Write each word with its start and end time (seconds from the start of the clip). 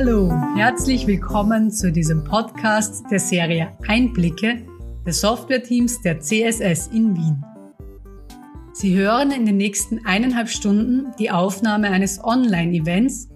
Hallo, 0.00 0.32
herzlich 0.54 1.08
willkommen 1.08 1.72
zu 1.72 1.90
diesem 1.90 2.22
Podcast 2.22 3.02
der 3.10 3.18
Serie 3.18 3.76
Einblicke 3.88 4.64
des 5.04 5.20
Softwareteams 5.22 6.00
der 6.02 6.20
CSS 6.20 6.86
in 6.86 7.16
Wien. 7.16 7.44
Sie 8.72 8.96
hören 8.96 9.32
in 9.32 9.44
den 9.44 9.56
nächsten 9.56 10.06
eineinhalb 10.06 10.50
Stunden 10.50 11.12
die 11.18 11.32
Aufnahme 11.32 11.90
eines 11.90 12.22
Online-Events, 12.22 13.30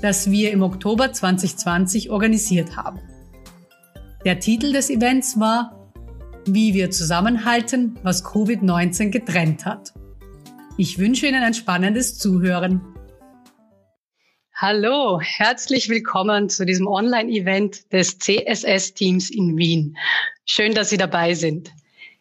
das 0.00 0.30
wir 0.30 0.52
im 0.52 0.62
Oktober 0.62 1.12
2020 1.12 2.10
organisiert 2.10 2.76
haben. 2.76 3.00
Der 4.24 4.38
Titel 4.38 4.72
des 4.72 4.90
Events 4.90 5.40
war 5.40 5.90
Wie 6.46 6.74
wir 6.74 6.92
zusammenhalten, 6.92 7.98
was 8.04 8.24
Covid-19 8.24 9.08
getrennt 9.08 9.66
hat. 9.66 9.92
Ich 10.76 10.96
wünsche 11.00 11.26
Ihnen 11.26 11.42
ein 11.42 11.54
spannendes 11.54 12.18
Zuhören. 12.18 12.93
Hallo, 14.66 15.20
herzlich 15.20 15.90
willkommen 15.90 16.48
zu 16.48 16.64
diesem 16.64 16.86
Online-Event 16.86 17.92
des 17.92 18.18
CSS-Teams 18.18 19.28
in 19.28 19.58
Wien. 19.58 19.98
Schön, 20.46 20.72
dass 20.72 20.88
Sie 20.88 20.96
dabei 20.96 21.34
sind. 21.34 21.70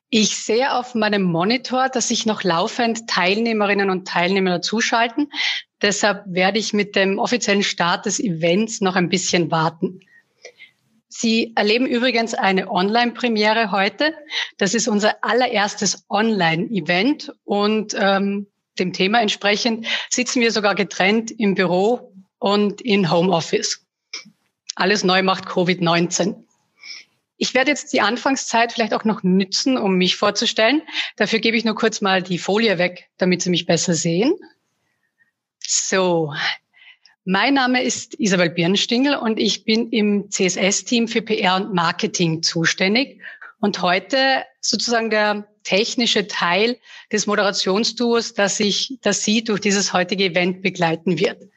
Ich 0.10 0.36
sehe 0.36 0.74
auf 0.74 0.94
meinem 0.94 1.24
Monitor, 1.24 1.88
dass 1.88 2.10
sich 2.10 2.26
noch 2.26 2.44
laufend 2.44 3.08
Teilnehmerinnen 3.08 3.90
und 3.90 4.10
Teilnehmer 4.10 4.50
dazuschalten. 4.50 5.32
Deshalb 5.82 6.26
werde 6.26 6.60
ich 6.60 6.74
mit 6.74 6.98
dem 6.98 7.18
offiziellen 7.18 7.64
Start 7.64 8.06
des 8.08 8.20
Events 8.20 8.82
noch 8.82 8.98
ein 8.98 9.08
bisschen 9.08 9.50
warten. 9.50 10.02
Sie 11.08 11.54
erleben 11.56 11.86
übrigens 11.86 12.34
eine 12.34 12.70
Online-Premiere 12.70 13.72
heute. 13.72 14.14
Das 14.58 14.74
ist 14.74 14.90
unser 14.90 15.24
allererstes 15.24 16.04
Online-Event 16.10 17.32
und 17.46 17.96
ähm, 17.98 18.48
dem 18.80 18.92
Thema 18.92 19.22
entsprechend 19.22 19.88
sitzen 20.10 20.42
wir 20.42 20.52
sogar 20.52 20.76
getrennt 20.76 21.32
im 21.32 21.56
Büro 21.56 22.13
und 22.44 22.82
in 22.82 23.10
Homeoffice. 23.10 23.86
Alles 24.76 25.06
neu 25.06 25.24
macht 25.24 25.46
Covid-19. 25.46 26.44
Ich 27.38 27.54
werde 27.54 27.72
jetzt 27.72 27.94
die 27.94 28.02
Anfangszeit 28.02 28.74
vielleicht 28.74 28.94
auch 28.94 29.06
noch 29.06 29.24
nützen, 29.24 29.78
um 29.78 29.96
mich 29.96 30.18
vorzustellen. 30.18 30.82
Dafür 31.16 31.40
gebe 31.40 31.56
ich 31.56 31.64
nur 31.64 31.76
kurz 31.76 32.02
mal 32.02 32.22
die 32.22 32.38
Folie 32.38 32.78
weg, 32.78 33.08
damit 33.18 33.42
Sie 33.42 33.50
mich 33.50 33.66
besser 33.66 33.94
sehen. 33.94 34.34
So, 35.66 36.34
mein 37.24 37.54
Name 37.54 37.82
ist 37.82 38.20
Isabel 38.20 38.50
Birnstingel 38.50 39.16
und 39.16 39.40
ich 39.40 39.64
bin 39.64 39.90
im 39.92 40.30
CSS-Team 40.30 41.08
für 41.08 41.22
PR 41.22 41.56
und 41.56 41.74
Marketing 41.74 42.44
zuständig 42.44 43.22
und 43.62 43.82
heute 43.82 44.44
sozusagen 44.60 45.10
der 45.10 45.48
technische 45.64 46.28
Teil 46.28 46.78
des 47.10 47.26
Moderationsduos, 47.26 48.34
das 48.34 48.60
ich, 48.60 48.98
das 49.02 49.24
Sie 49.24 49.46
durch 49.46 49.62
dieses 49.62 49.94
heutige 49.94 50.26
Event 50.26 50.62
begleiten 50.62 51.18
wird. 51.18 51.53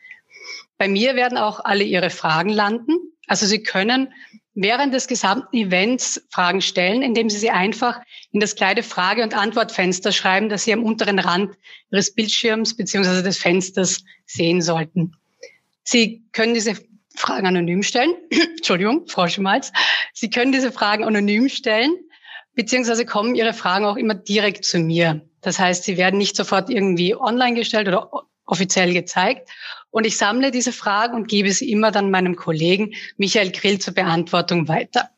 Bei 0.79 0.89
mir 0.89 1.17
werden 1.17 1.39
auch 1.39 1.61
alle 1.65 1.85
Ihre 1.85 2.11
Fragen 2.11 2.51
landen. 2.51 2.97
Also 3.27 3.47
Sie 3.47 3.63
können 3.63 4.13
während 4.55 4.95
des 4.95 5.07
gesamten 5.07 5.57
Events 5.57 6.27
Fragen 6.31 6.61
stellen, 6.63 7.03
indem 7.03 7.29
Sie 7.29 7.39
sie 7.39 7.51
einfach 7.51 8.01
in 8.33 8.41
das 8.41 8.57
kleine 8.57 8.83
Frage- 8.83 9.23
und 9.23 9.35
Antwortfenster 9.35 10.13
schreiben, 10.13 10.49
das 10.49 10.65
Sie 10.65 10.73
am 10.73 10.83
unteren 10.83 11.19
Rand 11.19 11.57
Ihres 11.91 12.15
Bildschirms 12.15 12.77
beziehungsweise 12.77 13.23
des 13.23 13.39
Fensters 13.39 14.03
sehen 14.25 14.63
sollten. 14.63 15.15
Sie 15.85 16.25
können 16.33 16.55
diese 16.55 16.75
Fragen 17.15 17.47
anonym 17.47 17.83
stellen. 17.83 18.15
Entschuldigung, 18.31 19.07
Frau 19.07 19.29
Schmalz. 19.29 19.73
Sie 20.13 20.31
können 20.31 20.53
diese 20.53 20.73
Fragen 20.73 21.05
anonym 21.05 21.49
stellen, 21.49 21.95
beziehungsweise 22.55 23.05
kommen 23.05 23.35
Ihre 23.35 23.53
Fragen 23.53 23.85
auch 23.85 23.97
immer 23.97 24.15
direkt 24.15 24.65
zu 24.65 24.79
mir. 24.79 25.23
Das 25.43 25.59
heißt, 25.59 25.85
sie 25.85 25.97
werden 25.97 26.19
nicht 26.19 26.35
sofort 26.35 26.71
irgendwie 26.71 27.15
online 27.15 27.55
gestellt 27.55 27.87
oder 27.89 28.11
offiziell 28.47 28.93
gezeigt. 28.93 29.49
Und 29.91 30.07
ich 30.07 30.17
sammle 30.17 30.51
diese 30.51 30.73
Fragen 30.73 31.15
und 31.15 31.29
gebe 31.29 31.51
sie 31.53 31.71
immer 31.71 31.91
dann 31.91 32.11
meinem 32.11 32.37
Kollegen 32.37 32.95
Michael 33.17 33.51
Grill 33.51 33.79
zur 33.79 33.95
Beantwortung 33.95 34.69
weiter. 34.69 35.11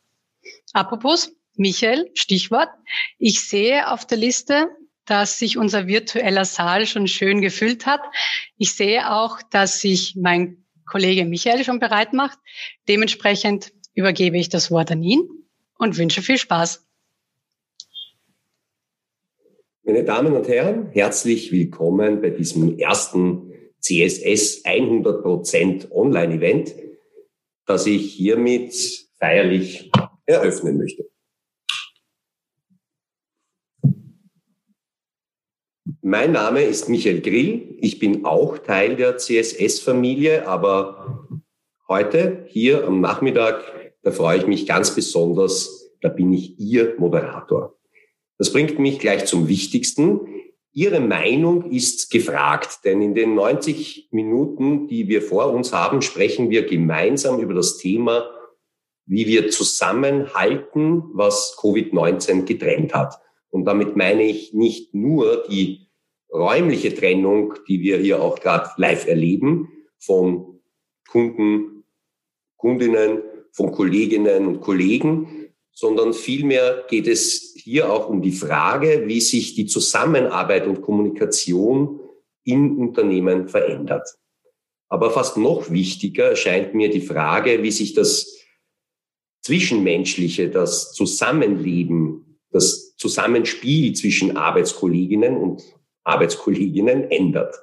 Apropos, 0.73 1.35
Michael, 1.55 2.09
Stichwort. 2.13 2.69
Ich 3.17 3.41
sehe 3.41 3.91
auf 3.91 4.05
der 4.05 4.17
Liste, 4.17 4.69
dass 5.05 5.39
sich 5.39 5.57
unser 5.57 5.87
virtueller 5.87 6.45
Saal 6.45 6.85
schon 6.85 7.07
schön 7.07 7.41
gefüllt 7.41 7.85
hat. 7.85 8.01
Ich 8.57 8.73
sehe 8.73 9.11
auch, 9.11 9.41
dass 9.41 9.81
sich 9.81 10.15
mein 10.15 10.63
Kollege 10.85 11.25
Michael 11.25 11.63
schon 11.63 11.79
bereit 11.79 12.13
macht. 12.13 12.39
Dementsprechend 12.87 13.73
übergebe 13.93 14.37
ich 14.37 14.49
das 14.49 14.71
Wort 14.71 14.91
an 14.91 15.03
ihn 15.03 15.27
und 15.77 15.97
wünsche 15.97 16.21
viel 16.21 16.37
Spaß. 16.37 16.85
Meine 19.83 20.03
Damen 20.03 20.33
und 20.33 20.47
Herren, 20.47 20.91
herzlich 20.91 21.51
willkommen 21.51 22.21
bei 22.21 22.29
diesem 22.29 22.77
ersten 22.77 23.48
CSS 23.79 24.65
100% 24.65 25.91
Online-Event, 25.91 26.75
das 27.65 27.85
ich 27.85 28.13
hiermit 28.13 28.73
feierlich 29.19 29.91
eröffnen 30.25 30.77
möchte. 30.77 31.09
Mein 36.01 36.31
Name 36.31 36.63
ist 36.63 36.89
Michael 36.89 37.21
Grill. 37.21 37.77
Ich 37.81 37.99
bin 37.99 38.25
auch 38.25 38.57
Teil 38.57 38.95
der 38.95 39.17
CSS-Familie, 39.17 40.47
aber 40.47 41.27
heute 41.87 42.45
hier 42.47 42.87
am 42.87 43.01
Nachmittag, 43.01 43.63
da 44.01 44.11
freue 44.11 44.39
ich 44.39 44.47
mich 44.47 44.65
ganz 44.65 44.95
besonders, 44.95 45.91
da 46.01 46.09
bin 46.09 46.31
ich 46.33 46.57
Ihr 46.59 46.95
Moderator. 46.97 47.77
Das 48.37 48.53
bringt 48.53 48.79
mich 48.79 48.99
gleich 48.99 49.25
zum 49.25 49.49
Wichtigsten. 49.49 50.21
Ihre 50.71 50.99
Meinung 50.99 51.71
ist 51.71 52.11
gefragt, 52.11 52.79
denn 52.85 53.01
in 53.01 53.15
den 53.15 53.33
90 53.33 54.09
Minuten, 54.11 54.87
die 54.87 55.07
wir 55.07 55.21
vor 55.21 55.51
uns 55.51 55.73
haben, 55.73 56.01
sprechen 56.01 56.49
wir 56.49 56.65
gemeinsam 56.65 57.39
über 57.39 57.55
das 57.55 57.77
Thema, 57.77 58.29
wie 59.05 59.25
wir 59.25 59.49
zusammenhalten, 59.49 61.03
was 61.13 61.57
Covid-19 61.57 62.43
getrennt 62.43 62.93
hat. 62.93 63.19
Und 63.49 63.65
damit 63.65 63.95
meine 63.95 64.23
ich 64.23 64.53
nicht 64.53 64.93
nur 64.93 65.43
die 65.49 65.89
räumliche 66.31 66.93
Trennung, 66.93 67.55
die 67.67 67.81
wir 67.81 67.97
hier 67.97 68.21
auch 68.21 68.39
gerade 68.39 68.69
live 68.77 69.07
erleben, 69.07 69.69
von 69.97 70.59
Kunden, 71.09 71.83
Kundinnen, 72.57 73.23
von 73.51 73.71
Kolleginnen 73.71 74.45
und 74.45 74.61
Kollegen, 74.61 75.38
sondern 75.79 76.13
vielmehr 76.13 76.83
geht 76.89 77.07
es 77.07 77.53
hier 77.55 77.89
auch 77.89 78.09
um 78.09 78.21
die 78.21 78.33
Frage, 78.33 79.03
wie 79.07 79.21
sich 79.21 79.55
die 79.55 79.65
Zusammenarbeit 79.65 80.67
und 80.67 80.81
Kommunikation 80.81 82.01
in 82.43 82.75
Unternehmen 82.75 83.47
verändert. 83.47 84.05
Aber 84.89 85.09
fast 85.09 85.37
noch 85.37 85.69
wichtiger 85.71 86.35
scheint 86.35 86.73
mir 86.73 86.89
die 86.89 86.99
Frage, 86.99 87.63
wie 87.63 87.71
sich 87.71 87.93
das 87.93 88.35
Zwischenmenschliche, 89.41 90.49
das 90.49 90.91
Zusammenleben, 90.91 92.39
das 92.51 92.97
Zusammenspiel 92.97 93.93
zwischen 93.93 94.35
Arbeitskolleginnen 94.35 95.37
und 95.37 95.63
Arbeitskolleginnen 96.03 97.09
ändert. 97.09 97.55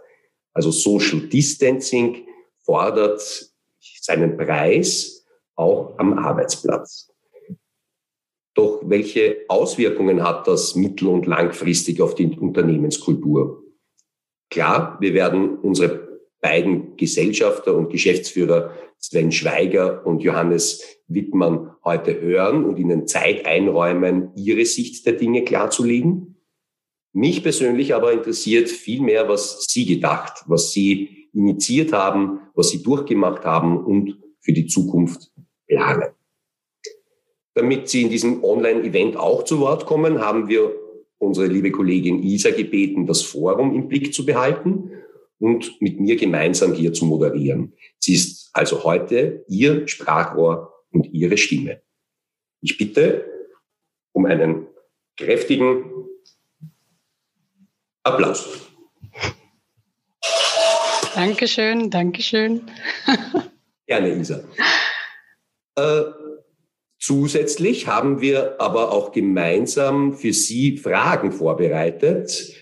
Also 0.55 0.71
Social 0.71 1.21
Distancing 1.21 2.27
fordert 2.65 3.51
seinen 4.01 4.39
Preis 4.39 5.27
auch 5.55 5.99
am 5.99 6.19
Arbeitsplatz. 6.19 7.11
Doch 8.57 8.81
welche 8.87 9.45
Auswirkungen 9.49 10.23
hat 10.23 10.49
das 10.49 10.75
mittel- 10.75 11.09
und 11.09 11.27
langfristig 11.27 12.01
auf 12.01 12.15
die 12.15 12.37
Unternehmenskultur? 12.39 13.63
Klar, 14.51 14.97
wir 14.99 15.13
werden 15.13 15.59
unsere 15.59 16.21
beiden 16.41 16.97
Gesellschafter 16.97 17.75
und 17.75 17.91
Geschäftsführer 17.91 18.73
Sven 18.99 19.31
Schweiger 19.31 20.07
und 20.07 20.23
Johannes 20.23 20.83
Wittmann 21.07 21.75
heute 21.85 22.19
hören 22.19 22.65
und 22.65 22.79
ihnen 22.79 23.07
Zeit 23.07 23.45
einräumen, 23.45 24.31
ihre 24.37 24.65
Sicht 24.65 25.05
der 25.05 25.13
Dinge 25.13 25.45
klarzulegen. 25.45 26.37
Mich 27.13 27.43
persönlich 27.43 27.95
aber 27.95 28.13
interessiert 28.13 28.71
viel 28.71 29.03
mehr, 29.03 29.29
was 29.29 29.67
Sie 29.69 29.85
gedacht, 29.85 30.45
was 30.47 30.73
Sie 30.73 31.29
initiiert 31.35 31.93
haben, 31.93 32.41
was 32.55 32.71
Sie 32.71 32.83
durchgemacht 32.83 33.45
haben 33.45 33.85
und 33.85 34.19
für 34.41 34.53
die 34.53 34.67
Zukunft 34.67 35.31
planen. 35.67 36.16
Damit 37.57 37.89
Sie 37.89 38.03
in 38.03 38.11
diesem 38.11 38.45
Online-Event 38.45 39.17
auch 39.17 39.43
zu 39.43 39.61
Wort 39.61 39.87
kommen, 39.87 40.21
haben 40.21 40.47
wir 40.47 40.77
unsere 41.17 41.47
liebe 41.47 41.71
Kollegin 41.71 42.23
Isa 42.23 42.51
gebeten, 42.51 43.07
das 43.07 43.23
Forum 43.23 43.75
im 43.75 43.89
Blick 43.89 44.13
zu 44.13 44.27
behalten 44.27 44.91
und 45.39 45.81
mit 45.81 45.99
mir 45.99 46.17
gemeinsam 46.17 46.75
hier 46.75 46.93
zu 46.93 47.07
moderieren. 47.07 47.73
Sie 47.99 48.13
ist 48.13 48.51
also 48.53 48.85
heute 48.85 49.43
Ihr 49.49 49.89
Sprachrohr 49.89 50.85
und 50.91 51.07
Ihre 51.15 51.39
Stimme. 51.39 51.81
Ich 52.61 52.77
bitte 52.77 53.25
um 54.13 54.27
einen 54.27 54.67
kräftigen 55.17 55.91
Applaus. 58.03 58.69
Dankeschön, 61.15 61.89
Dankeschön. 61.89 62.71
Gerne, 63.87 64.15
Isa. 64.15 64.45
Äh, 65.77 66.26
Zusätzlich 66.99 67.87
haben 67.87 68.21
wir 68.21 68.61
aber 68.61 68.91
auch 68.93 69.13
gemeinsam 69.13 70.15
für 70.15 70.33
Sie 70.33 70.79
Fragen 70.79 71.31
vorbereitet. 71.31 72.55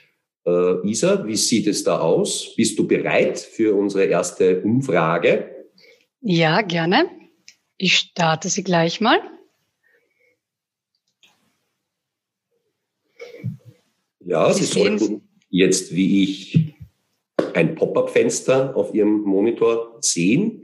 Äh, 0.44 0.86
Isa, 0.88 1.26
wie 1.26 1.36
sieht 1.36 1.66
es 1.66 1.84
da 1.84 2.00
aus? 2.00 2.54
Bist 2.56 2.78
du 2.78 2.86
bereit 2.86 3.38
für 3.38 3.74
unsere 3.74 4.04
erste 4.04 4.60
Umfrage? 4.62 5.66
Ja, 6.20 6.62
gerne. 6.62 7.08
Ich 7.76 7.96
starte 7.96 8.48
sie 8.48 8.64
gleich 8.64 9.00
mal. 9.00 9.18
Ja, 14.20 14.52
Sie, 14.52 14.64
Sie 14.64 14.80
sollten 14.80 15.28
jetzt, 15.50 15.94
wie 15.94 16.22
ich, 16.24 16.74
ein 17.54 17.74
Pop-up-Fenster 17.74 18.74
auf 18.76 18.94
Ihrem 18.94 19.20
Monitor 19.20 19.98
sehen. 20.00 20.63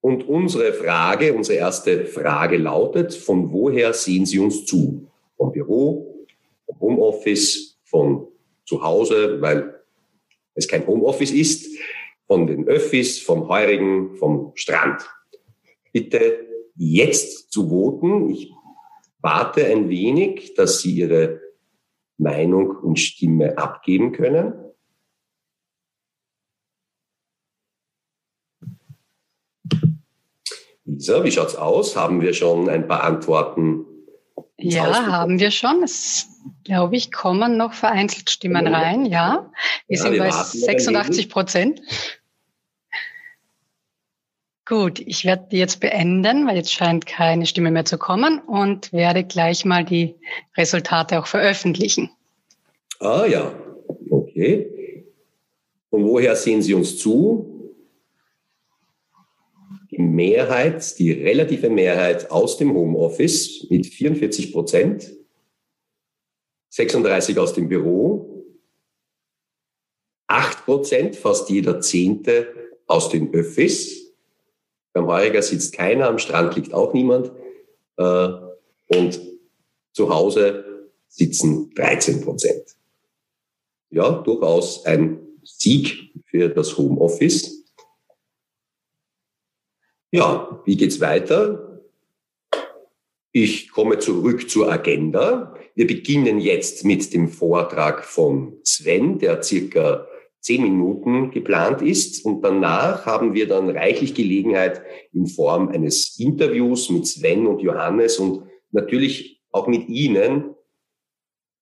Und 0.00 0.28
unsere 0.28 0.72
Frage, 0.72 1.34
unsere 1.34 1.58
erste 1.58 2.06
Frage 2.06 2.56
lautet, 2.56 3.14
von 3.14 3.52
woher 3.52 3.92
sehen 3.92 4.24
Sie 4.24 4.38
uns 4.38 4.64
zu? 4.64 5.06
Vom 5.36 5.52
Büro, 5.52 6.26
vom 6.66 6.80
Homeoffice, 6.80 7.78
von 7.84 8.28
zu 8.64 8.82
Hause, 8.82 9.40
weil 9.40 9.80
es 10.54 10.68
kein 10.68 10.86
Homeoffice 10.86 11.32
ist, 11.32 11.78
von 12.26 12.46
den 12.46 12.66
Öffis, 12.66 13.18
vom 13.18 13.48
Heurigen, 13.48 14.16
vom 14.16 14.52
Strand. 14.54 15.02
Bitte 15.92 16.46
jetzt 16.76 17.52
zu 17.52 17.68
voten. 17.68 18.30
Ich 18.30 18.52
warte 19.20 19.66
ein 19.66 19.88
wenig, 19.88 20.54
dass 20.54 20.80
Sie 20.80 20.92
Ihre 20.92 21.40
Meinung 22.16 22.70
und 22.70 22.98
Stimme 22.98 23.58
abgeben 23.58 24.12
können. 24.12 24.54
Lisa, 30.94 31.22
wie 31.24 31.30
schaut's 31.30 31.56
aus? 31.56 31.96
Haben 31.96 32.20
wir 32.20 32.34
schon 32.34 32.68
ein 32.68 32.88
paar 32.88 33.04
Antworten? 33.04 33.86
Ja, 34.58 35.06
haben 35.06 35.38
wir 35.38 35.50
schon. 35.50 35.82
Es, 35.82 36.26
glaube 36.64 36.96
ich, 36.96 37.12
kommen 37.12 37.56
noch 37.56 37.72
vereinzelt 37.72 38.28
Stimmen 38.28 38.66
ja. 38.66 38.72
rein. 38.72 39.06
Ja, 39.06 39.50
wir 39.86 39.96
ja, 39.96 40.02
sind 40.02 40.12
wir 40.12 40.20
bei 40.20 40.30
86 40.30 41.28
Prozent. 41.28 41.80
Gut, 44.66 45.00
ich 45.00 45.24
werde 45.24 45.48
die 45.50 45.58
jetzt 45.58 45.80
beenden, 45.80 46.46
weil 46.46 46.56
jetzt 46.56 46.72
scheint 46.72 47.06
keine 47.06 47.46
Stimme 47.46 47.70
mehr 47.70 47.84
zu 47.84 47.98
kommen 47.98 48.38
und 48.38 48.92
werde 48.92 49.24
gleich 49.24 49.64
mal 49.64 49.84
die 49.84 50.14
Resultate 50.56 51.18
auch 51.18 51.26
veröffentlichen. 51.26 52.10
Ah 53.00 53.26
ja, 53.26 53.52
okay. 54.10 55.04
Und 55.90 56.04
woher 56.04 56.36
sehen 56.36 56.62
Sie 56.62 56.74
uns 56.74 56.98
zu? 56.98 57.49
Die 59.90 59.98
Mehrheit, 59.98 60.98
die 60.98 61.12
relative 61.12 61.70
Mehrheit 61.70 62.30
aus 62.30 62.56
dem 62.56 62.74
Homeoffice 62.74 63.66
mit 63.70 63.86
44 63.86 64.52
Prozent, 64.52 65.12
36 66.68 67.38
aus 67.38 67.54
dem 67.54 67.68
Büro, 67.68 68.44
8 70.28 70.64
Prozent, 70.64 71.16
fast 71.16 71.50
jeder 71.50 71.80
Zehnte 71.80 72.54
aus 72.86 73.08
den 73.08 73.34
Öffis, 73.34 74.00
beim 74.92 75.06
Heuriger 75.06 75.42
sitzt 75.42 75.72
keiner, 75.72 76.08
am 76.08 76.18
Strand 76.18 76.56
liegt 76.56 76.74
auch 76.74 76.92
niemand. 76.92 77.30
Äh, 77.96 78.28
und 78.88 79.20
zu 79.92 80.08
Hause 80.12 80.88
sitzen 81.08 81.70
13 81.74 82.22
Prozent. 82.22 82.76
Ja, 83.90 84.10
durchaus 84.10 84.84
ein 84.86 85.20
Sieg 85.42 86.12
für 86.26 86.48
das 86.48 86.76
Homeoffice. 86.76 87.59
Ja, 90.12 90.60
wie 90.64 90.76
geht's 90.76 91.00
weiter? 91.00 91.80
Ich 93.30 93.70
komme 93.70 93.98
zurück 94.00 94.50
zur 94.50 94.70
Agenda. 94.70 95.54
Wir 95.76 95.86
beginnen 95.86 96.40
jetzt 96.40 96.84
mit 96.84 97.14
dem 97.14 97.28
Vortrag 97.28 98.04
von 98.04 98.54
Sven, 98.64 99.20
der 99.20 99.40
circa 99.40 100.08
zehn 100.40 100.64
Minuten 100.64 101.30
geplant 101.30 101.80
ist. 101.80 102.24
Und 102.24 102.42
danach 102.42 103.06
haben 103.06 103.34
wir 103.34 103.46
dann 103.46 103.70
reichlich 103.70 104.12
Gelegenheit 104.12 104.82
in 105.12 105.28
Form 105.28 105.68
eines 105.68 106.18
Interviews 106.18 106.90
mit 106.90 107.06
Sven 107.06 107.46
und 107.46 107.60
Johannes 107.60 108.18
und 108.18 108.42
natürlich 108.72 109.40
auch 109.52 109.68
mit 109.68 109.88
Ihnen 109.88 110.56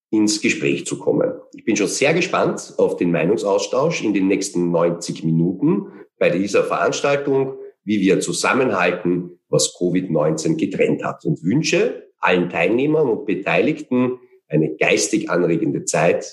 ins 0.09 0.41
Gespräch 0.41 0.87
zu 0.87 0.97
kommen. 0.97 1.33
Ich 1.53 1.65
bin 1.65 1.75
schon 1.75 1.85
sehr 1.85 2.15
gespannt 2.15 2.73
auf 2.77 2.97
den 2.97 3.11
Meinungsaustausch 3.11 4.03
in 4.03 4.15
den 4.15 4.27
nächsten 4.27 4.71
90 4.71 5.23
Minuten 5.23 5.91
bei 6.17 6.31
dieser 6.31 6.63
Veranstaltung, 6.63 7.58
wie 7.89 7.99
wir 8.01 8.19
zusammenhalten, 8.19 9.39
was 9.49 9.75
Covid-19 9.75 10.57
getrennt 10.57 11.03
hat 11.03 11.25
und 11.25 11.43
wünsche 11.43 12.07
allen 12.19 12.49
Teilnehmern 12.49 13.09
und 13.09 13.25
Beteiligten 13.25 14.19
eine 14.47 14.75
geistig 14.75 15.29
anregende 15.29 15.85
Zeit 15.85 16.25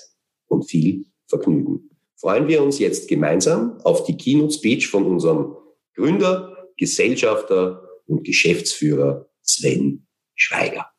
und 0.48 0.68
viel 0.68 1.06
Vergnügen 1.26 1.90
freuen 2.16 2.48
wir 2.48 2.62
uns 2.62 2.78
jetzt 2.78 3.08
gemeinsam 3.08 3.78
auf 3.84 4.04
die 4.04 4.16
Keynote 4.16 4.54
Speech 4.54 4.88
von 4.88 5.04
unserem 5.04 5.54
Gründer, 5.94 6.68
Gesellschafter 6.76 7.82
und 8.06 8.24
Geschäftsführer 8.24 9.28
Sven 9.42 10.06
Schweiger. 10.34 10.90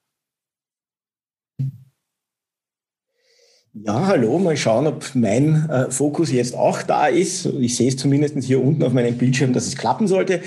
Ja, 3.84 4.08
hallo, 4.08 4.40
mal 4.40 4.58
schauen, 4.58 4.88
ob 4.88 5.14
mein 5.14 5.70
äh, 5.70 5.92
Fokus 5.92 6.32
jetzt 6.32 6.56
auch 6.56 6.82
da 6.84 7.08
ist. 7.08 7.46
Ich 7.46 7.76
sehe 7.76 7.90
es 7.90 7.98
zumindest 7.98 8.42
hier 8.44 8.64
unten 8.64 8.84
auf 8.84 8.94
meinem 8.94 9.18
Bildschirm, 9.18 9.54
dass 9.54 9.68
es 9.68 9.78
klappen 9.78 10.08
sollte. 10.08 10.42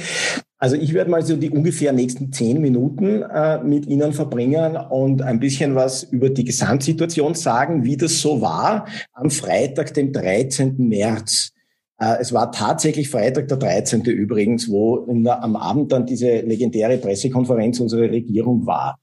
Also 0.59 0.77
ich 0.77 0.95
werde 0.95 1.11
mal 1.11 1.25
so 1.25 1.37
die 1.37 1.51
ungefähr 1.51 1.93
nächsten 1.93 2.33
zehn 2.33 2.61
Minuten 2.61 3.23
äh, 3.23 3.63
mit 3.63 3.87
Ihnen 3.87 4.13
verbringen 4.13 4.77
und 4.77 5.23
ein 5.23 5.39
bisschen 5.39 5.75
was 5.75 6.03
über 6.03 6.31
die 6.31 6.45
Gesamtsituation 6.45 7.35
sagen, 7.35 7.85
wie 7.85 7.97
das 7.97 8.21
so 8.21 8.41
war 8.41 8.87
am 9.13 9.31
Freitag, 9.31 9.95
dem 9.95 10.13
13. 10.13 10.77
März. 10.77 11.53
Äh, 11.99 12.17
es 12.21 12.33
war 12.33 12.51
tatsächlich 12.53 13.11
Freitag 13.11 13.49
der 13.49 13.59
13. 13.59 14.03
übrigens, 14.05 14.69
wo 14.69 15.07
der, 15.09 15.43
am 15.43 15.57
Abend 15.57 15.93
dann 15.93 16.05
diese 16.05 16.41
legendäre 16.41 16.99
Pressekonferenz 16.99 17.81
unserer 17.81 18.11
Regierung 18.11 18.67
war. 18.67 19.00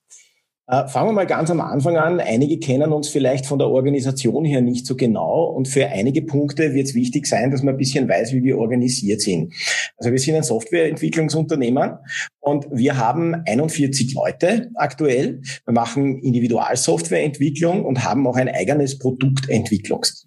Äh, 0.69 0.86
fangen 0.90 1.08
wir 1.08 1.14
mal 1.14 1.25
ganz 1.25 1.50
am 1.50 1.62
Anfang 1.62 1.96
an. 1.96 2.19
Einige 2.19 2.60
kennen 2.60 2.92
uns 2.92 3.08
vielleicht 3.08 3.46
von 3.46 3.58
der 3.58 3.69
Organisation 3.69 4.44
her 4.44 4.60
nicht 4.60 4.86
so 4.86 4.98
genau 4.98 5.46
und 5.46 5.69
für 5.69 5.88
einige 5.88 6.22
Punkte 6.24 6.74
wird 6.74 6.88
es 6.88 6.94
wichtig 6.94 7.25
sein, 7.25 7.52
dass 7.52 7.64
man 7.64 7.75
ein 7.75 7.78
bisschen 7.78 8.10
weiß, 8.10 8.34
wie 8.34 8.44
wir 8.44 8.58
organisiert 8.58 9.22
sind. 9.22 9.54
Also 9.96 10.12
wir 10.12 10.19
sind 10.19 10.36
ein 10.36 10.44
Softwareentwicklungsunternehmen 10.44 11.94
und 12.42 12.68
wir 12.69 12.98
haben 12.98 13.34
41 13.46 14.14
Leute 14.14 14.69
aktuell. 14.75 15.42
Wir 15.64 15.74
machen 15.74 16.19
Individualsoftwareentwicklung 16.19 17.86
und 17.86 18.04
haben 18.04 18.28
auch 18.28 18.36
ein 18.36 18.50
eigenes 18.50 19.00
Produktentwicklungsteam. 19.00 20.26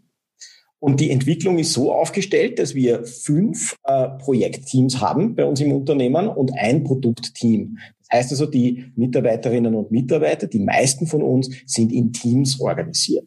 Und 0.81 0.99
die 0.99 1.11
Entwicklung 1.11 1.59
ist 1.59 1.75
so 1.75 1.93
aufgestellt, 1.93 2.59
dass 2.59 2.75
wir 2.75 3.05
fünf 3.05 3.77
äh, 3.85 4.09
Projektteams 4.19 5.00
haben 5.00 5.35
bei 5.35 5.44
uns 5.44 5.61
im 5.61 5.73
Unternehmen 5.73 6.27
und 6.27 6.53
ein 6.59 6.85
Produktteam. 6.85 7.78
Heißt 8.11 8.33
also, 8.33 8.47
die 8.47 8.87
Mitarbeiterinnen 8.97 9.75
und 9.75 9.90
Mitarbeiter, 9.90 10.47
die 10.47 10.59
meisten 10.59 11.07
von 11.07 11.23
uns, 11.23 11.50
sind 11.66 11.93
in 11.93 12.12
Teams 12.12 12.61
organisiert. 12.61 13.26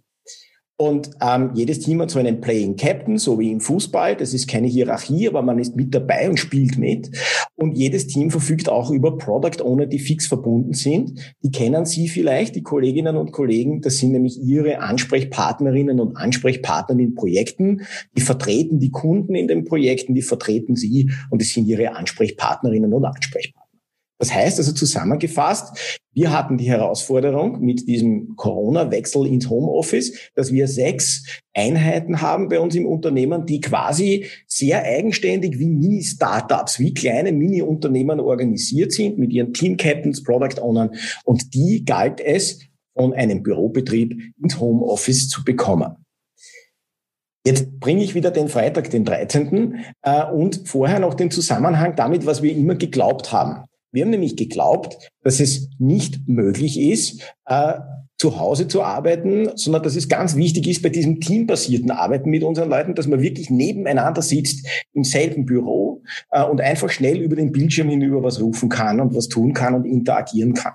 Und 0.83 1.11
ähm, 1.21 1.51
jedes 1.53 1.79
Team 1.79 2.01
hat 2.01 2.11
so 2.11 2.19
einen 2.19 2.41
Playing 2.41 2.75
Captain, 2.75 3.17
so 3.17 3.39
wie 3.39 3.51
im 3.51 3.61
Fußball. 3.61 4.17
Das 4.17 4.33
ist 4.33 4.49
keine 4.49 4.67
Hierarchie, 4.67 5.29
aber 5.29 5.41
man 5.41 5.57
ist 5.57 5.77
mit 5.77 5.95
dabei 5.95 6.29
und 6.29 6.37
spielt 6.37 6.77
mit. 6.77 7.09
Und 7.55 7.77
jedes 7.77 8.07
Team 8.07 8.29
verfügt 8.29 8.67
auch 8.67 8.91
über 8.91 9.17
Product 9.17 9.63
Owner, 9.63 9.85
die 9.85 9.99
fix 9.99 10.27
verbunden 10.27 10.73
sind. 10.73 11.17
Die 11.41 11.51
kennen 11.51 11.85
Sie 11.85 12.09
vielleicht, 12.09 12.57
die 12.57 12.63
Kolleginnen 12.63 13.15
und 13.15 13.31
Kollegen. 13.31 13.79
Das 13.79 13.99
sind 13.99 14.11
nämlich 14.11 14.37
Ihre 14.43 14.79
Ansprechpartnerinnen 14.79 16.01
und 16.01 16.17
Ansprechpartner 16.17 16.99
in 16.99 17.15
Projekten. 17.15 17.83
Die 18.17 18.21
vertreten 18.21 18.79
die 18.79 18.91
Kunden 18.91 19.35
in 19.35 19.47
den 19.47 19.63
Projekten, 19.63 20.13
die 20.13 20.21
vertreten 20.21 20.75
Sie 20.75 21.09
und 21.29 21.41
das 21.41 21.47
sind 21.47 21.65
Ihre 21.65 21.95
Ansprechpartnerinnen 21.95 22.93
und 22.93 23.05
Ansprechpartner. 23.05 23.62
Das 24.23 24.33
heißt 24.33 24.57
also 24.57 24.71
zusammengefasst, 24.71 25.99
wir 26.13 26.31
hatten 26.31 26.57
die 26.57 26.69
Herausforderung 26.69 27.59
mit 27.59 27.89
diesem 27.89 28.37
Corona-Wechsel 28.37 29.27
ins 29.27 29.49
Homeoffice, 29.49 30.31
dass 30.33 30.53
wir 30.53 30.69
sechs 30.69 31.41
Einheiten 31.53 32.21
haben 32.21 32.47
bei 32.47 32.61
uns 32.61 32.73
im 32.73 32.85
Unternehmen, 32.85 33.45
die 33.45 33.59
quasi 33.59 34.27
sehr 34.47 34.81
eigenständig 34.81 35.59
wie 35.59 35.65
Mini-Startups, 35.65 36.79
wie 36.79 36.93
kleine 36.93 37.33
Mini-Unternehmen 37.33 38.21
organisiert 38.21 38.93
sind 38.93 39.17
mit 39.19 39.33
ihren 39.33 39.51
Team-Captains, 39.51 40.23
Product-Ownern. 40.23 40.91
Und 41.25 41.53
die 41.53 41.83
galt 41.83 42.21
es, 42.21 42.61
von 42.95 43.11
einem 43.11 43.43
Bürobetrieb 43.43 44.17
ins 44.41 44.57
Homeoffice 44.57 45.27
zu 45.27 45.43
bekommen. 45.43 45.97
Jetzt 47.45 47.77
bringe 47.81 48.01
ich 48.01 48.15
wieder 48.15 48.31
den 48.31 48.47
Freitag, 48.47 48.89
den 48.89 49.03
13. 49.03 49.83
Äh, 50.01 50.25
und 50.27 50.65
vorher 50.65 50.99
noch 50.99 51.13
den 51.13 51.29
Zusammenhang 51.29 51.97
damit, 51.97 52.25
was 52.25 52.41
wir 52.41 52.55
immer 52.55 52.75
geglaubt 52.75 53.33
haben. 53.33 53.65
Wir 53.93 54.03
haben 54.03 54.09
nämlich 54.09 54.35
geglaubt, 54.35 55.11
dass 55.21 55.39
es 55.39 55.69
nicht 55.77 56.27
möglich 56.27 56.79
ist, 56.79 57.21
äh, 57.45 57.75
zu 58.17 58.39
Hause 58.39 58.67
zu 58.67 58.81
arbeiten, 58.81 59.51
sondern 59.55 59.83
dass 59.83 59.95
es 59.95 60.09
ganz 60.09 60.35
wichtig 60.35 60.67
ist 60.67 60.81
bei 60.81 60.89
diesem 60.89 61.19
teambasierten 61.19 61.91
Arbeiten 61.91 62.29
mit 62.29 62.43
unseren 62.43 62.69
Leuten, 62.69 62.95
dass 62.95 63.05
man 63.05 63.21
wirklich 63.21 63.49
nebeneinander 63.49 64.21
sitzt 64.21 64.65
im 64.93 65.03
selben 65.03 65.45
Büro 65.45 66.01
äh, 66.31 66.43
und 66.43 66.59
einfach 66.59 66.89
schnell 66.89 67.17
über 67.17 67.35
den 67.35 67.51
Bildschirm 67.51 67.89
hinüber 67.89 68.23
was 68.23 68.41
rufen 68.41 68.69
kann 68.69 68.99
und 68.99 69.15
was 69.15 69.27
tun 69.27 69.53
kann 69.53 69.75
und 69.75 69.85
interagieren 69.85 70.53
kann. 70.53 70.73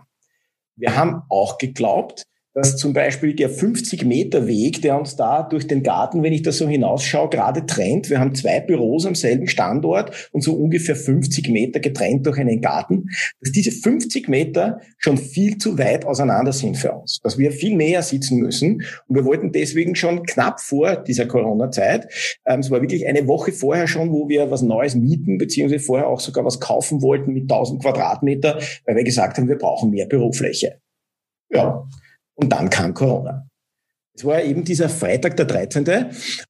Wir 0.76 0.96
haben 0.96 1.22
auch 1.28 1.58
geglaubt, 1.58 2.24
dass 2.58 2.76
zum 2.76 2.92
Beispiel 2.92 3.34
der 3.34 3.50
50 3.50 4.04
Meter 4.04 4.48
Weg, 4.48 4.82
der 4.82 4.98
uns 4.98 5.14
da 5.14 5.44
durch 5.44 5.68
den 5.68 5.84
Garten, 5.84 6.24
wenn 6.24 6.32
ich 6.32 6.42
da 6.42 6.50
so 6.50 6.66
hinausschaue, 6.68 7.28
gerade 7.28 7.66
trennt. 7.66 8.10
Wir 8.10 8.18
haben 8.18 8.34
zwei 8.34 8.58
Büros 8.58 9.06
am 9.06 9.14
selben 9.14 9.46
Standort 9.46 10.28
und 10.32 10.42
so 10.42 10.54
ungefähr 10.54 10.96
50 10.96 11.50
Meter 11.50 11.78
getrennt 11.78 12.26
durch 12.26 12.38
einen 12.38 12.60
Garten, 12.60 13.10
dass 13.40 13.52
diese 13.52 13.70
50 13.70 14.28
Meter 14.28 14.80
schon 14.98 15.18
viel 15.18 15.58
zu 15.58 15.78
weit 15.78 16.04
auseinander 16.04 16.52
sind 16.52 16.76
für 16.76 16.90
uns, 16.92 17.20
dass 17.22 17.38
wir 17.38 17.52
viel 17.52 17.76
näher 17.76 18.02
sitzen 18.02 18.38
müssen. 18.38 18.82
Und 19.06 19.14
wir 19.14 19.24
wollten 19.24 19.52
deswegen 19.52 19.94
schon 19.94 20.24
knapp 20.24 20.60
vor 20.60 20.96
dieser 20.96 21.26
Corona-Zeit, 21.26 22.08
ähm, 22.44 22.58
es 22.58 22.72
war 22.72 22.80
wirklich 22.80 23.06
eine 23.06 23.28
Woche 23.28 23.52
vorher 23.52 23.86
schon, 23.86 24.10
wo 24.10 24.28
wir 24.28 24.50
was 24.50 24.62
Neues 24.62 24.96
mieten, 24.96 25.38
beziehungsweise 25.38 25.84
vorher 25.84 26.08
auch 26.08 26.18
sogar 26.18 26.44
was 26.44 26.58
kaufen 26.58 27.02
wollten 27.02 27.32
mit 27.32 27.44
1000 27.44 27.80
Quadratmeter, 27.82 28.58
weil 28.84 28.96
wir 28.96 29.04
gesagt 29.04 29.38
haben, 29.38 29.48
wir 29.48 29.58
brauchen 29.58 29.90
mehr 29.90 30.06
Bürofläche. 30.06 30.80
Ja. 31.50 31.86
Und 32.38 32.52
dann 32.52 32.70
kam 32.70 32.94
Corona. 32.94 33.48
Es 34.14 34.24
war 34.24 34.42
eben 34.42 34.64
dieser 34.64 34.88
Freitag, 34.88 35.36
der 35.36 35.46
13. 35.46 35.84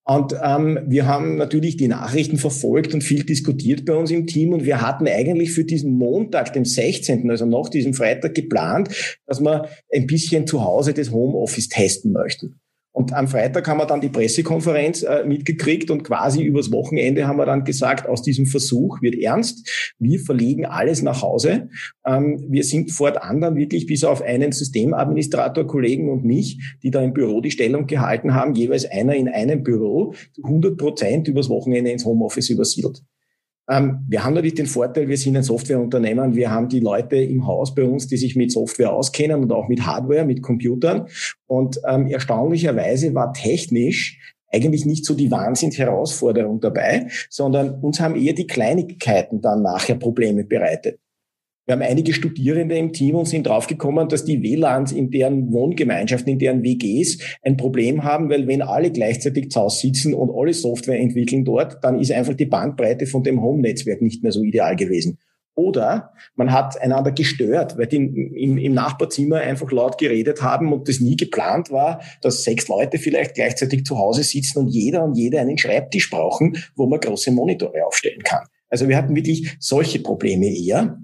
Und 0.05 0.35
ähm, 0.43 0.79
wir 0.87 1.07
haben 1.07 1.37
natürlich 1.37 1.77
die 1.77 1.89
Nachrichten 1.89 2.39
verfolgt 2.39 2.95
und 2.95 3.03
viel 3.03 3.25
diskutiert 3.25 3.85
bei 3.85 3.95
uns 3.95 4.11
im 4.11 4.27
Team. 4.27 4.53
Und 4.53 4.65
wir 4.65 4.81
hatten 4.81 5.07
eigentlich 5.07 5.53
für 5.53 5.65
diesen 5.65 5.93
Montag, 5.93 6.53
den 6.53 6.65
16., 6.65 7.31
also 7.31 7.47
nach 7.47 7.69
diesem 7.69 7.95
Freitag 7.95 8.35
geplant, 8.35 9.21
dass 9.27 9.41
wir 9.41 9.69
ein 9.95 10.07
bisschen 10.07 10.47
zu 10.47 10.63
Hause 10.63 10.95
das 10.95 11.11
Homeoffice 11.11 11.69
testen 11.69 12.13
möchten. 12.13 12.61
Und 12.99 13.13
am 13.13 13.29
Freitag 13.29 13.69
haben 13.69 13.79
wir 13.79 13.87
dann 13.87 14.01
die 14.01 14.09
Pressekonferenz 14.09 15.05
äh, 15.05 15.23
mitgekriegt 15.25 15.89
und 15.93 16.03
quasi 16.03 16.43
übers 16.43 16.73
Wochenende 16.73 17.29
haben 17.29 17.37
wir 17.37 17.47
dann 17.47 17.63
gesagt, 17.63 18.09
aus 18.09 18.23
diesem 18.23 18.45
Versuch 18.45 19.01
wird 19.01 19.15
ernst. 19.15 19.95
Wir 20.01 20.19
verlegen 20.19 20.67
alles 20.67 21.01
nach 21.03 21.23
Hause. 21.23 21.69
Ähm, 22.05 22.45
wir 22.49 22.65
sind 22.65 22.91
fortan 22.91 23.41
dann 23.41 23.55
wirklich 23.55 23.87
bis 23.87 24.03
auf 24.03 24.21
einen 24.21 24.51
Systemadministrator, 24.51 25.65
Kollegen 25.65 26.11
und 26.11 26.25
mich, 26.25 26.59
die 26.83 26.91
da 26.91 27.01
im 27.01 27.13
Büro 27.13 27.41
die 27.41 27.53
Stellung 27.53 27.87
gehalten 27.87 28.35
haben, 28.35 28.57
jeweils 28.57 28.85
einer 28.85 29.15
in 29.15 29.29
einem 29.29 29.63
Büro, 29.63 30.15
zu 30.33 30.43
100 30.43 30.77
Prozent 30.77 31.29
übers 31.29 31.49
Wochenende 31.49 31.93
ins 31.93 32.05
Homeoffice 32.05 32.51
übersiedelt. 32.51 33.05
Ähm, 33.69 34.05
wir 34.09 34.25
haben 34.25 34.35
natürlich 34.35 34.55
den 34.55 34.67
Vorteil, 34.67 35.09
wir 35.09 35.17
sind 35.17 35.37
ein 35.37 35.43
Softwareunternehmen. 35.43 36.35
Wir 36.35 36.51
haben 36.51 36.69
die 36.69 36.81
Leute 36.81 37.17
im 37.17 37.47
Haus 37.47 37.75
bei 37.75 37.85
uns, 37.85 38.07
die 38.07 38.17
sich 38.17 38.35
mit 38.35 38.51
Software 38.51 38.93
auskennen 38.93 39.43
und 39.43 39.53
auch 39.53 39.69
mit 39.69 39.85
Hardware, 39.87 40.25
mit 40.25 40.43
Computern. 40.43 41.07
Und 41.47 41.81
ähm, 41.87 42.07
erstaunlicherweise 42.07 43.15
war 43.15 43.33
technisch 43.33 44.19
eigentlich 44.51 44.87
nicht 44.87 45.05
so 45.05 45.15
die 45.15 45.31
Wahnsinnsherausforderung 45.31 46.61
dabei, 46.61 47.09
sondern 47.29 47.81
uns 47.81 48.01
haben 48.01 48.17
eher 48.17 48.33
die 48.33 48.47
Kleinigkeiten 48.47 49.43
dann 49.43 49.63
nachher 49.63 49.97
Probleme 49.97 50.45
bereitet. 50.45 51.01
Wir 51.69 51.75
haben 51.75 51.83
einige 51.83 52.15
Studierende 52.15 52.79
im 52.79 52.95
Team 52.95 53.15
und 53.15 53.27
sind 53.27 53.47
draufgekommen, 53.47 54.09
dass 54.09 54.25
die 54.25 54.43
WLANs 54.43 54.91
in 54.91 55.11
deren 55.11 55.53
Wohngemeinschaften, 55.53 56.33
in 56.33 56.39
deren 56.39 56.63
WGs 56.63 57.19
ein 57.43 57.59
Problem 57.59 58.05
haben, 58.05 58.31
weil 58.31 58.47
wenn 58.47 58.63
alle 58.63 58.91
gleichzeitig 58.91 59.51
zu 59.51 59.61
Hause 59.61 59.81
sitzen 59.81 60.15
und 60.15 60.31
alle 60.35 60.55
Software 60.55 60.99
entwickeln 60.99 61.45
dort, 61.45 61.85
dann 61.85 62.01
ist 62.01 62.11
einfach 62.11 62.33
die 62.33 62.47
Bandbreite 62.47 63.05
von 63.05 63.23
dem 63.23 63.43
Home-Netzwerk 63.43 64.01
nicht 64.01 64.23
mehr 64.23 64.33
so 64.33 64.43
ideal 64.43 64.77
gewesen. 64.77 65.19
Oder 65.57 66.15
man 66.37 66.53
hat 66.53 66.81
einander 66.81 67.13
gestört, 67.13 67.77
weil 67.77 67.87
die 67.87 67.97
im, 67.97 68.57
im, 68.57 68.73
Nachbarzimmer 68.73 69.37
einfach 69.37 69.71
laut 69.71 69.99
geredet 69.99 70.41
haben 70.41 70.73
und 70.73 70.89
das 70.89 71.01
nie 71.01 71.17
geplant 71.17 71.71
war, 71.71 72.01
dass 72.23 72.45
sechs 72.45 72.69
Leute 72.69 72.97
vielleicht 72.97 73.35
gleichzeitig 73.35 73.85
zu 73.85 73.99
Hause 73.99 74.23
sitzen 74.23 74.61
und 74.61 74.69
jeder 74.69 75.05
und 75.05 75.19
jede 75.19 75.39
einen 75.39 75.59
Schreibtisch 75.59 76.09
brauchen, 76.09 76.57
wo 76.77 76.87
man 76.87 76.99
große 76.99 77.31
Monitore 77.31 77.85
aufstellen 77.85 78.23
kann. 78.23 78.47
Also 78.71 78.89
wir 78.89 78.97
hatten 78.97 79.15
wirklich 79.15 79.55
solche 79.61 79.99
Probleme 79.99 80.47
eher. 80.47 80.99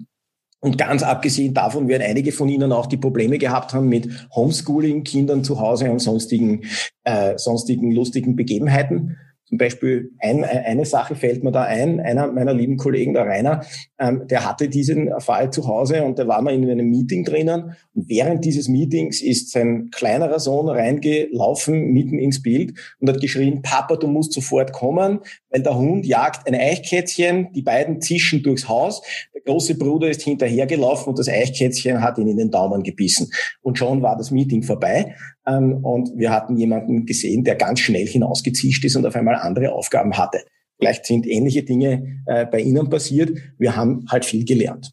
Und 0.65 0.79
ganz 0.79 1.03
abgesehen 1.03 1.53
davon 1.53 1.87
werden 1.87 2.01
einige 2.01 2.31
von 2.31 2.49
Ihnen 2.49 2.71
auch 2.71 2.87
die 2.87 2.97
Probleme 2.97 3.37
gehabt 3.37 3.75
haben 3.75 3.87
mit 3.87 4.09
Homeschooling, 4.35 5.03
Kindern 5.03 5.43
zu 5.43 5.59
Hause 5.59 5.91
und 5.91 5.99
sonstigen, 5.99 6.63
äh, 7.03 7.37
sonstigen 7.37 7.91
lustigen 7.91 8.35
Begebenheiten. 8.35 9.15
Zum 9.55 9.59
Beispiel 9.59 10.11
ein, 10.19 10.43
eine 10.43 10.83
Sache 10.83 11.15
fällt 11.15 11.45
mir 11.45 11.51
da 11.53 11.63
ein. 11.63 12.01
Einer 12.01 12.29
meiner 12.29 12.53
lieben 12.53 12.75
Kollegen, 12.75 13.13
der 13.13 13.25
Rainer, 13.25 13.63
ähm, 13.97 14.27
der 14.27 14.43
hatte 14.43 14.67
diesen 14.67 15.09
Fall 15.21 15.49
zu 15.49 15.65
Hause 15.65 16.03
und 16.03 16.17
der 16.17 16.27
war 16.27 16.41
mal 16.41 16.53
in 16.53 16.69
einem 16.69 16.89
Meeting 16.89 17.23
drinnen. 17.23 17.73
Und 17.93 18.09
während 18.09 18.43
dieses 18.43 18.67
Meetings 18.67 19.21
ist 19.21 19.51
sein 19.51 19.91
kleinerer 19.91 20.41
Sohn 20.41 20.67
reingelaufen, 20.67 21.93
mitten 21.93 22.19
ins 22.19 22.41
Bild 22.41 22.77
und 22.99 23.07
hat 23.07 23.21
geschrien, 23.21 23.61
Papa, 23.61 23.95
du 23.95 24.07
musst 24.07 24.33
sofort 24.33 24.73
kommen, 24.73 25.21
weil 25.49 25.63
der 25.63 25.77
Hund 25.77 26.05
jagt 26.05 26.45
ein 26.45 26.55
Eichkätzchen, 26.55 27.53
die 27.53 27.61
beiden 27.61 28.01
zischen 28.01 28.43
durchs 28.43 28.67
Haus. 28.67 29.03
Der 29.33 29.41
große 29.43 29.77
Bruder 29.77 30.09
ist 30.09 30.23
hinterhergelaufen 30.23 31.11
und 31.11 31.19
das 31.19 31.29
Eichkätzchen 31.29 32.01
hat 32.01 32.17
ihn 32.17 32.27
in 32.27 32.35
den 32.35 32.51
Daumen 32.51 32.83
gebissen. 32.83 33.31
Und 33.61 33.77
schon 33.77 34.01
war 34.01 34.17
das 34.17 34.31
Meeting 34.31 34.63
vorbei. 34.63 35.15
Ähm, 35.47 35.83
und 35.83 36.17
wir 36.17 36.31
hatten 36.31 36.57
jemanden 36.57 37.05
gesehen, 37.05 37.43
der 37.43 37.55
ganz 37.55 37.79
schnell 37.79 38.07
hinausgezischt 38.07 38.83
ist 38.85 38.95
und 38.95 39.05
auf 39.05 39.15
einmal 39.15 39.35
andere 39.35 39.71
Aufgaben 39.71 40.17
hatte. 40.17 40.39
Vielleicht 40.77 41.05
sind 41.05 41.25
ähnliche 41.25 41.63
Dinge 41.63 42.21
äh, 42.25 42.45
bei 42.45 42.59
Ihnen 42.59 42.89
passiert. 42.89 43.37
Wir 43.57 43.75
haben 43.75 44.05
halt 44.09 44.25
viel 44.25 44.45
gelernt. 44.45 44.91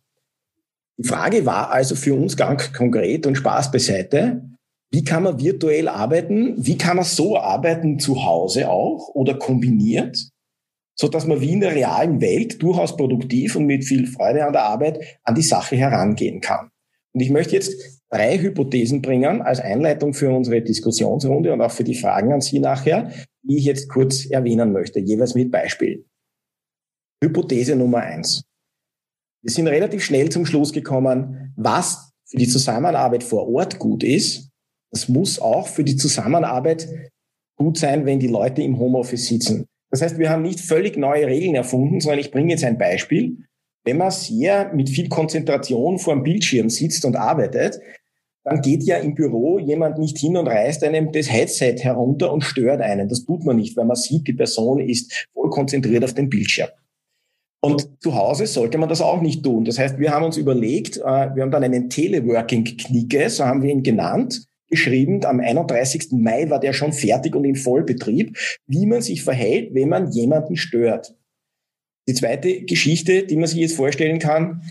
Die 0.99 1.09
Frage 1.09 1.45
war 1.47 1.73
also 1.73 1.95
für 1.97 2.15
uns 2.15 2.37
ganz 2.37 2.73
konkret 2.73 3.27
und 3.27 3.37
Spaß 3.37 3.73
beiseite. 3.73 4.45
Wie 4.91 5.03
kann 5.03 5.23
man 5.23 5.41
virtuell 5.41 5.89
arbeiten? 5.89 6.55
Wie 6.59 6.77
kann 6.77 6.97
man 6.97 7.05
so 7.05 7.39
arbeiten 7.39 7.99
zu 7.99 8.25
Hause 8.25 8.69
auch 8.71 9.09
oder 9.15 9.35
kombiniert? 9.35 10.33
so 10.95 11.09
dass 11.09 11.27
man 11.27 11.41
wie 11.41 11.53
in 11.53 11.61
der 11.61 11.75
realen 11.75 12.21
Welt 12.21 12.63
durchaus 12.63 12.97
produktiv 12.97 13.57
und 13.57 13.67
mit 13.67 13.85
viel 13.85 14.07
Freude 14.07 14.47
an 14.47 14.53
der 14.53 14.65
Arbeit 14.65 15.19
an 15.25 15.35
die 15.35 15.43
Sache 15.43 15.77
herangehen 15.77 16.41
kann. 16.41 16.71
Und 17.13 17.21
ich 17.21 17.31
möchte 17.31 17.55
jetzt 17.55 18.02
drei 18.13 18.39
Hypothesen 18.39 19.01
bringen 19.01 19.41
als 19.41 19.61
Einleitung 19.61 20.13
für 20.13 20.31
unsere 20.31 20.61
Diskussionsrunde 20.61 21.53
und 21.53 21.61
auch 21.61 21.71
für 21.71 21.85
die 21.85 21.95
Fragen 21.95 22.33
an 22.33 22.41
Sie 22.41 22.59
nachher, 22.59 23.11
die 23.43 23.57
ich 23.57 23.65
jetzt 23.65 23.89
kurz 23.89 24.27
erwähnen 24.27 24.73
möchte, 24.73 25.01
jeweils 25.01 25.35
mit 25.35 25.51
Beispielen. 25.51 26.05
Hypothese 27.25 27.75
Nummer 27.75 27.99
eins. 27.99 28.45
Wir 29.43 29.51
sind 29.51 29.67
relativ 29.67 30.05
schnell 30.05 30.29
zum 30.29 30.45
Schluss 30.45 30.73
gekommen, 30.73 31.53
was 31.57 32.13
für 32.27 32.37
die 32.37 32.49
Zusammenarbeit 32.49 33.25
vor 33.25 33.49
Ort 33.49 33.79
gut 33.79 34.05
ist, 34.05 34.51
das 34.93 35.09
muss 35.09 35.41
auch 35.41 35.67
für 35.67 35.85
die 35.85 35.97
Zusammenarbeit 35.97 36.87
gut 37.57 37.79
sein, 37.79 38.05
wenn 38.05 38.21
die 38.21 38.29
Leute 38.29 38.63
im 38.63 38.79
Homeoffice 38.79 39.27
sitzen. 39.27 39.67
Das 39.91 40.03
heißt, 40.03 40.19
wir 40.19 40.31
haben 40.31 40.43
nicht 40.43 40.61
völlig 40.61 40.97
neue 40.97 41.27
Regeln 41.27 41.55
erfunden, 41.55 42.01
sondern 42.01 42.21
ich 42.21 42.31
bringe 42.31 42.51
jetzt 42.51 42.65
ein 42.65 42.79
Beispiel. 42.79 43.39
Wenn 43.85 43.97
man 43.97 44.11
sehr 44.11 44.73
mit 44.75 44.91
viel 44.91 45.09
Konzentration 45.09 45.99
vor 45.99 46.15
dem 46.15 46.23
Bildschirm 46.23 46.69
sitzt 46.69 47.05
und 47.05 47.17
arbeitet, 47.17 47.81
dann 48.45 48.61
geht 48.61 48.83
ja 48.83 48.97
im 48.97 49.15
Büro 49.15 49.59
jemand 49.59 49.99
nicht 49.99 50.19
hin 50.19 50.37
und 50.37 50.49
reißt 50.49 50.83
einem 50.85 51.13
das 51.13 51.31
Headset 51.31 51.77
herunter 51.79 52.33
und 52.33 52.43
stört 52.43 52.81
einen. 52.81 53.09
Das 53.09 53.25
tut 53.25 53.45
man 53.45 53.57
nicht, 53.57 53.77
weil 53.77 53.85
man 53.85 53.97
sieht, 53.97 54.27
die 54.27 54.33
Person 54.33 54.81
ist 54.81 55.29
voll 55.33 55.51
konzentriert 55.51 56.05
auf 56.05 56.15
den 56.15 56.29
Bildschirm. 56.29 56.69
Und 57.65 58.03
zu 58.03 58.17
Hause 58.17 58.47
sollte 58.47 58.77
man 58.79 58.89
das 58.89 59.01
auch 59.01 59.21
nicht 59.21 59.45
tun. 59.45 59.65
Das 59.65 59.79
heißt, 59.79 60.01
wir 60.01 60.11
haben 60.11 60.25
uns 60.25 60.37
überlegt, 60.37 60.97
äh, 60.97 61.03
wir 61.03 61.43
haben 61.43 61.53
dann 61.53 61.63
einen 61.63 61.89
Teleworking-Knicke, 61.89 63.31
so 63.31 63.45
haben 63.45 63.63
wir 63.63 63.71
ihn 63.71 63.85
genannt, 63.85 64.47
geschrieben. 64.69 65.25
Am 65.25 65.39
31. 65.39 66.09
Mai 66.11 66.51
war 66.51 66.59
der 66.59 66.73
schon 66.73 66.93
fertig 66.93 67.37
und 67.37 67.45
in 67.45 67.55
Vollbetrieb, 67.55 68.37
wie 68.67 68.87
man 68.87 69.01
sich 69.01 69.23
verhält, 69.23 69.75
wenn 69.75 69.89
man 69.89 70.11
jemanden 70.11 70.57
stört. 70.57 71.15
Die 72.09 72.15
zweite 72.15 72.65
Geschichte, 72.65 73.25
die 73.25 73.37
man 73.37 73.47
sich 73.47 73.61
jetzt 73.61 73.77
vorstellen 73.77 74.19
kann, 74.19 74.63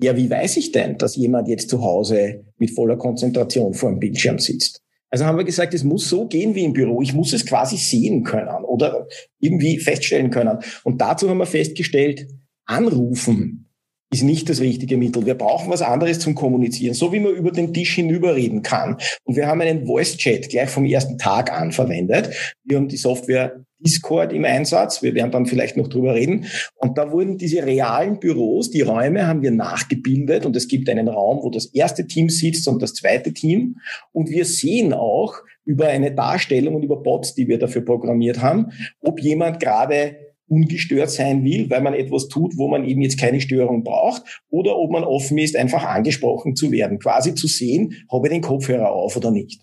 ja, 0.00 0.16
wie 0.16 0.30
weiß 0.30 0.56
ich 0.56 0.72
denn, 0.72 0.98
dass 0.98 1.16
jemand 1.16 1.48
jetzt 1.48 1.70
zu 1.70 1.82
Hause 1.82 2.44
mit 2.58 2.70
voller 2.70 2.96
Konzentration 2.96 3.74
vor 3.74 3.90
dem 3.90 3.98
Bildschirm 3.98 4.38
sitzt? 4.38 4.82
Also 5.10 5.24
haben 5.24 5.38
wir 5.38 5.44
gesagt, 5.44 5.72
es 5.74 5.84
muss 5.84 6.08
so 6.08 6.26
gehen 6.26 6.54
wie 6.54 6.64
im 6.64 6.74
Büro. 6.74 7.00
Ich 7.00 7.14
muss 7.14 7.32
es 7.32 7.46
quasi 7.46 7.76
sehen 7.76 8.24
können 8.24 8.64
oder 8.64 9.06
irgendwie 9.40 9.78
feststellen 9.78 10.30
können. 10.30 10.58
Und 10.84 11.00
dazu 11.00 11.28
haben 11.30 11.38
wir 11.38 11.46
festgestellt, 11.46 12.28
anrufen 12.66 13.67
ist 14.10 14.22
nicht 14.22 14.48
das 14.48 14.60
richtige 14.60 14.96
Mittel. 14.96 15.26
Wir 15.26 15.34
brauchen 15.34 15.70
was 15.70 15.82
anderes 15.82 16.18
zum 16.18 16.34
Kommunizieren, 16.34 16.94
so 16.94 17.12
wie 17.12 17.20
man 17.20 17.34
über 17.34 17.50
den 17.50 17.74
Tisch 17.74 17.94
hinüberreden 17.94 18.62
kann. 18.62 18.96
Und 19.24 19.36
wir 19.36 19.46
haben 19.46 19.60
einen 19.60 19.86
Voice-Chat 19.86 20.48
gleich 20.48 20.70
vom 20.70 20.86
ersten 20.86 21.18
Tag 21.18 21.52
an 21.52 21.72
verwendet. 21.72 22.30
Wir 22.64 22.78
haben 22.78 22.88
die 22.88 22.96
Software 22.96 23.64
Discord 23.80 24.32
im 24.32 24.44
Einsatz. 24.44 25.02
Wir 25.02 25.14
werden 25.14 25.30
dann 25.30 25.46
vielleicht 25.46 25.76
noch 25.76 25.88
drüber 25.88 26.14
reden. 26.14 26.46
Und 26.76 26.98
da 26.98 27.12
wurden 27.12 27.38
diese 27.38 27.64
realen 27.64 28.18
Büros, 28.18 28.70
die 28.70 28.80
Räume 28.80 29.26
haben 29.26 29.42
wir 29.42 29.50
nachgebildet 29.50 30.46
und 30.46 30.56
es 30.56 30.68
gibt 30.68 30.88
einen 30.88 31.08
Raum, 31.08 31.40
wo 31.42 31.50
das 31.50 31.66
erste 31.66 32.06
Team 32.06 32.28
sitzt 32.28 32.66
und 32.66 32.82
das 32.82 32.94
zweite 32.94 33.32
Team. 33.32 33.76
Und 34.12 34.30
wir 34.30 34.44
sehen 34.44 34.92
auch 34.92 35.34
über 35.64 35.88
eine 35.88 36.12
Darstellung 36.12 36.76
und 36.76 36.82
über 36.82 37.02
Bots, 37.02 37.34
die 37.34 37.46
wir 37.46 37.58
dafür 37.58 37.84
programmiert 37.84 38.40
haben, 38.40 38.72
ob 39.00 39.20
jemand 39.20 39.60
gerade 39.60 40.16
ungestört 40.48 41.10
sein 41.10 41.44
will, 41.44 41.70
weil 41.70 41.80
man 41.80 41.94
etwas 41.94 42.28
tut, 42.28 42.56
wo 42.56 42.68
man 42.68 42.84
eben 42.84 43.02
jetzt 43.02 43.18
keine 43.18 43.40
Störung 43.40 43.84
braucht, 43.84 44.42
oder 44.50 44.76
ob 44.76 44.90
man 44.90 45.04
offen 45.04 45.38
ist, 45.38 45.56
einfach 45.56 45.84
angesprochen 45.84 46.56
zu 46.56 46.72
werden, 46.72 46.98
quasi 46.98 47.34
zu 47.34 47.46
sehen, 47.46 47.94
habe 48.10 48.26
ich 48.26 48.32
den 48.32 48.42
Kopfhörer 48.42 48.90
auf 48.90 49.16
oder 49.16 49.30
nicht. 49.30 49.62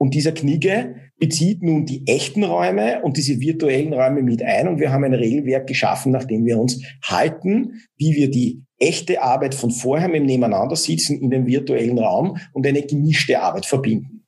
Und 0.00 0.14
dieser 0.14 0.32
Knigge 0.32 0.94
bezieht 1.18 1.62
nun 1.62 1.84
die 1.84 2.06
echten 2.06 2.44
Räume 2.44 3.02
und 3.02 3.16
diese 3.16 3.40
virtuellen 3.40 3.92
Räume 3.92 4.22
mit 4.22 4.42
ein. 4.42 4.68
Und 4.68 4.78
wir 4.78 4.92
haben 4.92 5.02
ein 5.02 5.14
Regelwerk 5.14 5.66
geschaffen, 5.66 6.12
nachdem 6.12 6.46
wir 6.46 6.58
uns 6.58 6.80
halten, 7.02 7.82
wie 7.96 8.14
wir 8.14 8.30
die 8.30 8.62
echte 8.78 9.22
Arbeit 9.22 9.56
von 9.56 9.72
vorher 9.72 10.06
mit 10.06 10.20
dem 10.20 10.26
Nebeneinandersitzen 10.26 11.20
in 11.20 11.30
den 11.30 11.46
virtuellen 11.46 11.98
Raum 11.98 12.38
und 12.52 12.64
eine 12.64 12.82
gemischte 12.82 13.42
Arbeit 13.42 13.66
verbinden. 13.66 14.24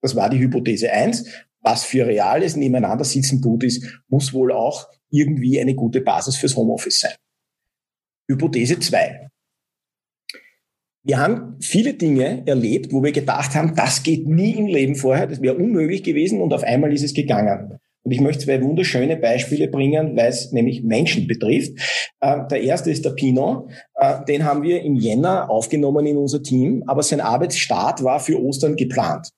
Das 0.00 0.16
war 0.16 0.30
die 0.30 0.38
Hypothese 0.38 0.90
eins. 0.90 1.26
Was 1.60 1.84
für 1.84 2.06
reales 2.06 2.56
Nebeneinander 2.56 3.04
sitzen 3.04 3.42
gut 3.42 3.62
ist, 3.62 4.00
muss 4.08 4.32
wohl 4.32 4.52
auch 4.52 4.86
irgendwie 5.10 5.60
eine 5.60 5.74
gute 5.74 6.00
Basis 6.00 6.36
fürs 6.36 6.56
Homeoffice 6.56 7.00
sein. 7.00 7.14
Hypothese 8.28 8.78
zwei. 8.78 9.28
Wir 11.02 11.18
haben 11.18 11.56
viele 11.60 11.94
Dinge 11.94 12.42
erlebt, 12.46 12.92
wo 12.92 13.02
wir 13.02 13.12
gedacht 13.12 13.54
haben, 13.54 13.74
das 13.74 14.02
geht 14.02 14.28
nie 14.28 14.52
im 14.52 14.66
Leben 14.66 14.94
vorher, 14.94 15.26
das 15.26 15.40
wäre 15.40 15.54
unmöglich 15.54 16.02
gewesen 16.02 16.42
und 16.42 16.52
auf 16.52 16.62
einmal 16.62 16.92
ist 16.92 17.02
es 17.02 17.14
gegangen. 17.14 17.78
Und 18.02 18.12
ich 18.12 18.20
möchte 18.20 18.44
zwei 18.44 18.62
wunderschöne 18.62 19.16
Beispiele 19.16 19.68
bringen, 19.68 20.16
weil 20.16 20.28
es 20.28 20.52
nämlich 20.52 20.82
Menschen 20.82 21.26
betrifft. 21.26 21.72
Äh, 22.20 22.46
der 22.50 22.62
erste 22.62 22.90
ist 22.90 23.04
der 23.04 23.10
Pino. 23.10 23.68
Äh, 23.94 24.24
den 24.26 24.44
haben 24.44 24.62
wir 24.62 24.82
im 24.82 24.96
Jänner 24.96 25.50
aufgenommen 25.50 26.06
in 26.06 26.16
unser 26.16 26.42
Team, 26.42 26.82
aber 26.86 27.02
sein 27.02 27.20
Arbeitsstart 27.20 28.02
war 28.02 28.20
für 28.20 28.42
Ostern 28.42 28.76
geplant. 28.76 29.28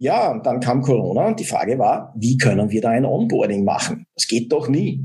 Ja, 0.00 0.38
dann 0.38 0.60
kam 0.60 0.82
Corona 0.82 1.26
und 1.26 1.40
die 1.40 1.44
Frage 1.44 1.78
war, 1.78 2.14
wie 2.16 2.36
können 2.36 2.70
wir 2.70 2.80
da 2.80 2.90
ein 2.90 3.04
Onboarding 3.04 3.64
machen? 3.64 4.06
Das 4.14 4.28
geht 4.28 4.52
doch 4.52 4.68
nie. 4.68 5.04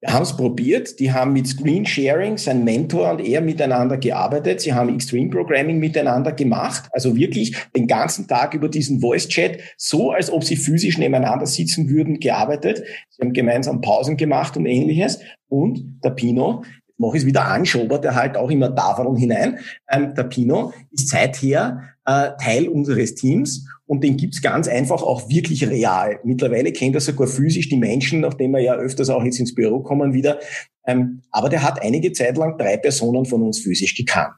Wir 0.00 0.12
haben 0.12 0.22
es 0.22 0.36
probiert. 0.36 1.00
Die 1.00 1.12
haben 1.12 1.32
mit 1.32 1.48
Screen 1.48 1.84
Sharing, 1.84 2.36
sein 2.36 2.62
Mentor 2.62 3.10
und 3.10 3.20
er 3.20 3.40
miteinander 3.40 3.96
gearbeitet. 3.96 4.60
Sie 4.60 4.72
haben 4.72 4.94
Extreme 4.94 5.30
Programming 5.30 5.78
miteinander 5.78 6.32
gemacht. 6.32 6.88
Also 6.92 7.16
wirklich 7.16 7.56
den 7.74 7.88
ganzen 7.88 8.28
Tag 8.28 8.54
über 8.54 8.68
diesen 8.68 9.00
Voice 9.00 9.26
Chat, 9.26 9.58
so 9.76 10.12
als 10.12 10.30
ob 10.30 10.44
sie 10.44 10.54
physisch 10.54 10.98
nebeneinander 10.98 11.46
sitzen 11.46 11.88
würden, 11.88 12.20
gearbeitet. 12.20 12.84
Sie 13.10 13.22
haben 13.22 13.32
gemeinsam 13.32 13.80
Pausen 13.80 14.16
gemacht 14.16 14.56
und 14.56 14.66
ähnliches. 14.66 15.18
Und 15.48 16.00
der 16.04 16.10
Pino, 16.10 16.62
mache 16.98 17.16
ich 17.16 17.22
es 17.22 17.26
wieder 17.26 17.46
anschobert, 17.46 18.04
der 18.04 18.14
halt 18.14 18.36
auch 18.36 18.50
immer 18.50 18.68
da 18.68 18.92
und 18.98 19.16
hinein. 19.16 19.58
Ähm, 19.90 20.14
der 20.14 20.24
Pino 20.24 20.72
ist 20.90 21.08
seither 21.08 21.82
äh, 22.04 22.30
Teil 22.40 22.68
unseres 22.68 23.14
Teams 23.14 23.66
und 23.86 24.04
den 24.04 24.16
gibt's 24.16 24.42
ganz 24.42 24.68
einfach 24.68 25.02
auch 25.02 25.28
wirklich 25.28 25.68
real. 25.68 26.20
Mittlerweile 26.24 26.72
kennt 26.72 26.94
er 26.94 27.00
sogar 27.00 27.26
physisch 27.26 27.68
die 27.68 27.78
Menschen, 27.78 28.20
nachdem 28.20 28.50
wir 28.50 28.60
ja 28.60 28.74
öfters 28.74 29.10
auch 29.10 29.24
jetzt 29.24 29.38
ins 29.40 29.54
Büro 29.54 29.80
kommen 29.80 30.12
wieder. 30.12 30.38
Ähm, 30.86 31.22
aber 31.30 31.48
der 31.48 31.62
hat 31.62 31.80
einige 31.82 32.12
Zeit 32.12 32.36
lang 32.36 32.58
drei 32.58 32.76
Personen 32.76 33.24
von 33.24 33.42
uns 33.42 33.60
physisch 33.60 33.94
gekannt. 33.94 34.34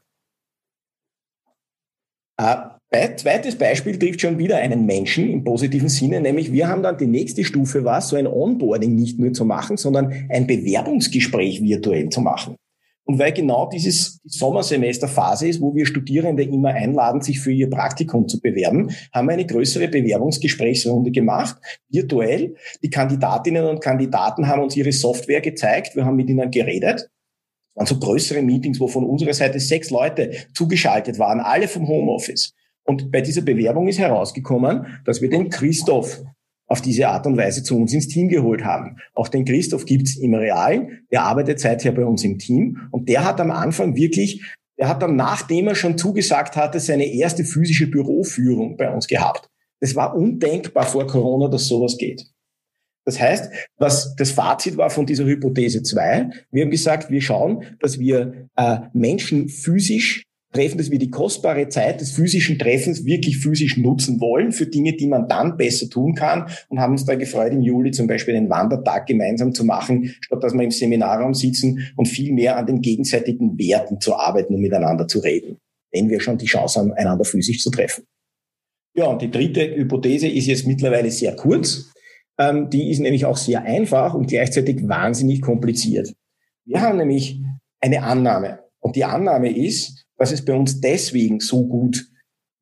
Äh, 2.38 2.56
zweites 2.92 3.56
Beispiel 3.56 3.98
trifft 3.98 4.20
schon 4.20 4.38
wieder 4.38 4.56
einen 4.56 4.84
Menschen 4.84 5.30
im 5.30 5.44
positiven 5.44 5.88
Sinne, 5.88 6.20
nämlich 6.20 6.52
wir 6.52 6.66
haben 6.66 6.82
dann 6.82 6.98
die 6.98 7.06
nächste 7.06 7.44
Stufe 7.44 7.84
war, 7.84 8.00
so 8.00 8.16
ein 8.16 8.26
Onboarding 8.26 8.94
nicht 8.94 9.18
nur 9.18 9.32
zu 9.32 9.44
machen, 9.44 9.76
sondern 9.76 10.12
ein 10.28 10.46
Bewerbungsgespräch 10.46 11.62
virtuell 11.62 12.08
zu 12.08 12.20
machen. 12.20 12.56
Und 13.04 13.18
weil 13.18 13.32
genau 13.32 13.68
dieses 13.68 14.20
Sommersemesterphase 14.24 15.48
ist, 15.48 15.60
wo 15.60 15.74
wir 15.74 15.86
Studierende 15.86 16.42
immer 16.42 16.68
einladen, 16.68 17.20
sich 17.22 17.40
für 17.40 17.50
ihr 17.50 17.68
Praktikum 17.68 18.28
zu 18.28 18.40
bewerben, 18.40 18.90
haben 19.12 19.26
wir 19.26 19.32
eine 19.32 19.46
größere 19.46 19.88
Bewerbungsgesprächsrunde 19.88 21.10
gemacht, 21.10 21.56
virtuell. 21.88 22.54
Die 22.82 22.90
Kandidatinnen 22.90 23.66
und 23.66 23.80
Kandidaten 23.80 24.46
haben 24.46 24.62
uns 24.62 24.76
ihre 24.76 24.92
Software 24.92 25.40
gezeigt, 25.40 25.96
wir 25.96 26.04
haben 26.04 26.16
mit 26.16 26.28
ihnen 26.28 26.50
geredet. 26.50 27.10
Es 27.70 27.76
waren 27.76 27.86
so 27.86 27.98
größere 27.98 28.42
Meetings, 28.42 28.78
wo 28.78 28.86
von 28.86 29.04
unserer 29.04 29.34
Seite 29.34 29.58
sechs 29.58 29.90
Leute 29.90 30.32
zugeschaltet 30.54 31.18
waren, 31.18 31.40
alle 31.40 31.66
vom 31.66 31.88
Homeoffice. 31.88 32.54
Und 32.84 33.12
bei 33.12 33.20
dieser 33.20 33.42
Bewerbung 33.42 33.88
ist 33.88 33.98
herausgekommen, 33.98 35.00
dass 35.04 35.20
wir 35.20 35.30
den 35.30 35.48
Christoph 35.50 36.22
auf 36.70 36.80
diese 36.80 37.08
Art 37.08 37.26
und 37.26 37.36
Weise 37.36 37.64
zu 37.64 37.76
uns 37.76 37.92
ins 37.92 38.06
Team 38.06 38.28
geholt 38.28 38.64
haben. 38.64 38.96
Auch 39.14 39.28
den 39.28 39.44
Christoph 39.44 39.84
gibt's 39.84 40.16
im 40.16 40.34
Realen, 40.34 41.02
der 41.10 41.24
arbeitet 41.24 41.58
seither 41.58 41.90
bei 41.92 42.04
uns 42.04 42.22
im 42.22 42.38
Team 42.38 42.88
und 42.92 43.08
der 43.08 43.24
hat 43.24 43.40
am 43.40 43.50
Anfang 43.50 43.96
wirklich, 43.96 44.42
der 44.78 44.88
hat 44.88 45.02
dann, 45.02 45.16
nachdem 45.16 45.66
er 45.66 45.74
schon 45.74 45.98
zugesagt 45.98 46.56
hatte, 46.56 46.78
seine 46.78 47.06
erste 47.06 47.44
physische 47.44 47.88
Büroführung 47.88 48.76
bei 48.76 48.88
uns 48.88 49.08
gehabt. 49.08 49.48
Das 49.80 49.96
war 49.96 50.14
undenkbar 50.14 50.86
vor 50.86 51.06
Corona, 51.08 51.48
dass 51.48 51.66
sowas 51.66 51.98
geht. 51.98 52.26
Das 53.04 53.18
heißt, 53.18 53.52
was 53.78 54.14
das 54.14 54.30
Fazit 54.30 54.76
war 54.76 54.90
von 54.90 55.06
dieser 55.06 55.24
Hypothese 55.24 55.82
2, 55.82 56.30
wir 56.52 56.62
haben 56.62 56.70
gesagt, 56.70 57.10
wir 57.10 57.20
schauen, 57.20 57.64
dass 57.80 57.98
wir 57.98 58.48
äh, 58.56 58.78
Menschen 58.92 59.48
physisch 59.48 60.22
treffen, 60.52 60.78
dass 60.78 60.90
wir 60.90 60.98
die 60.98 61.10
kostbare 61.10 61.68
Zeit 61.68 62.00
des 62.00 62.10
physischen 62.10 62.58
Treffens 62.58 63.04
wirklich 63.04 63.38
physisch 63.38 63.76
nutzen 63.76 64.20
wollen 64.20 64.52
für 64.52 64.66
Dinge, 64.66 64.94
die 64.94 65.06
man 65.06 65.28
dann 65.28 65.56
besser 65.56 65.88
tun 65.88 66.14
kann 66.14 66.50
und 66.68 66.80
haben 66.80 66.92
uns 66.92 67.04
da 67.04 67.14
gefreut, 67.14 67.52
im 67.52 67.62
Juli 67.62 67.92
zum 67.92 68.06
Beispiel 68.06 68.34
einen 68.34 68.50
Wandertag 68.50 69.06
gemeinsam 69.06 69.54
zu 69.54 69.64
machen, 69.64 70.14
statt 70.20 70.42
dass 70.42 70.54
wir 70.54 70.62
im 70.62 70.70
Seminarraum 70.70 71.34
sitzen 71.34 71.92
und 71.96 72.06
viel 72.06 72.32
mehr 72.32 72.56
an 72.56 72.66
den 72.66 72.80
gegenseitigen 72.80 73.58
Werten 73.58 74.00
zu 74.00 74.14
arbeiten 74.16 74.54
und 74.54 74.60
miteinander 74.60 75.06
zu 75.06 75.20
reden, 75.20 75.58
wenn 75.92 76.08
wir 76.08 76.20
schon 76.20 76.38
die 76.38 76.46
Chance 76.46 76.80
haben, 76.80 76.92
einander 76.92 77.24
physisch 77.24 77.60
zu 77.60 77.70
treffen. 77.70 78.04
Ja, 78.94 79.06
und 79.06 79.22
die 79.22 79.30
dritte 79.30 79.76
Hypothese 79.76 80.26
ist 80.26 80.46
jetzt 80.46 80.66
mittlerweile 80.66 81.10
sehr 81.10 81.36
kurz. 81.36 81.92
Ähm, 82.38 82.70
die 82.70 82.90
ist 82.90 82.98
nämlich 82.98 83.24
auch 83.24 83.36
sehr 83.36 83.62
einfach 83.62 84.14
und 84.14 84.26
gleichzeitig 84.26 84.88
wahnsinnig 84.88 85.42
kompliziert. 85.42 86.12
Wir 86.64 86.80
haben 86.80 86.98
nämlich 86.98 87.40
eine 87.80 88.02
Annahme. 88.02 88.60
Und 88.80 88.96
die 88.96 89.04
Annahme 89.04 89.54
ist, 89.54 90.06
dass 90.20 90.32
es 90.32 90.44
bei 90.44 90.54
uns 90.54 90.80
deswegen 90.80 91.40
so 91.40 91.66
gut 91.66 92.06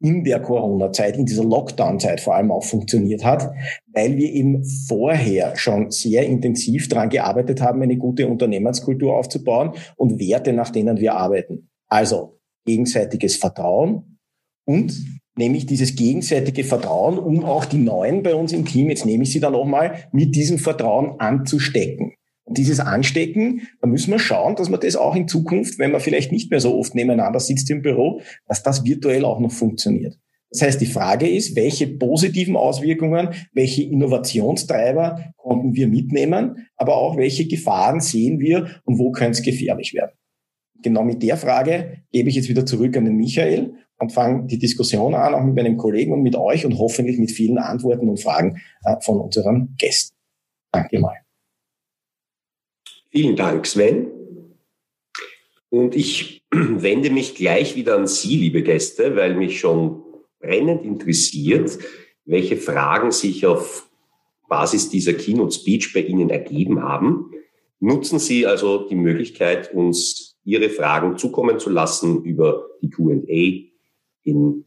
in 0.01 0.23
der 0.23 0.41
Corona-Zeit, 0.41 1.17
in 1.17 1.27
dieser 1.27 1.45
Lockdown-Zeit 1.45 2.21
vor 2.21 2.37
allem 2.37 2.53
auch 2.53 2.63
funktioniert 2.63 3.25
hat, 3.25 3.51
weil 3.93 4.17
wir 4.17 4.33
eben 4.33 4.65
vorher 4.65 5.57
schon 5.57 5.91
sehr 5.91 6.25
intensiv 6.25 6.89
daran 6.89 7.09
gearbeitet 7.09 7.61
haben, 7.61 7.83
eine 7.83 7.97
gute 7.97 8.29
Unternehmenskultur 8.29 9.17
aufzubauen 9.17 9.73
und 9.97 10.21
Werte, 10.21 10.53
nach 10.53 10.71
denen 10.71 11.01
wir 11.01 11.15
arbeiten. 11.15 11.69
Also 11.89 12.39
gegenseitiges 12.65 13.35
Vertrauen 13.35 14.19
und 14.65 14.95
nämlich 15.37 15.67
dieses 15.67 15.97
gegenseitige 15.97 16.63
Vertrauen, 16.63 17.19
um 17.19 17.45
auch 17.45 17.65
die 17.65 17.79
Neuen 17.79 18.23
bei 18.23 18.37
uns 18.37 18.53
im 18.53 18.67
Team, 18.67 18.91
jetzt 18.91 19.05
nehme 19.05 19.25
ich 19.25 19.33
sie 19.33 19.41
da 19.41 19.51
nochmal, 19.51 20.05
mit 20.13 20.37
diesem 20.37 20.59
Vertrauen 20.59 21.19
anzustecken. 21.19 22.15
Und 22.49 22.57
dieses 22.57 22.81
Anstecken, 22.81 23.69
da 23.83 23.87
müssen 23.87 24.11
wir 24.11 24.19
schauen, 24.19 24.57
dass 24.57 24.71
man 24.71 24.81
das 24.81 24.97
auch 24.97 25.15
in 25.15 25.29
Zukunft, 25.29 25.79
wenn 25.79 25.93
man 25.93 26.01
vielleicht 26.01 26.33
nicht 26.33 26.51
mehr 26.51 26.61
so 26.61 26.79
oft 26.79 26.95
nebeneinander 26.95 27.41
sitzt 27.41 27.69
im 27.71 27.83
Büro, 27.83 28.23
dass 28.47 28.63
das 28.63 28.85
virtuell 28.87 29.27
auch 29.27 29.39
noch 29.39 29.53
funktioniert. 29.53 30.19
Das 30.51 30.63
heißt, 30.63 30.81
die 30.81 30.87
Frage 30.87 31.29
ist, 31.29 31.57
welche 31.57 31.87
positiven 31.87 32.57
Auswirkungen, 32.57 33.35
welche 33.53 33.83
Innovationstreiber 33.83 35.35
konnten 35.37 35.75
wir 35.75 35.89
mitnehmen, 35.89 36.67
aber 36.77 36.97
auch 36.97 37.19
welche 37.19 37.47
Gefahren 37.47 38.01
sehen 38.01 38.41
wir 38.41 38.81
und 38.85 38.99
wo 38.99 39.11
könnte 39.11 39.33
es 39.33 39.43
gefährlich 39.43 39.93
werden. 39.93 40.13
Genau 40.83 41.05
mit 41.05 41.23
der 41.23 41.37
Frage 41.37 42.05
gebe 42.13 42.31
ich 42.31 42.37
jetzt 42.37 42.49
wieder 42.49 42.65
zurück 42.65 42.97
an 42.97 43.05
den 43.05 43.17
Michael 43.17 43.75
und 43.99 44.13
fange 44.13 44.47
die 44.47 44.59
Diskussion 44.59 45.15
an, 45.15 45.35
auch 45.35 45.43
mit 45.43 45.55
meinem 45.55 45.77
Kollegen 45.77 46.15
und 46.15 46.23
mit 46.23 46.35
euch 46.35 46.65
und 46.65 46.79
hoffentlich 46.79 47.19
mit 47.19 47.31
vielen 47.31 47.59
Antworten 47.59 48.09
und 48.09 48.23
Fragen 48.23 48.63
äh, 48.85 48.97
von 49.03 49.21
unseren 49.21 49.75
Gästen. 49.77 50.17
Danke 50.73 50.99
mal. 50.99 51.28
Vielen 53.11 53.37
Dank, 53.37 53.67
Sven. 53.67 54.11
Und 55.71 55.95
ich 55.95 56.45
wende 56.51 57.11
mich 57.11 57.35
gleich 57.35 57.75
wieder 57.77 57.97
an 57.97 58.07
Sie, 58.07 58.37
liebe 58.37 58.63
Gäste, 58.63 59.17
weil 59.17 59.35
mich 59.35 59.61
schon 59.61 60.03
brennend 60.41 60.85
interessiert, 60.85 61.79
welche 62.25 62.57
Fragen 62.57 63.11
sich 63.11 63.47
auf 63.47 63.89
Basis 64.49 64.89
dieser 64.89 65.15
Keynote 65.15 65.53
Speech 65.53 65.93
bei 65.93 66.01
Ihnen 66.01 66.31
ergeben 66.31 66.83
haben. 66.83 67.33
Nutzen 67.81 68.19
Sie 68.19 68.47
also 68.47 68.89
die 68.89 68.95
Möglichkeit, 68.95 69.73
uns 69.73 70.37
Ihre 70.45 70.71
Fragen 70.71 71.19
zukommen 71.19 71.59
zu 71.59 71.71
lassen 71.71 72.25
über 72.25 72.67
die 72.81 72.91
Q&A 72.91 73.69
in 74.25 74.65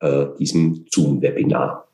äh, 0.00 0.26
diesem 0.38 0.86
Zoom-Webinar. 0.90 1.88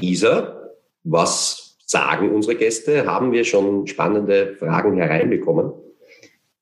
Isa, 0.00 0.70
was 1.04 1.57
sagen 1.88 2.34
unsere 2.34 2.54
Gäste? 2.54 3.06
Haben 3.06 3.32
wir 3.32 3.44
schon 3.44 3.86
spannende 3.86 4.54
Fragen 4.58 4.96
hereinbekommen? 4.96 5.72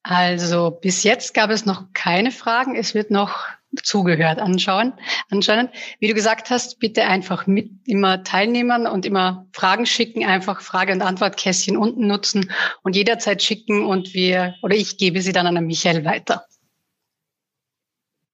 Also 0.03 0.71
bis 0.71 1.03
jetzt 1.03 1.35
gab 1.35 1.51
es 1.51 1.67
noch 1.67 1.93
keine 1.93 2.31
Fragen. 2.31 2.77
Es 2.77 2.95
wird 2.95 3.11
noch 3.11 3.41
zugehört 3.83 4.39
anschauen, 4.39 4.93
anscheinend. 5.29 5.71
Wie 5.99 6.07
du 6.07 6.15
gesagt 6.15 6.49
hast, 6.51 6.79
bitte 6.79 7.03
einfach 7.03 7.49
mit 7.49 7.71
immer 7.87 8.23
Teilnehmern 8.23 8.87
und 8.87 9.05
immer 9.05 9.49
Fragen 9.53 9.85
schicken, 9.85 10.25
einfach 10.25 10.61
Frage- 10.61 10.93
und 10.93 11.03
Antwortkästchen 11.03 11.77
unten 11.77 12.07
nutzen 12.07 12.53
und 12.85 12.95
jederzeit 12.95 13.43
schicken 13.43 13.85
und 13.85 14.15
wir 14.15 14.55
oder 14.63 14.77
ich 14.77 14.97
gebe 14.97 15.21
sie 15.21 15.33
dann 15.33 15.47
an 15.47 15.67
Michael 15.67 16.05
weiter. 16.05 16.45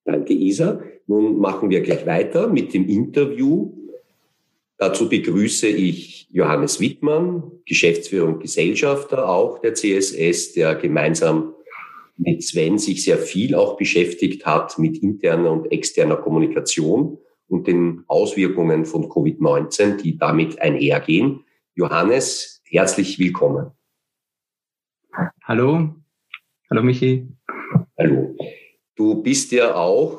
Danke, 0.04 0.34
Isa. 0.34 0.82
Nun 1.06 1.38
machen 1.38 1.70
wir 1.70 1.80
gleich 1.80 2.06
weiter 2.06 2.48
mit 2.48 2.74
dem 2.74 2.88
Interview 2.88 3.81
Dazu 4.82 5.08
begrüße 5.08 5.68
ich 5.68 6.26
Johannes 6.32 6.80
Wittmann, 6.80 7.52
Geschäftsführer 7.66 8.26
und 8.26 8.40
Gesellschafter 8.40 9.28
auch 9.28 9.60
der 9.60 9.74
CSS, 9.74 10.54
der 10.54 10.74
gemeinsam 10.74 11.54
mit 12.16 12.42
Sven 12.42 12.78
sich 12.78 13.04
sehr 13.04 13.18
viel 13.18 13.54
auch 13.54 13.76
beschäftigt 13.76 14.44
hat 14.44 14.80
mit 14.80 15.00
interner 15.00 15.52
und 15.52 15.70
externer 15.70 16.16
Kommunikation 16.16 17.16
und 17.46 17.68
den 17.68 18.02
Auswirkungen 18.08 18.84
von 18.84 19.04
Covid-19, 19.04 20.02
die 20.02 20.18
damit 20.18 20.60
einhergehen. 20.60 21.44
Johannes, 21.76 22.60
herzlich 22.64 23.20
willkommen. 23.20 23.70
Hallo. 25.44 25.94
Hallo, 26.68 26.82
Michi. 26.82 27.28
Hallo. 27.96 28.34
Du 28.94 29.22
bist 29.22 29.52
ja 29.52 29.74
auch, 29.74 30.18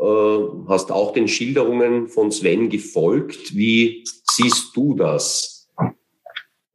äh, 0.00 0.68
hast 0.68 0.92
auch 0.92 1.12
den 1.12 1.26
Schilderungen 1.26 2.08
von 2.08 2.30
Sven 2.30 2.68
gefolgt. 2.68 3.56
Wie 3.56 4.04
siehst 4.30 4.76
du 4.76 4.94
das? 4.94 5.68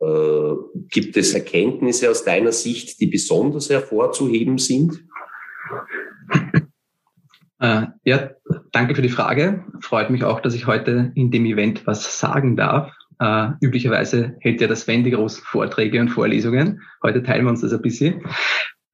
Äh, 0.01 0.53
gibt 0.89 1.15
es 1.17 1.33
Erkenntnisse 1.33 2.09
aus 2.09 2.23
deiner 2.23 2.51
Sicht, 2.51 2.99
die 2.99 3.07
besonders 3.07 3.69
hervorzuheben 3.69 4.57
sind? 4.57 5.03
Äh, 7.59 7.87
ja, 8.05 8.31
danke 8.71 8.95
für 8.95 9.01
die 9.01 9.09
Frage. 9.09 9.65
Freut 9.81 10.09
mich 10.09 10.23
auch, 10.23 10.39
dass 10.39 10.55
ich 10.55 10.67
heute 10.67 11.11
in 11.15 11.31
dem 11.31 11.45
Event 11.45 11.85
was 11.85 12.19
sagen 12.19 12.55
darf. 12.55 12.93
Äh, 13.19 13.49
üblicherweise 13.61 14.37
hält 14.39 14.61
ja 14.61 14.67
das 14.67 14.81
Sven 14.81 15.03
die 15.03 15.11
großen 15.11 15.43
Vorträge 15.43 15.99
und 15.99 16.09
Vorlesungen. 16.09 16.81
Heute 17.03 17.21
teilen 17.21 17.45
wir 17.45 17.49
uns 17.49 17.61
das 17.61 17.73
ein 17.73 17.81
bisschen. 17.81 18.23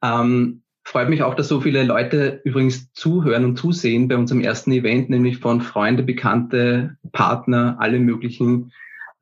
Ähm, 0.04 0.64
freut 0.86 1.10
mich 1.10 1.24
auch, 1.24 1.36
dass 1.36 1.48
so 1.48 1.60
viele 1.60 1.84
Leute 1.84 2.42
übrigens 2.44 2.94
zuhören 2.94 3.44
und 3.44 3.58
zusehen 3.58 4.08
bei 4.08 4.16
unserem 4.16 4.42
ersten 4.42 4.72
Event, 4.72 5.10
nämlich 5.10 5.40
von 5.40 5.62
Freunde, 5.62 6.04
Bekannte, 6.04 6.98
Partner, 7.12 7.76
alle 7.80 8.00
möglichen 8.00 8.72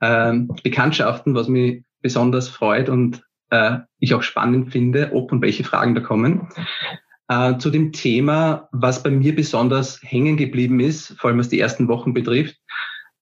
äh, 0.02 0.34
Bekanntschaften, 0.62 1.34
was 1.34 1.48
mich 1.48 1.84
besonders 2.02 2.50
freut 2.50 2.90
und 2.90 3.24
äh, 3.50 3.80
ich 4.00 4.14
auch 4.14 4.24
spannend 4.24 4.72
finde, 4.72 5.12
ob 5.14 5.32
und 5.32 5.42
welche 5.42 5.64
Fragen 5.64 5.96
da 5.96 6.02
kommen. 6.02 6.50
Äh, 7.30 7.58
zu 7.58 7.70
dem 7.70 7.94
Thema, 7.94 8.68
was 8.74 9.02
bei 9.02 9.10
mir 9.10 9.34
besonders 9.34 10.00
hängen 10.04 10.36
geblieben 10.36 10.82
ist, 10.82 11.16
vor 11.18 11.30
allem 11.30 11.40
was 11.40 11.50
die 11.50 11.60
ersten 11.60 11.88
Wochen 11.88 12.14
betrifft, 12.14 12.58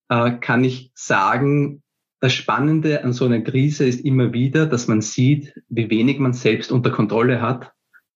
äh, 0.09 0.31
kann 0.31 0.63
ich 0.63 0.91
sagen, 0.95 1.83
das 2.19 2.33
Spannende 2.33 3.03
an 3.03 3.13
so 3.13 3.25
einer 3.25 3.41
Krise 3.41 3.85
ist 3.85 4.01
immer 4.01 4.33
wieder, 4.33 4.65
dass 4.65 4.87
man 4.87 5.01
sieht, 5.01 5.53
wie 5.69 5.89
wenig 5.89 6.19
man 6.19 6.33
selbst 6.33 6.71
unter 6.71 6.89
Kontrolle 6.89 7.41
hat, 7.41 7.71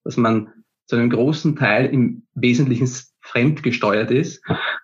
dass 0.06 0.16
man 0.16 0.54
zu 0.86 0.96
einem 0.96 1.10
großen 1.10 1.56
Teil 1.56 1.88
im 1.88 2.24
Wesentlichen 2.36 2.88
fremdgesteuert 3.22 4.12
ist 4.12 4.42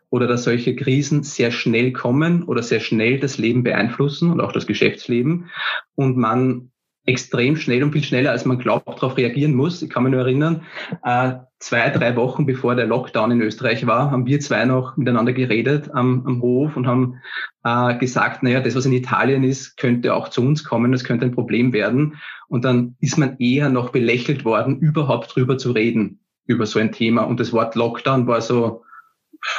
oder 0.10 0.28
dass 0.28 0.44
solche 0.44 0.76
Krisen 0.76 1.24
sehr 1.24 1.52
schnell 1.52 1.94
kommen 1.94 2.44
oder 2.44 2.64
sehr 2.64 2.80
schnell 2.80 3.20
das 3.20 3.38
Leben 3.38 3.64
beeinflussen 3.64 4.32
und 4.32 4.42
auch 4.42 4.52
das 4.52 4.68
Geschäftsleben 4.68 5.50
und 5.96 6.18
man 6.18 6.72
extrem 7.06 7.56
schnell 7.56 7.84
und 7.84 7.92
viel 7.92 8.04
schneller, 8.04 8.32
als 8.32 8.46
man 8.46 8.60
glaubt, 8.60 8.88
darauf 8.88 9.18
reagieren 9.18 9.56
muss. 9.56 9.82
Ich 9.82 9.90
kann 9.90 10.04
mich 10.04 10.12
nur 10.12 10.22
erinnern, 10.22 10.64
äh, 11.04 11.34
zwei, 11.60 11.90
drei 11.90 12.16
Wochen 12.16 12.46
bevor 12.46 12.76
der 12.76 12.88
Lockdown 12.88 13.32
in 13.32 13.42
Österreich 13.42 13.86
war, 13.88 14.12
haben 14.12 14.26
wir 14.26 14.40
zwei 14.40 14.66
noch 14.66 14.98
miteinander 14.98 15.34
geredet 15.34 15.90
am, 15.94 16.26
am 16.26 16.42
Hof 16.42 16.76
und 16.76 16.88
haben 16.88 17.16
äh, 17.64 17.98
gesagt, 17.98 18.44
naja, 18.44 18.60
das, 18.60 18.76
was 18.76 18.86
in 18.86 18.94
Italien 18.94 19.44
ist, 19.44 19.78
könnte 19.78 20.14
auch 20.14 20.30
zu 20.30 20.42
uns 20.42 20.64
kommen, 20.64 20.92
das 20.92 21.04
könnte 21.04 21.26
ein 21.26 21.34
Problem 21.34 21.74
werden. 21.74 22.18
Und 22.48 22.66
dann 22.66 22.96
ist 23.00 23.18
man 23.18 23.38
eher 23.38 23.70
noch 23.70 23.90
belächelt 23.90 24.46
worden, 24.46 24.80
überhaupt 24.80 25.36
drüber 25.36 25.58
zu 25.58 25.72
reden, 25.72 26.20
über 26.46 26.66
so 26.66 26.80
ein 26.80 26.92
Thema. 26.92 27.24
Und 27.24 27.40
das 27.40 27.54
Wort 27.54 27.76
Lockdown 27.76 28.28
war 28.28 28.42
so, 28.42 28.84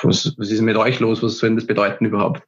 was, 0.02 0.35
was 0.37 0.50
ist 0.50 0.61
mit 0.61 0.76
euch 0.76 1.00
los? 1.00 1.22
Was 1.22 1.38
soll 1.38 1.50
denn 1.50 1.57
das 1.57 1.66
bedeuten 1.66 2.05
überhaupt? 2.05 2.42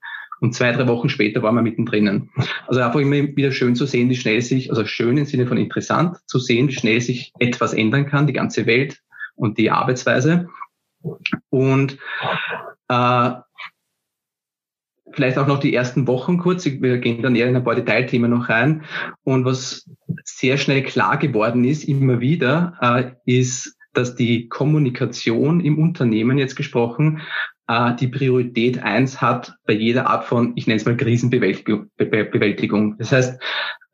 Und 0.45 0.55
zwei, 0.55 0.73
drei 0.73 0.87
Wochen 0.89 1.09
später 1.09 1.43
waren 1.43 1.55
wir 1.55 1.63
mittendrin. 1.63 2.29
Also 2.67 2.83
einfach 2.83 3.01
immer 3.01 3.17
wieder 3.17 3.51
schön 3.51 3.75
zu 3.75 3.87
sehen, 3.87 4.11
wie 4.11 4.15
schnell 4.15 4.43
sich, 4.43 4.69
also 4.69 4.85
schön 4.85 5.17
im 5.17 5.25
Sinne 5.25 5.47
von 5.47 5.57
interessant 5.57 6.19
zu 6.27 6.39
sehen, 6.39 6.69
wie 6.69 6.75
schnell 6.75 7.01
sich 7.01 7.33
etwas 7.39 7.73
ändern 7.73 8.05
kann, 8.05 8.27
die 8.27 8.35
ganze 8.35 8.67
Welt 8.67 9.01
und 9.37 9.57
die 9.57 9.71
Arbeitsweise. 9.71 10.51
Und 11.49 11.97
äh, 12.89 13.31
vielleicht 15.13 15.39
auch 15.39 15.47
noch 15.47 15.61
die 15.61 15.75
ersten 15.75 16.07
Wochen 16.07 16.37
kurz. 16.37 16.67
Wir 16.67 16.99
gehen 16.99 17.23
dann 17.23 17.37
eher 17.37 17.49
in 17.49 17.57
ein 17.57 17.65
paar 17.65 17.75
Detailthemen 17.75 18.31
noch 18.31 18.51
rein. 18.51 18.85
Und 19.23 19.47
was 19.47 19.89
sehr 20.25 20.59
schnell 20.59 20.83
klar 20.83 21.17
geworden 21.17 21.65
ist, 21.65 21.85
immer 21.85 22.21
wieder, 22.21 22.77
äh, 22.83 23.13
ist, 23.25 23.79
dass 23.95 24.15
die 24.15 24.47
Kommunikation 24.51 25.61
im 25.61 25.79
Unternehmen 25.79 26.37
jetzt 26.37 26.57
gesprochen 26.57 27.23
äh, 27.69 27.95
die 27.97 28.09
Priorität 28.09 28.83
eins 28.83 29.21
hat 29.21 29.57
bei 29.67 29.75
jeder 29.75 30.09
Art 30.09 30.25
von, 30.25 30.53
ich 30.57 30.67
nenne 30.67 30.79
es 30.79 30.87
mal 30.87 30.97
Krisenbewältigung. 30.97 32.97
Das 32.99 33.13
heißt, 33.13 33.41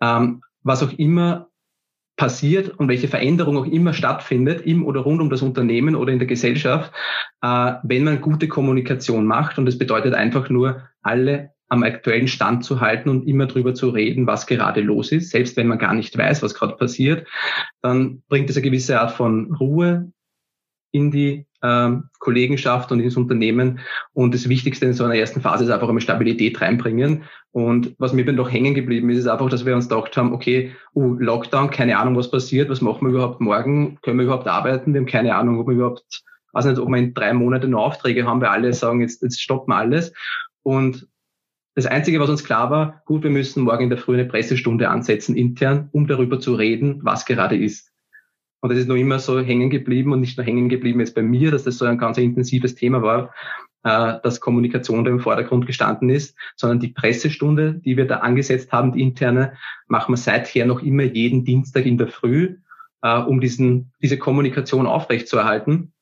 ähm, 0.01 0.43
was 0.63 0.83
auch 0.83 0.93
immer 0.93 1.49
passiert 2.17 2.79
und 2.79 2.89
welche 2.89 3.09
Veränderung 3.09 3.57
auch 3.57 3.65
immer 3.65 3.95
stattfindet 3.95 4.67
im 4.67 4.85
oder 4.85 5.01
rund 5.01 5.23
um 5.23 5.31
das 5.31 5.41
Unternehmen 5.41 5.95
oder 5.95 6.13
in 6.13 6.19
der 6.19 6.29
Gesellschaft, 6.29 6.93
äh, 7.41 7.75
wenn 7.83 8.05
man 8.05 8.21
gute 8.21 8.47
Kommunikation 8.47 9.25
macht 9.25 9.59
und 9.59 9.65
das 9.65 9.79
bedeutet 9.79 10.13
einfach 10.13 10.51
nur, 10.51 10.83
alle 11.03 11.53
am 11.71 11.83
aktuellen 11.83 12.29
Stand 12.29 12.65
zu 12.65 12.81
halten 12.81 13.09
und 13.09 13.27
immer 13.27 13.47
drüber 13.47 13.75
zu 13.75 13.91
reden, 13.91 14.27
was 14.27 14.47
gerade 14.47 14.83
los 14.83 15.13
ist, 15.13 15.31
selbst 15.31 15.57
wenn 15.57 15.69
man 15.69 15.79
gar 15.79 15.95
nicht 15.95 16.19
weiß, 16.19 16.43
was 16.43 16.53
gerade 16.53 16.77
passiert, 16.77 17.27
dann 17.81 18.23
bringt 18.29 18.51
es 18.51 18.57
eine 18.57 18.65
gewisse 18.65 19.01
Art 19.01 19.13
von 19.13 19.55
Ruhe 19.55 20.13
in 20.93 21.11
die 21.11 21.47
ähm, 21.63 22.05
Kollegenschaft 22.19 22.91
und 22.93 23.01
ins 23.01 23.17
Unternehmen. 23.17 23.81
Und 24.13 24.35
das 24.35 24.49
Wichtigste 24.49 24.87
in 24.87 24.93
so 24.93 25.05
einer 25.05 25.15
ersten 25.15 25.41
Phase 25.41 25.65
ist 25.65 25.71
einfach 25.71 25.89
einmal 25.89 26.01
Stabilität 26.01 26.61
reinbringen. 26.61 27.25
Und 27.53 27.95
was 27.99 28.13
mir 28.13 28.25
dann 28.25 28.37
doch 28.37 28.51
hängen 28.51 28.75
geblieben 28.75 29.11
ist, 29.11 29.19
ist 29.19 29.27
einfach, 29.27 29.49
dass 29.51 29.67
wir 29.67 29.75
uns 29.75 29.89
gedacht 29.89 30.17
haben, 30.17 30.33
okay, 30.33 30.73
uh, 30.95 31.15
Lockdown, 31.15 31.71
keine 31.71 31.99
Ahnung, 31.99 32.17
was 32.17 32.31
passiert, 32.31 32.71
was 32.71 32.81
machen 32.81 33.07
wir 33.07 33.15
überhaupt 33.15 33.41
morgen, 33.41 33.99
können 34.03 34.19
wir 34.19 34.25
überhaupt 34.25 34.47
arbeiten, 34.47 34.95
wir 34.95 35.01
haben 35.01 35.07
keine 35.07 35.35
Ahnung, 35.35 35.59
ob 35.59 35.67
wir 35.67 35.75
überhaupt, 35.75 36.23
weiß 36.53 36.67
nicht, 36.67 36.79
ob 36.79 36.89
wir 36.89 36.97
in 36.97 37.15
drei 37.15 37.33
Monaten 37.33 37.71
noch 37.71 37.87
Aufträge 37.87 38.27
haben, 38.27 38.41
wir 38.41 38.51
alle 38.51 38.73
sagen, 38.73 39.01
jetzt, 39.01 39.23
jetzt 39.23 39.41
stoppen 39.41 39.73
wir 39.73 39.77
alles. 39.77 40.13
Und 40.63 41.09
das 41.75 41.87
Einzige, 41.87 42.21
was 42.21 42.31
uns 42.31 42.45
klar 42.45 42.71
war, 42.71 43.03
gut, 43.07 43.23
wir 43.23 43.31
müssen 43.31 43.65
morgen 43.65 43.85
in 43.85 43.91
der 43.91 43.99
Früh 43.99 44.15
eine 44.15 44.27
Pressestunde 44.27 44.89
ansetzen 44.89 45.37
intern, 45.37 45.89
um 45.93 46.07
darüber 46.07 46.41
zu 46.41 46.55
reden, 46.55 47.01
was 47.03 47.25
gerade 47.25 47.57
ist. 47.57 47.90
Und 48.61 48.71
das 48.71 48.79
ist 48.79 48.89
noch 48.89 48.97
immer 48.97 49.19
so 49.19 49.41
hängen 49.41 49.71
geblieben 49.71 50.13
und 50.13 50.21
nicht 50.21 50.37
nur 50.37 50.47
hängen 50.47 50.69
geblieben 50.69 51.01
jetzt 51.01 51.15
bei 51.15 51.23
mir, 51.23 51.51
dass 51.51 51.65
das 51.65 51.79
so 51.79 51.87
ein 51.87 51.99
ganz 51.99 52.19
intensives 52.19 52.75
Thema 52.75 53.03
war, 53.03 53.33
äh, 53.83 54.19
dass 54.23 54.41
Kommunikation 54.41 55.05
da 55.05 55.11
im 55.11 55.21
Vordergrund 55.21 55.67
gestanden 55.67 56.11
ist, 56.11 56.37
sondern 56.57 56.81
die 56.81 56.89
Pressestunde, 56.89 57.75
die 57.75 57.97
wir 57.97 58.07
da 58.07 58.19
angesetzt 58.19 58.73
haben, 58.73 58.93
die 58.93 59.01
interne, 59.01 59.55
machen 59.89 60.13
wir 60.13 60.19
seither 60.19 60.67
noch 60.67 60.83
immer 60.83 61.05
jeden 61.05 61.45
Dienstag 61.45 61.87
in 61.87 61.97
der 61.97 62.09
Früh, 62.09 62.59
äh, 63.03 63.19
um 63.19 63.41
diesen, 63.41 63.93
diese 64.03 64.19
Kommunikation 64.19 64.87
aufrechtzuerhalten. 64.87 65.93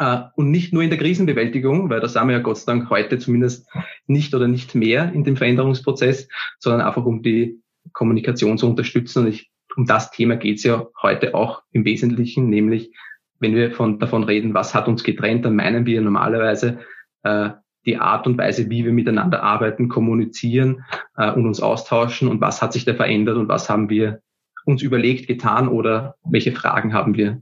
Uh, 0.00 0.28
und 0.36 0.52
nicht 0.52 0.72
nur 0.72 0.84
in 0.84 0.90
der 0.90 0.98
Krisenbewältigung, 1.00 1.90
weil 1.90 1.98
da 1.98 2.06
sind 2.06 2.28
wir 2.28 2.34
ja 2.34 2.38
Gott 2.38 2.58
sei 2.58 2.72
Dank 2.72 2.88
heute 2.88 3.18
zumindest 3.18 3.68
nicht 4.06 4.32
oder 4.32 4.46
nicht 4.46 4.76
mehr 4.76 5.12
in 5.12 5.24
dem 5.24 5.36
Veränderungsprozess, 5.36 6.28
sondern 6.60 6.82
einfach 6.82 7.04
um 7.04 7.20
die 7.20 7.60
Kommunikation 7.92 8.58
zu 8.58 8.68
unterstützen. 8.68 9.24
Und 9.24 9.30
ich 9.30 9.50
um 9.78 9.86
das 9.86 10.10
Thema 10.10 10.34
geht 10.34 10.56
es 10.56 10.64
ja 10.64 10.88
heute 11.00 11.36
auch 11.36 11.62
im 11.70 11.84
Wesentlichen, 11.84 12.50
nämlich 12.50 12.92
wenn 13.38 13.54
wir 13.54 13.70
von, 13.70 14.00
davon 14.00 14.24
reden, 14.24 14.52
was 14.52 14.74
hat 14.74 14.88
uns 14.88 15.04
getrennt, 15.04 15.44
dann 15.44 15.54
meinen 15.54 15.86
wir 15.86 16.00
normalerweise 16.00 16.80
äh, 17.22 17.50
die 17.86 17.96
Art 17.96 18.26
und 18.26 18.36
Weise, 18.36 18.68
wie 18.70 18.84
wir 18.84 18.92
miteinander 18.92 19.44
arbeiten, 19.44 19.88
kommunizieren 19.88 20.84
äh, 21.16 21.30
und 21.30 21.46
uns 21.46 21.60
austauschen 21.60 22.26
und 22.26 22.40
was 22.40 22.60
hat 22.60 22.72
sich 22.72 22.84
da 22.86 22.94
verändert 22.94 23.36
und 23.36 23.48
was 23.48 23.70
haben 23.70 23.88
wir 23.88 24.20
uns 24.64 24.82
überlegt, 24.82 25.28
getan 25.28 25.68
oder 25.68 26.16
welche 26.24 26.50
Fragen 26.50 26.92
haben 26.92 27.16
wir 27.16 27.40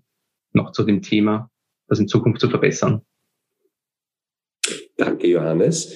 noch 0.53 0.73
zu 0.73 0.85
dem 0.85 1.01
Thema, 1.01 1.51
das 1.89 2.01
in 2.01 2.07
Zukunft 2.07 2.43
zu 2.43 2.51
verbessern. 2.51 3.01
Danke, 4.99 5.27
Johannes. 5.27 5.91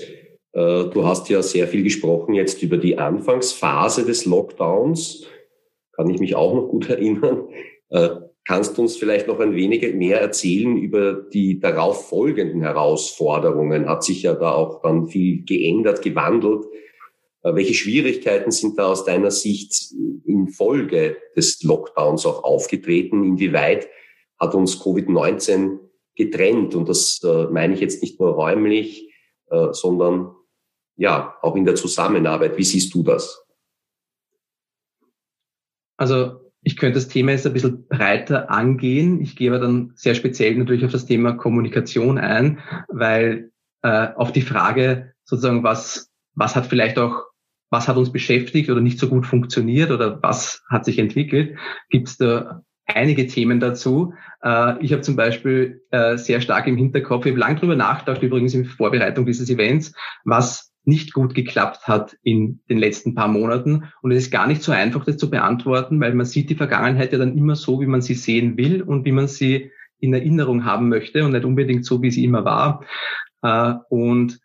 Äh, 0.53 0.85
du 0.85 1.07
hast 1.07 1.29
ja 1.29 1.43
sehr 1.43 1.69
viel 1.69 1.83
gesprochen 1.83 2.33
jetzt 2.33 2.63
über 2.63 2.79
die 2.79 2.97
Anfangsphase 2.97 4.07
des 4.07 4.25
Lockdowns 4.25 5.27
kann 6.01 6.09
ich 6.09 6.19
mich 6.19 6.35
auch 6.35 6.55
noch 6.55 6.69
gut 6.69 6.89
erinnern. 6.89 7.49
Äh, 7.91 8.09
kannst 8.47 8.79
du 8.79 8.83
uns 8.83 8.97
vielleicht 8.97 9.27
noch 9.27 9.39
ein 9.39 9.55
wenig 9.55 9.95
mehr 9.95 10.21
erzählen 10.21 10.79
über 10.79 11.13
die 11.13 11.61
darauf 11.61 12.09
folgenden 12.09 12.63
Herausforderungen? 12.63 13.87
Hat 13.87 14.03
sich 14.03 14.23
ja 14.23 14.35
da 14.35 14.53
auch 14.53 14.81
dann 14.81 15.09
viel 15.09 15.45
geändert, 15.45 16.01
gewandelt. 16.01 16.65
Äh, 17.43 17.55
welche 17.55 17.75
Schwierigkeiten 17.75 18.51
sind 18.51 18.79
da 18.79 18.87
aus 18.87 19.05
deiner 19.05 19.31
Sicht 19.31 19.93
in 20.25 20.49
Folge 20.49 21.19
des 21.37 21.63
Lockdowns 21.65 22.25
auch 22.25 22.45
aufgetreten? 22.45 23.25
Inwieweit 23.25 23.89
hat 24.39 24.55
uns 24.55 24.81
Covid-19 24.81 25.81
getrennt? 26.15 26.75
Und 26.75 26.89
das 26.89 27.21
äh, 27.25 27.45
meine 27.51 27.75
ich 27.75 27.81
jetzt 27.81 28.03
nicht 28.03 28.19
nur 28.19 28.31
räumlich, 28.31 29.09
sondern 29.73 30.31
ja, 30.95 31.35
auch 31.43 31.57
in 31.57 31.65
der 31.65 31.75
Zusammenarbeit. 31.75 32.57
Wie 32.57 32.63
siehst 32.63 32.95
du 32.95 33.03
das? 33.03 33.45
Also 36.01 36.51
ich 36.63 36.79
könnte 36.79 36.95
das 36.95 37.09
Thema 37.09 37.33
jetzt 37.33 37.47
ein 37.47 37.53
bisschen 37.53 37.87
breiter 37.87 38.51
angehen. 38.51 39.21
Ich 39.21 39.37
gehe 39.37 39.51
aber 39.51 39.61
dann 39.61 39.93
sehr 39.97 40.15
speziell 40.15 40.57
natürlich 40.57 40.85
auf 40.87 40.93
das 40.93 41.05
Thema 41.05 41.35
Kommunikation 41.35 42.17
ein, 42.17 42.61
weil 42.89 43.51
äh, 43.83 44.09
auf 44.17 44.33
die 44.33 44.41
Frage 44.41 45.13
sozusagen, 45.25 45.63
was, 45.63 46.11
was 46.35 46.57
hat 46.57 46.67
vielleicht 46.67 46.99
auch, 46.99 47.25
was 47.69 47.87
hat 47.87 47.99
uns 47.99 48.13
beschäftigt 48.13 48.71
oder 48.71 48.81
nicht 48.81 48.99
so 48.99 49.09
gut 49.09 49.27
funktioniert 49.27 49.91
oder 49.91 50.23
was 50.23 50.63
hat 50.71 50.87
sich 50.87 50.99
entwickelt, 50.99 51.59
gibt 51.91 52.09
es 52.09 52.17
da 52.17 52.63
einige 52.87 53.27
Themen 53.27 53.61
dazu. 53.61 54.15
Äh, 54.43 54.83
ich 54.83 54.93
habe 54.93 55.03
zum 55.03 55.17
Beispiel 55.17 55.83
äh, 55.91 56.17
sehr 56.17 56.41
stark 56.41 56.67
im 56.67 56.79
Hinterkopf, 56.79 57.27
ich 57.27 57.33
habe 57.33 57.41
lange 57.41 57.57
drüber 57.61 57.77
nachgedacht, 57.77 58.23
übrigens 58.23 58.55
in 58.55 58.65
Vorbereitung 58.65 59.27
dieses 59.27 59.51
Events, 59.51 59.93
was 60.25 60.70
nicht 60.85 61.13
gut 61.13 61.35
geklappt 61.35 61.87
hat 61.87 62.17
in 62.23 62.61
den 62.69 62.79
letzten 62.79 63.15
paar 63.15 63.29
Monaten. 63.29 63.85
Und 64.03 64.13
es 64.13 64.25
ist 64.25 64.31
gar 64.31 64.47
nicht 64.47 64.63
so 64.63 64.73
einfach, 64.73 65.05
das 65.05 65.19
zu 65.19 65.31
beantworten, 65.31 66.01
weil 66.01 66.15
man 66.15 66.27
sieht 66.27 66.51
die 66.51 66.55
Vergangenheit 66.55 67.13
ja 67.13 67.19
dann 67.19 67.37
immer 67.37 67.57
so, 67.57 67.81
wie 67.81 67.87
man 67.87 68.03
sie 68.03 68.15
sehen 68.15 68.57
will 68.57 68.83
und 68.83 69.05
wie 69.05 69.13
man 69.13 69.29
sie 69.29 69.71
in 69.99 70.15
Erinnerung 70.15 70.65
haben 70.65 70.89
möchte 70.89 71.25
und 71.25 71.33
nicht 71.33 71.45
unbedingt 71.45 71.85
so, 71.85 72.03
wie 72.03 72.11
sie 72.11 72.25
immer 72.25 72.45
war. 72.45 72.85
Äh, 73.43 73.75
und 73.91 74.41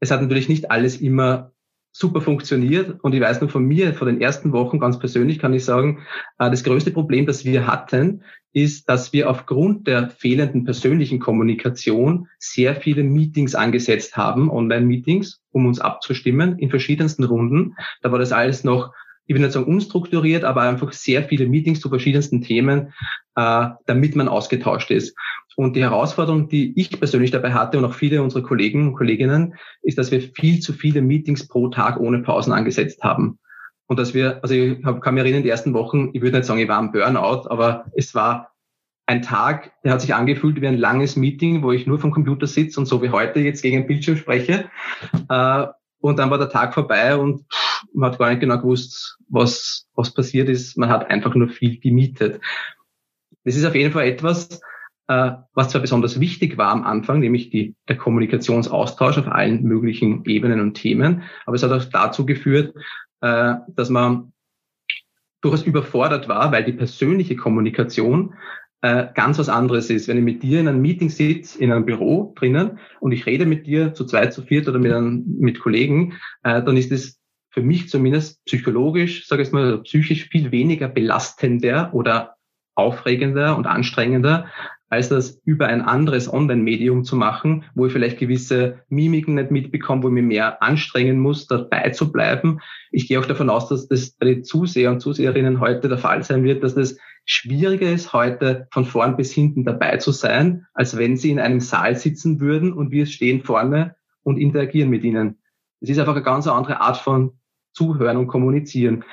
es 0.00 0.10
hat 0.10 0.20
natürlich 0.20 0.48
nicht 0.48 0.70
alles 0.70 1.00
immer 1.00 1.52
super 1.92 2.20
funktioniert. 2.20 2.98
Und 3.02 3.14
ich 3.14 3.20
weiß 3.20 3.40
nur 3.40 3.50
von 3.50 3.64
mir, 3.64 3.94
von 3.94 4.06
den 4.06 4.20
ersten 4.20 4.52
Wochen 4.52 4.78
ganz 4.78 4.98
persönlich 4.98 5.38
kann 5.38 5.54
ich 5.54 5.64
sagen, 5.64 6.06
äh, 6.38 6.50
das 6.50 6.64
größte 6.64 6.90
Problem, 6.90 7.26
das 7.26 7.44
wir 7.44 7.66
hatten, 7.66 8.22
ist, 8.52 8.88
dass 8.88 9.12
wir 9.12 9.28
aufgrund 9.28 9.86
der 9.86 10.10
fehlenden 10.10 10.64
persönlichen 10.64 11.18
Kommunikation 11.18 12.28
sehr 12.38 12.76
viele 12.76 13.02
Meetings 13.02 13.54
angesetzt 13.54 14.16
haben, 14.16 14.50
Online-Meetings, 14.50 15.40
um 15.50 15.66
uns 15.66 15.80
abzustimmen 15.80 16.58
in 16.58 16.70
verschiedensten 16.70 17.24
Runden. 17.24 17.74
Da 18.02 18.10
war 18.10 18.18
das 18.18 18.32
alles 18.32 18.64
noch 18.64 18.92
ich 19.28 19.34
will 19.34 19.42
nicht 19.42 19.52
sagen 19.52 19.66
unstrukturiert, 19.66 20.42
aber 20.42 20.62
einfach 20.62 20.92
sehr 20.92 21.22
viele 21.22 21.46
Meetings 21.46 21.80
zu 21.80 21.90
verschiedensten 21.90 22.40
Themen, 22.40 22.94
äh, 23.36 23.68
damit 23.84 24.16
man 24.16 24.26
ausgetauscht 24.26 24.90
ist. 24.90 25.14
Und 25.58 25.74
die 25.74 25.82
Herausforderung, 25.82 26.48
die 26.48 26.72
ich 26.80 27.00
persönlich 27.00 27.32
dabei 27.32 27.52
hatte 27.52 27.78
und 27.78 27.84
auch 27.84 27.94
viele 27.94 28.22
unserer 28.22 28.44
Kollegen 28.44 28.86
und 28.86 28.94
Kolleginnen, 28.94 29.56
ist, 29.82 29.98
dass 29.98 30.12
wir 30.12 30.20
viel 30.20 30.60
zu 30.60 30.72
viele 30.72 31.02
Meetings 31.02 31.48
pro 31.48 31.66
Tag 31.66 31.98
ohne 31.98 32.20
Pausen 32.20 32.52
angesetzt 32.52 33.02
haben. 33.02 33.40
Und 33.88 33.98
dass 33.98 34.14
wir, 34.14 34.38
also 34.42 34.54
ich 34.54 34.80
kann 34.80 35.14
mich 35.14 35.24
erinnern, 35.24 35.42
die 35.42 35.48
ersten 35.48 35.74
Wochen, 35.74 36.10
ich 36.12 36.22
würde 36.22 36.36
nicht 36.36 36.46
sagen, 36.46 36.60
ich 36.60 36.68
war 36.68 36.78
am 36.78 36.92
Burnout, 36.92 37.48
aber 37.48 37.86
es 37.96 38.14
war 38.14 38.52
ein 39.06 39.20
Tag, 39.20 39.72
der 39.82 39.94
hat 39.94 40.00
sich 40.00 40.14
angefühlt 40.14 40.60
wie 40.60 40.68
ein 40.68 40.78
langes 40.78 41.16
Meeting, 41.16 41.64
wo 41.64 41.72
ich 41.72 41.88
nur 41.88 41.98
vom 41.98 42.12
Computer 42.12 42.46
sitze 42.46 42.78
und 42.78 42.86
so 42.86 43.02
wie 43.02 43.10
heute 43.10 43.40
jetzt 43.40 43.62
gegen 43.62 43.78
ein 43.78 43.88
Bildschirm 43.88 44.16
spreche. 44.16 44.70
Äh, 45.28 45.66
und 45.98 46.20
dann 46.20 46.30
war 46.30 46.38
der 46.38 46.50
Tag 46.50 46.72
vorbei 46.72 47.16
und 47.16 47.44
man 47.92 48.12
hat 48.12 48.20
gar 48.20 48.30
nicht 48.30 48.42
genau 48.42 48.58
gewusst, 48.58 49.18
was, 49.28 49.88
was 49.96 50.14
passiert 50.14 50.48
ist. 50.48 50.78
Man 50.78 50.88
hat 50.88 51.10
einfach 51.10 51.34
nur 51.34 51.48
viel 51.48 51.80
gemietet. 51.80 52.40
Das 53.42 53.56
ist 53.56 53.64
auf 53.64 53.74
jeden 53.74 53.92
Fall 53.92 54.06
etwas, 54.06 54.60
äh, 55.08 55.32
was 55.54 55.70
zwar 55.70 55.80
besonders 55.80 56.20
wichtig 56.20 56.58
war 56.58 56.70
am 56.70 56.84
Anfang, 56.84 57.20
nämlich 57.20 57.50
die, 57.50 57.74
der 57.88 57.96
Kommunikationsaustausch 57.96 59.18
auf 59.18 59.28
allen 59.28 59.62
möglichen 59.64 60.24
Ebenen 60.24 60.60
und 60.60 60.74
Themen, 60.74 61.22
aber 61.46 61.56
es 61.56 61.62
hat 61.62 61.72
auch 61.72 61.84
dazu 61.84 62.26
geführt, 62.26 62.74
äh, 63.20 63.54
dass 63.68 63.90
man 63.90 64.32
durchaus 65.40 65.62
überfordert 65.62 66.28
war, 66.28 66.52
weil 66.52 66.64
die 66.64 66.72
persönliche 66.72 67.36
Kommunikation 67.36 68.34
äh, 68.80 69.06
ganz 69.14 69.38
was 69.38 69.48
anderes 69.48 69.90
ist. 69.90 70.08
Wenn 70.08 70.18
ich 70.18 70.24
mit 70.24 70.42
dir 70.42 70.60
in 70.60 70.68
einem 70.68 70.82
Meeting 70.82 71.08
sitze, 71.08 71.58
in 71.58 71.72
einem 71.72 71.86
Büro 71.86 72.32
drinnen 72.36 72.78
und 73.00 73.12
ich 73.12 73.26
rede 73.26 73.46
mit 73.46 73.66
dir 73.66 73.94
zu 73.94 74.04
zweit, 74.04 74.32
zu 74.32 74.42
viert 74.42 74.68
oder 74.68 74.78
mit, 74.78 74.92
einem, 74.92 75.24
mit 75.38 75.60
Kollegen, 75.60 76.14
äh, 76.42 76.62
dann 76.62 76.76
ist 76.76 76.92
es 76.92 77.20
für 77.50 77.62
mich 77.62 77.88
zumindest 77.88 78.44
psychologisch, 78.44 79.26
sage 79.26 79.42
ich 79.42 79.52
mal, 79.52 79.78
psychisch 79.82 80.28
viel 80.28 80.52
weniger 80.52 80.88
belastender 80.88 81.90
oder 81.92 82.36
aufregender 82.78 83.56
und 83.56 83.66
anstrengender, 83.66 84.46
als 84.90 85.10
das 85.10 85.40
über 85.44 85.66
ein 85.66 85.82
anderes 85.82 86.32
Online-Medium 86.32 87.04
zu 87.04 87.16
machen, 87.16 87.64
wo 87.74 87.86
ich 87.86 87.92
vielleicht 87.92 88.18
gewisse 88.18 88.78
Mimiken 88.88 89.34
nicht 89.34 89.50
mitbekomme, 89.50 90.02
wo 90.02 90.08
ich 90.08 90.14
mich 90.14 90.24
mehr 90.24 90.62
anstrengen 90.62 91.20
muss, 91.20 91.46
dabei 91.46 91.90
zu 91.90 92.10
bleiben. 92.10 92.60
Ich 92.90 93.06
gehe 93.06 93.20
auch 93.20 93.26
davon 93.26 93.50
aus, 93.50 93.68
dass 93.68 93.88
das 93.88 94.10
bei 94.12 94.26
den 94.26 94.44
Zuseher 94.44 94.90
und 94.90 95.00
Zuseherinnen 95.00 95.60
heute 95.60 95.88
der 95.88 95.98
Fall 95.98 96.22
sein 96.22 96.42
wird, 96.42 96.62
dass 96.62 96.74
das 96.74 96.96
schwieriger 97.26 97.90
ist, 97.90 98.14
heute 98.14 98.66
von 98.70 98.86
vorn 98.86 99.16
bis 99.16 99.32
hinten 99.32 99.64
dabei 99.64 99.98
zu 99.98 100.12
sein, 100.12 100.66
als 100.72 100.96
wenn 100.96 101.18
sie 101.18 101.30
in 101.30 101.40
einem 101.40 101.60
Saal 101.60 101.96
sitzen 101.96 102.40
würden 102.40 102.72
und 102.72 102.90
wir 102.90 103.04
stehen 103.04 103.42
vorne 103.42 103.96
und 104.22 104.38
interagieren 104.38 104.88
mit 104.88 105.04
ihnen. 105.04 105.38
Es 105.80 105.90
ist 105.90 105.98
einfach 105.98 106.14
eine 106.14 106.24
ganz 106.24 106.46
andere 106.46 106.80
Art 106.80 106.96
von 106.96 107.37
Zuhören 107.72 108.16
und 108.16 108.26
Kommunizieren. 108.26 109.04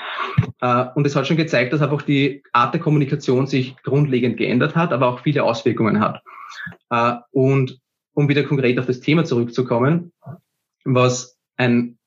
Äh, 0.62 0.86
und 0.96 1.06
es 1.06 1.16
hat 1.16 1.28
schon 1.28 1.38
gezeigt, 1.38 1.74
dass 1.74 1.82
einfach 1.82 2.02
die 2.02 2.44
Art 2.52 2.74
der 2.74 2.82
Kommunikation 2.82 3.48
sich 3.48 3.76
grundlegend 3.84 4.38
geändert 4.38 4.76
hat, 4.76 4.94
aber 4.94 5.08
auch 5.08 5.20
viele 5.20 5.44
Auswirkungen 5.44 6.00
hat. 6.00 6.22
Äh, 6.90 7.16
und 7.32 7.80
um 8.14 8.30
wieder 8.30 8.44
konkret 8.44 8.80
auf 8.80 8.86
das 8.86 9.02
Thema 9.02 9.26
zurückzukommen, 9.26 10.14
was 10.84 11.38
ein 11.58 11.98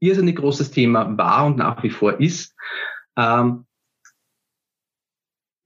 irrsinnig 0.00 0.36
großes 0.36 0.70
Thema 0.70 1.16
war 1.16 1.46
und 1.46 1.58
nach 1.58 1.82
wie 1.82 1.90
vor 1.90 2.20
ist, 2.20 2.54
ähm, 3.16 3.66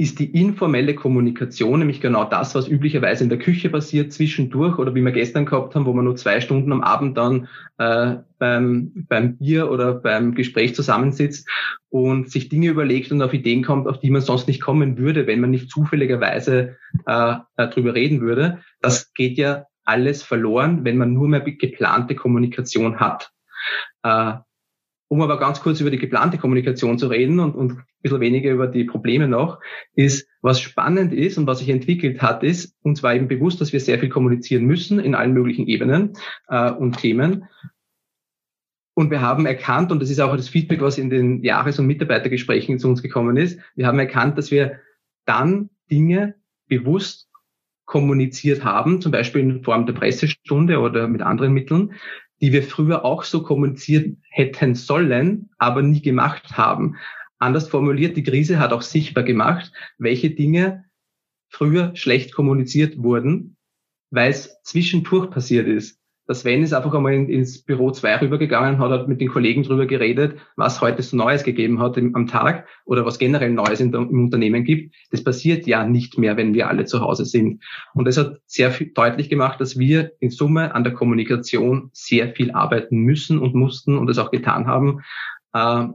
ist 0.03 0.19
die 0.19 0.39
informelle 0.39 0.97
Kommunikation, 0.97 1.79
nämlich 1.79 2.01
genau 2.01 2.25
das, 2.25 2.57
was 2.57 2.67
üblicherweise 2.67 3.23
in 3.23 3.31
der 3.31 3.39
Küche 3.39 3.71
passiert, 3.71 4.13
zwischendurch 4.13 4.79
oder 4.79 4.97
wie 4.97 5.01
wir 5.01 5.13
gestern 5.13 5.47
gehabt 5.47 5.77
haben, 5.77 5.87
wo 5.87 5.93
man 5.93 6.05
nur 6.05 6.17
zwei 6.17 6.41
Stunden 6.41 6.73
am 6.73 6.83
Abend 6.83 7.17
dann 7.17 7.47
äh, 7.79 8.17
beim, 8.39 8.91
beim 9.09 9.37
Bier 9.37 9.71
oder 9.71 9.95
beim 9.95 10.35
Gespräch 10.35 10.75
zusammensitzt 10.75 11.49
und 11.89 12.33
sich 12.33 12.49
Dinge 12.49 12.69
überlegt 12.69 13.13
und 13.13 13.23
auf 13.23 13.33
Ideen 13.33 13.63
kommt, 13.63 13.87
auf 13.87 14.01
die 14.01 14.11
man 14.11 14.23
sonst 14.23 14.49
nicht 14.49 14.61
kommen 14.61 14.99
würde, 14.99 15.29
wenn 15.29 15.41
man 15.41 15.51
nicht 15.51 15.71
zufälligerweise 15.71 16.77
äh 17.07 17.37
drüber 17.57 17.95
reden 17.95 18.21
würde. 18.21 18.59
Das 18.81 19.15
geht 19.15 19.39
ja 19.39 19.67
alles 19.85 20.25
verloren, 20.25 20.85
wenn 20.85 20.99
man 20.99 21.13
nur 21.13 21.29
mehr 21.29 21.41
geplante 21.41 22.17
Kommunikation 22.17 22.99
hat. 22.99 23.31
Äh, 24.03 24.35
um 25.13 25.21
aber 25.21 25.39
ganz 25.39 25.61
kurz 25.61 25.79
über 25.79 25.91
die 25.91 25.99
geplante 25.99 26.39
Kommunikation 26.39 26.97
zu 26.97 27.09
reden 27.09 27.39
und, 27.39 27.55
und 27.55 27.73
ein 27.73 27.85
bisschen 28.01 28.21
weniger 28.21 28.51
über 28.51 28.67
die 28.67 28.85
Probleme 28.85 29.29
noch, 29.29 29.61
ist, 29.95 30.27
was 30.41 30.59
spannend 30.59 31.13
ist 31.13 31.37
und 31.37 31.47
was 31.47 31.59
sich 31.59 31.69
entwickelt 31.69 32.23
hat, 32.23 32.43
ist, 32.43 32.79
uns 32.81 33.03
war 33.03 33.15
eben 33.15 33.29
bewusst, 33.29 33.61
dass 33.61 33.75
wir 33.75 33.81
sehr 33.81 33.99
viel 33.99 34.09
kommunizieren 34.09 34.65
müssen 34.65 34.99
in 34.99 35.15
allen 35.15 35.35
möglichen 35.35 35.67
Ebenen 35.67 36.15
äh, 36.49 36.71
und 36.71 36.97
Themen. 36.97 37.45
Und 38.95 39.11
wir 39.11 39.21
haben 39.21 39.45
erkannt, 39.45 39.93
und 39.93 40.01
das 40.01 40.09
ist 40.09 40.19
auch 40.19 40.35
das 40.35 40.49
Feedback, 40.49 40.81
was 40.81 40.97
in 40.97 41.11
den 41.11 41.43
Jahres- 41.43 41.79
und 41.79 41.87
Mitarbeitergesprächen 41.89 42.79
zu 42.79 42.89
uns 42.89 43.03
gekommen 43.03 43.37
ist, 43.37 43.61
wir 43.77 43.87
haben 43.87 43.99
erkannt, 43.99 44.39
dass 44.39 44.51
wir 44.51 44.81
dann 45.27 45.69
Dinge 45.91 46.37
bewusst 46.69 47.29
kommuniziert 47.85 48.65
haben, 48.65 49.03
zum 49.03 49.13
Beispiel 49.13 49.43
in 49.43 49.63
Form 49.63 49.85
der 49.85 49.93
Pressestunde 49.93 50.79
oder 50.79 51.07
mit 51.07 51.21
anderen 51.21 51.53
Mitteln, 51.53 51.93
die 52.43 52.53
wir 52.53 52.65
früher 52.65 53.05
auch 53.05 53.23
so 53.23 53.43
kommuniziert 53.43 54.19
hätten 54.29 54.75
sollen, 54.75 55.51
aber 55.59 55.81
nie 55.81 56.03
gemacht 56.03 56.59
haben. 56.59 56.97
Anders 57.39 57.69
formuliert, 57.69 58.17
die 58.17 58.25
Krise 58.25 58.59
hat 58.59 58.73
auch 58.73 58.83
sichtbar 58.83 59.23
gemacht, 59.23 59.73
welche 59.97 60.31
Dinge 60.31 60.85
früher 61.49 61.95
schlecht 61.95 62.35
kommuniziert 62.35 62.99
wurden, 62.99 63.57
weil 64.11 64.31
es 64.31 64.61
zwischendurch 64.65 65.31
passiert 65.31 65.69
ist. 65.69 66.02
Der 66.29 66.37
Sven 66.37 66.63
ist 66.63 66.73
einfach 66.73 66.95
einmal 66.95 67.15
in, 67.15 67.29
ins 67.29 67.63
Büro 67.63 67.91
2 67.91 68.21
rübergegangen, 68.21 68.79
hat 68.79 68.91
halt 68.91 69.09
mit 69.09 69.21
den 69.21 69.29
Kollegen 69.29 69.65
drüber 69.65 69.87
geredet, 69.87 70.39
was 70.55 70.81
heute 70.81 71.03
so 71.03 71.17
Neues 71.17 71.43
gegeben 71.43 71.81
hat 71.81 71.99
am 71.99 72.27
Tag 72.29 72.67
oder 72.85 73.05
was 73.05 73.19
generell 73.19 73.51
Neues 73.51 73.81
im 73.81 73.93
Unternehmen 73.95 74.63
gibt. 74.63 74.95
Das 75.11 75.25
passiert 75.25 75.67
ja 75.67 75.85
nicht 75.85 76.19
mehr, 76.19 76.37
wenn 76.37 76.55
wir 76.55 76.69
alle 76.69 76.85
zu 76.85 77.01
Hause 77.01 77.25
sind. 77.25 77.63
Und 77.95 78.07
das 78.07 78.19
hat 78.19 78.39
sehr 78.47 78.71
deutlich 78.95 79.31
gemacht, 79.31 79.61
dass 79.61 79.79
wir 79.79 80.13
in 80.21 80.31
Summe 80.31 80.75
an 80.75 80.85
der 80.85 80.93
Kommunikation 80.93 81.91
sehr 81.93 82.29
viel 82.29 82.53
arbeiten 82.53 82.99
müssen 82.99 83.39
und 83.39 83.55
mussten 83.55 83.99
und 83.99 84.07
das 84.07 84.19
auch 84.19 84.31
getan 84.31 84.69
haben. 84.69 85.01
Äh, 85.53 85.89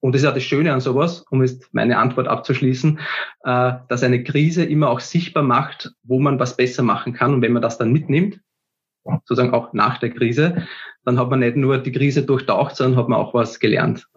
und 0.00 0.14
das 0.14 0.22
ist 0.22 0.26
ja 0.26 0.32
das 0.32 0.42
Schöne 0.42 0.72
an 0.72 0.80
sowas, 0.80 1.24
um 1.30 1.42
jetzt 1.42 1.72
meine 1.72 1.96
Antwort 1.96 2.26
abzuschließen, 2.26 2.98
äh, 3.44 3.72
dass 3.88 4.02
eine 4.02 4.24
Krise 4.24 4.64
immer 4.64 4.90
auch 4.90 5.00
sichtbar 5.00 5.44
macht, 5.44 5.92
wo 6.02 6.18
man 6.18 6.40
was 6.40 6.56
besser 6.56 6.82
machen 6.82 7.12
kann. 7.12 7.32
Und 7.32 7.40
wenn 7.40 7.52
man 7.52 7.62
das 7.62 7.78
dann 7.78 7.92
mitnimmt, 7.92 8.40
sozusagen 9.04 9.52
auch 9.52 9.72
nach 9.72 9.98
der 9.98 10.10
Krise, 10.10 10.66
dann 11.04 11.18
hat 11.18 11.30
man 11.30 11.40
nicht 11.40 11.56
nur 11.56 11.78
die 11.78 11.92
Krise 11.92 12.22
durchtaucht, 12.22 12.76
sondern 12.76 12.98
hat 12.98 13.08
man 13.08 13.18
auch 13.18 13.34
was 13.34 13.58
gelernt. 13.58 14.08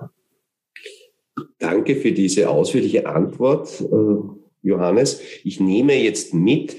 Danke 1.60 1.96
für 1.96 2.12
diese 2.12 2.50
ausführliche 2.50 3.08
Antwort, 3.08 3.82
äh, 3.82 4.68
Johannes. 4.68 5.22
Ich 5.44 5.60
nehme 5.60 5.96
jetzt 5.96 6.34
mit, 6.34 6.76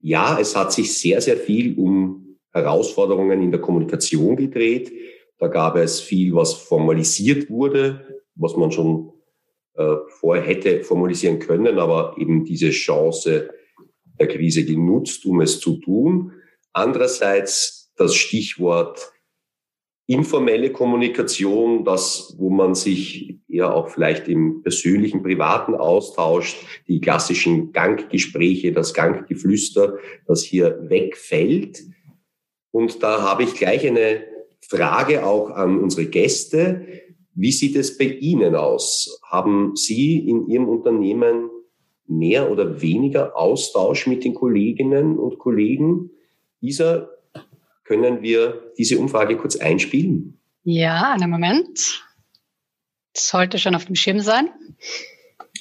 ja, 0.00 0.38
es 0.40 0.56
hat 0.56 0.72
sich 0.72 0.98
sehr, 0.98 1.20
sehr 1.20 1.36
viel 1.36 1.78
um 1.78 2.38
Herausforderungen 2.52 3.42
in 3.42 3.50
der 3.50 3.60
Kommunikation 3.60 4.36
gedreht. 4.36 4.92
Da 5.38 5.48
gab 5.48 5.76
es 5.76 6.00
viel, 6.00 6.34
was 6.34 6.52
formalisiert 6.52 7.50
wurde, 7.50 8.22
was 8.34 8.56
man 8.56 8.70
schon 8.70 9.12
äh, 9.74 9.96
vorher 10.20 10.44
hätte 10.44 10.84
formalisieren 10.84 11.38
können, 11.38 11.78
aber 11.78 12.14
eben 12.18 12.44
diese 12.44 12.70
Chance 12.70 13.50
der 14.18 14.28
Krise 14.28 14.64
genutzt, 14.64 15.24
um 15.24 15.40
es 15.40 15.58
zu 15.58 15.78
tun. 15.78 16.32
Andererseits 16.72 17.92
das 17.96 18.14
Stichwort 18.14 19.12
informelle 20.06 20.72
Kommunikation, 20.72 21.84
das, 21.84 22.34
wo 22.38 22.50
man 22.50 22.74
sich 22.74 23.38
eher 23.48 23.74
auch 23.74 23.88
vielleicht 23.88 24.28
im 24.28 24.62
persönlichen, 24.62 25.22
privaten 25.22 25.74
austauscht, 25.74 26.56
die 26.88 27.00
klassischen 27.00 27.72
Ganggespräche, 27.72 28.72
das 28.72 28.94
Ganggeflüster, 28.94 29.98
das 30.26 30.42
hier 30.42 30.78
wegfällt. 30.88 31.82
Und 32.72 33.02
da 33.02 33.22
habe 33.22 33.44
ich 33.44 33.54
gleich 33.54 33.86
eine 33.86 34.24
Frage 34.60 35.24
auch 35.24 35.50
an 35.50 35.78
unsere 35.78 36.06
Gäste. 36.06 36.86
Wie 37.34 37.52
sieht 37.52 37.76
es 37.76 37.96
bei 37.96 38.04
Ihnen 38.04 38.54
aus? 38.54 39.20
Haben 39.22 39.76
Sie 39.76 40.18
in 40.18 40.48
Ihrem 40.48 40.68
Unternehmen 40.68 41.50
mehr 42.06 42.50
oder 42.50 42.82
weniger 42.82 43.36
Austausch 43.36 44.06
mit 44.06 44.24
den 44.24 44.34
Kolleginnen 44.34 45.18
und 45.18 45.38
Kollegen? 45.38 46.10
Isa, 46.62 47.08
können 47.84 48.22
wir 48.22 48.72
diese 48.78 48.98
Umfrage 48.98 49.36
kurz 49.36 49.56
einspielen? 49.56 50.38
Ja, 50.62 51.12
einen 51.12 51.28
Moment. 51.28 52.04
Das 53.12 53.28
sollte 53.28 53.58
schon 53.58 53.74
auf 53.74 53.84
dem 53.84 53.96
Schirm 53.96 54.20
sein. 54.20 54.48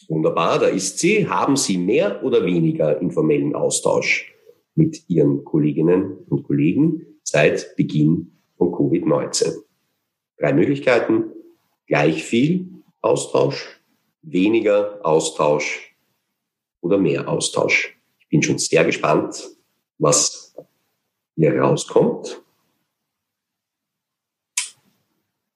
Wunderbar, 0.07 0.59
da 0.59 0.67
ist 0.67 0.99
sie. 0.99 1.27
Haben 1.27 1.57
Sie 1.57 1.77
mehr 1.77 2.23
oder 2.23 2.45
weniger 2.45 3.01
informellen 3.01 3.55
Austausch 3.55 4.31
mit 4.75 5.09
Ihren 5.09 5.43
Kolleginnen 5.43 6.17
und 6.29 6.43
Kollegen 6.43 7.17
seit 7.23 7.75
Beginn 7.75 8.39
von 8.57 8.69
Covid-19? 8.69 9.55
Drei 10.37 10.53
Möglichkeiten. 10.53 11.31
Gleich 11.87 12.23
viel 12.23 12.69
Austausch, 13.01 13.81
weniger 14.21 14.99
Austausch 15.03 15.95
oder 16.79 16.99
mehr 16.99 17.27
Austausch. 17.27 17.97
Ich 18.19 18.29
bin 18.29 18.43
schon 18.43 18.59
sehr 18.59 18.85
gespannt, 18.85 19.49
was 19.97 20.55
hier 21.35 21.59
rauskommt. 21.59 22.41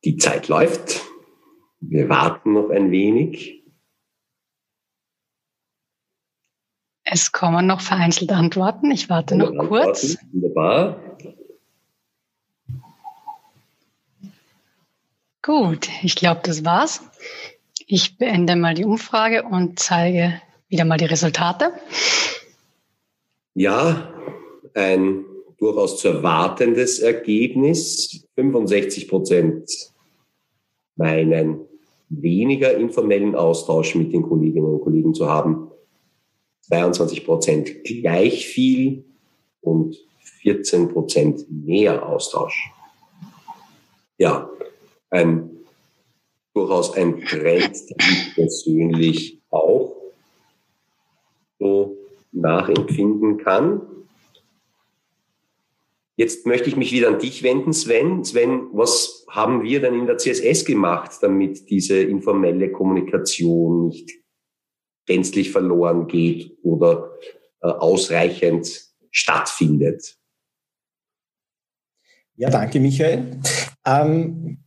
Die 0.04 0.18
Zeit 0.18 0.48
läuft. 0.48 1.02
Wir 1.80 2.10
warten 2.10 2.54
noch 2.54 2.70
ein 2.70 2.92
wenig. 2.92 3.64
Es 7.04 7.32
kommen 7.32 7.68
noch 7.68 7.82
vereinzelt 7.82 8.32
Antworten. 8.32 8.92
Ich 8.92 9.10
warte 9.10 9.36
noch 9.36 9.50
Antworten. 9.50 9.68
kurz. 9.70 10.18
Wunderbar. 10.32 11.00
Gut, 15.42 15.90
ich 16.02 16.16
glaube, 16.16 16.42
das 16.44 16.66
war's. 16.66 17.04
Ich 17.86 18.18
beende 18.18 18.56
mal 18.56 18.74
die 18.74 18.86
Umfrage 18.86 19.44
und 19.44 19.78
zeige 19.78 20.42
wieder 20.70 20.86
mal 20.86 20.98
die 20.98 21.06
Resultate. 21.06 21.72
Ja, 23.54 24.12
ein 24.74 25.24
durchaus 25.58 26.00
zu 26.00 26.10
erwartendes 26.10 27.00
Ergebnis. 27.00 28.26
65 28.36 29.08
Prozent 29.08 29.70
meinen 30.96 31.62
weniger 32.10 32.76
informellen 32.76 33.36
Austausch 33.36 33.96
mit 33.96 34.14
den 34.14 34.24
Kolleginnen 34.24 34.68
und 34.68 34.82
Kollegen 34.82 35.14
zu 35.14 35.30
haben. 35.30 35.72
22 36.62 37.26
Prozent 37.26 37.84
gleich 37.84 38.48
viel 38.48 39.06
und 39.62 39.98
14 40.42 40.90
Prozent 40.90 41.46
mehr 41.50 42.08
Austausch. 42.08 42.72
Ja, 44.18 44.50
ein, 45.10 45.50
durchaus 46.54 46.94
ein 46.94 47.22
Trend, 47.22 47.90
den 47.90 47.98
ich 48.00 48.36
persönlich 48.36 49.42
auch 49.50 49.96
so 51.60 51.98
nachempfinden 52.32 53.38
kann. 53.38 53.82
Jetzt 56.18 56.46
möchte 56.46 56.70
ich 56.70 56.78
mich 56.78 56.94
wieder 56.94 57.10
an 57.10 57.20
dich 57.20 57.44
wenden, 57.44 57.74
Sven. 57.74 58.24
Sven, 58.24 58.70
was 58.72 59.26
haben 59.30 59.64
wir 59.64 59.82
denn 59.82 59.94
in 59.94 60.08
der 60.08 60.18
CSS 60.18 60.64
gemacht, 60.64 61.12
damit 61.22 61.70
diese 61.70 62.00
informelle 62.00 62.72
Kommunikation 62.72 63.88
nicht 63.88 64.12
gänzlich 65.06 65.52
verloren 65.52 66.08
geht 66.08 66.58
oder 66.64 67.12
äh, 67.62 67.68
ausreichend 67.68 68.94
stattfindet? 69.12 70.18
Ja, 72.38 72.50
danke, 72.50 72.80
Michael. 72.80 73.40
Ähm, 73.86 74.66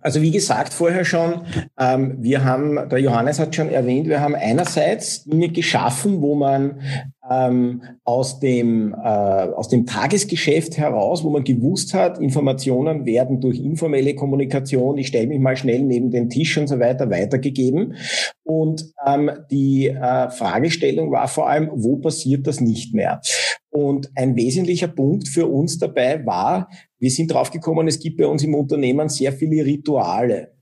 also 0.00 0.22
wie 0.22 0.30
gesagt 0.30 0.72
vorher 0.72 1.04
schon, 1.04 1.46
ähm, 1.78 2.16
wir 2.22 2.44
haben, 2.44 2.88
der 2.88 3.00
Johannes 3.00 3.40
hat 3.40 3.56
schon 3.56 3.70
erwähnt, 3.70 4.08
wir 4.08 4.20
haben 4.20 4.36
einerseits 4.36 5.24
Dinge 5.24 5.48
geschaffen, 5.48 6.22
wo 6.22 6.36
man 6.36 6.80
ähm, 7.30 7.82
aus, 8.04 8.40
dem, 8.40 8.94
äh, 8.94 8.96
aus 8.96 9.68
dem 9.68 9.86
Tagesgeschäft 9.86 10.76
heraus, 10.78 11.24
wo 11.24 11.30
man 11.30 11.44
gewusst 11.44 11.94
hat, 11.94 12.18
Informationen 12.18 13.04
werden 13.06 13.40
durch 13.40 13.58
informelle 13.58 14.14
Kommunikation, 14.14 14.98
ich 14.98 15.08
stelle 15.08 15.26
mich 15.26 15.40
mal 15.40 15.56
schnell 15.56 15.82
neben 15.82 16.10
den 16.10 16.28
Tisch 16.30 16.56
und 16.58 16.68
so 16.68 16.78
weiter, 16.78 17.10
weitergegeben. 17.10 17.94
Und 18.44 18.92
ähm, 19.06 19.30
die 19.50 19.88
äh, 19.88 20.30
Fragestellung 20.30 21.10
war 21.10 21.28
vor 21.28 21.48
allem, 21.48 21.70
wo 21.72 21.96
passiert 21.96 22.46
das 22.46 22.60
nicht 22.60 22.94
mehr? 22.94 23.20
Und 23.70 24.10
ein 24.14 24.36
wesentlicher 24.36 24.88
Punkt 24.88 25.28
für 25.28 25.46
uns 25.46 25.78
dabei 25.78 26.24
war, 26.24 26.70
wir 26.98 27.10
sind 27.10 27.30
draufgekommen, 27.30 27.88
es 27.88 27.98
gibt 27.98 28.16
bei 28.16 28.26
uns 28.26 28.42
im 28.42 28.54
Unternehmen 28.54 29.08
sehr 29.08 29.32
viele 29.32 29.66
Rituale. 29.66 30.55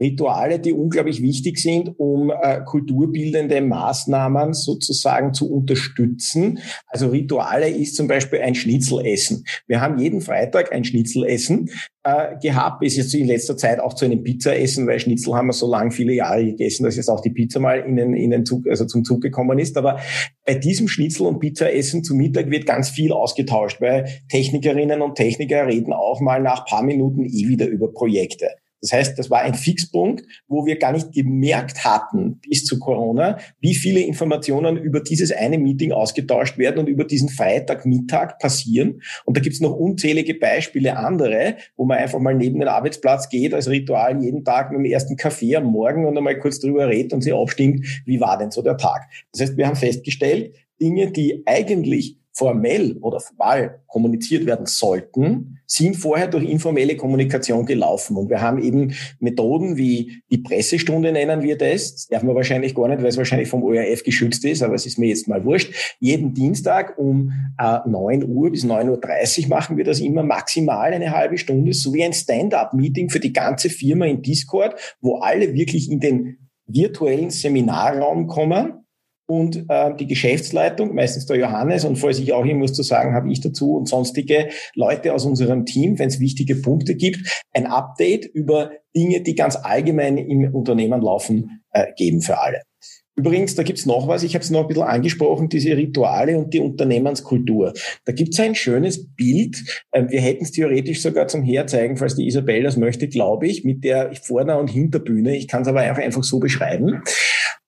Rituale, 0.00 0.58
die 0.58 0.72
unglaublich 0.72 1.22
wichtig 1.22 1.58
sind, 1.58 1.98
um 1.98 2.30
äh, 2.30 2.60
kulturbildende 2.64 3.60
Maßnahmen 3.60 4.54
sozusagen 4.54 5.34
zu 5.34 5.52
unterstützen. 5.52 6.60
Also 6.86 7.08
Rituale 7.08 7.68
ist 7.68 7.96
zum 7.96 8.08
Beispiel 8.08 8.40
ein 8.40 8.54
Schnitzelessen. 8.54 9.44
Wir 9.66 9.80
haben 9.80 9.98
jeden 9.98 10.20
Freitag 10.20 10.72
ein 10.72 10.84
Schnitzelessen 10.84 11.70
äh, 12.02 12.36
gehabt, 12.42 12.82
ist 12.82 12.96
jetzt 12.96 13.14
in 13.14 13.26
letzter 13.26 13.56
Zeit 13.58 13.78
auch 13.78 13.92
zu 13.92 14.06
einem 14.06 14.22
Pizzaessen, 14.22 14.86
weil 14.86 14.98
Schnitzel 14.98 15.34
haben 15.34 15.48
wir 15.48 15.52
so 15.52 15.70
lange 15.70 15.90
viele 15.90 16.14
Jahre 16.14 16.44
gegessen, 16.44 16.84
dass 16.84 16.96
jetzt 16.96 17.10
auch 17.10 17.20
die 17.20 17.30
Pizza 17.30 17.60
mal 17.60 17.80
in 17.80 17.96
den, 17.96 18.14
in 18.14 18.30
den 18.30 18.46
Zug, 18.46 18.66
also 18.68 18.86
zum 18.86 19.04
Zug 19.04 19.20
gekommen 19.20 19.58
ist. 19.58 19.76
Aber 19.76 20.00
bei 20.46 20.54
diesem 20.54 20.88
Schnitzel 20.88 21.26
und 21.26 21.40
Pizzaessen 21.40 22.02
zu 22.02 22.14
Mittag 22.14 22.50
wird 22.50 22.64
ganz 22.64 22.88
viel 22.88 23.12
ausgetauscht, 23.12 23.80
weil 23.80 24.08
Technikerinnen 24.30 25.02
und 25.02 25.16
Techniker 25.16 25.66
reden 25.66 25.92
auch 25.92 26.20
mal 26.20 26.40
nach 26.40 26.64
paar 26.64 26.82
Minuten 26.82 27.26
eh 27.26 27.48
wieder 27.48 27.66
über 27.66 27.92
Projekte. 27.92 28.48
Das 28.80 28.92
heißt, 28.92 29.18
das 29.18 29.30
war 29.30 29.40
ein 29.40 29.54
Fixpunkt, 29.54 30.24
wo 30.48 30.64
wir 30.66 30.78
gar 30.78 30.92
nicht 30.92 31.12
gemerkt 31.12 31.84
hatten 31.84 32.40
bis 32.40 32.64
zu 32.64 32.78
Corona, 32.78 33.38
wie 33.60 33.74
viele 33.74 34.00
Informationen 34.00 34.76
über 34.76 35.00
dieses 35.00 35.32
eine 35.32 35.58
Meeting 35.58 35.92
ausgetauscht 35.92 36.58
werden 36.58 36.78
und 36.78 36.88
über 36.88 37.04
diesen 37.04 37.28
Freitagmittag 37.28 38.38
passieren. 38.38 39.02
Und 39.24 39.36
da 39.36 39.40
gibt's 39.40 39.60
noch 39.60 39.74
unzählige 39.74 40.34
Beispiele 40.34 40.96
andere, 40.96 41.56
wo 41.76 41.84
man 41.84 41.98
einfach 41.98 42.18
mal 42.18 42.34
neben 42.34 42.60
den 42.60 42.68
Arbeitsplatz 42.68 43.28
geht 43.28 43.54
als 43.54 43.68
Ritual 43.68 44.22
jeden 44.22 44.44
Tag 44.44 44.70
mit 44.70 44.78
dem 44.78 44.90
ersten 44.90 45.16
Kaffee 45.16 45.56
am 45.56 45.64
Morgen 45.64 46.06
und 46.06 46.16
einmal 46.16 46.38
kurz 46.38 46.60
drüber 46.60 46.88
redet 46.88 47.12
und 47.12 47.22
sie 47.22 47.32
abstimmt, 47.32 48.02
wie 48.06 48.20
war 48.20 48.38
denn 48.38 48.50
so 48.50 48.62
der 48.62 48.76
Tag. 48.76 49.02
Das 49.32 49.42
heißt, 49.42 49.56
wir 49.56 49.66
haben 49.66 49.76
festgestellt, 49.76 50.54
Dinge, 50.80 51.12
die 51.12 51.42
eigentlich 51.46 52.19
formell 52.40 52.96
oder 53.02 53.20
formal 53.20 53.82
kommuniziert 53.86 54.46
werden 54.46 54.64
sollten, 54.64 55.58
sind 55.66 55.94
vorher 55.94 56.26
durch 56.26 56.48
informelle 56.48 56.96
Kommunikation 56.96 57.66
gelaufen. 57.66 58.16
Und 58.16 58.30
wir 58.30 58.40
haben 58.40 58.62
eben 58.62 58.94
Methoden 59.18 59.76
wie 59.76 60.22
die 60.30 60.38
Pressestunde 60.38 61.12
nennen 61.12 61.42
wir 61.42 61.58
das. 61.58 61.92
Das 61.92 62.06
darf 62.06 62.22
man 62.22 62.34
wahrscheinlich 62.34 62.74
gar 62.74 62.88
nicht, 62.88 63.02
weil 63.02 63.08
es 63.08 63.18
wahrscheinlich 63.18 63.50
vom 63.50 63.62
ORF 63.62 64.04
geschützt 64.04 64.42
ist, 64.46 64.62
aber 64.62 64.74
es 64.74 64.86
ist 64.86 64.98
mir 64.98 65.08
jetzt 65.08 65.28
mal 65.28 65.44
wurscht. 65.44 65.74
Jeden 66.00 66.32
Dienstag 66.32 66.98
um 66.98 67.30
äh, 67.58 67.80
9 67.86 68.24
Uhr 68.26 68.50
bis 68.50 68.64
9.30 68.64 69.42
Uhr 69.42 69.48
machen 69.48 69.76
wir 69.76 69.84
das 69.84 70.00
immer 70.00 70.22
maximal 70.22 70.94
eine 70.94 71.10
halbe 71.10 71.36
Stunde, 71.36 71.74
so 71.74 71.92
wie 71.92 72.04
ein 72.04 72.14
Stand-up-Meeting 72.14 73.10
für 73.10 73.20
die 73.20 73.34
ganze 73.34 73.68
Firma 73.68 74.06
in 74.06 74.22
Discord, 74.22 74.76
wo 75.02 75.16
alle 75.16 75.52
wirklich 75.52 75.90
in 75.90 76.00
den 76.00 76.38
virtuellen 76.66 77.28
Seminarraum 77.28 78.28
kommen 78.28 78.86
und 79.30 79.66
äh, 79.68 79.94
die 79.94 80.08
Geschäftsleitung, 80.08 80.92
meistens 80.92 81.24
der 81.26 81.36
Johannes 81.36 81.84
und 81.84 81.94
falls 81.94 82.18
ich 82.18 82.32
auch 82.32 82.44
irgendwas 82.44 82.72
zu 82.72 82.82
sagen 82.82 83.14
habe, 83.14 83.30
ich 83.30 83.40
dazu 83.40 83.76
und 83.76 83.88
sonstige 83.88 84.48
Leute 84.74 85.14
aus 85.14 85.24
unserem 85.24 85.66
Team, 85.66 86.00
wenn 86.00 86.08
es 86.08 86.18
wichtige 86.18 86.56
Punkte 86.56 86.96
gibt, 86.96 87.44
ein 87.52 87.66
Update 87.66 88.24
über 88.24 88.72
Dinge, 88.96 89.20
die 89.20 89.36
ganz 89.36 89.54
allgemein 89.54 90.18
im 90.18 90.52
Unternehmen 90.52 91.00
laufen, 91.00 91.62
äh, 91.72 91.86
geben 91.96 92.22
für 92.22 92.40
alle. 92.40 92.62
Übrigens, 93.14 93.54
da 93.54 93.62
gibt's 93.62 93.86
noch 93.86 94.08
was, 94.08 94.22
ich 94.22 94.34
habe 94.34 94.42
es 94.42 94.50
noch 94.50 94.62
ein 94.62 94.68
bisschen 94.68 94.82
angesprochen, 94.82 95.48
diese 95.48 95.76
Rituale 95.76 96.38
und 96.38 96.52
die 96.54 96.58
Unternehmenskultur. 96.58 97.74
Da 98.06 98.12
gibt's 98.12 98.40
ein 98.40 98.54
schönes 98.54 99.14
Bild, 99.14 99.84
ähm, 99.92 100.10
wir 100.10 100.22
hätten 100.22 100.42
es 100.42 100.52
theoretisch 100.52 101.02
sogar 101.02 101.28
zum 101.28 101.44
Herzeigen, 101.44 101.98
falls 101.98 102.16
die 102.16 102.26
Isabel 102.26 102.64
das 102.64 102.76
möchte, 102.76 103.06
glaube 103.06 103.46
ich, 103.46 103.62
mit 103.62 103.84
der 103.84 104.12
Vorder- 104.14 104.58
und 104.58 104.70
Hinterbühne. 104.70 105.36
Ich 105.36 105.46
kann 105.46 105.62
es 105.62 105.68
aber 105.68 105.80
einfach, 105.80 106.02
einfach 106.02 106.24
so 106.24 106.40
beschreiben. 106.40 107.02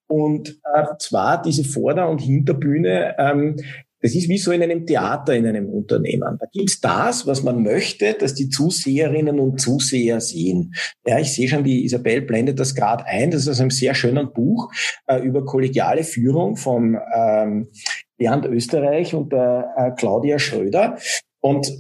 Und 0.06 0.60
äh, 0.74 0.84
zwar 0.98 1.40
diese 1.40 1.64
Vorder- 1.64 2.08
und 2.08 2.20
Hinterbühne, 2.20 3.16
ähm, 3.18 3.56
das 4.02 4.16
ist 4.16 4.28
wie 4.28 4.38
so 4.38 4.50
in 4.50 4.62
einem 4.62 4.84
Theater 4.84 5.34
in 5.34 5.46
einem 5.46 5.68
Unternehmen. 5.68 6.36
Da 6.38 6.46
gibt's 6.52 6.80
das, 6.80 7.24
was 7.26 7.44
man 7.44 7.62
möchte, 7.62 8.14
dass 8.14 8.34
die 8.34 8.48
Zuseherinnen 8.48 9.38
und 9.38 9.60
Zuseher 9.60 10.20
sehen. 10.20 10.74
Ja, 11.06 11.20
ich 11.20 11.32
sehe 11.32 11.48
schon, 11.48 11.62
die 11.62 11.84
Isabel 11.84 12.22
blendet 12.22 12.58
das 12.58 12.74
gerade 12.74 13.06
ein. 13.06 13.30
Das 13.30 13.42
ist 13.42 13.48
aus 13.48 13.60
einem 13.60 13.70
sehr 13.70 13.94
schönen 13.94 14.32
Buch 14.32 14.72
äh, 15.06 15.20
über 15.20 15.44
kollegiale 15.44 16.02
Führung 16.02 16.56
von 16.56 16.98
ähm, 17.14 17.68
Bernd 18.18 18.44
Österreich 18.46 19.14
und 19.14 19.32
äh, 19.32 19.92
Claudia 19.96 20.40
Schröder. 20.40 20.98
Und 21.40 21.72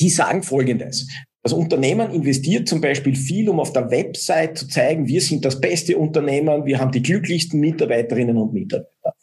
die 0.00 0.10
sagen 0.10 0.42
Folgendes. 0.42 1.06
Das 1.42 1.52
Unternehmen 1.52 2.12
investiert 2.12 2.68
zum 2.68 2.80
Beispiel 2.80 3.16
viel, 3.16 3.48
um 3.48 3.58
auf 3.58 3.72
der 3.72 3.90
Website 3.90 4.56
zu 4.56 4.68
zeigen, 4.68 5.08
wir 5.08 5.20
sind 5.20 5.44
das 5.44 5.60
beste 5.60 5.98
Unternehmen, 5.98 6.66
wir 6.66 6.78
haben 6.78 6.92
die 6.92 7.02
glücklichsten 7.02 7.58
Mitarbeiterinnen 7.58 8.36
und 8.36 8.52
Mitarbeiter. 8.52 9.16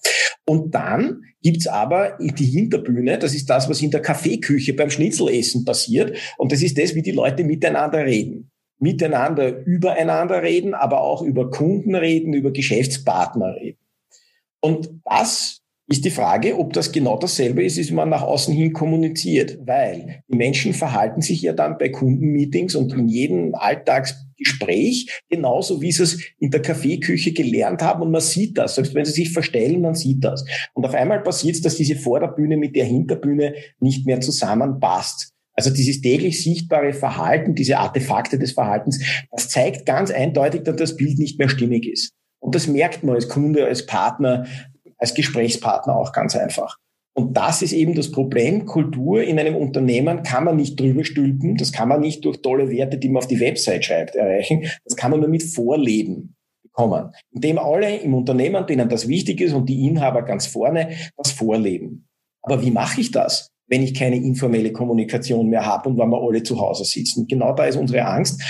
Und 0.45 0.75
dann 0.75 1.21
gibt's 1.41 1.67
aber 1.67 2.17
die 2.19 2.45
Hinterbühne, 2.45 3.19
das 3.19 3.33
ist 3.33 3.49
das, 3.49 3.69
was 3.69 3.81
in 3.81 3.91
der 3.91 4.01
Kaffeeküche 4.01 4.73
beim 4.73 4.89
Schnitzelessen 4.89 5.63
passiert. 5.63 6.17
Und 6.37 6.51
das 6.51 6.61
ist 6.61 6.77
das, 6.77 6.95
wie 6.95 7.01
die 7.01 7.11
Leute 7.11 7.43
miteinander 7.43 8.05
reden. 8.05 8.51
Miteinander 8.79 9.63
übereinander 9.65 10.41
reden, 10.41 10.73
aber 10.73 11.01
auch 11.01 11.21
über 11.21 11.49
Kunden 11.51 11.95
reden, 11.95 12.33
über 12.33 12.51
Geschäftspartner 12.51 13.55
reden. 13.55 13.79
Und 14.59 14.89
das 15.05 15.58
ist 15.89 16.05
die 16.05 16.11
Frage, 16.11 16.57
ob 16.57 16.73
das 16.73 16.91
genau 16.91 17.17
dasselbe 17.17 17.63
ist, 17.63 17.77
wie 17.77 17.93
man 17.93 18.09
nach 18.09 18.21
außen 18.21 18.53
hin 18.53 18.73
kommuniziert, 18.73 19.57
weil 19.65 20.23
die 20.31 20.37
Menschen 20.37 20.73
verhalten 20.73 21.21
sich 21.21 21.41
ja 21.41 21.53
dann 21.53 21.77
bei 21.77 21.89
Kundenmeetings 21.89 22.75
und 22.75 22.93
in 22.93 23.07
jedem 23.07 23.55
Alltags 23.55 24.15
Gespräch, 24.39 25.21
genauso 25.29 25.81
wie 25.81 25.91
sie 25.91 26.03
es 26.03 26.19
in 26.39 26.49
der 26.49 26.61
Kaffeeküche 26.61 27.33
gelernt 27.33 27.81
haben 27.81 28.01
und 28.01 28.11
man 28.11 28.21
sieht 28.21 28.57
das. 28.57 28.75
Selbst 28.75 28.95
wenn 28.95 29.05
sie 29.05 29.11
sich 29.11 29.31
verstellen, 29.31 29.81
man 29.81 29.95
sieht 29.95 30.23
das. 30.23 30.45
Und 30.73 30.85
auf 30.85 30.93
einmal 30.93 31.21
passiert 31.21 31.55
es, 31.55 31.61
dass 31.61 31.75
diese 31.75 31.95
Vorderbühne 31.95 32.55
mit 32.55 32.75
der 32.75 32.85
Hinterbühne 32.85 33.53
nicht 33.79 34.05
mehr 34.05 34.21
zusammenpasst. 34.21 35.33
Also 35.53 35.71
dieses 35.71 35.99
täglich 35.99 36.41
sichtbare 36.41 36.93
Verhalten, 36.93 37.53
diese 37.53 37.79
Artefakte 37.79 38.39
des 38.39 38.53
Verhaltens, 38.53 39.03
das 39.29 39.49
zeigt 39.49 39.85
ganz 39.85 40.09
eindeutig, 40.09 40.63
dass 40.63 40.77
das 40.77 40.95
Bild 40.95 41.19
nicht 41.19 41.37
mehr 41.37 41.49
stimmig 41.49 41.85
ist. 41.85 42.13
Und 42.39 42.55
das 42.55 42.67
merkt 42.67 43.03
man 43.03 43.15
als 43.15 43.27
Kunde, 43.27 43.65
als 43.65 43.85
Partner, 43.85 44.45
als 44.99 45.13
Gesprächspartner 45.13 45.95
auch 45.95 46.13
ganz 46.13 46.35
einfach. 46.35 46.77
Und 47.15 47.35
das 47.35 47.61
ist 47.61 47.73
eben 47.73 47.95
das 47.95 48.11
Problem. 48.11 48.65
Kultur 48.65 49.23
in 49.23 49.39
einem 49.39 49.55
Unternehmen 49.55 50.23
kann 50.23 50.43
man 50.43 50.55
nicht 50.55 50.79
drüber 50.79 51.03
stülpen. 51.03 51.57
Das 51.57 51.71
kann 51.71 51.89
man 51.89 51.99
nicht 51.99 52.23
durch 52.23 52.41
tolle 52.41 52.69
Werte, 52.69 52.97
die 52.97 53.09
man 53.09 53.17
auf 53.17 53.27
die 53.27 53.39
Website 53.39 53.85
schreibt, 53.85 54.15
erreichen. 54.15 54.67
Das 54.85 54.95
kann 54.95 55.11
man 55.11 55.19
nur 55.19 55.29
mit 55.29 55.43
Vorleben 55.43 56.35
bekommen. 56.63 57.11
Indem 57.31 57.57
alle 57.57 57.97
im 57.97 58.13
Unternehmen, 58.13 58.65
denen 58.67 58.87
das 58.87 59.07
wichtig 59.07 59.41
ist 59.41 59.53
und 59.53 59.67
die 59.67 59.87
Inhaber 59.87 60.21
ganz 60.21 60.45
vorne, 60.45 60.95
das 61.17 61.31
vorleben. 61.31 62.07
Aber 62.41 62.61
wie 62.61 62.71
mache 62.71 63.01
ich 63.01 63.11
das? 63.11 63.51
wenn 63.69 63.83
ich 63.83 63.93
keine 63.93 64.17
informelle 64.17 64.73
Kommunikation 64.73 65.47
mehr 65.47 65.65
habe 65.65 65.89
und 65.89 65.97
wenn 65.97 66.09
wir 66.09 66.21
alle 66.21 66.43
zu 66.43 66.59
Hause 66.59 66.83
sitzen. 66.83 67.27
Genau 67.27 67.53
da 67.53 67.65
ist 67.65 67.77
unsere 67.77 68.03
Angst. 68.05 68.41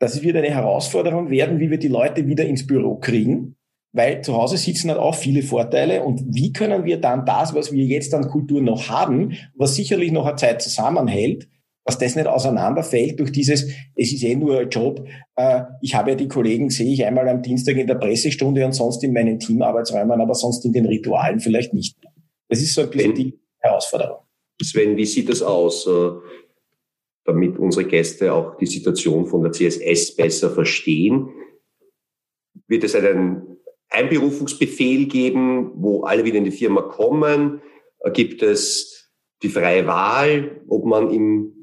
Das 0.00 0.22
wird 0.22 0.36
eine 0.36 0.50
Herausforderung 0.50 1.30
werden, 1.30 1.60
wie 1.60 1.70
wir 1.70 1.78
die 1.78 1.88
Leute 1.88 2.26
wieder 2.26 2.44
ins 2.44 2.66
Büro 2.66 2.96
kriegen, 2.96 3.56
weil 3.92 4.22
zu 4.22 4.34
Hause 4.34 4.56
sitzen 4.56 4.90
hat 4.90 4.98
auch 4.98 5.14
viele 5.14 5.42
Vorteile. 5.42 6.02
Und 6.02 6.22
wie 6.28 6.52
können 6.52 6.84
wir 6.84 7.00
dann 7.00 7.24
das, 7.24 7.54
was 7.54 7.72
wir 7.72 7.84
jetzt 7.84 8.14
an 8.14 8.28
Kultur 8.28 8.60
noch 8.60 8.88
haben, 8.88 9.34
was 9.56 9.76
sicherlich 9.76 10.12
noch 10.12 10.26
eine 10.26 10.36
Zeit 10.36 10.62
zusammenhält, 10.62 11.48
dass 11.84 11.98
das 11.98 12.16
nicht 12.16 12.26
auseinanderfällt 12.26 13.18
durch 13.18 13.32
dieses, 13.32 13.62
es 13.94 14.12
ist 14.12 14.22
eh 14.22 14.36
nur 14.36 14.60
ein 14.60 14.68
Job, 14.68 15.08
äh, 15.36 15.62
ich 15.80 15.94
habe 15.94 16.10
ja 16.10 16.16
die 16.16 16.28
Kollegen, 16.28 16.68
sehe 16.68 16.92
ich 16.92 17.02
einmal 17.06 17.26
am 17.30 17.40
Dienstag 17.40 17.76
in 17.78 17.86
der 17.86 17.94
Pressestunde 17.94 18.64
und 18.66 18.72
sonst 18.72 19.02
in 19.04 19.14
meinen 19.14 19.38
Teamarbeitsräumen, 19.38 20.20
aber 20.20 20.34
sonst 20.34 20.66
in 20.66 20.74
den 20.74 20.84
Ritualen 20.84 21.40
vielleicht 21.40 21.72
nicht. 21.72 21.96
Das 22.48 22.60
ist 22.60 22.74
so 22.74 22.82
ein 22.82 22.90
bisschen 22.90 23.14
die 23.14 23.40
Herausforderung. 23.60 24.18
Sven, 24.62 24.98
wie 24.98 25.06
sieht 25.06 25.30
das 25.30 25.40
aus, 25.40 25.86
äh, 25.86 26.10
damit 27.24 27.58
unsere 27.58 27.86
Gäste 27.86 28.34
auch 28.34 28.58
die 28.58 28.66
Situation 28.66 29.26
von 29.26 29.42
der 29.42 29.52
CSS 29.52 30.14
besser 30.14 30.50
verstehen? 30.50 31.30
Wird 32.66 32.84
es 32.84 32.94
einen 32.94 33.57
Einberufungsbefehl 33.90 35.06
geben, 35.06 35.72
wo 35.76 36.02
alle 36.02 36.24
wieder 36.24 36.38
in 36.38 36.44
die 36.44 36.50
Firma 36.50 36.82
kommen? 36.82 37.62
Gibt 38.12 38.42
es 38.42 39.10
die 39.42 39.48
freie 39.48 39.86
Wahl, 39.86 40.62
ob 40.68 40.84
man 40.84 41.10
im 41.10 41.58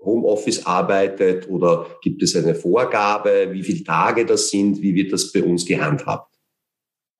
Homeoffice 0.00 0.66
arbeitet 0.66 1.48
oder 1.48 1.86
gibt 2.02 2.22
es 2.22 2.36
eine 2.36 2.54
Vorgabe, 2.54 3.48
wie 3.52 3.62
viele 3.62 3.84
Tage 3.84 4.24
das 4.24 4.50
sind? 4.50 4.80
Wie 4.80 4.94
wird 4.94 5.12
das 5.12 5.32
bei 5.32 5.42
uns 5.42 5.66
gehandhabt? 5.66 6.27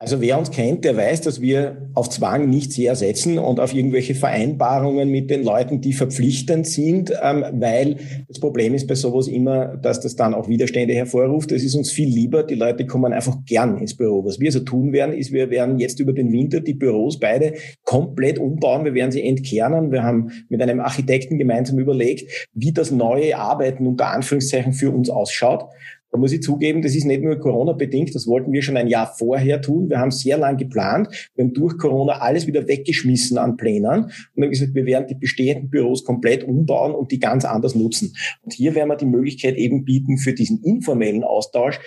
Also 0.00 0.20
wer 0.20 0.38
uns 0.38 0.52
kennt, 0.52 0.84
der 0.84 0.96
weiß, 0.96 1.22
dass 1.22 1.40
wir 1.40 1.88
auf 1.94 2.08
Zwang 2.08 2.48
nicht 2.48 2.72
sehr 2.72 2.94
setzen 2.94 3.36
und 3.36 3.58
auf 3.58 3.74
irgendwelche 3.74 4.14
Vereinbarungen 4.14 5.10
mit 5.10 5.28
den 5.28 5.42
Leuten, 5.42 5.80
die 5.80 5.92
verpflichtend 5.92 6.68
sind, 6.68 7.12
ähm, 7.20 7.44
weil 7.54 7.96
das 8.28 8.38
Problem 8.38 8.74
ist 8.74 8.86
bei 8.86 8.94
sowas 8.94 9.26
immer, 9.26 9.76
dass 9.76 9.98
das 9.98 10.14
dann 10.14 10.34
auch 10.34 10.48
Widerstände 10.48 10.94
hervorruft. 10.94 11.50
Es 11.50 11.64
ist 11.64 11.74
uns 11.74 11.90
viel 11.90 12.08
lieber, 12.08 12.44
die 12.44 12.54
Leute 12.54 12.86
kommen 12.86 13.12
einfach 13.12 13.38
gern 13.44 13.76
ins 13.78 13.96
Büro. 13.96 14.24
Was 14.24 14.38
wir 14.38 14.52
so 14.52 14.60
tun 14.60 14.92
werden, 14.92 15.16
ist, 15.16 15.32
wir 15.32 15.50
werden 15.50 15.80
jetzt 15.80 15.98
über 15.98 16.12
den 16.12 16.30
Winter 16.30 16.60
die 16.60 16.74
Büros 16.74 17.18
beide 17.18 17.54
komplett 17.82 18.38
umbauen. 18.38 18.84
Wir 18.84 18.94
werden 18.94 19.10
sie 19.10 19.24
entkernen. 19.24 19.90
Wir 19.90 20.04
haben 20.04 20.30
mit 20.48 20.62
einem 20.62 20.78
Architekten 20.78 21.38
gemeinsam 21.38 21.76
überlegt, 21.80 22.48
wie 22.52 22.70
das 22.70 22.92
neue 22.92 23.36
Arbeiten 23.36 23.84
unter 23.84 24.12
Anführungszeichen 24.12 24.74
für 24.74 24.92
uns 24.92 25.10
ausschaut. 25.10 25.64
Da 26.10 26.18
muss 26.18 26.32
ich 26.32 26.40
zugeben, 26.40 26.80
das 26.80 26.94
ist 26.94 27.04
nicht 27.04 27.22
nur 27.22 27.38
Corona-bedingt, 27.38 28.14
das 28.14 28.26
wollten 28.26 28.52
wir 28.52 28.62
schon 28.62 28.78
ein 28.78 28.88
Jahr 28.88 29.14
vorher 29.18 29.60
tun. 29.60 29.90
Wir 29.90 29.98
haben 29.98 30.10
sehr 30.10 30.38
lang 30.38 30.56
geplant. 30.56 31.30
Wir 31.34 31.44
haben 31.44 31.52
durch 31.52 31.76
Corona 31.76 32.14
alles 32.14 32.46
wieder 32.46 32.66
weggeschmissen 32.66 33.36
an 33.36 33.56
Plänen 33.56 34.04
und 34.34 34.42
haben 34.42 34.50
gesagt, 34.50 34.74
wir 34.74 34.86
werden 34.86 35.06
die 35.06 35.16
bestehenden 35.16 35.68
Büros 35.68 36.04
komplett 36.04 36.44
umbauen 36.44 36.94
und 36.94 37.12
die 37.12 37.18
ganz 37.18 37.44
anders 37.44 37.74
nutzen. 37.74 38.14
Und 38.42 38.54
hier 38.54 38.74
werden 38.74 38.88
wir 38.88 38.96
die 38.96 39.06
Möglichkeit 39.06 39.56
eben 39.56 39.84
bieten, 39.84 40.16
für 40.16 40.32
diesen 40.32 40.62
informellen 40.62 41.24
Austausch 41.24 41.78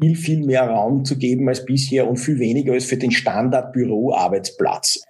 viel, 0.00 0.16
viel 0.16 0.44
mehr 0.44 0.68
Raum 0.68 1.04
zu 1.04 1.16
geben 1.16 1.48
als 1.48 1.64
bisher 1.64 2.08
und 2.08 2.16
viel 2.16 2.38
weniger 2.38 2.72
als 2.72 2.86
für 2.86 2.96
den 2.96 3.12
Standard-Büro-Arbeitsplatz. 3.12 5.04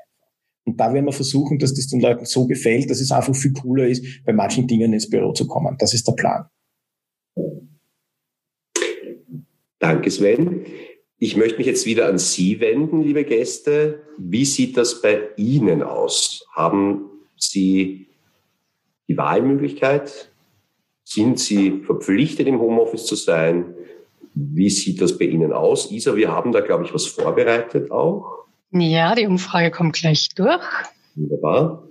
Und 0.65 0.79
da 0.79 0.93
werden 0.93 1.07
wir 1.07 1.13
versuchen, 1.13 1.59
dass 1.59 1.75
das 1.75 1.87
den 1.87 2.01
Leuten 2.01 2.27
so 2.27 2.47
gefällt, 2.47 2.91
dass 2.91 3.01
es 3.01 3.11
einfach 3.11 3.35
viel 3.35 3.53
cooler 3.53 3.87
ist, 3.87 4.25
bei 4.25 4.33
manchen 4.33 4.67
Dingen 4.67 4.93
ins 4.93 5.09
Büro 5.09 5.33
zu 5.33 5.47
kommen. 5.47 5.77
Das 5.79 5.95
ist 5.95 6.07
der 6.07 6.13
Plan. 6.13 6.45
Danke, 9.81 10.11
Sven. 10.11 10.67
Ich 11.19 11.37
möchte 11.37 11.59
mich 11.59 11.67
jetzt 11.67 11.87
wieder 11.87 12.07
an 12.07 12.19
Sie 12.19 12.61
wenden, 12.61 13.03
liebe 13.03 13.25
Gäste. 13.25 14.03
Wie 14.19 14.45
sieht 14.45 14.77
das 14.77 15.03
bei 15.03 15.31
Ihnen 15.37 15.83
aus? 15.83 16.47
Haben 16.53 17.07
Sie 17.37 18.07
die 19.09 19.17
Wahlmöglichkeit? 19.17 20.31
Sind 21.03 21.41
Sie 21.41 21.81
verpflichtet, 21.81 22.47
im 22.47 22.61
Homeoffice 22.61 23.07
zu 23.07 23.17
sein? 23.17 23.75
Wie 24.35 24.71
sieht 24.71 25.01
das 25.01 25.19
bei 25.19 25.25
Ihnen 25.25 25.53
aus? 25.53 25.91
Isa, 25.91 26.15
wir 26.15 26.31
haben 26.31 26.53
da, 26.53 26.61
glaube 26.61 26.85
ich, 26.85 26.95
was 26.95 27.07
vorbereitet 27.07 27.91
auch. 27.91 28.45
Ja, 28.71 29.15
die 29.15 29.27
Umfrage 29.27 29.71
kommt 29.71 29.95
gleich 29.95 30.29
durch. 30.35 30.63
Wunderbar. 31.17 31.90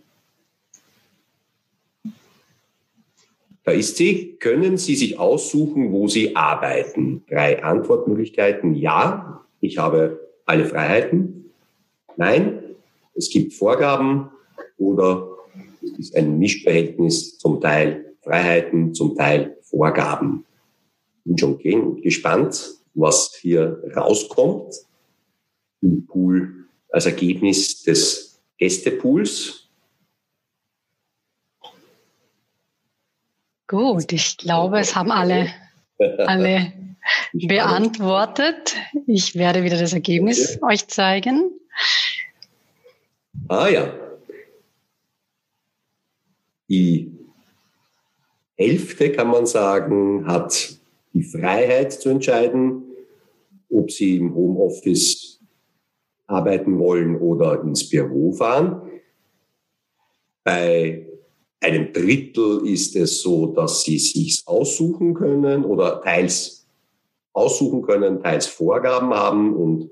Da 3.70 3.76
ist 3.76 3.97
sie, 3.97 4.36
können 4.39 4.78
Sie 4.78 4.95
sich 4.95 5.20
aussuchen, 5.20 5.91
wo 5.91 6.07
Sie 6.07 6.36
arbeiten? 6.36 7.24
Drei 7.30 7.61
Antwortmöglichkeiten. 7.61 8.74
Ja, 8.74 9.45
ich 9.61 9.78
habe 9.78 10.28
alle 10.47 10.65
Freiheiten. 10.65 11.51
Nein, 12.17 12.63
es 13.13 13.30
gibt 13.30 13.53
Vorgaben 13.53 14.32
oder 14.80 15.38
es 15.84 15.99
ist 15.99 16.15
ein 16.17 16.39
Mischverhältnis, 16.39 17.38
zum 17.38 17.61
Teil 17.61 18.15
Freiheiten, 18.24 18.95
zum 18.95 19.15
Teil 19.15 19.55
Vorgaben. 19.61 20.45
Bin 21.24 21.38
schon 21.38 21.59
gespannt, 22.01 22.72
was 22.95 23.36
hier 23.39 23.84
rauskommt 23.95 24.74
im 25.84 26.07
Pool 26.07 26.65
als 26.89 27.05
Ergebnis 27.05 27.84
des 27.84 28.41
Gästepools. 28.57 29.59
Gut, 33.70 34.11
ich 34.11 34.38
glaube, 34.38 34.80
es 34.80 34.95
haben 34.95 35.11
alle, 35.11 35.47
alle 35.99 36.74
beantwortet. 37.34 38.76
Ich 39.05 39.36
werde 39.36 39.63
wieder 39.63 39.78
das 39.78 39.93
Ergebnis 39.93 40.57
okay. 40.57 40.74
euch 40.74 40.88
zeigen. 40.88 41.51
Ah 43.47 43.67
ja. 43.67 43.93
Die 46.67 47.15
Hälfte, 48.57 49.11
kann 49.11 49.28
man 49.28 49.45
sagen, 49.45 50.26
hat 50.26 50.80
die 51.13 51.24
Freiheit 51.24 51.93
zu 51.93 52.09
entscheiden, 52.09 52.82
ob 53.70 53.91
sie 53.91 54.17
im 54.17 54.34
Homeoffice 54.34 55.39
arbeiten 56.26 56.80
wollen 56.80 57.15
oder 57.15 57.61
ins 57.61 57.88
Büro 57.88 58.32
fahren. 58.32 58.82
Bei 60.43 61.05
einem 61.62 61.91
Drittel 61.91 62.66
ist 62.66 62.95
es 62.95 63.22
so, 63.22 63.47
dass 63.47 63.84
sie 63.84 63.99
sich 63.99 64.43
aussuchen 64.45 65.14
können 65.14 65.66
oder 65.66 66.01
teils 66.01 66.68
aussuchen 67.34 67.82
können, 67.82 68.22
teils 68.22 68.47
Vorgaben 68.47 69.14
haben 69.14 69.55
und 69.55 69.89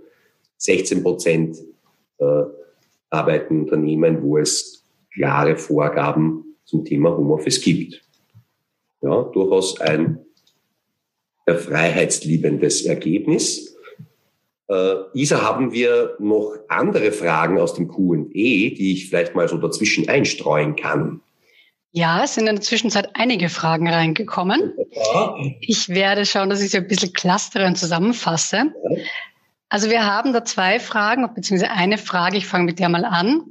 16 0.58 1.04
Prozent 1.04 1.58
äh, 2.20 2.44
arbeiten 3.10 3.62
Unternehmen, 3.62 4.22
wo 4.22 4.38
es 4.38 4.84
klare 5.14 5.58
Vorgaben 5.58 6.56
zum 6.66 6.84
Thema 6.84 7.16
Homeoffice 7.16 7.62
gibt. 7.62 8.04
Ja, 9.02 9.24
durchaus 9.24 9.80
ein 9.80 10.26
freiheitsliebendes 11.48 12.86
Ergebnis. 12.86 13.78
Äh, 14.68 14.96
Isa, 15.14 15.42
haben 15.42 15.72
wir 15.72 16.16
noch 16.20 16.58
andere 16.68 17.12
Fragen 17.12 17.58
aus 17.60 17.74
dem 17.76 17.88
Q&E, 17.88 18.72
die 18.72 18.94
ich 18.94 19.10
vielleicht 19.10 19.36
mal 19.36 19.48
so 19.48 19.58
dazwischen 19.58 20.10
einstreuen 20.10 20.76
kann? 20.76 21.22
Ja, 21.92 22.24
es 22.24 22.36
sind 22.36 22.48
in 22.48 22.56
der 22.56 22.64
Zwischenzeit 22.64 23.10
einige 23.16 23.50
Fragen 23.50 23.88
reingekommen. 23.88 24.74
Ich 25.62 25.90
werde 25.90 26.26
schauen, 26.26 26.50
dass 26.50 26.62
ich 26.62 26.72
sie 26.72 26.78
ein 26.78 26.88
bisschen 26.88 27.14
clustere 27.14 27.66
und 27.66 27.78
zusammenfasse. 27.78 28.74
Also 29.70 29.90
wir 29.90 30.06
haben 30.06 30.34
da 30.34 30.46
zwei 30.46 30.80
Fragen, 30.80 31.28
beziehungsweise 31.34 31.72
eine 31.72 31.98
Frage, 31.98 32.38
ich 32.38 32.46
fange 32.46 32.66
mit 32.66 32.80
der 32.80 32.90
mal 32.90 33.06
an. 33.06 33.42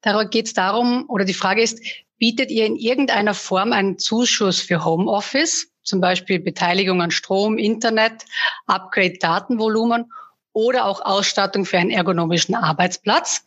Da 0.00 0.24
geht 0.24 0.46
es 0.46 0.54
darum, 0.54 1.04
oder 1.08 1.24
die 1.24 1.34
Frage 1.34 1.62
ist, 1.62 1.80
bietet 2.18 2.50
ihr 2.50 2.66
in 2.66 2.76
irgendeiner 2.76 3.34
Form 3.34 3.72
einen 3.72 3.98
Zuschuss 3.98 4.60
für 4.60 4.84
Homeoffice, 4.84 5.72
zum 5.82 6.00
Beispiel 6.00 6.38
Beteiligung 6.38 7.02
an 7.02 7.10
Strom, 7.10 7.58
Internet, 7.58 8.24
Upgrade 8.66 9.18
Datenvolumen 9.18 10.12
oder 10.52 10.84
auch 10.84 11.00
Ausstattung 11.00 11.64
für 11.64 11.78
einen 11.78 11.90
ergonomischen 11.90 12.54
Arbeitsplatz? 12.54 13.44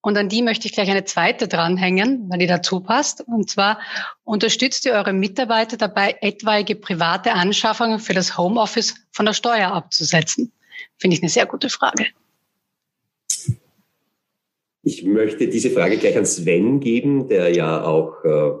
Und 0.00 0.16
an 0.16 0.28
die 0.28 0.42
möchte 0.42 0.66
ich 0.66 0.72
gleich 0.72 0.90
eine 0.90 1.04
zweite 1.04 1.48
dranhängen, 1.48 2.30
weil 2.30 2.38
die 2.38 2.46
dazu 2.46 2.80
passt. 2.80 3.20
Und 3.26 3.50
zwar 3.50 3.80
unterstützt 4.24 4.86
ihr 4.86 4.92
eure 4.92 5.12
Mitarbeiter 5.12 5.76
dabei, 5.76 6.16
etwaige 6.20 6.76
private 6.76 7.32
Anschaffungen 7.32 7.98
für 7.98 8.14
das 8.14 8.38
Homeoffice 8.38 8.94
von 9.10 9.26
der 9.26 9.32
Steuer 9.32 9.72
abzusetzen? 9.72 10.52
Finde 10.98 11.16
ich 11.16 11.22
eine 11.22 11.30
sehr 11.30 11.46
gute 11.46 11.68
Frage. 11.68 12.06
Ich 14.84 15.04
möchte 15.04 15.48
diese 15.48 15.70
Frage 15.70 15.98
gleich 15.98 16.16
an 16.16 16.24
Sven 16.24 16.80
geben, 16.80 17.28
der 17.28 17.54
ja 17.54 17.82
auch 17.82 18.24
äh, 18.24 18.52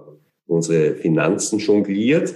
unsere 0.46 0.96
Finanzen 0.96 1.60
jongliert. 1.60 2.34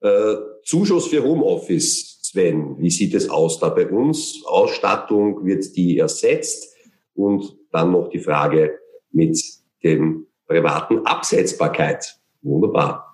Äh, 0.00 0.34
Zuschuss 0.64 1.06
für 1.06 1.22
Homeoffice, 1.22 2.18
Sven, 2.22 2.76
wie 2.78 2.90
sieht 2.90 3.14
es 3.14 3.30
aus 3.30 3.60
da 3.60 3.68
bei 3.68 3.88
uns? 3.88 4.42
Ausstattung, 4.44 5.46
wird 5.46 5.76
die 5.76 5.98
ersetzt? 5.98 6.74
Und 7.14 7.59
dann 7.72 7.92
noch 7.92 8.08
die 8.10 8.18
Frage 8.18 8.78
mit 9.12 9.38
dem 9.82 10.26
privaten 10.46 11.06
Absetzbarkeit. 11.06 12.16
Wunderbar. 12.42 13.10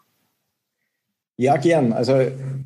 Ja, 1.38 1.58
gern. 1.58 1.92
Also 1.92 2.14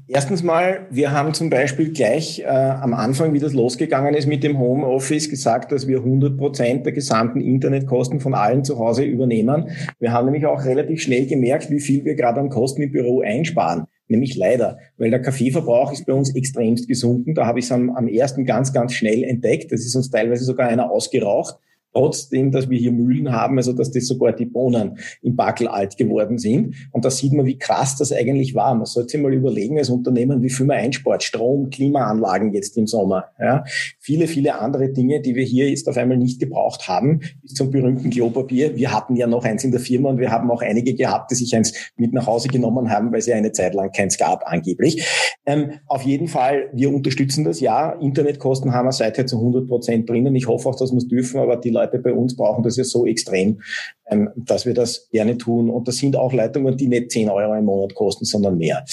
erstens 0.07 0.45
mal, 0.45 0.87
wir 0.91 1.11
haben 1.11 1.35
zum 1.35 1.51
Beispiel 1.51 1.93
gleich 1.93 2.39
äh, 2.39 2.45
am 2.45 2.95
Anfang, 2.95 3.33
wie 3.33 3.41
das 3.41 3.53
losgegangen 3.53 4.15
ist 4.15 4.29
mit 4.29 4.45
dem 4.45 4.61
Homeoffice, 4.61 5.29
gesagt, 5.29 5.73
dass 5.73 5.89
wir 5.89 5.99
100 5.99 6.39
Prozent 6.39 6.87
der 6.87 6.93
gesamten 6.93 7.41
Internetkosten 7.41 8.21
von 8.21 8.33
allen 8.33 8.63
zu 8.63 8.79
Hause 8.79 9.03
übernehmen. 9.03 9.71
Wir 9.99 10.13
haben 10.13 10.27
nämlich 10.27 10.47
auch 10.47 10.65
relativ 10.65 11.03
schnell 11.03 11.27
gemerkt, 11.27 11.69
wie 11.71 11.81
viel 11.81 12.05
wir 12.05 12.15
gerade 12.15 12.39
an 12.39 12.49
Kosten 12.49 12.83
im 12.83 12.93
Büro 12.93 13.23
einsparen. 13.23 13.87
Nämlich 14.07 14.37
leider, 14.37 14.79
weil 14.99 15.11
der 15.11 15.21
Kaffeeverbrauch 15.23 15.93
ist 15.93 16.07
bei 16.07 16.13
uns 16.13 16.35
extremst 16.37 16.87
gesunken. 16.87 17.35
Da 17.35 17.47
habe 17.47 17.59
ich 17.59 17.65
es 17.65 17.73
am, 17.73 17.91
am 17.91 18.07
ersten 18.07 18.45
ganz, 18.45 18.73
ganz 18.73 18.93
schnell 18.93 19.25
entdeckt. 19.25 19.73
Das 19.73 19.81
ist 19.81 19.97
uns 19.97 20.11
teilweise 20.11 20.45
sogar 20.45 20.69
einer 20.69 20.93
ausgeraucht 20.93 21.59
trotzdem, 21.93 22.51
dass 22.51 22.69
wir 22.69 22.79
hier 22.79 22.93
Mühlen 22.93 23.33
haben, 23.33 23.57
also 23.57 23.73
dass 23.73 23.91
das 23.91 24.07
sogar 24.07 24.33
die 24.33 24.47
Bohnen 24.47 24.99
im 25.23 25.37
Backel 25.37 25.69
alt 25.69 25.97
geworden 25.97 26.39
sind. 26.39 26.75
Und 26.93 27.05
da 27.05 27.11
sieht 27.11 27.33
man, 27.33 27.47
wie 27.47 27.59
krass 27.59 27.97
das 27.97 28.13
eigentlich 28.13 28.55
war. 28.55 28.75
Man 28.75 28.87
sollte 28.87 29.11
sich 29.11 29.21
mal 29.21 29.33
überlegen 29.33 29.79
als 29.79 29.91
Unternehmen, 29.91 30.43
wie 30.43 30.51
viel 30.51 30.67
man 30.67 30.79
einspart. 30.79 31.23
Strom, 31.23 31.71
Klimaanlagen 31.71 32.53
jetzt 32.53 32.77
im 32.77 32.87
Sommer. 32.87 33.27
Ja. 33.41 33.65
Viele, 33.99 34.27
viele 34.27 34.59
andere 34.61 34.91
Dinge, 34.91 35.21
die 35.21 35.35
wir 35.35 35.45
hier 35.45 35.69
jetzt 35.69 35.89
auf 35.89 35.97
einmal 35.97 36.17
nicht 36.17 36.41
gebraucht 36.41 36.89
haben, 36.89 37.21
bis 37.43 37.55
zum 37.55 37.71
berühmten 37.71 38.11
Klopapier. 38.11 38.77
Wir 38.77 38.93
hatten 38.93 39.17
ja 39.17 39.27
noch 39.27 39.45
eins 39.45 39.65
in 39.65 39.71
der 39.71 39.81
Firma 39.81 40.11
und 40.11 40.19
wir 40.19 40.31
haben 40.31 40.51
auch 40.51 40.63
einige 40.63 40.95
gehabt, 40.95 41.31
die 41.31 41.35
sich 41.35 41.55
eins 41.55 41.93
mit 41.97 42.13
nach 42.13 42.27
Hause 42.27 42.49
genommen 42.49 42.91
haben, 42.91 43.13
weil 43.13 43.21
sie 43.21 43.33
eine 43.33 43.53
Zeit 43.53 43.75
lang 43.75 43.91
keins 43.93 44.19
gab, 44.19 44.47
angeblich. 44.47 45.05
Ähm, 45.47 45.73
auf 45.87 46.03
jeden 46.03 46.29
Fall, 46.29 46.71
wir 46.73 46.93
unterstützen 46.93 47.45
das 47.45 47.61
ja. 47.61 47.93
Internetkosten 47.93 48.73
haben 48.73 48.87
wir 48.87 48.93
seither 48.93 49.27
zu 49.27 49.37
100 49.37 49.67
Prozent 49.67 50.09
drinnen. 50.09 50.35
Ich 50.35 50.47
hoffe 50.47 50.69
auch, 50.69 50.77
dass 50.77 50.93
wir 50.93 50.99
es 50.99 51.09
dürfen, 51.09 51.41
aber 51.41 51.57
die 51.57 51.71
Leute 51.81 51.99
bei 51.99 52.13
uns 52.13 52.37
brauchen 52.37 52.63
das 52.63 52.77
ja 52.77 52.85
so 52.85 53.07
extrem, 53.07 53.63
ähm, 54.11 54.31
dass 54.37 54.67
wir 54.67 54.75
das 54.75 55.09
gerne 55.11 55.39
tun. 55.39 55.71
Und 55.71 55.89
das 55.89 55.97
sind 55.97 56.17
auch 56.17 56.33
Leitungen, 56.33 56.77
die 56.77 56.89
nicht 56.89 57.11
10 57.11 57.31
Euro 57.31 57.55
im 57.55 57.65
Monat 57.65 57.95
kosten, 57.95 58.25
sondern 58.25 58.59
mehr. 58.59 58.85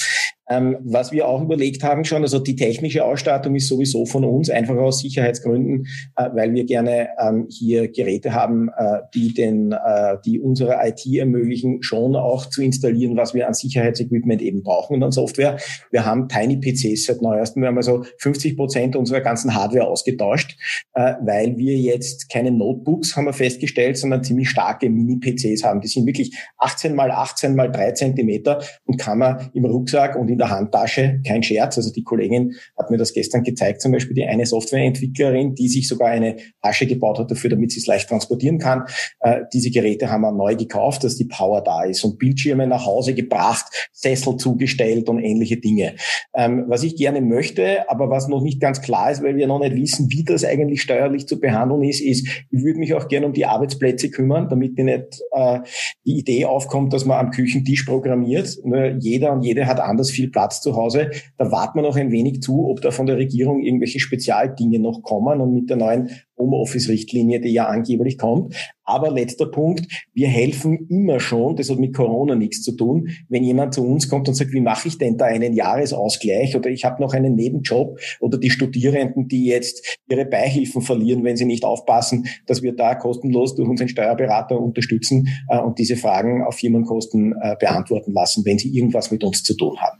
Ähm, 0.50 0.78
was 0.80 1.12
wir 1.12 1.28
auch 1.28 1.42
überlegt 1.42 1.82
haben 1.82 2.04
schon, 2.04 2.22
also 2.22 2.38
die 2.38 2.56
technische 2.56 3.04
Ausstattung 3.04 3.54
ist 3.54 3.68
sowieso 3.68 4.06
von 4.06 4.24
uns, 4.24 4.50
einfach 4.50 4.76
aus 4.76 5.00
Sicherheitsgründen, 5.00 5.86
äh, 6.16 6.28
weil 6.34 6.54
wir 6.54 6.64
gerne 6.64 7.08
ähm, 7.20 7.46
hier 7.50 7.88
Geräte 7.88 8.32
haben, 8.32 8.68
äh, 8.76 9.00
die 9.14 9.34
den, 9.34 9.72
äh, 9.72 10.16
die 10.24 10.40
unsere 10.40 10.76
IT 10.84 11.04
ermöglichen, 11.06 11.82
schon 11.82 12.16
auch 12.16 12.46
zu 12.46 12.62
installieren, 12.62 13.16
was 13.16 13.34
wir 13.34 13.46
an 13.46 13.54
Sicherheitsequipment 13.54 14.40
eben 14.42 14.62
brauchen 14.62 14.94
und 14.94 15.02
an 15.02 15.12
Software. 15.12 15.58
Wir 15.90 16.06
haben 16.06 16.28
Tiny 16.28 16.56
PCs 16.56 17.04
seit 17.04 17.22
neuestem. 17.22 17.62
Wir 17.62 17.68
haben 17.68 17.76
also 17.76 18.04
50 18.18 18.56
Prozent 18.56 18.96
unserer 18.96 19.20
ganzen 19.20 19.54
Hardware 19.54 19.86
ausgetauscht, 19.86 20.56
äh, 20.94 21.14
weil 21.22 21.56
wir 21.58 21.76
jetzt 21.76 22.30
keine 22.30 22.50
Notebooks, 22.50 23.16
haben 23.16 23.26
wir 23.26 23.32
festgestellt, 23.32 23.98
sondern 23.98 24.24
ziemlich 24.24 24.48
starke 24.48 24.88
Mini-PCs 24.88 25.64
haben. 25.64 25.80
Die 25.80 25.88
sind 25.88 26.06
wirklich 26.06 26.34
18 26.58 26.94
mal 26.94 27.10
18 27.10 27.54
mal 27.54 27.70
3 27.70 27.92
Zentimeter 27.92 28.62
und 28.84 28.98
kann 28.98 29.18
man 29.18 29.50
im 29.52 29.64
Rucksack 29.64 30.16
und 30.16 30.28
in 30.28 30.37
in 30.38 30.46
der 30.46 30.50
Handtasche, 30.50 31.20
kein 31.26 31.42
Scherz. 31.42 31.76
Also 31.76 31.92
die 31.92 32.04
Kollegin 32.04 32.54
hat 32.78 32.90
mir 32.90 32.96
das 32.96 33.12
gestern 33.12 33.42
gezeigt, 33.42 33.82
zum 33.82 33.90
Beispiel 33.90 34.14
die 34.14 34.24
eine 34.24 34.46
Softwareentwicklerin, 34.46 35.56
die 35.56 35.68
sich 35.68 35.88
sogar 35.88 36.08
eine 36.10 36.36
Tasche 36.62 36.86
gebaut 36.86 37.18
hat 37.18 37.30
dafür, 37.30 37.50
damit 37.50 37.72
sie 37.72 37.80
es 37.80 37.86
leicht 37.86 38.08
transportieren 38.08 38.58
kann. 38.58 38.84
Äh, 39.18 39.40
diese 39.52 39.70
Geräte 39.70 40.10
haben 40.10 40.20
wir 40.20 40.30
neu 40.30 40.54
gekauft, 40.54 41.02
dass 41.02 41.16
die 41.16 41.24
Power 41.24 41.60
da 41.60 41.82
ist 41.82 42.04
und 42.04 42.18
Bildschirme 42.20 42.68
nach 42.68 42.86
Hause 42.86 43.14
gebracht, 43.14 43.88
Sessel 43.92 44.36
zugestellt 44.36 45.08
und 45.08 45.18
ähnliche 45.18 45.56
Dinge. 45.56 45.96
Ähm, 46.34 46.66
was 46.68 46.84
ich 46.84 46.94
gerne 46.94 47.20
möchte, 47.20 47.90
aber 47.90 48.08
was 48.08 48.28
noch 48.28 48.40
nicht 48.40 48.60
ganz 48.60 48.80
klar 48.80 49.10
ist, 49.10 49.24
weil 49.24 49.34
wir 49.34 49.48
noch 49.48 49.58
nicht 49.58 49.74
wissen, 49.74 50.08
wie 50.10 50.22
das 50.22 50.44
eigentlich 50.44 50.82
steuerlich 50.82 51.26
zu 51.26 51.40
behandeln 51.40 51.82
ist, 51.82 52.00
ist, 52.00 52.28
ich 52.28 52.62
würde 52.62 52.78
mich 52.78 52.94
auch 52.94 53.08
gerne 53.08 53.26
um 53.26 53.32
die 53.32 53.46
Arbeitsplätze 53.46 54.10
kümmern, 54.10 54.48
damit 54.48 54.78
die 54.78 54.84
nicht 54.84 55.20
äh, 55.32 55.58
die 56.06 56.18
Idee 56.18 56.44
aufkommt, 56.44 56.92
dass 56.92 57.04
man 57.04 57.18
am 57.18 57.32
Küchentisch 57.32 57.82
programmiert. 57.82 58.56
Jeder 59.00 59.32
und 59.32 59.42
jede 59.42 59.66
hat 59.66 59.80
anders 59.80 60.10
viel 60.10 60.27
Platz 60.30 60.60
zu 60.60 60.76
Hause. 60.76 61.10
Da 61.36 61.50
warten 61.50 61.78
wir 61.78 61.82
noch 61.82 61.96
ein 61.96 62.10
wenig 62.10 62.42
zu, 62.42 62.68
ob 62.68 62.80
da 62.80 62.90
von 62.90 63.06
der 63.06 63.16
Regierung 63.16 63.62
irgendwelche 63.62 64.00
Spezialdinge 64.00 64.78
noch 64.78 65.02
kommen 65.02 65.40
und 65.40 65.54
mit 65.54 65.70
der 65.70 65.76
neuen 65.76 66.10
Homeoffice-Richtlinie, 66.38 67.40
die 67.40 67.50
ja 67.50 67.66
angeblich 67.66 68.16
kommt. 68.16 68.54
Aber 68.84 69.10
letzter 69.10 69.46
Punkt, 69.46 69.86
wir 70.14 70.28
helfen 70.28 70.86
immer 70.88 71.20
schon, 71.20 71.56
das 71.56 71.68
hat 71.68 71.78
mit 71.78 71.94
Corona 71.94 72.34
nichts 72.34 72.62
zu 72.62 72.72
tun, 72.72 73.08
wenn 73.28 73.44
jemand 73.44 73.74
zu 73.74 73.84
uns 73.84 74.08
kommt 74.08 74.28
und 74.28 74.34
sagt, 74.34 74.52
wie 74.52 74.60
mache 74.60 74.88
ich 74.88 74.96
denn 74.96 75.18
da 75.18 75.26
einen 75.26 75.52
Jahresausgleich 75.52 76.56
oder 76.56 76.70
ich 76.70 76.84
habe 76.84 77.02
noch 77.02 77.12
einen 77.12 77.34
Nebenjob 77.34 77.98
oder 78.20 78.38
die 78.38 78.50
Studierenden, 78.50 79.28
die 79.28 79.44
jetzt 79.44 79.98
ihre 80.08 80.24
Beihilfen 80.24 80.80
verlieren, 80.80 81.22
wenn 81.24 81.36
sie 81.36 81.44
nicht 81.44 81.64
aufpassen, 81.64 82.28
dass 82.46 82.62
wir 82.62 82.74
da 82.74 82.94
kostenlos 82.94 83.54
durch 83.56 83.68
unseren 83.68 83.88
Steuerberater 83.88 84.58
unterstützen 84.58 85.28
äh, 85.48 85.58
und 85.58 85.78
diese 85.78 85.96
Fragen 85.96 86.42
auf 86.42 86.54
Firmenkosten 86.54 87.34
äh, 87.40 87.56
beantworten 87.60 88.12
lassen, 88.12 88.44
wenn 88.46 88.58
sie 88.58 88.74
irgendwas 88.74 89.10
mit 89.10 89.22
uns 89.22 89.42
zu 89.42 89.54
tun 89.54 89.76
haben. 89.78 89.98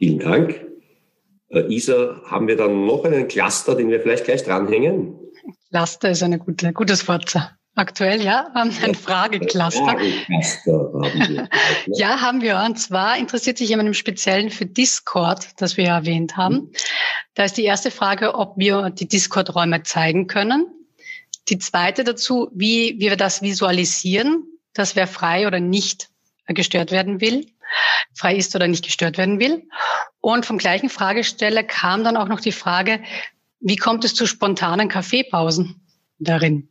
Vielen 0.00 0.18
Dank. 0.18 0.66
Äh, 1.50 1.74
Isa, 1.74 2.22
haben 2.24 2.48
wir 2.48 2.56
dann 2.56 2.86
noch 2.86 3.04
einen 3.04 3.28
Cluster, 3.28 3.74
den 3.74 3.90
wir 3.90 4.00
vielleicht 4.00 4.24
gleich 4.24 4.42
dranhängen? 4.42 5.14
Cluster 5.68 6.10
ist 6.10 6.22
ein 6.22 6.38
gute, 6.38 6.72
gutes 6.72 7.06
Wort. 7.06 7.36
Aktuell, 7.74 8.22
ja, 8.22 8.50
haben 8.54 8.72
ein 8.82 8.94
Fragecluster. 8.94 9.84
Fragecluster 9.84 10.72
haben 10.72 11.28
wir. 11.28 11.48
ja, 11.98 12.18
haben 12.18 12.40
wir. 12.40 12.62
Und 12.64 12.78
zwar 12.78 13.18
interessiert 13.18 13.58
sich 13.58 13.68
jemand 13.68 13.88
im 13.88 13.94
Speziellen 13.94 14.48
für 14.48 14.64
Discord, 14.64 15.48
das 15.58 15.76
wir 15.76 15.84
ja 15.84 15.98
erwähnt 15.98 16.34
haben. 16.34 16.54
Mhm. 16.54 16.72
Da 17.34 17.44
ist 17.44 17.58
die 17.58 17.64
erste 17.64 17.90
Frage, 17.90 18.34
ob 18.34 18.56
wir 18.56 18.88
die 18.88 19.06
Discord-Räume 19.06 19.82
zeigen 19.82 20.28
können. 20.28 20.66
Die 21.50 21.58
zweite 21.58 22.04
dazu, 22.04 22.48
wie, 22.54 22.94
wie 22.96 23.10
wir 23.10 23.16
das 23.16 23.42
visualisieren, 23.42 24.44
dass 24.72 24.96
wer 24.96 25.06
frei 25.06 25.46
oder 25.46 25.60
nicht 25.60 26.08
gestört 26.46 26.90
werden 26.90 27.20
will 27.20 27.44
frei 28.14 28.36
ist 28.36 28.54
oder 28.54 28.68
nicht 28.68 28.84
gestört 28.84 29.18
werden 29.18 29.40
will. 29.40 29.62
Und 30.20 30.46
vom 30.46 30.58
gleichen 30.58 30.88
Fragesteller 30.88 31.62
kam 31.62 32.04
dann 32.04 32.16
auch 32.16 32.28
noch 32.28 32.40
die 32.40 32.52
Frage, 32.52 33.00
wie 33.60 33.76
kommt 33.76 34.04
es 34.04 34.14
zu 34.14 34.26
spontanen 34.26 34.88
Kaffeepausen 34.88 35.80
darin? 36.18 36.68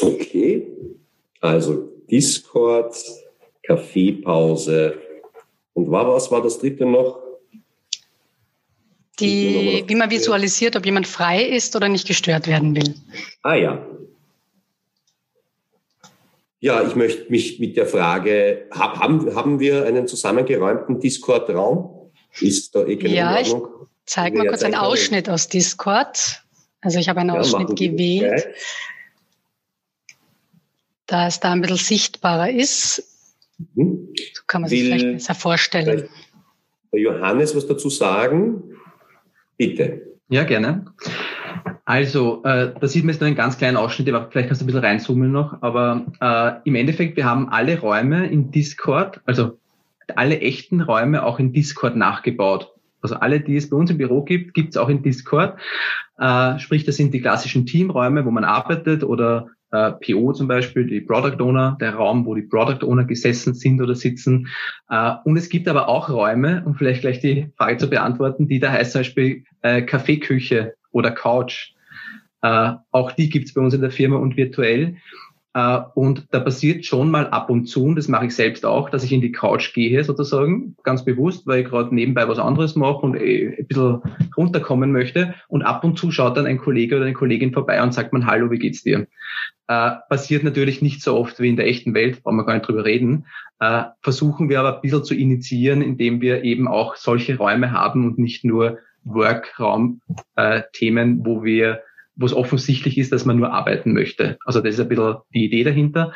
Okay, 0.00 0.66
also 1.40 1.88
Discord, 2.10 2.94
Kaffeepause. 3.62 4.98
Und 5.74 5.90
war, 5.90 6.08
was 6.08 6.30
war 6.30 6.42
das 6.42 6.58
dritte 6.58 6.86
noch? 6.86 7.20
Die, 9.20 9.84
wie 9.86 9.94
man 9.96 10.10
visualisiert, 10.10 10.76
ob 10.76 10.86
jemand 10.86 11.08
frei 11.08 11.42
ist 11.42 11.74
oder 11.74 11.88
nicht 11.88 12.06
gestört 12.06 12.46
werden 12.46 12.76
will. 12.76 12.94
Ah 13.42 13.54
ja, 13.54 13.84
ja, 16.60 16.82
ich 16.82 16.96
möchte 16.96 17.30
mich 17.30 17.60
mit 17.60 17.76
der 17.76 17.86
Frage, 17.86 18.66
haben, 18.70 19.34
haben 19.34 19.60
wir 19.60 19.86
einen 19.86 20.08
zusammengeräumten 20.08 20.98
Discord-Raum? 20.98 22.10
Ist 22.40 22.74
da 22.74 22.84
eh 22.84 22.96
keine 22.96 23.14
Ja, 23.14 23.40
ich 23.40 23.54
zeige 24.06 24.38
mal 24.38 24.48
kurz 24.48 24.62
einen 24.62 24.74
Ausschnitt 24.74 25.28
aus 25.28 25.48
Discord. 25.48 26.42
Also 26.80 26.98
ich 26.98 27.08
habe 27.08 27.20
einen 27.20 27.34
ja, 27.34 27.40
Ausschnitt 27.40 27.76
gewählt, 27.76 28.48
da 31.06 31.26
es 31.26 31.40
da 31.40 31.52
ein 31.52 31.60
bisschen 31.60 31.78
sichtbarer 31.78 32.50
ist. 32.50 33.02
Mhm. 33.74 34.14
So 34.34 34.42
kann 34.46 34.62
man 34.62 34.70
sich 34.70 34.80
Will 34.80 34.86
vielleicht 34.86 35.12
besser 35.12 35.34
vorstellen. 35.34 36.08
Johannes 36.92 37.54
was 37.54 37.66
dazu 37.66 37.90
sagen? 37.90 38.74
Bitte. 39.56 40.18
Ja, 40.28 40.44
gerne. 40.44 40.86
Also, 41.88 42.42
äh, 42.44 42.74
da 42.78 42.86
sieht 42.86 43.04
man 43.04 43.14
jetzt 43.14 43.22
nur 43.22 43.28
einen 43.28 43.34
ganz 43.34 43.56
kleinen 43.56 43.78
Ausschnitt, 43.78 44.08
vielleicht 44.08 44.48
kannst 44.48 44.60
du 44.60 44.64
ein 44.64 44.66
bisschen 44.66 44.84
reinzoomen 44.84 45.32
noch. 45.32 45.62
Aber 45.62 46.04
äh, 46.20 46.68
im 46.68 46.74
Endeffekt, 46.74 47.16
wir 47.16 47.24
haben 47.24 47.48
alle 47.48 47.80
Räume 47.80 48.26
in 48.26 48.50
Discord, 48.50 49.22
also 49.24 49.58
alle 50.14 50.38
echten 50.42 50.82
Räume 50.82 51.24
auch 51.24 51.38
in 51.38 51.54
Discord 51.54 51.96
nachgebaut. 51.96 52.74
Also 53.00 53.14
alle, 53.14 53.40
die 53.40 53.56
es 53.56 53.70
bei 53.70 53.76
uns 53.78 53.90
im 53.90 53.96
Büro 53.96 54.22
gibt, 54.22 54.52
gibt 54.52 54.74
es 54.74 54.76
auch 54.76 54.90
in 54.90 55.02
Discord. 55.02 55.58
Äh, 56.18 56.58
sprich, 56.58 56.84
das 56.84 56.96
sind 56.96 57.14
die 57.14 57.22
klassischen 57.22 57.64
Teamräume, 57.64 58.26
wo 58.26 58.30
man 58.30 58.44
arbeitet 58.44 59.02
oder 59.02 59.46
äh, 59.70 59.92
PO 59.92 60.34
zum 60.34 60.46
Beispiel, 60.46 60.86
die 60.86 61.00
Product 61.00 61.42
Owner, 61.42 61.78
der 61.80 61.94
Raum, 61.94 62.26
wo 62.26 62.34
die 62.34 62.42
Product 62.42 62.86
Owner 62.86 63.04
gesessen 63.04 63.54
sind 63.54 63.80
oder 63.80 63.94
sitzen. 63.94 64.48
Äh, 64.90 65.12
und 65.24 65.38
es 65.38 65.48
gibt 65.48 65.66
aber 65.66 65.88
auch 65.88 66.10
Räume, 66.10 66.62
um 66.66 66.74
vielleicht 66.74 67.00
gleich 67.00 67.20
die 67.20 67.50
Frage 67.56 67.78
zu 67.78 67.88
beantworten, 67.88 68.46
die 68.46 68.60
da 68.60 68.72
heißt 68.72 68.92
zum 68.92 69.00
Beispiel 69.00 69.44
äh, 69.62 69.80
Kaffeeküche 69.80 70.74
oder 70.90 71.12
Couch. 71.12 71.72
Äh, 72.42 72.72
auch 72.90 73.12
die 73.12 73.28
gibt's 73.28 73.54
bei 73.54 73.60
uns 73.60 73.74
in 73.74 73.80
der 73.80 73.90
Firma 73.90 74.16
und 74.16 74.36
virtuell. 74.36 74.96
Äh, 75.54 75.80
und 75.94 76.26
da 76.30 76.40
passiert 76.40 76.84
schon 76.84 77.10
mal 77.10 77.28
ab 77.28 77.48
und 77.50 77.66
zu, 77.66 77.84
und 77.84 77.96
das 77.96 78.06
mache 78.06 78.26
ich 78.26 78.34
selbst 78.34 78.66
auch, 78.66 78.90
dass 78.90 79.02
ich 79.02 79.12
in 79.12 79.20
die 79.20 79.32
Couch 79.32 79.74
gehe 79.74 80.04
sozusagen, 80.04 80.76
ganz 80.84 81.04
bewusst, 81.04 81.44
weil 81.46 81.62
ich 81.62 81.68
gerade 81.68 81.92
nebenbei 81.94 82.28
was 82.28 82.38
anderes 82.38 82.76
mache 82.76 82.98
und 82.98 83.16
eh 83.16 83.56
ein 83.58 83.66
bisschen 83.66 84.02
runterkommen 84.36 84.92
möchte. 84.92 85.34
Und 85.48 85.62
ab 85.62 85.82
und 85.84 85.98
zu 85.98 86.12
schaut 86.12 86.36
dann 86.36 86.46
ein 86.46 86.58
Kollege 86.58 86.96
oder 86.96 87.06
eine 87.06 87.14
Kollegin 87.14 87.52
vorbei 87.52 87.82
und 87.82 87.94
sagt 87.94 88.12
man, 88.12 88.26
hallo, 88.26 88.50
wie 88.50 88.58
geht's 88.58 88.82
dir? 88.82 89.06
Äh, 89.66 89.90
passiert 90.08 90.44
natürlich 90.44 90.80
nicht 90.80 91.02
so 91.02 91.16
oft 91.16 91.40
wie 91.40 91.48
in 91.48 91.56
der 91.56 91.66
echten 91.66 91.92
Welt, 91.92 92.22
brauchen 92.22 92.36
wir 92.36 92.46
gar 92.46 92.54
nicht 92.54 92.68
drüber 92.68 92.84
reden. 92.84 93.26
Äh, 93.58 93.84
versuchen 94.00 94.48
wir 94.48 94.60
aber 94.60 94.76
ein 94.76 94.82
bisschen 94.82 95.04
zu 95.04 95.14
initiieren, 95.14 95.82
indem 95.82 96.20
wir 96.20 96.44
eben 96.44 96.68
auch 96.68 96.94
solche 96.96 97.36
Räume 97.36 97.72
haben 97.72 98.06
und 98.06 98.18
nicht 98.18 98.44
nur 98.44 98.78
Workraum-Themen, 99.04 101.26
wo 101.26 101.42
wir 101.42 101.80
wo 102.18 102.26
es 102.26 102.34
offensichtlich 102.34 102.98
ist, 102.98 103.12
dass 103.12 103.24
man 103.24 103.36
nur 103.36 103.52
arbeiten 103.52 103.92
möchte. 103.92 104.38
Also 104.44 104.60
das 104.60 104.74
ist 104.74 104.80
ein 104.80 104.88
bisschen 104.88 105.16
die 105.32 105.44
Idee 105.44 105.62
dahinter. 105.64 106.12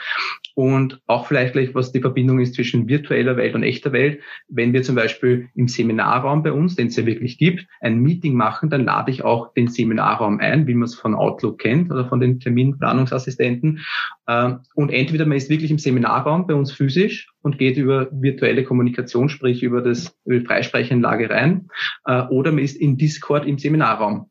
Und 0.55 1.01
auch 1.07 1.27
vielleicht 1.27 1.55
gleich, 1.55 1.75
was 1.75 1.93
die 1.93 2.01
Verbindung 2.01 2.41
ist 2.41 2.55
zwischen 2.55 2.89
virtueller 2.89 3.37
Welt 3.37 3.55
und 3.55 3.63
echter 3.63 3.93
Welt. 3.93 4.21
Wenn 4.49 4.73
wir 4.73 4.83
zum 4.83 4.97
Beispiel 4.97 5.49
im 5.55 5.69
Seminarraum 5.69 6.43
bei 6.43 6.53
uns, 6.53 6.75
den 6.75 6.89
es 6.89 6.97
ja 6.97 7.07
wirklich 7.07 7.39
gibt, 7.39 7.67
ein 7.81 8.01
Meeting 8.01 8.35
machen, 8.35 8.69
dann 8.69 8.85
lade 8.85 9.13
ich 9.13 9.23
auch 9.23 9.55
den 9.55 9.69
Seminarraum 9.69 10.41
ein, 10.41 10.67
wie 10.67 10.75
man 10.75 10.85
es 10.85 10.97
von 10.97 11.15
Outlook 11.15 11.61
kennt 11.61 11.91
oder 11.91 12.09
von 12.09 12.21
den 12.21 12.41
Terminplanungsassistenten. 12.41 13.81
Ähm, 14.29 14.61
und 14.75 14.91
entweder 14.91 15.25
man 15.25 15.37
ist 15.37 15.51
wirklich 15.51 15.71
im 15.71 15.79
Seminarraum 15.79 16.47
bei 16.47 16.55
uns 16.55 16.73
physisch 16.73 17.31
und 17.43 17.59
geht 17.59 17.77
über 17.77 18.09
virtuelle 18.11 18.65
Kommunikation, 18.65 19.29
sprich 19.29 19.63
über 19.63 19.81
das 19.81 20.15
über 20.25 20.39
die 20.39 20.45
Freisprechanlage 20.45 21.31
rein, 21.31 21.69
äh, 22.07 22.23
oder 22.23 22.51
man 22.51 22.65
ist 22.65 22.77
in 22.77 22.97
Discord 22.97 23.47
im 23.47 23.59
Seminarraum. 23.59 24.27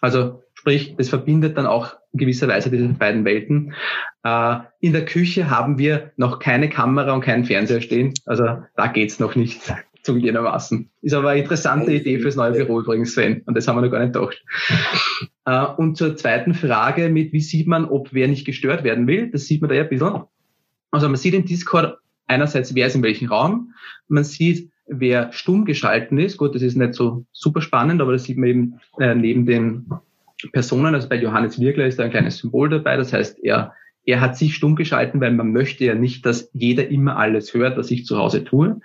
Also 0.00 0.42
Sprich, 0.68 0.96
das 0.98 1.08
verbindet 1.08 1.56
dann 1.56 1.64
auch 1.64 1.96
in 2.12 2.18
gewisser 2.18 2.46
Weise 2.46 2.70
diese 2.70 2.88
beiden 2.88 3.24
Welten. 3.24 3.72
Äh, 4.22 4.56
in 4.80 4.92
der 4.92 5.06
Küche 5.06 5.48
haben 5.48 5.78
wir 5.78 6.12
noch 6.18 6.40
keine 6.40 6.68
Kamera 6.68 7.14
und 7.14 7.22
keinen 7.22 7.46
Fernseher 7.46 7.80
stehen. 7.80 8.12
Also 8.26 8.44
da 8.76 8.86
geht's 8.88 9.18
noch 9.18 9.34
nicht 9.34 9.62
zugegebenermaßen. 10.02 10.90
Ist 11.00 11.14
aber 11.14 11.30
eine 11.30 11.40
interessante 11.40 11.90
Idee 11.94 12.18
fürs 12.18 12.36
neue 12.36 12.52
Büro 12.52 12.80
übrigens, 12.80 13.14
Sven. 13.14 13.40
Und 13.46 13.56
das 13.56 13.66
haben 13.66 13.78
wir 13.78 13.80
noch 13.80 13.90
gar 13.90 14.00
nicht 14.00 14.12
gedacht. 14.12 14.44
Äh, 15.46 15.64
und 15.78 15.96
zur 15.96 16.14
zweiten 16.14 16.52
Frage 16.52 17.08
mit, 17.08 17.32
wie 17.32 17.40
sieht 17.40 17.66
man, 17.66 17.86
ob 17.86 18.12
wer 18.12 18.28
nicht 18.28 18.44
gestört 18.44 18.84
werden 18.84 19.06
will? 19.06 19.30
Das 19.30 19.46
sieht 19.46 19.62
man 19.62 19.70
da 19.70 19.76
ja 19.76 19.84
ein 19.84 19.88
bisschen. 19.88 20.24
Also 20.90 21.08
man 21.08 21.16
sieht 21.16 21.32
in 21.32 21.46
Discord 21.46 21.96
einerseits, 22.26 22.74
wer 22.74 22.88
ist 22.88 22.94
in 22.94 23.02
welchem 23.02 23.28
Raum. 23.28 23.72
Man 24.08 24.24
sieht, 24.24 24.70
wer 24.86 25.32
stumm 25.32 25.64
geschalten 25.64 26.18
ist. 26.18 26.36
Gut, 26.36 26.54
das 26.54 26.60
ist 26.60 26.76
nicht 26.76 26.92
so 26.92 27.24
super 27.32 27.62
spannend, 27.62 28.02
aber 28.02 28.12
das 28.12 28.24
sieht 28.24 28.36
man 28.36 28.48
eben 28.50 28.80
äh, 28.98 29.14
neben 29.14 29.46
den 29.46 29.86
Personen, 30.52 30.94
also 30.94 31.08
bei 31.08 31.16
Johannes 31.16 31.60
Wirkler 31.60 31.86
ist 31.86 31.98
da 31.98 32.04
ein 32.04 32.10
kleines 32.10 32.38
Symbol 32.38 32.68
dabei, 32.68 32.96
das 32.96 33.12
heißt, 33.12 33.40
er, 33.42 33.74
er 34.04 34.20
hat 34.20 34.38
sich 34.38 34.54
stumm 34.54 34.76
geschalten, 34.76 35.20
weil 35.20 35.32
man 35.32 35.52
möchte 35.52 35.84
ja 35.84 35.94
nicht, 35.94 36.24
dass 36.24 36.50
jeder 36.52 36.88
immer 36.88 37.16
alles 37.16 37.52
hört, 37.54 37.76
was 37.76 37.90
ich 37.90 38.06
zu 38.06 38.16
Hause 38.16 38.44
tue. 38.44 38.80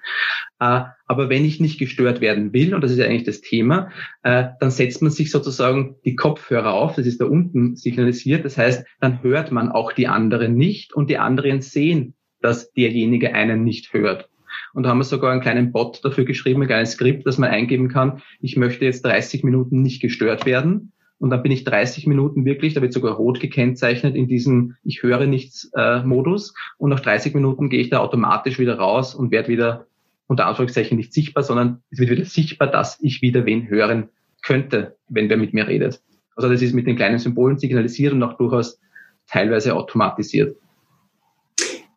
Äh, 0.59 0.81
aber 1.05 1.29
wenn 1.29 1.45
ich 1.45 1.59
nicht 1.59 1.79
gestört 1.79 2.21
werden 2.21 2.53
will, 2.53 2.73
und 2.73 2.81
das 2.81 2.91
ist 2.91 2.97
ja 2.97 3.05
eigentlich 3.05 3.23
das 3.23 3.41
Thema, 3.41 3.91
äh, 4.23 4.45
dann 4.59 4.71
setzt 4.71 5.01
man 5.01 5.11
sich 5.11 5.31
sozusagen 5.31 5.95
die 6.05 6.15
Kopfhörer 6.15 6.73
auf, 6.73 6.95
das 6.95 7.05
ist 7.05 7.21
da 7.21 7.25
unten 7.25 7.75
signalisiert, 7.75 8.43
das 8.45 8.57
heißt, 8.57 8.85
dann 8.99 9.21
hört 9.21 9.51
man 9.51 9.71
auch 9.71 9.93
die 9.93 10.07
anderen 10.07 10.55
nicht 10.55 10.93
und 10.93 11.09
die 11.09 11.19
anderen 11.19 11.61
sehen, 11.61 12.15
dass 12.41 12.73
derjenige 12.73 13.33
einen 13.33 13.63
nicht 13.63 13.93
hört. 13.93 14.29
Und 14.73 14.83
da 14.83 14.89
haben 14.89 14.97
wir 14.97 15.03
sogar 15.03 15.31
einen 15.31 15.41
kleinen 15.41 15.71
Bot 15.71 16.03
dafür 16.03 16.25
geschrieben, 16.25 16.61
ein 16.61 16.67
kleines 16.67 16.91
Skript, 16.93 17.25
dass 17.25 17.37
man 17.37 17.49
eingeben 17.49 17.89
kann, 17.89 18.21
ich 18.41 18.57
möchte 18.57 18.85
jetzt 18.85 19.05
30 19.05 19.43
Minuten 19.43 19.81
nicht 19.81 20.01
gestört 20.01 20.45
werden 20.45 20.91
und 21.23 21.29
dann 21.29 21.41
bin 21.41 21.53
ich 21.53 21.63
30 21.63 22.05
Minuten 22.05 22.43
wirklich, 22.43 22.73
da 22.73 22.81
wird 22.81 22.91
sogar 22.91 23.15
rot 23.15 23.39
gekennzeichnet 23.39 24.13
in 24.13 24.27
diesem 24.27 24.75
Ich 24.83 25.03
höre 25.03 25.25
nichts 25.25 25.71
äh, 25.73 26.03
Modus. 26.03 26.53
Und 26.77 26.89
nach 26.89 26.99
30 26.99 27.33
Minuten 27.33 27.69
gehe 27.69 27.79
ich 27.79 27.89
da 27.89 27.99
automatisch 27.99 28.59
wieder 28.59 28.77
raus 28.77 29.15
und 29.15 29.31
werde 29.31 29.47
wieder 29.47 29.87
unter 30.27 30.47
Anführungszeichen 30.47 30.97
nicht 30.97 31.13
sichtbar, 31.13 31.43
sondern 31.43 31.81
es 31.91 31.99
wird 31.99 32.09
wieder 32.09 32.25
sichtbar, 32.25 32.69
dass 32.69 32.99
ich 33.01 33.21
wieder 33.21 33.45
wen 33.45 33.69
hören 33.69 34.09
könnte, 34.41 34.97
wenn 35.07 35.29
wer 35.29 35.37
mit 35.37 35.53
mir 35.53 35.65
redet. 35.65 36.01
Also 36.35 36.49
das 36.49 36.61
ist 36.61 36.73
mit 36.73 36.87
den 36.87 36.97
kleinen 36.97 37.19
Symbolen 37.19 37.57
signalisiert 37.57 38.11
und 38.11 38.21
auch 38.21 38.35
durchaus 38.35 38.81
teilweise 39.25 39.77
automatisiert. 39.77 40.57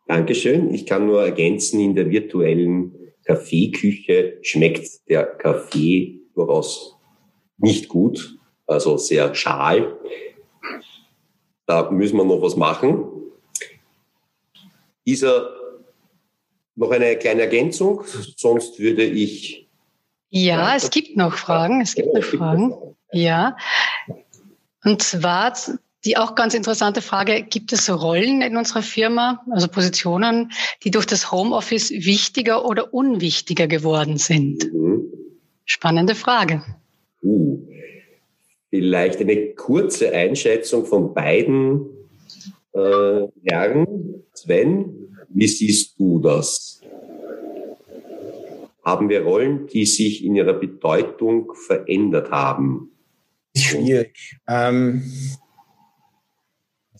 Dankeschön. 0.07 0.73
Ich 0.73 0.85
kann 0.85 1.05
nur 1.05 1.25
ergänzen, 1.25 1.81
in 1.81 1.95
der 1.95 2.09
virtuellen 2.09 2.93
Kaffeeküche 3.25 4.37
schmeckt 4.41 4.87
der 5.09 5.25
Kaffee 5.25 6.21
durchaus 6.33 6.95
nicht 7.57 7.89
gut 7.89 8.36
also 8.67 8.97
sehr 8.97 9.33
schal. 9.33 9.97
Da 11.65 11.89
müssen 11.89 12.17
wir 12.17 12.25
noch 12.25 12.41
was 12.41 12.55
machen. 12.55 13.05
Isa, 15.03 15.49
noch 16.75 16.91
eine 16.91 17.17
kleine 17.17 17.41
Ergänzung, 17.41 18.03
sonst 18.35 18.79
würde 18.79 19.03
ich. 19.03 19.67
Ja, 20.29 20.75
es 20.75 20.89
gibt 20.89 21.17
noch 21.17 21.33
Fragen. 21.33 21.81
Es 21.81 21.95
gibt 21.95 22.13
noch 22.13 22.23
Fragen. 22.23 22.75
Ja. 23.11 23.55
Und 24.83 25.01
zwar 25.01 25.53
die 26.05 26.15
auch 26.15 26.35
ganz 26.35 26.53
interessante 26.53 27.01
Frage, 27.01 27.43
gibt 27.43 27.73
es 27.73 27.89
Rollen 27.89 28.41
in 28.41 28.55
unserer 28.55 28.81
Firma, 28.81 29.43
also 29.51 29.67
Positionen, 29.67 30.51
die 30.83 30.91
durch 30.91 31.05
das 31.05 31.31
Homeoffice 31.31 31.89
wichtiger 31.91 32.65
oder 32.65 32.93
unwichtiger 32.93 33.67
geworden 33.67 34.17
sind? 34.17 34.71
Mhm. 34.71 35.05
Spannende 35.65 36.15
Frage. 36.15 36.63
Uh. 37.21 37.59
Vielleicht 38.69 39.21
eine 39.21 39.53
kurze 39.53 40.11
Einschätzung 40.11 40.85
von 40.85 41.13
beiden 41.13 41.85
äh, 42.73 43.27
Herren. 43.45 44.23
Sven, 44.33 45.15
wie 45.29 45.47
siehst 45.47 45.99
du 45.99 46.19
das? 46.19 46.81
Haben 48.83 49.09
wir 49.09 49.23
Rollen, 49.23 49.67
die 49.67 49.85
sich 49.85 50.23
in 50.23 50.35
ihrer 50.35 50.53
Bedeutung 50.53 51.53
verändert 51.53 52.31
haben? 52.31 52.91
Schwierig. 53.55 54.37
Ähm, 54.47 55.03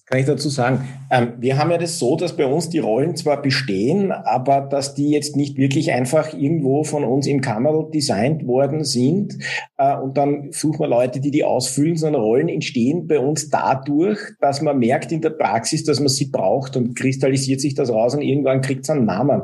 kann 0.07 0.19
ich 0.21 0.25
dazu 0.25 0.47
sagen? 0.47 0.87
Ähm, 1.11 1.33
wir 1.39 1.57
haben 1.57 1.69
ja 1.69 1.77
das 1.77 1.99
so, 1.99 2.15
dass 2.15 2.37
bei 2.37 2.45
uns 2.45 2.69
die 2.69 2.79
Rollen 2.79 3.17
zwar 3.17 3.41
bestehen, 3.41 4.13
aber 4.13 4.61
dass 4.61 4.95
die 4.95 5.09
jetzt 5.09 5.35
nicht 5.35 5.57
wirklich 5.57 5.91
einfach 5.91 6.33
irgendwo 6.33 6.85
von 6.85 7.03
uns 7.03 7.27
im 7.27 7.41
Kammerl 7.41 7.91
designt 7.91 8.47
worden 8.47 8.85
sind 8.85 9.37
äh, 9.77 9.97
und 9.97 10.17
dann 10.17 10.53
suchen 10.53 10.79
wir 10.79 10.87
Leute, 10.87 11.19
die 11.19 11.29
die 11.29 11.43
ausfüllen, 11.43 11.97
sondern 11.97 12.21
Rollen 12.21 12.47
entstehen 12.47 13.05
bei 13.05 13.19
uns 13.19 13.49
dadurch, 13.49 14.19
dass 14.39 14.61
man 14.61 14.79
merkt 14.79 15.11
in 15.11 15.19
der 15.19 15.31
Praxis, 15.31 15.83
dass 15.83 15.99
man 15.99 16.07
sie 16.07 16.27
braucht 16.27 16.77
und 16.77 16.95
kristallisiert 16.95 17.59
sich 17.59 17.75
das 17.75 17.89
raus 17.89 18.15
und 18.15 18.21
irgendwann 18.21 18.61
kriegt 18.61 18.85
es 18.85 18.89
einen 18.89 19.05
Namen. 19.05 19.41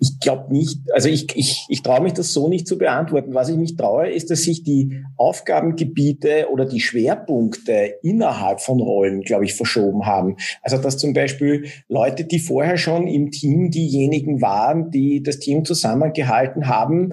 Ich 0.00 0.20
glaube 0.20 0.52
nicht, 0.52 0.78
also 0.92 1.08
ich, 1.08 1.26
ich, 1.34 1.66
ich 1.68 1.82
traue 1.82 2.02
mich 2.02 2.12
das 2.12 2.32
so 2.32 2.48
nicht 2.48 2.66
zu 2.66 2.78
beantworten. 2.78 3.34
Was 3.34 3.48
ich 3.48 3.56
mich 3.56 3.76
traue, 3.76 4.10
ist, 4.10 4.30
dass 4.30 4.42
sich 4.42 4.62
die 4.62 5.04
Aufgabengebiete 5.16 6.46
oder 6.52 6.64
die 6.64 6.80
Schwerpunkte 6.80 7.94
innerhalb 8.02 8.60
von 8.60 8.80
Rollen, 8.80 9.22
glaube 9.22 9.44
ich, 9.44 9.54
verschoben 9.54 10.06
haben. 10.06 10.36
Also 10.62 10.78
dass 10.78 10.98
zum 10.98 11.12
Beispiel 11.12 11.66
Leute, 11.88 12.24
die 12.24 12.38
vorher 12.38 12.76
schon 12.76 13.08
im 13.08 13.30
Team 13.30 13.70
diejenigen 13.70 14.40
waren, 14.40 14.90
die 14.90 15.22
das 15.22 15.38
Team 15.38 15.64
zusammengehalten 15.64 16.68
haben, 16.68 17.12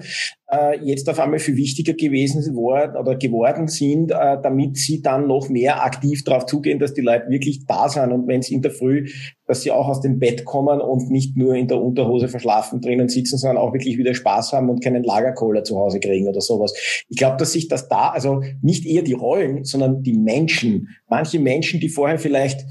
äh, 0.50 0.78
jetzt 0.84 1.08
auf 1.08 1.18
einmal 1.18 1.38
viel 1.38 1.56
wichtiger 1.56 1.94
gewesen 1.94 2.54
worden 2.54 2.96
oder 2.96 3.16
geworden 3.16 3.68
sind, 3.68 4.12
äh, 4.12 4.36
damit 4.42 4.76
sie 4.76 5.02
dann 5.02 5.26
noch 5.26 5.48
mehr 5.48 5.84
aktiv 5.84 6.22
darauf 6.24 6.46
zugehen, 6.46 6.78
dass 6.78 6.94
die 6.94 7.00
Leute 7.00 7.28
wirklich 7.28 7.66
da 7.66 7.88
sind 7.88 8.12
und 8.12 8.28
wenn 8.28 8.42
sie 8.42 8.54
in 8.54 8.62
der 8.62 8.70
Früh, 8.70 9.08
dass 9.46 9.62
sie 9.62 9.70
auch 9.72 9.88
aus 9.88 10.00
dem 10.00 10.18
Bett 10.18 10.44
kommen 10.44 10.80
und 10.80 11.10
nicht 11.10 11.36
nur 11.36 11.54
in 11.54 11.68
der 11.68 11.80
Unterhose 11.80 12.28
verschlafen 12.28 12.80
drinnen 12.80 13.08
sitzen, 13.08 13.38
sondern 13.38 13.58
auch 13.58 13.72
wirklich 13.72 13.98
wieder 13.98 14.14
Spaß 14.14 14.52
haben 14.52 14.70
und 14.70 14.82
keinen 14.82 15.02
Lagercola 15.02 15.64
zu 15.64 15.78
Hause 15.78 15.98
kriegen 16.00 16.28
oder 16.28 16.40
sowas. 16.40 16.74
Ich 17.08 17.16
glaube, 17.16 17.36
dass 17.38 17.52
sich 17.52 17.68
das 17.68 17.88
da, 17.88 18.10
also 18.10 18.42
nicht 18.62 18.86
eher 18.86 19.02
die 19.02 19.14
Rollen, 19.14 19.64
sondern 19.64 20.02
die 20.02 20.14
Menschen, 20.14 20.88
manche 21.08 21.40
Menschen, 21.40 21.80
die 21.80 21.88
vorher 21.88 22.18
vielleicht 22.18 22.64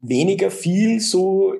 weniger 0.00 0.50
viel 0.50 1.00
so 1.00 1.54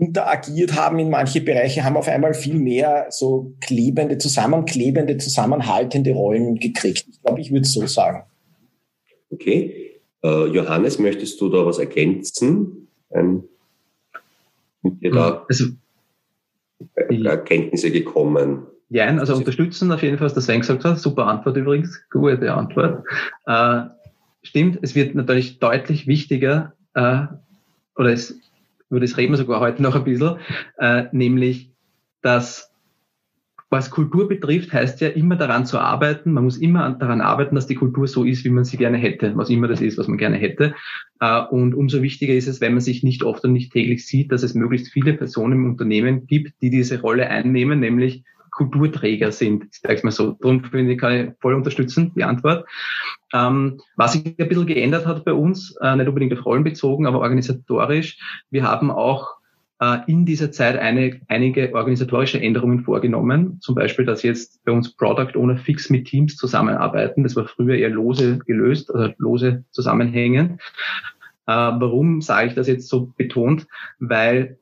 interagiert 0.00 0.74
haben 0.74 0.98
in 0.98 1.10
manche 1.10 1.42
Bereiche, 1.42 1.84
haben 1.84 1.96
auf 1.96 2.08
einmal 2.08 2.32
viel 2.32 2.54
mehr 2.54 3.06
so 3.10 3.52
klebende, 3.60 4.16
zusammenklebende, 4.18 5.18
zusammenhaltende 5.18 6.12
Rollen 6.12 6.56
gekriegt. 6.56 7.06
Ich 7.10 7.22
glaube, 7.22 7.40
ich 7.40 7.50
würde 7.50 7.62
es 7.62 7.72
so 7.72 7.86
sagen. 7.86 8.24
Okay. 9.30 10.00
Äh, 10.24 10.46
Johannes, 10.46 10.98
möchtest 10.98 11.40
du 11.40 11.48
da 11.50 11.64
was 11.64 11.78
ergänzen? 11.78 12.88
Ähm, 13.10 13.44
mit 14.82 15.02
dir 15.02 15.10
da 15.12 15.46
also, 15.48 15.66
Erkenntnisse 17.24 17.90
gekommen? 17.90 18.66
Ja, 18.88 19.06
also 19.06 19.36
unterstützen 19.36 19.92
auf 19.92 20.02
jeden 20.02 20.16
Fall, 20.16 20.26
was 20.26 20.34
der 20.34 20.42
Sven 20.42 20.60
gesagt 20.60 20.84
hat. 20.84 20.98
Super 20.98 21.26
Antwort 21.26 21.56
übrigens, 21.56 22.00
gute 22.10 22.52
Antwort. 22.52 23.04
Äh, 23.46 23.82
stimmt, 24.42 24.78
es 24.82 24.94
wird 24.94 25.14
natürlich 25.14 25.58
deutlich 25.58 26.06
wichtiger, 26.06 26.72
äh, 26.94 27.26
oder 27.96 28.12
es 28.12 28.40
über 28.90 29.00
das 29.00 29.16
reden 29.16 29.32
wir 29.32 29.38
sogar 29.38 29.60
heute 29.60 29.82
noch 29.82 29.94
ein 29.94 30.04
bisschen, 30.04 30.36
äh, 30.78 31.04
nämlich, 31.12 31.70
dass 32.22 32.70
was 33.72 33.90
Kultur 33.90 34.26
betrifft, 34.26 34.72
heißt 34.72 35.00
ja 35.00 35.08
immer 35.08 35.36
daran 35.36 35.64
zu 35.64 35.78
arbeiten. 35.78 36.32
Man 36.32 36.42
muss 36.42 36.56
immer 36.56 36.90
daran 36.90 37.20
arbeiten, 37.20 37.54
dass 37.54 37.68
die 37.68 37.76
Kultur 37.76 38.08
so 38.08 38.24
ist, 38.24 38.44
wie 38.44 38.50
man 38.50 38.64
sie 38.64 38.76
gerne 38.76 38.98
hätte, 38.98 39.36
was 39.36 39.48
immer 39.48 39.68
das 39.68 39.80
ist, 39.80 39.96
was 39.96 40.08
man 40.08 40.18
gerne 40.18 40.36
hätte. 40.36 40.74
Äh, 41.20 41.42
und 41.50 41.74
umso 41.74 42.02
wichtiger 42.02 42.34
ist 42.34 42.48
es, 42.48 42.60
wenn 42.60 42.72
man 42.72 42.80
sich 42.80 43.04
nicht 43.04 43.22
oft 43.22 43.44
und 43.44 43.52
nicht 43.52 43.72
täglich 43.72 44.06
sieht, 44.06 44.32
dass 44.32 44.42
es 44.42 44.54
möglichst 44.54 44.88
viele 44.88 45.14
Personen 45.14 45.52
im 45.52 45.70
Unternehmen 45.70 46.26
gibt, 46.26 46.60
die 46.60 46.70
diese 46.70 47.00
Rolle 47.00 47.28
einnehmen, 47.28 47.78
nämlich 47.78 48.24
Kulturträger 48.60 49.32
sind. 49.32 49.64
Ich 49.72 49.80
sage 49.80 50.00
mal 50.02 50.10
so. 50.10 50.32
Darum 50.32 50.62
finde 50.64 50.92
ich, 50.92 50.98
kann 50.98 51.12
ich 51.12 51.30
voll 51.40 51.54
unterstützen, 51.54 52.12
die 52.14 52.24
Antwort. 52.24 52.66
Ähm, 53.32 53.80
was 53.96 54.12
sich 54.12 54.38
ein 54.38 54.48
bisschen 54.48 54.66
geändert 54.66 55.06
hat 55.06 55.24
bei 55.24 55.32
uns, 55.32 55.74
äh, 55.80 55.96
nicht 55.96 56.08
unbedingt 56.08 56.34
auf 56.34 56.44
Rollen 56.44 56.64
bezogen, 56.64 57.06
aber 57.06 57.20
organisatorisch, 57.20 58.18
wir 58.50 58.64
haben 58.64 58.90
auch 58.90 59.36
äh, 59.80 59.98
in 60.06 60.26
dieser 60.26 60.52
Zeit 60.52 60.78
eine, 60.78 61.20
einige 61.28 61.74
organisatorische 61.74 62.38
Änderungen 62.38 62.84
vorgenommen. 62.84 63.60
Zum 63.60 63.74
Beispiel, 63.74 64.04
dass 64.04 64.22
jetzt 64.22 64.62
bei 64.64 64.72
uns 64.72 64.94
Product 64.94 65.38
Owner 65.38 65.56
fix 65.56 65.88
mit 65.88 66.06
Teams 66.06 66.36
zusammenarbeiten. 66.36 67.22
Das 67.22 67.36
war 67.36 67.46
früher 67.46 67.76
eher 67.76 67.88
lose 67.88 68.40
gelöst, 68.40 68.94
also 68.94 69.14
lose 69.16 69.64
zusammenhängen. 69.70 70.58
Äh, 71.46 71.52
warum 71.52 72.20
sage 72.20 72.48
ich 72.48 72.54
das 72.54 72.68
jetzt 72.68 72.88
so 72.88 73.14
betont? 73.16 73.66
Weil 73.98 74.58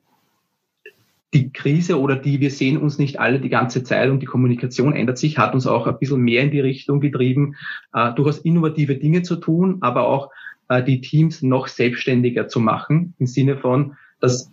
die 1.33 1.51
Krise 1.51 1.99
oder 1.99 2.15
die, 2.15 2.39
wir 2.39 2.49
sehen 2.49 2.77
uns 2.77 2.97
nicht 2.97 3.19
alle 3.19 3.39
die 3.39 3.49
ganze 3.49 3.83
Zeit 3.83 4.09
und 4.09 4.19
die 4.19 4.25
Kommunikation 4.25 4.93
ändert 4.93 5.17
sich, 5.17 5.37
hat 5.37 5.53
uns 5.53 5.67
auch 5.67 5.85
ein 5.85 5.99
bisschen 5.99 6.21
mehr 6.21 6.43
in 6.43 6.51
die 6.51 6.59
Richtung 6.59 6.99
getrieben, 6.99 7.55
äh, 7.93 8.13
durchaus 8.13 8.39
innovative 8.39 8.95
Dinge 8.95 9.21
zu 9.21 9.35
tun, 9.35 9.77
aber 9.81 10.07
auch 10.07 10.31
äh, 10.69 10.83
die 10.83 11.01
Teams 11.01 11.43
noch 11.43 11.67
selbstständiger 11.67 12.47
zu 12.47 12.59
machen, 12.59 13.13
im 13.19 13.27
Sinne 13.27 13.57
von, 13.57 13.95
dass 14.19 14.51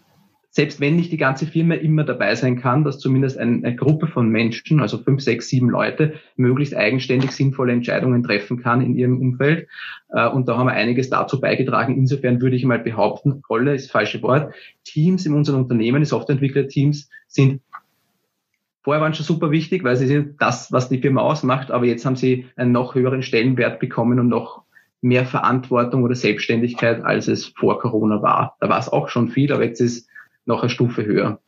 selbst 0.57 0.81
wenn 0.81 0.97
nicht 0.97 1.13
die 1.13 1.19
ganze 1.19 1.45
Firma 1.45 1.75
immer 1.75 2.03
dabei 2.03 2.35
sein 2.35 2.59
kann, 2.59 2.83
dass 2.83 2.99
zumindest 2.99 3.37
eine, 3.37 3.77
Gruppe 3.77 4.07
von 4.07 4.31
Menschen, 4.31 4.81
also 4.81 4.97
fünf, 4.97 5.21
sechs, 5.21 5.51
sieben 5.51 5.69
Leute, 5.69 6.15
möglichst 6.37 6.75
eigenständig 6.75 7.33
sinnvolle 7.33 7.75
Entscheidungen 7.75 8.23
treffen 8.23 8.63
kann 8.63 8.81
in 8.81 8.95
ihrem 8.97 9.21
Umfeld. 9.21 9.69
Äh, 10.09 10.27
und 10.29 10.49
da 10.49 10.57
haben 10.57 10.69
wir 10.69 10.73
einiges 10.73 11.11
dazu 11.11 11.43
beigetragen. 11.43 11.99
Insofern 11.99 12.41
würde 12.41 12.57
ich 12.57 12.65
mal 12.65 12.79
behaupten, 12.79 13.43
Rolle 13.51 13.75
ist 13.75 13.85
das 13.85 13.91
falsche 13.91 14.23
Wort. 14.23 14.55
Teams 14.83 15.27
in 15.27 15.35
unseren 15.35 15.57
Unternehmen, 15.57 16.01
die 16.01 16.07
Softwareentwickler-Teams, 16.07 17.11
sind 17.29 17.61
Vorher 18.83 19.03
waren 19.03 19.13
schon 19.13 19.27
super 19.27 19.51
wichtig, 19.51 19.85
weil 19.85 19.97
sie 19.97 20.07
sind 20.07 20.41
das, 20.41 20.73
was 20.73 20.89
die 20.89 21.01
Firma 21.01 21.21
ausmacht, 21.21 21.71
aber 21.73 21.85
jetzt 21.85 22.07
haben 22.07 22.17
sie 22.17 22.47
einen 22.55 22.73
noch 22.73 22.95
höheren 22.95 23.21
Stellenwert 23.21 23.79
bekommen 23.81 24.21
und 24.21 24.29
noch 24.29 24.63
mehr 25.03 25.27
Verantwortung 25.27 26.03
oder 26.05 26.15
Selbstständigkeit, 26.15 27.05
als 27.05 27.29
es 27.29 27.47
vor 27.47 27.79
Corona 27.81 28.23
war. 28.23 28.57
Da 28.61 28.71
war 28.71 28.79
es 28.79 28.89
auch 28.89 29.09
schon 29.09 29.29
viel, 29.29 29.53
aber 29.53 29.65
jetzt 29.65 29.81
ist 29.81 30.09
noch 30.47 30.63
eine 30.63 30.71
Stufe 30.71 31.05
höher. 31.05 31.41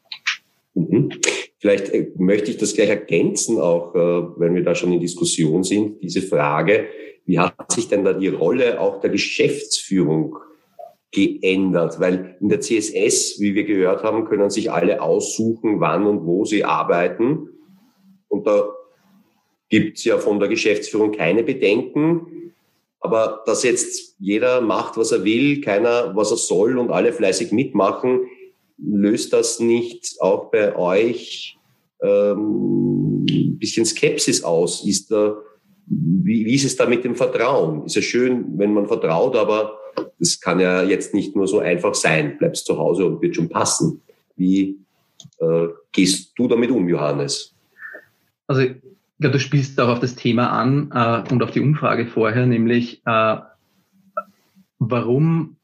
Mhm. 0.75 1.11
Vielleicht 1.59 1.89
äh, 1.91 2.11
möchte 2.17 2.51
ich 2.51 2.59
das 2.59 2.75
gleich 2.75 2.89
ergänzen, 2.89 3.59
auch 3.59 3.95
äh, 3.95 4.41
wenn 4.41 4.55
wir 4.55 4.63
da 4.63 4.75
schon 4.75 4.93
in 4.93 5.01
Diskussion 5.01 5.65
sind, 5.65 6.03
diese 6.03 6.23
Frage, 6.23 6.87
wie 7.25 7.39
hat 7.39 7.73
sich 7.73 7.89
denn 7.89 8.05
da 8.05 8.13
die 8.13 8.29
Rolle 8.29 8.81
auch 8.81 9.01
der 9.01 9.11
Geschäftsführung 9.11 10.37
geändert? 11.11 12.01
Weil 12.01 12.37
in 12.41 12.49
der 12.49 12.61
CSS, 12.61 13.41
wie 13.41 13.55
wir 13.55 13.65
gehört 13.65 14.03
haben, 14.03 14.25
können 14.25 14.51
sich 14.51 14.71
alle 14.71 15.03
aussuchen, 15.03 15.81
wann 15.81 16.07
und 16.07 16.25
wo 16.25 16.45
sie 16.45 16.65
arbeiten. 16.65 17.51
Und 18.29 18.47
da 18.47 18.69
gibt 19.69 19.99
es 19.99 20.05
ja 20.05 20.19
von 20.19 20.41
der 20.41 20.49
Geschäftsführung 20.49 21.13
keine 21.13 21.43
Bedenken. 21.43 22.55
Aber 23.01 23.43
dass 23.47 23.63
jetzt 23.63 24.17
jeder 24.19 24.61
macht, 24.61 24.97
was 24.97 25.13
er 25.13 25.25
will, 25.25 25.61
keiner, 25.61 26.17
was 26.17 26.31
er 26.31 26.37
soll 26.37 26.79
und 26.79 26.91
alle 26.91 27.13
fleißig 27.13 27.53
mitmachen, 27.53 28.23
löst 28.79 29.33
das 29.33 29.61
nicht 29.61 30.17
auch 30.21 30.51
bei 30.51 30.77
euch 30.77 31.59
ähm, 32.01 33.25
ein 33.29 33.59
bisschen 33.59 33.85
Skepsis 33.85 34.43
aus? 34.43 34.85
Ist 34.87 35.11
da, 35.11 35.37
wie, 35.87 36.47
wie 36.47 36.55
ist 36.55 36.65
es 36.65 36.77
da 36.77 36.87
mit 36.87 37.05
dem 37.05 37.17
Vertrauen? 37.17 37.85
Ist 37.87 37.97
ja 37.97 38.03
schön, 38.03 38.59
wenn 38.59 38.73
man 38.73 38.87
vertraut, 38.87 39.37
aber 39.37 39.79
das 40.19 40.41
kann 40.41 40.61
ja 40.61 40.83
jetzt 40.83 41.15
nicht 41.15 41.35
nur 41.35 41.47
so 41.47 41.59
einfach 41.59 41.95
sein. 41.95 42.39
Bleibst 42.39 42.67
zu 42.67 42.79
Hause 42.79 43.07
und 43.07 43.23
wird 43.23 43.37
schon 43.37 43.49
passen. 43.49 44.01
Wie 44.37 44.79
äh, 45.41 45.69
gehst 45.93 46.33
du 46.37 46.49
damit 46.49 46.71
um, 46.71 46.89
Johannes? 46.89 47.55
Also 48.47 48.63
ja, 49.21 49.29
du 49.29 49.41
spielst 49.41 49.79
auch 49.81 49.89
auf 49.89 50.01
das 50.01 50.15
Thema 50.15 50.51
an 50.51 50.91
äh, 50.95 51.33
und 51.33 51.43
auf 51.43 51.51
die 51.51 51.61
Umfrage 51.61 52.07
vorher, 52.07 52.47
nämlich 52.47 53.03
äh, 53.05 53.37
warum 54.79 55.57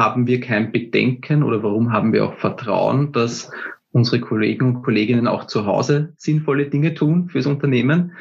haben 0.00 0.26
wir 0.26 0.40
kein 0.40 0.72
Bedenken 0.72 1.42
oder 1.42 1.62
warum 1.62 1.92
haben 1.92 2.14
wir 2.14 2.24
auch 2.24 2.34
Vertrauen, 2.38 3.12
dass 3.12 3.50
unsere 3.92 4.18
Kollegen 4.18 4.66
und 4.66 4.82
Kolleginnen 4.82 5.28
auch 5.28 5.46
zu 5.46 5.66
Hause 5.66 6.14
sinnvolle 6.16 6.70
Dinge 6.70 6.94
tun 6.94 7.28
fürs 7.28 7.46
Unternehmen. 7.46 8.12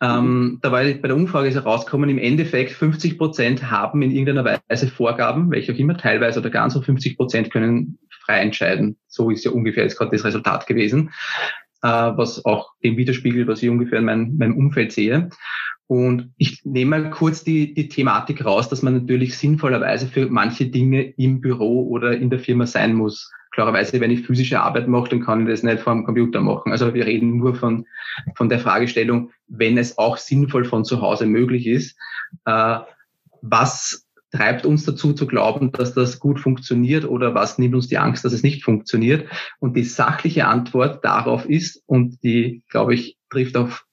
Ähm, 0.00 0.60
da 0.62 0.70
war 0.70 0.84
bei 0.84 1.08
der 1.08 1.16
Umfrage 1.16 1.48
ist 1.48 1.56
herausgekommen, 1.56 2.08
im 2.08 2.18
Endeffekt 2.18 2.70
50 2.72 3.18
Prozent 3.18 3.68
haben 3.68 4.02
in 4.02 4.12
irgendeiner 4.12 4.60
Weise 4.68 4.86
Vorgaben, 4.86 5.50
welche 5.50 5.72
auch 5.72 5.78
immer, 5.78 5.96
teilweise 5.96 6.38
oder 6.38 6.50
ganz 6.50 6.76
und 6.76 6.84
50 6.84 7.16
Prozent 7.16 7.50
können 7.50 7.98
frei 8.24 8.38
entscheiden. 8.40 8.96
So 9.08 9.30
ist 9.30 9.44
ja 9.44 9.50
ungefähr 9.50 9.82
jetzt 9.82 9.98
gerade 9.98 10.12
das 10.12 10.24
Resultat 10.24 10.68
gewesen, 10.68 11.10
äh, 11.82 11.88
was 11.88 12.44
auch 12.44 12.70
dem 12.84 12.96
widerspiegelt, 12.96 13.48
was 13.48 13.60
ich 13.62 13.68
ungefähr 13.68 13.98
in 13.98 14.04
meinem, 14.04 14.36
meinem 14.36 14.56
Umfeld 14.56 14.92
sehe. 14.92 15.30
Und 15.92 16.32
ich 16.38 16.64
nehme 16.64 17.02
mal 17.02 17.10
kurz 17.10 17.44
die, 17.44 17.74
die 17.74 17.90
Thematik 17.90 18.46
raus, 18.46 18.70
dass 18.70 18.80
man 18.80 18.94
natürlich 18.94 19.36
sinnvollerweise 19.36 20.06
für 20.06 20.26
manche 20.30 20.64
Dinge 20.64 21.02
im 21.02 21.42
Büro 21.42 21.86
oder 21.86 22.16
in 22.16 22.30
der 22.30 22.38
Firma 22.38 22.64
sein 22.64 22.94
muss. 22.94 23.30
Klarerweise, 23.50 24.00
wenn 24.00 24.10
ich 24.10 24.26
physische 24.26 24.62
Arbeit 24.62 24.88
mache, 24.88 25.10
dann 25.10 25.20
kann 25.20 25.42
ich 25.42 25.48
das 25.48 25.62
nicht 25.62 25.80
vor 25.80 25.92
dem 25.92 26.04
Computer 26.04 26.40
machen. 26.40 26.72
Also 26.72 26.94
wir 26.94 27.04
reden 27.04 27.36
nur 27.36 27.54
von, 27.56 27.84
von 28.36 28.48
der 28.48 28.58
Fragestellung, 28.58 29.32
wenn 29.48 29.76
es 29.76 29.98
auch 29.98 30.16
sinnvoll 30.16 30.64
von 30.64 30.86
zu 30.86 31.02
Hause 31.02 31.26
möglich 31.26 31.66
ist, 31.66 31.94
äh, 32.46 32.78
was 33.42 34.06
treibt 34.30 34.64
uns 34.64 34.86
dazu 34.86 35.12
zu 35.12 35.26
glauben, 35.26 35.72
dass 35.72 35.92
das 35.92 36.20
gut 36.20 36.40
funktioniert 36.40 37.04
oder 37.04 37.34
was 37.34 37.58
nimmt 37.58 37.74
uns 37.74 37.88
die 37.88 37.98
Angst, 37.98 38.24
dass 38.24 38.32
es 38.32 38.42
nicht 38.42 38.64
funktioniert? 38.64 39.28
Und 39.58 39.76
die 39.76 39.84
sachliche 39.84 40.46
Antwort 40.46 41.04
darauf 41.04 41.44
ist, 41.44 41.82
und 41.84 42.24
die, 42.24 42.62
glaube 42.70 42.94
ich, 42.94 43.18
trifft 43.28 43.58
auf 43.58 43.84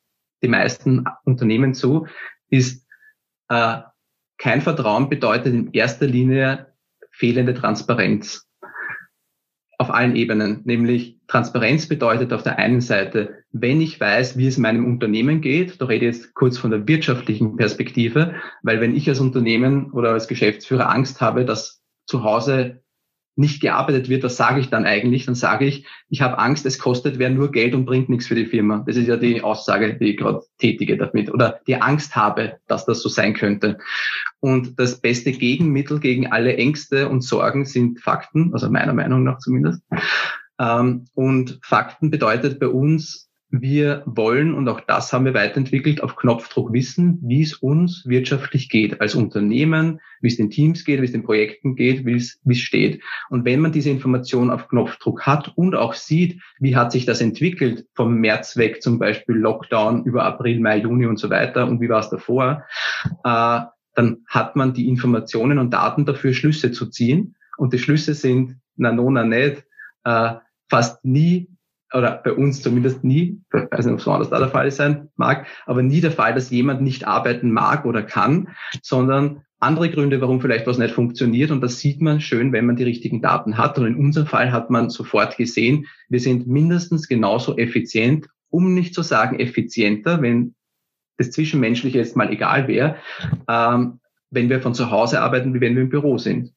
die 0.42 0.48
meisten 0.48 1.06
Unternehmen 1.24 1.74
zu, 1.74 2.08
ist 2.50 2.86
äh, 3.50 3.80
kein 4.38 4.62
Vertrauen 4.62 5.10
bedeutet 5.10 5.54
in 5.54 5.72
erster 5.74 6.08
Linie 6.08 6.74
fehlende 7.12 7.54
Transparenz 7.54 8.48
auf 9.78 9.90
allen 9.90 10.16
Ebenen. 10.16 10.62
Nämlich 10.66 11.18
Transparenz 11.28 11.88
bedeutet 11.88 12.34
auf 12.34 12.44
der 12.44 12.58
einen 12.58 12.82
Seite, 12.82 13.44
wenn 13.52 13.82
ich 13.82 14.00
weiß, 14.00 14.38
wie 14.38 14.48
es 14.48 14.58
meinem 14.58 14.86
Unternehmen 14.86 15.42
geht, 15.42 15.82
da 15.82 15.86
rede 15.86 16.08
ich 16.08 16.18
jetzt 16.18 16.34
kurz 16.34 16.58
von 16.58 16.72
der 16.72 16.88
wirtschaftlichen 16.88 17.56
Perspektive, 17.56 18.36
weil 18.62 18.82
wenn 18.82 18.96
ich 18.96 19.08
als 19.08 19.20
Unternehmen 19.20 19.92
oder 19.92 20.12
als 20.12 20.28
Geschäftsführer 20.28 20.90
Angst 20.90 21.22
habe, 21.22 21.46
dass 21.46 21.82
zu 22.06 22.24
Hause 22.24 22.84
nicht 23.40 23.62
gearbeitet 23.62 24.10
wird, 24.10 24.24
was 24.24 24.36
sage 24.36 24.60
ich 24.60 24.70
dann 24.70 24.86
eigentlich? 24.86 25.26
Dann 25.26 25.34
sage 25.34 25.66
ich, 25.66 25.86
ich 26.10 26.22
habe 26.22 26.38
Angst, 26.38 26.66
es 26.66 26.78
kostet 26.78 27.20
wer 27.20 27.30
nur 27.30 27.52
Geld 27.52 27.74
und 27.74 27.86
bringt 27.86 28.10
nichts 28.10 28.28
für 28.28 28.36
die 28.36 28.46
Firma. 28.46 28.84
Das 28.86 28.98
ist 28.98 29.08
ja 29.08 29.16
die 29.16 29.42
Aussage, 29.42 29.98
die 29.98 30.12
ich 30.12 30.18
gerade 30.18 30.42
tätige 30.58 30.98
damit 30.98 31.34
oder 31.34 31.62
die 31.66 31.78
Angst 31.78 32.18
habe, 32.18 32.58
dass 32.68 32.86
das 32.86 33.02
so 33.02 33.08
sein 33.08 33.34
könnte. 33.34 33.78
Und 34.42 34.78
das 34.78 35.00
beste 35.00 35.32
Gegenmittel 35.32 36.02
gegen 36.02 36.28
alle 36.28 36.58
Ängste 36.58 37.08
und 37.08 37.22
Sorgen 37.22 37.66
sind 37.66 38.02
Fakten, 38.02 38.54
also 38.54 38.70
meiner 38.70 38.94
Meinung 38.94 39.24
nach 39.24 39.40
zumindest. 39.40 39.82
Ähm, 40.60 41.06
und 41.14 41.60
Fakten 41.64 42.12
bedeutet 42.12 42.60
bei 42.60 42.68
uns, 42.68 43.29
wir 43.52 44.04
wollen, 44.06 44.54
und 44.54 44.68
auch 44.68 44.80
das 44.82 45.12
haben 45.12 45.26
wir 45.26 45.34
weiterentwickelt, 45.34 46.04
auf 46.04 46.16
Knopfdruck 46.16 46.72
wissen, 46.72 47.20
wie 47.24 47.42
es 47.42 47.56
uns 47.56 48.04
wirtschaftlich 48.06 48.70
geht, 48.70 49.02
als 49.02 49.16
Unternehmen, 49.16 50.00
wie 50.22 50.28
es 50.28 50.38
den 50.38 50.52
Teams 50.52 50.86
geht, 50.86 51.02
wie 51.02 51.06
es 51.06 51.12
den 51.12 51.24
Projekten 51.24 51.76
geht, 51.76 52.06
wie 52.06 52.14
es, 52.14 52.40
wie 52.44 52.54
es 52.54 52.60
steht. 52.60 53.02
Und 53.30 53.46
wenn 53.46 53.60
man 53.60 53.72
diese 53.72 53.90
Information 53.90 54.52
auf 54.52 54.68
Knopfdruck 54.68 55.26
hat 55.26 55.52
und 55.56 55.74
auch 55.74 55.96
sieht, 55.96 56.42
wie 56.60 56.76
hat 56.76 56.92
sich 56.92 57.06
das 57.06 57.22
entwickelt 57.22 57.88
vom 57.96 58.16
März 58.16 58.56
weg, 58.56 58.84
zum 58.84 59.00
Beispiel 59.00 59.36
Lockdown 59.36 60.04
über 60.04 60.26
April, 60.26 60.60
Mai, 60.60 60.78
Juni 60.78 61.08
und 61.08 61.18
so 61.18 61.32
weiter 61.32 61.68
und 61.68 61.82
wie 61.82 61.90
war 61.90 62.02
es 62.02 62.10
davor, 62.10 62.66
äh, 63.24 63.62
dann 63.96 64.24
hat 64.28 64.56
man 64.56 64.74
die 64.74 64.88
Informationen 64.88 65.58
und 65.58 65.72
Daten 65.72 66.06
dafür, 66.06 66.34
Schlüsse 66.34 66.72
zu 66.72 66.86
ziehen. 66.88 67.36
Und 67.58 67.74
die 67.74 67.80
Schlüsse 67.80 68.14
sind, 68.14 68.58
na, 68.76 68.92
no, 68.92 69.10
na, 69.10 69.24
nicht, 69.26 69.66
äh, 70.04 70.36
fast 70.70 71.04
nie 71.04 71.50
oder 71.94 72.22
bei 72.24 72.34
uns 72.34 72.62
zumindest 72.62 73.04
nie, 73.04 73.42
ich 73.54 73.72
weiß 73.72 73.86
nicht, 73.86 73.94
ob 73.94 74.00
es 74.00 74.08
woanders 74.08 74.30
da 74.30 74.40
der 74.40 74.50
Fall 74.50 74.70
sein 74.72 75.10
mag, 75.16 75.48
aber 75.66 75.82
nie 75.82 76.02
der 76.02 76.12
Fall, 76.12 76.34
dass 76.34 76.50
jemand 76.50 76.82
nicht 76.82 77.08
arbeiten 77.08 77.52
mag 77.52 77.86
oder 77.86 78.04
kann, 78.04 78.50
sondern 78.82 79.42
andere 79.60 79.90
Gründe, 79.90 80.22
warum 80.22 80.40
vielleicht 80.40 80.68
was 80.68 80.78
nicht 80.78 80.94
funktioniert. 80.94 81.52
Und 81.52 81.62
das 81.62 81.80
sieht 81.80 82.02
man 82.02 82.22
schön, 82.22 82.54
wenn 82.54 82.66
man 82.66 82.78
die 82.78 82.84
richtigen 82.84 83.22
Daten 83.22 83.58
hat. 83.58 83.78
Und 83.78 83.88
in 83.88 83.96
unserem 83.96 84.28
Fall 84.28 84.52
hat 84.52 84.70
man 84.70 84.90
sofort 84.90 85.38
gesehen, 85.38 85.86
wir 86.08 86.20
sind 86.20 86.48
mindestens 86.48 87.08
genauso 87.08 87.58
effizient, 87.58 88.28
um 88.50 88.74
nicht 88.74 88.94
zu 88.94 89.02
sagen 89.02 89.40
effizienter, 89.40 90.22
wenn 90.22 90.56
das 91.18 91.32
Zwischenmenschliche 91.32 91.98
jetzt 91.98 92.16
mal 92.16 92.32
egal 92.32 92.68
wäre, 92.68 92.96
ähm, 93.50 94.00
wenn 94.32 94.50
wir 94.50 94.62
von 94.62 94.74
zu 94.74 94.92
Hause 94.92 95.22
arbeiten, 95.22 95.54
wie 95.54 95.62
wenn 95.62 95.76
wir 95.76 95.84
im 95.84 95.90
Büro 95.90 96.18
sind. 96.18 96.54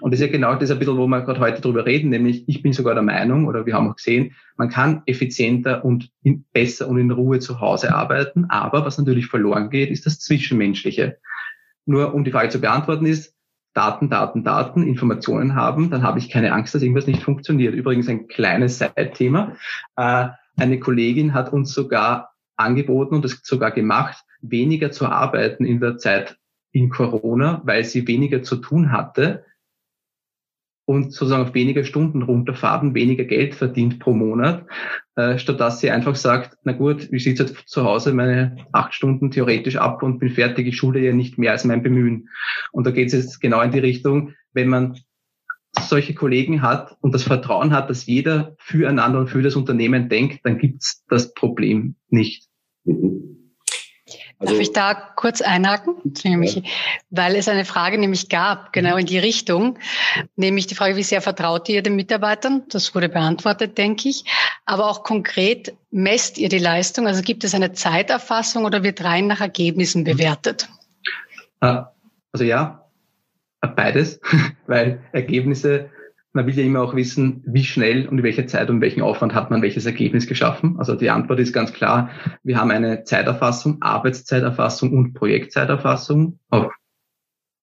Und 0.00 0.12
das 0.12 0.20
ist 0.20 0.26
ja 0.26 0.32
genau 0.32 0.54
das 0.54 0.70
ein 0.70 0.78
bisschen, 0.78 0.96
wo 0.96 1.06
wir 1.06 1.22
gerade 1.22 1.40
heute 1.40 1.60
drüber 1.60 1.86
reden, 1.86 2.10
nämlich 2.10 2.44
ich 2.48 2.62
bin 2.62 2.72
sogar 2.72 2.94
der 2.94 3.02
Meinung, 3.02 3.46
oder 3.46 3.66
wir 3.66 3.74
haben 3.74 3.88
auch 3.88 3.96
gesehen, 3.96 4.34
man 4.56 4.68
kann 4.68 5.02
effizienter 5.06 5.84
und 5.84 6.10
in, 6.22 6.44
besser 6.52 6.88
und 6.88 6.98
in 6.98 7.10
Ruhe 7.10 7.38
zu 7.38 7.60
Hause 7.60 7.94
arbeiten, 7.94 8.46
aber 8.48 8.84
was 8.84 8.98
natürlich 8.98 9.26
verloren 9.26 9.70
geht, 9.70 9.90
ist 9.90 10.06
das 10.06 10.18
Zwischenmenschliche. 10.20 11.18
Nur 11.86 12.14
um 12.14 12.24
die 12.24 12.30
Frage 12.30 12.48
zu 12.48 12.60
beantworten 12.60 13.06
ist, 13.06 13.34
Daten, 13.72 14.10
Daten, 14.10 14.42
Daten, 14.42 14.82
Informationen 14.82 15.54
haben, 15.54 15.90
dann 15.90 16.02
habe 16.02 16.18
ich 16.18 16.28
keine 16.28 16.52
Angst, 16.52 16.74
dass 16.74 16.82
irgendwas 16.82 17.06
nicht 17.06 17.22
funktioniert. 17.22 17.74
Übrigens 17.74 18.08
ein 18.08 18.26
kleines 18.26 18.78
Seitthema. 18.78 19.56
Äh, 19.96 20.28
eine 20.56 20.80
Kollegin 20.80 21.34
hat 21.34 21.52
uns 21.52 21.72
sogar 21.72 22.32
angeboten 22.56 23.14
und 23.14 23.24
das 23.24 23.40
sogar 23.42 23.70
gemacht, 23.70 24.24
weniger 24.40 24.90
zu 24.90 25.06
arbeiten 25.06 25.64
in 25.64 25.80
der 25.80 25.98
Zeit 25.98 26.36
in 26.72 26.90
Corona, 26.90 27.62
weil 27.64 27.84
sie 27.84 28.06
weniger 28.06 28.42
zu 28.42 28.56
tun 28.56 28.92
hatte 28.92 29.44
und 30.90 31.12
sozusagen 31.12 31.44
auf 31.44 31.54
weniger 31.54 31.84
Stunden 31.84 32.22
runterfahren, 32.22 32.96
weniger 32.96 33.22
Geld 33.22 33.54
verdient 33.54 34.00
pro 34.00 34.12
Monat, 34.12 34.66
äh, 35.14 35.38
statt 35.38 35.60
dass 35.60 35.78
sie 35.78 35.88
einfach 35.88 36.16
sagt, 36.16 36.58
na 36.64 36.72
gut, 36.72 37.08
ich 37.12 37.22
sitze 37.22 37.44
jetzt 37.44 37.68
zu 37.68 37.84
Hause 37.84 38.12
meine 38.12 38.56
acht 38.72 38.92
Stunden 38.92 39.30
theoretisch 39.30 39.76
ab 39.76 40.02
und 40.02 40.18
bin 40.18 40.30
fertig, 40.30 40.66
ich 40.66 40.76
schule 40.76 40.98
ja 40.98 41.12
nicht 41.12 41.38
mehr 41.38 41.52
als 41.52 41.64
mein 41.64 41.84
Bemühen. 41.84 42.28
Und 42.72 42.88
da 42.88 42.90
geht 42.90 43.06
es 43.06 43.12
jetzt 43.12 43.40
genau 43.40 43.60
in 43.60 43.70
die 43.70 43.78
Richtung, 43.78 44.34
wenn 44.52 44.66
man 44.66 44.98
solche 45.78 46.12
Kollegen 46.12 46.60
hat 46.60 46.96
und 47.00 47.14
das 47.14 47.22
Vertrauen 47.22 47.72
hat, 47.72 47.88
dass 47.88 48.06
jeder 48.06 48.56
füreinander 48.58 49.20
und 49.20 49.28
für 49.28 49.42
das 49.42 49.54
Unternehmen 49.54 50.08
denkt, 50.08 50.40
dann 50.42 50.58
gibt's 50.58 51.04
das 51.08 51.34
Problem 51.34 51.94
nicht. 52.08 52.48
Mhm. 52.82 53.29
Also, 54.40 54.54
Darf 54.54 54.62
ich 54.62 54.72
da 54.72 54.94
kurz 54.94 55.42
einhaken? 55.42 55.96
Ja. 56.24 56.62
Weil 57.10 57.36
es 57.36 57.46
eine 57.46 57.66
Frage 57.66 57.98
nämlich 57.98 58.30
gab, 58.30 58.72
genau 58.72 58.96
in 58.96 59.04
die 59.04 59.18
Richtung, 59.18 59.78
nämlich 60.34 60.66
die 60.66 60.74
Frage, 60.74 60.96
wie 60.96 61.02
sehr 61.02 61.20
vertraut 61.20 61.68
ihr 61.68 61.82
den 61.82 61.94
Mitarbeitern? 61.94 62.62
Das 62.70 62.94
wurde 62.94 63.10
beantwortet, 63.10 63.76
denke 63.76 64.08
ich. 64.08 64.24
Aber 64.64 64.88
auch 64.88 65.02
konkret, 65.02 65.74
messt 65.90 66.38
ihr 66.38 66.48
die 66.48 66.58
Leistung? 66.58 67.06
Also 67.06 67.20
gibt 67.20 67.44
es 67.44 67.54
eine 67.54 67.72
Zeiterfassung 67.72 68.64
oder 68.64 68.82
wird 68.82 69.04
rein 69.04 69.26
nach 69.26 69.42
Ergebnissen 69.42 70.04
bewertet? 70.04 70.70
Ah, 71.60 71.92
also 72.32 72.46
ja, 72.46 72.86
beides, 73.60 74.20
weil 74.66 75.02
Ergebnisse 75.12 75.90
man 76.32 76.46
will 76.46 76.56
ja 76.56 76.64
immer 76.64 76.82
auch 76.82 76.94
wissen, 76.94 77.42
wie 77.46 77.64
schnell 77.64 78.06
und 78.06 78.18
in 78.18 78.24
welcher 78.24 78.46
Zeit 78.46 78.70
und 78.70 78.80
welchen 78.80 79.02
Aufwand 79.02 79.34
hat 79.34 79.50
man 79.50 79.62
welches 79.62 79.86
Ergebnis 79.86 80.26
geschaffen. 80.26 80.76
Also 80.78 80.94
die 80.94 81.10
Antwort 81.10 81.40
ist 81.40 81.52
ganz 81.52 81.72
klar, 81.72 82.10
wir 82.44 82.58
haben 82.58 82.70
eine 82.70 83.04
Zeiterfassung, 83.04 83.82
Arbeitszeiterfassung 83.82 84.92
und 84.92 85.14
Projektzeiterfassung 85.14 86.38
auf, 86.48 86.72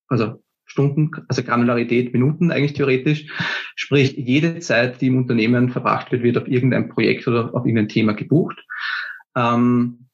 also 0.08 0.42
Stunden, 0.66 1.10
also 1.28 1.42
Granularität, 1.42 2.12
Minuten 2.12 2.50
eigentlich 2.50 2.74
theoretisch. 2.74 3.26
Sprich, 3.74 4.14
jede 4.18 4.58
Zeit, 4.58 5.00
die 5.00 5.06
im 5.06 5.16
Unternehmen 5.16 5.70
verbracht 5.70 6.12
wird, 6.12 6.22
wird 6.22 6.36
auf 6.36 6.46
irgendein 6.46 6.90
Projekt 6.90 7.26
oder 7.26 7.54
auf 7.54 7.64
irgendein 7.64 7.88
Thema 7.88 8.12
gebucht. 8.12 8.62
Ähm, 9.34 10.07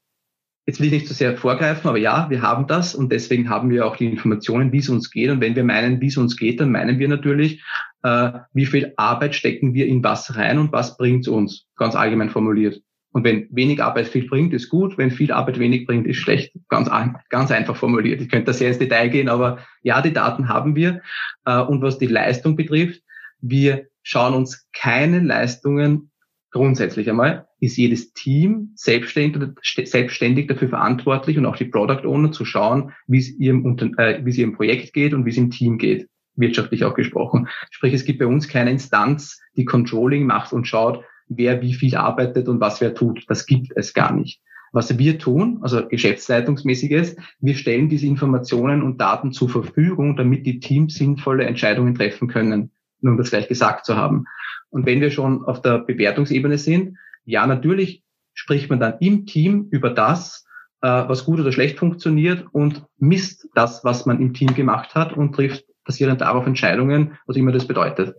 Jetzt 0.67 0.81
will 0.81 0.87
ich 0.87 0.93
nicht 0.93 1.07
zu 1.07 1.13
so 1.13 1.19
sehr 1.19 1.37
vorgreifen, 1.37 1.89
aber 1.89 1.99
ja, 1.99 2.29
wir 2.31 2.41
haben 2.41 2.67
das 2.67 2.95
und 2.95 3.13
deswegen 3.13 3.51
haben 3.51 3.69
wir 3.69 3.87
auch 3.87 3.97
die 3.97 4.07
Informationen, 4.07 4.73
wie 4.73 4.79
es 4.79 4.89
uns 4.89 5.11
geht. 5.11 5.31
Und 5.31 5.41
wenn 5.41 5.55
wir 5.57 5.65
meinen, 5.65 6.01
wie 6.01 6.07
es 6.07 6.17
uns 6.17 6.37
geht, 6.37 6.59
dann 6.59 6.73
meinen 6.73 6.99
wir 6.99 7.09
natürlich, 7.09 7.63
äh, 8.03 8.31
wie 8.55 8.65
viel 8.65 8.95
Arbeit 8.97 9.35
stecken 9.35 9.75
wir 9.75 9.87
in 9.87 10.03
was 10.03 10.37
rein 10.37 10.59
und 10.59 10.73
was 10.73 10.97
bringt 10.97 11.29
uns, 11.29 11.67
ganz 11.77 11.95
allgemein 11.95 12.31
formuliert. 12.31 12.81
Und 13.13 13.25
wenn 13.25 13.47
wenig 13.51 13.83
Arbeit 13.83 14.09
viel 14.09 14.27
bringt, 14.27 14.53
ist 14.55 14.71
gut. 14.71 14.99
Wenn 14.99 15.13
viel 15.13 15.31
Arbeit 15.31 15.59
wenig 15.61 15.87
bringt, 15.87 16.07
ist 16.07 16.17
schlecht. 16.17 16.53
Ganz, 16.69 16.91
ganz 17.29 17.51
einfach 17.53 17.77
formuliert. 17.77 18.21
Ich 18.21 18.29
könnte 18.29 18.47
da 18.47 18.53
sehr 18.53 18.69
ins 18.69 18.79
Detail 18.79 19.09
gehen, 19.09 19.29
aber 19.29 19.59
ja, 19.83 20.03
die 20.03 20.13
Daten 20.13 20.49
haben 20.49 20.75
wir. 20.75 21.01
Äh, 21.45 21.61
und 21.61 21.83
was 21.83 21.99
die 21.99 22.07
Leistung 22.07 22.57
betrifft, 22.57 23.03
wir 23.41 23.87
schauen 24.03 24.35
uns 24.35 24.67
keine 24.73 25.21
Leistungen 25.21 26.11
grundsätzlich 26.55 27.11
einmal 27.11 27.49
ist 27.59 27.77
jedes 27.77 28.13
Team 28.13 28.71
selbstständig, 28.77 29.51
selbstständig 29.63 30.47
dafür 30.47 30.69
verantwortlich 30.69 31.37
und 31.37 31.47
auch 31.47 31.57
die 31.57 31.65
Product 31.65 32.07
Owner 32.07 32.31
zu 32.31 32.45
schauen, 32.45 32.93
wie 33.09 33.19
es 33.19 33.29
ihrem, 33.39 33.77
äh, 33.99 34.25
wie 34.25 34.31
es 34.31 34.39
ihrem 34.39 34.55
Projekt 34.55 34.93
geht 34.93 35.15
und 35.15 35.27
wie 35.27 35.31
es 35.31 35.37
im 35.37 35.51
Team 35.51 35.79
geht, 35.79 36.09
wirtschaftlich 36.37 36.85
auch 36.85 36.95
gesprochen. 36.95 37.49
Sprich, 37.71 37.93
es 37.93 38.05
gibt 38.05 38.21
bei 38.21 38.27
uns 38.27 38.47
keine 38.47 38.71
Instanz, 38.71 39.43
die 39.57 39.65
Controlling 39.65 40.27
macht 40.27 40.53
und 40.53 40.69
schaut, 40.69 41.03
wer 41.27 41.61
wie 41.61 41.75
viel 41.75 41.97
arbeitet 41.97 42.49
und 42.49 42.61
was 42.61 42.81
wer 42.81 42.95
tut. 42.95 43.25
Das 43.27 43.47
gibt 43.47 43.73
es 43.75 43.93
gar 43.93 44.15
nicht. 44.15 44.41
Was 44.71 44.97
wir 44.97 45.19
tun, 45.19 45.59
also 45.63 45.87
geschäftsleitungsmäßiges, 45.89 47.17
wir 47.41 47.55
stellen 47.55 47.89
diese 47.89 48.07
Informationen 48.07 48.83
und 48.83 49.01
Daten 49.01 49.33
zur 49.33 49.49
Verfügung, 49.49 50.17
damit 50.17 50.47
die 50.47 50.61
Teams 50.61 50.95
sinnvolle 50.95 51.47
Entscheidungen 51.47 51.97
treffen 51.97 52.29
können, 52.29 52.71
nur 53.05 53.13
um 53.13 53.19
das 53.19 53.31
gleich 53.31 53.49
gesagt 53.49 53.85
zu 53.87 53.97
haben. 53.97 54.25
Und 54.71 54.87
wenn 54.87 55.01
wir 55.01 55.11
schon 55.11 55.45
auf 55.45 55.63
der 55.63 55.79
Bewertungsebene 55.79 56.59
sind, 56.59 56.99
ja, 57.25 57.47
natürlich 57.47 58.03
spricht 58.33 58.69
man 58.71 58.81
dann 58.81 58.99
im 58.99 59.27
Team 59.27 59.69
über 59.71 59.91
das, 59.91 60.45
äh, 60.81 60.89
was 60.89 61.25
gut 61.25 61.41
oder 61.41 61.53
schlecht 61.53 61.79
funktioniert 61.79 62.45
und 62.53 62.85
misst 62.99 63.49
das, 63.55 63.85
was 63.85 64.07
man 64.07 64.21
im 64.21 64.35
Team 64.35 64.55
gemacht 64.55 64.95
hat 64.95 65.13
und 65.13 65.35
trifft 65.35 65.65
basierend 65.85 66.21
darauf 66.21 66.47
Entscheidungen, 66.47 67.17
was 67.27 67.37
immer 67.37 67.53
das 67.53 67.67
bedeutet. 67.67 68.17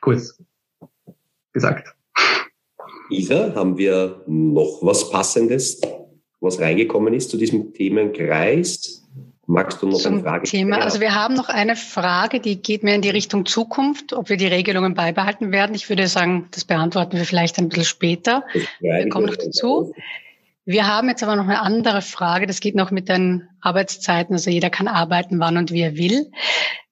Kurz 0.00 0.40
gesagt. 1.52 1.94
Isa, 3.10 3.54
haben 3.54 3.78
wir 3.78 4.22
noch 4.26 4.78
was 4.82 5.10
Passendes, 5.10 5.80
was 6.40 6.60
reingekommen 6.60 7.14
ist 7.14 7.30
zu 7.30 7.36
diesem 7.36 7.72
Themenkreis? 7.72 9.06
Magst 9.48 9.80
du 9.80 9.86
noch 9.88 9.98
Zum 9.98 10.14
eine 10.14 10.22
Frage 10.22 10.48
Thema, 10.48 10.78
also 10.78 11.00
wir 11.00 11.14
haben 11.14 11.34
noch 11.34 11.48
eine 11.48 11.76
Frage, 11.76 12.40
die 12.40 12.60
geht 12.60 12.82
mehr 12.82 12.96
in 12.96 13.02
die 13.02 13.10
Richtung 13.10 13.46
Zukunft, 13.46 14.12
ob 14.12 14.28
wir 14.28 14.36
die 14.36 14.46
Regelungen 14.46 14.94
beibehalten 14.94 15.52
werden. 15.52 15.76
Ich 15.76 15.88
würde 15.88 16.08
sagen, 16.08 16.48
das 16.50 16.64
beantworten 16.64 17.16
wir 17.16 17.24
vielleicht 17.24 17.58
ein 17.58 17.68
bisschen 17.68 17.84
später. 17.84 18.44
Wir 18.80 19.08
kommen 19.08 19.26
noch 19.26 19.36
dazu. 19.36 19.94
Wir 20.64 20.88
haben 20.88 21.08
jetzt 21.08 21.22
aber 21.22 21.36
noch 21.36 21.44
eine 21.44 21.60
andere 21.60 22.02
Frage, 22.02 22.48
das 22.48 22.58
geht 22.58 22.74
noch 22.74 22.90
mit 22.90 23.08
den 23.08 23.48
Arbeitszeiten, 23.60 24.34
also 24.34 24.50
jeder 24.50 24.68
kann 24.68 24.88
arbeiten, 24.88 25.38
wann 25.38 25.56
und 25.56 25.70
wie 25.70 25.82
er 25.82 25.96
will. 25.96 26.32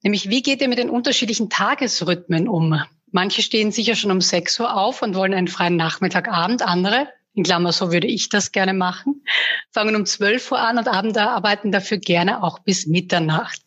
Nämlich, 0.05 0.31
wie 0.31 0.43
geht 0.43 0.63
ihr 0.63 0.69
mit 0.69 0.79
den 0.79 0.91
unterschiedlichen 0.91 1.51
Tagesrhythmen 1.51 2.47
um? 2.47 2.81
Manche 3.11 3.43
stehen 3.43 3.73
sicher 3.73 3.97
schon 3.97 4.13
um 4.13 4.21
6 4.21 4.61
Uhr 4.61 4.77
auf 4.77 5.03
und 5.03 5.17
wollen 5.17 5.35
einen 5.35 5.49
freien 5.49 5.75
Nachmittagabend, 5.75 6.63
andere 6.63 7.09
in 7.35 7.43
Klammer, 7.43 7.73
so 7.73 7.93
würde 7.93 8.07
ich 8.07 8.29
das 8.29 8.53
gerne 8.53 8.75
machen, 8.75 9.23
fangen 9.71 9.97
um 9.97 10.07
12 10.07 10.53
Uhr 10.53 10.61
an 10.61 10.79
und 10.79 10.89
arbeiten 10.89 11.73
dafür 11.73 11.99
gerne 11.99 12.43
auch 12.43 12.61
bis 12.61 12.87
Mitternacht. 12.87 13.61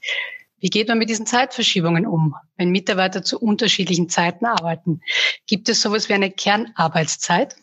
Wie 0.59 0.69
geht 0.69 0.87
man 0.87 0.97
mit 0.97 1.09
diesen 1.09 1.25
Zeitverschiebungen 1.25 2.07
um, 2.07 2.33
wenn 2.57 2.69
Mitarbeiter 2.71 3.23
zu 3.23 3.39
unterschiedlichen 3.39 4.09
Zeiten 4.09 4.45
arbeiten? 4.45 5.01
Gibt 5.45 5.69
es 5.69 5.81
sowas 5.81 6.09
wie 6.09 6.13
eine 6.13 6.31
Kernarbeitszeit? 6.31 7.55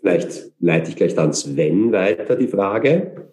Vielleicht 0.00 0.52
leite 0.60 0.90
ich 0.90 0.96
gleich 0.96 1.14
dann 1.14 1.32
Sven 1.32 1.92
weiter 1.92 2.36
die 2.36 2.48
Frage. 2.48 3.32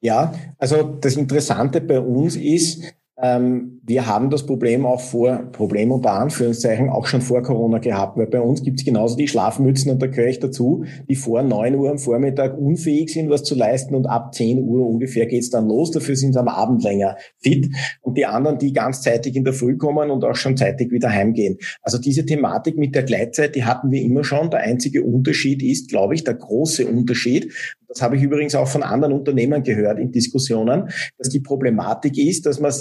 Ja, 0.00 0.34
also 0.56 0.82
das 0.82 1.16
Interessante 1.16 1.82
bei 1.82 2.00
uns 2.00 2.36
ist, 2.36 2.94
ähm, 3.22 3.80
wir 3.84 4.06
haben 4.06 4.30
das 4.30 4.46
Problem 4.46 4.86
auch 4.86 5.00
vor, 5.00 5.50
Problem 5.52 5.90
unter 5.92 6.12
Anführungszeichen, 6.12 6.88
auch 6.88 7.06
schon 7.06 7.20
vor 7.20 7.42
Corona 7.42 7.78
gehabt, 7.78 8.16
weil 8.16 8.26
bei 8.26 8.40
uns 8.40 8.62
gibt 8.62 8.78
es 8.80 8.84
genauso 8.84 9.16
die 9.16 9.28
Schlafmützen 9.28 9.90
und 9.90 10.00
da 10.00 10.06
gehöre 10.06 10.28
ich 10.28 10.38
dazu, 10.38 10.84
die 11.08 11.16
vor 11.16 11.42
neun 11.42 11.74
Uhr 11.74 11.90
am 11.90 11.98
Vormittag 11.98 12.56
unfähig 12.56 13.12
sind, 13.12 13.28
was 13.30 13.42
zu 13.42 13.54
leisten 13.54 13.94
und 13.94 14.06
ab 14.06 14.34
zehn 14.34 14.62
Uhr 14.62 14.86
ungefähr 14.86 15.26
geht's 15.26 15.50
dann 15.50 15.68
los. 15.68 15.90
Dafür 15.90 16.16
sind 16.16 16.32
sie 16.32 16.40
am 16.40 16.48
Abend 16.48 16.82
länger 16.82 17.16
fit 17.38 17.68
und 18.00 18.16
die 18.16 18.26
anderen, 18.26 18.58
die 18.58 18.72
ganz 18.72 19.02
zeitig 19.02 19.36
in 19.36 19.44
der 19.44 19.54
Früh 19.54 19.76
kommen 19.76 20.10
und 20.10 20.24
auch 20.24 20.36
schon 20.36 20.56
zeitig 20.56 20.90
wieder 20.90 21.10
heimgehen. 21.10 21.58
Also 21.82 21.98
diese 21.98 22.24
Thematik 22.24 22.78
mit 22.78 22.94
der 22.94 23.02
Gleitzeit, 23.02 23.54
die 23.54 23.64
hatten 23.64 23.90
wir 23.90 24.02
immer 24.02 24.24
schon. 24.24 24.50
Der 24.50 24.60
einzige 24.60 25.02
Unterschied 25.02 25.62
ist, 25.62 25.90
glaube 25.90 26.14
ich, 26.14 26.24
der 26.24 26.34
große 26.34 26.86
Unterschied, 26.86 27.52
das 27.88 28.02
habe 28.02 28.16
ich 28.16 28.22
übrigens 28.22 28.54
auch 28.54 28.68
von 28.68 28.84
anderen 28.84 29.12
Unternehmern 29.12 29.64
gehört 29.64 29.98
in 29.98 30.12
Diskussionen, 30.12 30.90
dass 31.18 31.28
die 31.28 31.40
Problematik 31.40 32.16
ist, 32.16 32.46
dass 32.46 32.60
man 32.60 32.72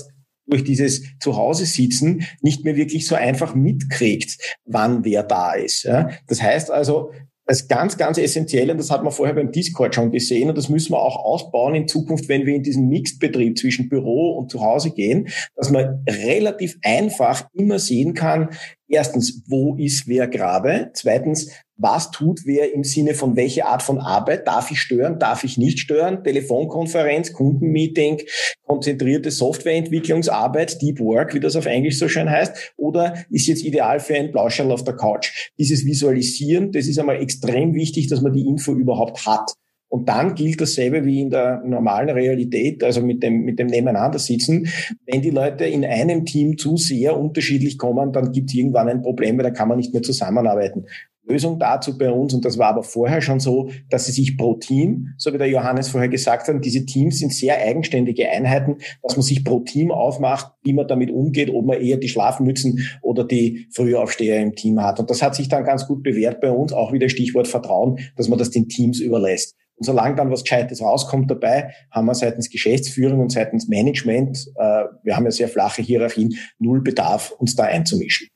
durch 0.49 0.63
dieses 0.63 1.03
Zuhause 1.19 1.65
sitzen 1.65 2.23
nicht 2.41 2.65
mehr 2.65 2.75
wirklich 2.75 3.07
so 3.07 3.15
einfach 3.15 3.55
mitkriegt, 3.55 4.37
wann 4.65 5.05
wer 5.05 5.23
da 5.23 5.53
ist. 5.53 5.83
Ja? 5.83 6.09
Das 6.27 6.41
heißt 6.41 6.71
also, 6.71 7.11
das 7.49 7.67
ganz, 7.67 7.97
ganz 7.97 8.19
essentiell, 8.19 8.69
und 8.69 8.77
das 8.77 8.91
hat 8.91 9.03
man 9.03 9.11
vorher 9.11 9.33
beim 9.33 9.51
Discord 9.51 9.95
schon 9.95 10.11
gesehen, 10.11 10.49
und 10.49 10.57
das 10.57 10.69
müssen 10.69 10.91
wir 10.91 11.01
auch 11.01 11.15
ausbauen 11.15 11.73
in 11.73 11.87
Zukunft, 11.87 12.29
wenn 12.29 12.45
wir 12.45 12.53
in 12.53 12.61
diesen 12.61 12.89
Mixed-Betrieb 12.89 13.57
zwischen 13.57 13.89
Büro 13.89 14.37
und 14.37 14.51
Zuhause 14.51 14.91
gehen, 14.91 15.29
dass 15.55 15.71
man 15.71 16.03
relativ 16.07 16.77
einfach 16.83 17.47
immer 17.53 17.79
sehen 17.79 18.13
kann, 18.13 18.49
erstens, 18.87 19.41
wo 19.47 19.75
ist 19.77 20.07
wer 20.07 20.27
gerade? 20.27 20.91
Zweitens, 20.93 21.49
was 21.79 22.11
tut 22.11 22.41
wer 22.45 22.73
im 22.73 22.83
Sinne 22.83 23.13
von 23.13 23.35
welche 23.35 23.65
Art 23.65 23.81
von 23.81 23.99
Arbeit? 23.99 24.47
Darf 24.47 24.69
ich 24.69 24.79
stören? 24.79 25.17
Darf 25.17 25.43
ich 25.43 25.57
nicht 25.57 25.79
stören? 25.79 26.23
Telefonkonferenz, 26.23 27.33
Kundenmeeting, 27.33 28.21
konzentrierte 28.63 29.31
Softwareentwicklungsarbeit, 29.31 30.81
Deep 30.81 30.99
Work, 30.99 31.33
wie 31.33 31.39
das 31.39 31.55
auf 31.55 31.65
Englisch 31.65 31.97
so 31.97 32.07
schön 32.07 32.29
heißt, 32.29 32.73
oder 32.77 33.25
ist 33.31 33.47
jetzt 33.47 33.63
ideal 33.63 33.99
für 33.99 34.15
ein 34.15 34.31
Plauscherl 34.31 34.71
auf 34.71 34.83
der 34.83 34.95
Couch? 34.95 35.51
Dieses 35.57 35.85
Visualisieren, 35.85 36.71
das 36.71 36.87
ist 36.87 36.99
einmal 36.99 37.21
extrem 37.21 37.73
wichtig, 37.73 38.07
dass 38.07 38.21
man 38.21 38.33
die 38.33 38.45
Info 38.45 38.73
überhaupt 38.73 39.25
hat. 39.25 39.53
Und 39.91 40.07
dann 40.07 40.35
gilt 40.35 40.61
dasselbe 40.61 41.03
wie 41.03 41.19
in 41.19 41.31
der 41.31 41.63
normalen 41.65 42.09
Realität, 42.09 42.83
also 42.83 43.01
mit 43.01 43.23
dem, 43.23 43.41
mit 43.41 43.57
dem 43.57 43.67
Nebeneinandersitzen. 43.67 44.67
Wenn 45.07 45.23
die 45.23 45.31
Leute 45.31 45.65
in 45.65 45.83
einem 45.83 46.25
Team 46.25 46.59
zu 46.59 46.77
sehr 46.77 47.17
unterschiedlich 47.17 47.79
kommen, 47.79 48.13
dann 48.13 48.31
gibt 48.31 48.51
es 48.51 48.55
irgendwann 48.55 48.87
ein 48.87 49.01
Problem, 49.01 49.37
weil 49.37 49.45
da 49.45 49.49
kann 49.49 49.67
man 49.67 49.77
nicht 49.77 49.91
mehr 49.91 50.03
zusammenarbeiten. 50.03 50.85
Lösung 51.29 51.59
dazu 51.59 51.97
bei 51.97 52.11
uns, 52.11 52.33
und 52.33 52.43
das 52.43 52.57
war 52.57 52.69
aber 52.69 52.83
vorher 52.83 53.21
schon 53.21 53.39
so, 53.39 53.69
dass 53.89 54.05
sie 54.05 54.11
sich 54.11 54.37
pro 54.37 54.55
Team, 54.55 55.13
so 55.17 55.33
wie 55.33 55.37
der 55.37 55.47
Johannes 55.47 55.89
vorher 55.89 56.09
gesagt 56.09 56.47
hat, 56.47 56.65
diese 56.65 56.85
Teams 56.85 57.19
sind 57.19 57.33
sehr 57.33 57.57
eigenständige 57.59 58.29
Einheiten, 58.29 58.77
dass 59.03 59.15
man 59.15 59.23
sich 59.23 59.45
pro 59.45 59.59
Team 59.59 59.91
aufmacht, 59.91 60.51
wie 60.63 60.73
man 60.73 60.87
damit 60.87 61.11
umgeht, 61.11 61.51
ob 61.53 61.65
man 61.65 61.79
eher 61.79 61.97
die 61.97 62.09
Schlafmützen 62.09 62.87
oder 63.01 63.23
die 63.23 63.67
Frühaufsteher 63.73 64.41
im 64.41 64.55
Team 64.55 64.81
hat. 64.81 64.99
Und 64.99 65.09
das 65.09 65.21
hat 65.21 65.35
sich 65.35 65.49
dann 65.49 65.63
ganz 65.63 65.87
gut 65.87 66.03
bewährt 66.03 66.41
bei 66.41 66.51
uns, 66.51 66.73
auch 66.73 66.91
wieder 66.91 67.09
Stichwort 67.09 67.47
Vertrauen, 67.47 67.99
dass 68.15 68.27
man 68.27 68.39
das 68.39 68.49
den 68.49 68.67
Teams 68.67 68.99
überlässt. 68.99 69.55
Und 69.75 69.85
solange 69.85 70.15
dann 70.15 70.29
was 70.29 70.43
Gescheites 70.43 70.81
rauskommt 70.81 71.31
dabei, 71.31 71.73
haben 71.89 72.05
wir 72.05 72.15
seitens 72.15 72.49
Geschäftsführung 72.49 73.21
und 73.21 73.31
seitens 73.31 73.69
Management, 73.69 74.51
äh, 74.55 74.83
wir 75.03 75.15
haben 75.15 75.23
ja 75.23 75.31
sehr 75.31 75.47
flache 75.47 75.81
Hierarchien, 75.81 76.35
null 76.59 76.81
Bedarf, 76.81 77.31
uns 77.31 77.55
da 77.55 77.63
einzumischen. 77.63 78.27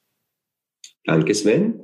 Danke, 1.05 1.33
Sven. 1.33 1.81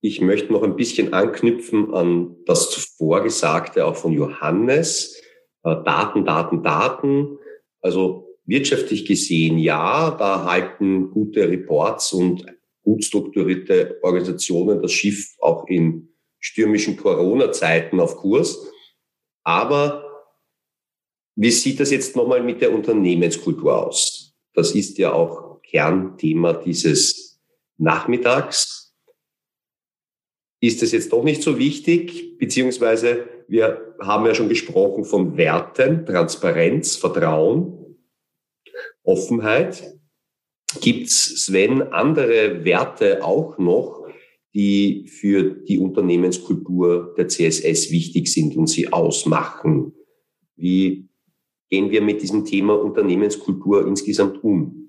Ich 0.00 0.20
möchte 0.20 0.52
noch 0.52 0.62
ein 0.62 0.76
bisschen 0.76 1.12
anknüpfen 1.12 1.92
an 1.92 2.36
das 2.46 2.70
zuvor 2.70 3.22
Gesagte 3.22 3.84
auch 3.84 3.96
von 3.96 4.12
Johannes. 4.12 5.20
Äh, 5.64 5.76
Daten, 5.84 6.24
Daten, 6.24 6.62
Daten. 6.62 7.38
Also 7.80 8.36
wirtschaftlich 8.44 9.04
gesehen 9.06 9.58
ja, 9.58 10.10
da 10.12 10.44
halten 10.44 11.10
gute 11.10 11.48
Reports 11.48 12.12
und 12.12 12.46
gut 12.82 13.04
strukturierte 13.04 13.98
Organisationen 14.02 14.80
das 14.80 14.92
Schiff 14.92 15.36
auch 15.40 15.66
in 15.66 16.08
stürmischen 16.38 16.96
Corona-Zeiten 16.96 18.00
auf 18.00 18.16
Kurs. 18.16 18.70
Aber 19.42 20.04
wie 21.34 21.50
sieht 21.50 21.80
das 21.80 21.90
jetzt 21.90 22.16
nochmal 22.16 22.42
mit 22.42 22.60
der 22.60 22.72
Unternehmenskultur 22.72 23.86
aus? 23.86 24.34
Das 24.54 24.72
ist 24.72 24.96
ja 24.98 25.12
auch 25.12 25.60
Kernthema 25.62 26.52
dieses 26.52 27.40
Nachmittags 27.76 28.87
ist 30.60 30.82
es 30.82 30.92
jetzt 30.92 31.12
doch 31.12 31.22
nicht 31.22 31.42
so 31.42 31.58
wichtig, 31.58 32.38
beziehungsweise 32.38 33.28
wir 33.48 33.94
haben 34.00 34.26
ja 34.26 34.34
schon 34.34 34.48
gesprochen 34.48 35.04
von 35.04 35.36
Werten, 35.36 36.04
Transparenz, 36.04 36.96
Vertrauen, 36.96 37.96
Offenheit. 39.02 39.94
Gibt 40.80 41.06
es, 41.06 41.44
Sven, 41.44 41.82
andere 41.82 42.64
Werte 42.64 43.24
auch 43.24 43.58
noch, 43.58 44.06
die 44.54 45.06
für 45.08 45.42
die 45.42 45.78
Unternehmenskultur 45.78 47.14
der 47.16 47.28
CSS 47.28 47.90
wichtig 47.90 48.28
sind 48.28 48.56
und 48.56 48.66
sie 48.66 48.92
ausmachen? 48.92 49.94
Wie 50.56 51.08
gehen 51.70 51.90
wir 51.90 52.02
mit 52.02 52.20
diesem 52.22 52.44
Thema 52.44 52.74
Unternehmenskultur 52.74 53.86
insgesamt 53.86 54.42
um? 54.42 54.87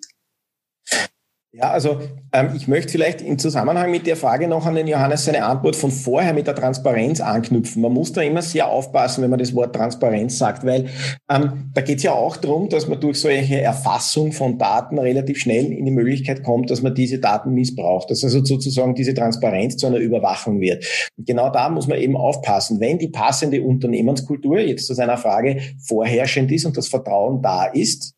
Ja, 1.52 1.72
also 1.72 2.00
ähm, 2.32 2.52
ich 2.56 2.68
möchte 2.68 2.92
vielleicht 2.92 3.24
im 3.24 3.40
Zusammenhang 3.40 3.90
mit 3.90 4.06
der 4.06 4.16
Frage 4.16 4.48
noch 4.48 4.68
an 4.68 4.76
den 4.76 4.86
Johannes 4.86 5.26
seine 5.26 5.44
Antwort 5.44 5.76
von 5.76 5.90
vorher 5.90 6.32
mit 6.32 6.46
der 6.46 6.54
Transparenz 6.54 7.22
anknüpfen. 7.22 7.82
Man 7.82 7.92
muss 7.92 8.14
da 8.14 8.22
immer 8.22 8.44
sehr 8.44 8.68
aufpassen, 8.68 9.24
wenn 9.24 9.32
man 9.32 9.40
das 9.40 9.56
Wort 9.56 9.76
Transparenz 9.76 10.38
sagt, 10.38 10.64
weil 10.64 10.90
ähm, 11.28 11.72
da 11.74 11.82
geht 11.82 11.98
es 11.98 12.04
ja 12.04 12.12
auch 12.12 12.38
darum, 12.38 12.70
dass 12.70 12.88
man 12.88 13.02
durch 13.02 13.22
solche 13.22 13.60
Erfassung 13.60 14.32
von 14.32 14.60
Daten 14.60 15.00
relativ 15.00 15.40
schnell 15.40 15.72
in 15.72 15.86
die 15.86 15.92
Möglichkeit 15.92 16.44
kommt, 16.44 16.70
dass 16.70 16.84
man 16.84 16.94
diese 16.94 17.18
Daten 17.18 17.52
missbraucht, 17.56 18.12
dass 18.12 18.24
also 18.24 18.46
sozusagen 18.46 18.94
diese 18.94 19.16
Transparenz 19.16 19.78
zu 19.78 19.88
einer 19.88 19.98
Überwachung 19.98 20.62
wird. 20.62 20.86
Und 21.18 21.26
genau 21.26 21.50
da 21.50 21.70
muss 21.70 21.88
man 21.88 21.98
eben 21.98 22.16
aufpassen. 22.16 22.80
Wenn 22.80 23.00
die 23.00 23.10
passende 23.10 23.64
Unternehmenskultur, 23.64 24.60
jetzt 24.60 24.86
zu 24.86 24.94
seiner 24.94 25.18
Frage, 25.18 25.60
vorherrschend 25.80 26.52
ist 26.52 26.66
und 26.66 26.78
das 26.78 26.90
Vertrauen 26.90 27.42
da 27.42 27.66
ist, 27.66 28.14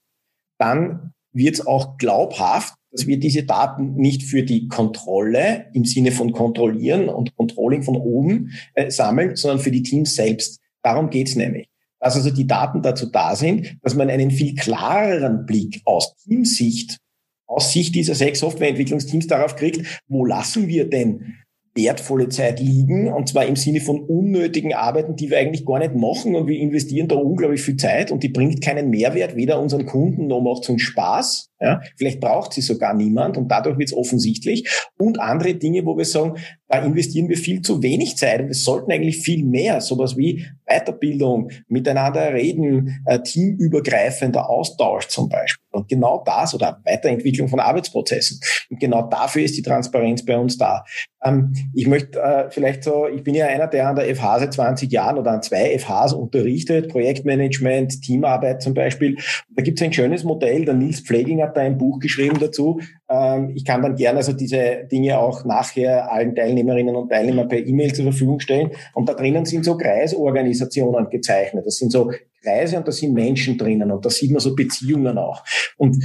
dann 0.60 1.14
wird 1.34 1.56
es 1.56 1.66
auch 1.66 1.98
glaubhaft 1.98 2.74
dass 2.92 3.08
wir 3.08 3.20
diese 3.20 3.44
Daten 3.44 3.96
nicht 3.96 4.24
für 4.24 4.44
die 4.44 4.68
Kontrolle 4.68 5.68
im 5.74 5.86
Sinne 5.86 6.12
von 6.12 6.32
Kontrollieren 6.32 7.10
und 7.10 7.36
Controlling 7.36 7.84
von 7.84 7.96
oben 7.96 8.52
äh, 8.74 8.92
sammeln, 8.92 9.36
sondern 9.36 9.60
für 9.60 9.72
die 9.72 9.84
Teams 9.84 10.16
selbst. 10.16 10.60
Darum 10.82 11.10
geht's 11.10 11.36
nämlich. 11.36 11.68
Dass 12.00 12.16
also 12.16 12.32
die 12.32 12.48
Daten 12.48 12.82
dazu 12.82 13.06
da 13.06 13.36
sind, 13.36 13.78
dass 13.84 13.96
man 13.96 14.10
einen 14.10 14.32
viel 14.32 14.56
klareren 14.56 15.46
Blick 15.46 15.82
aus 15.86 16.16
Teamsicht, 16.18 16.98
aus 17.46 17.72
Sicht 17.72 17.94
dieser 17.96 18.16
sechs 18.16 18.40
Softwareentwicklungsteams 18.40 19.28
darauf 19.28 19.56
kriegt, 19.56 20.02
wo 20.08 20.26
lassen 20.26 20.68
wir 20.68 20.90
denn 20.90 21.36
wertvolle 21.74 22.28
Zeit 22.30 22.60
liegen, 22.60 23.08
und 23.12 23.30
zwar 23.30 23.46
im 23.46 23.56
Sinne 23.56 23.80
von 23.80 24.02
unnötigen 24.02 24.74
Arbeiten, 24.74 25.16
die 25.16 25.30
wir 25.30 25.38
eigentlich 25.38 25.66
gar 25.66 25.80
nicht 25.80 25.96
machen 25.96 26.36
und 26.36 26.48
wir 26.48 26.60
investieren 26.60 27.08
da 27.08 27.16
unglaublich 27.16 27.62
viel 27.62 27.78
Zeit 27.78 28.12
und 28.12 28.24
die 28.24 28.30
bringt 28.30 28.62
keinen 28.62 28.90
Mehrwert, 28.90 29.36
weder 29.36 29.60
unseren 29.62 29.86
Kunden 29.86 30.28
noch 30.28 30.42
macht 30.42 30.64
es 30.64 30.70
uns 30.70 30.82
Spaß. 30.82 31.50
Ja, 31.62 31.82
vielleicht 31.96 32.20
braucht 32.20 32.54
sie 32.54 32.62
sogar 32.62 32.96
niemand 32.96 33.38
und 33.38 33.50
dadurch 33.50 33.78
wird 33.78 33.90
es 33.90 33.96
offensichtlich. 33.96 34.68
Und 34.98 35.20
andere 35.20 35.54
Dinge, 35.54 35.86
wo 35.86 35.96
wir 35.96 36.06
sagen, 36.06 36.38
da 36.72 36.80
investieren 36.80 37.28
wir 37.28 37.38
viel 37.38 37.62
zu 37.62 37.84
wenig 37.84 38.16
Zeit 38.16 38.40
und 38.40 38.48
wir 38.48 38.56
sollten 38.56 38.92
eigentlich 38.92 39.18
viel 39.18 39.44
mehr, 39.44 39.82
sowas 39.82 40.16
wie 40.16 40.46
Weiterbildung, 40.66 41.50
miteinander 41.68 42.34
reden, 42.34 43.04
äh, 43.06 43.20
teamübergreifender 43.20 44.50
Austausch 44.50 45.08
zum 45.10 45.28
Beispiel. 45.28 45.62
Und 45.72 45.90
genau 45.90 46.24
das 46.26 46.54
oder 46.56 46.80
Weiterentwicklung 46.86 47.50
von 47.50 47.60
Arbeitsprozessen. 47.60 48.40
Und 48.70 48.80
genau 48.80 49.04
dafür 49.04 49.44
ist 49.44 49.58
die 49.58 49.62
Transparenz 49.62 50.26
bei 50.26 50.38
uns 50.38 50.58
da. 50.58 50.86
Ähm, 51.24 51.54
ich 51.74 51.88
möchte 51.88 52.20
äh, 52.20 52.50
vielleicht 52.50 52.84
so, 52.84 53.08
ich 53.08 53.24
bin 53.24 53.36
ja 53.36 53.48
einer, 53.48 53.68
der 53.68 53.90
an 53.90 53.96
der 53.96 54.16
FH 54.16 54.40
seit 54.40 54.54
20 54.54 54.92
Jahren 54.92 55.18
oder 55.18 55.32
an 55.32 55.42
zwei 55.42 55.78
FHs 55.78 56.14
unterrichtet, 56.14 56.90
Projektmanagement, 56.90 58.02
Teamarbeit 58.02 58.62
zum 58.62 58.74
Beispiel. 58.74 59.18
Da 59.50 59.62
gibt 59.62 59.80
es 59.80 59.86
ein 59.86 59.94
schönes 59.94 60.24
Modell, 60.24 60.66
der 60.66 60.74
Nils 60.74 61.02
Pfleginger 61.02 61.48
hat 61.48 61.58
da 61.58 61.62
ein 61.62 61.78
Buch 61.78 62.00
geschrieben 62.00 62.38
dazu. 62.40 62.80
Ähm, 63.12 63.52
ich 63.56 63.66
kann 63.66 63.82
dann 63.82 63.96
gerne 63.96 64.20
also 64.20 64.34
diese 64.34 64.88
Dinge 64.90 65.20
auch 65.20 65.44
nachher 65.44 66.12
allen 66.12 66.34
Teilnehmerinnen 66.36 66.96
und 66.96 67.10
Teilnehmern 67.10 67.48
per 67.48 67.60
E-Mail 67.60 67.94
zur 67.94 68.06
Verfügung 68.06 68.40
stellen. 68.40 68.72
Und 68.94 69.10
da 69.10 69.14
drinnen 69.14 69.46
sind 69.46 69.66
so 69.66 69.78
Kreisorganisationen 69.78 71.10
gezeichnet. 71.10 71.66
Das 71.66 71.78
sind 71.78 71.92
so 71.92 72.12
Kreise 72.42 72.78
und 72.78 72.88
da 72.88 72.92
sind 72.92 73.14
Menschen 73.14 73.58
drinnen 73.58 73.92
und 73.92 74.06
da 74.06 74.10
sieht 74.10 74.32
man 74.32 74.40
so 74.40 74.56
Beziehungen 74.56 75.18
auch. 75.18 75.44
Und 75.78 76.04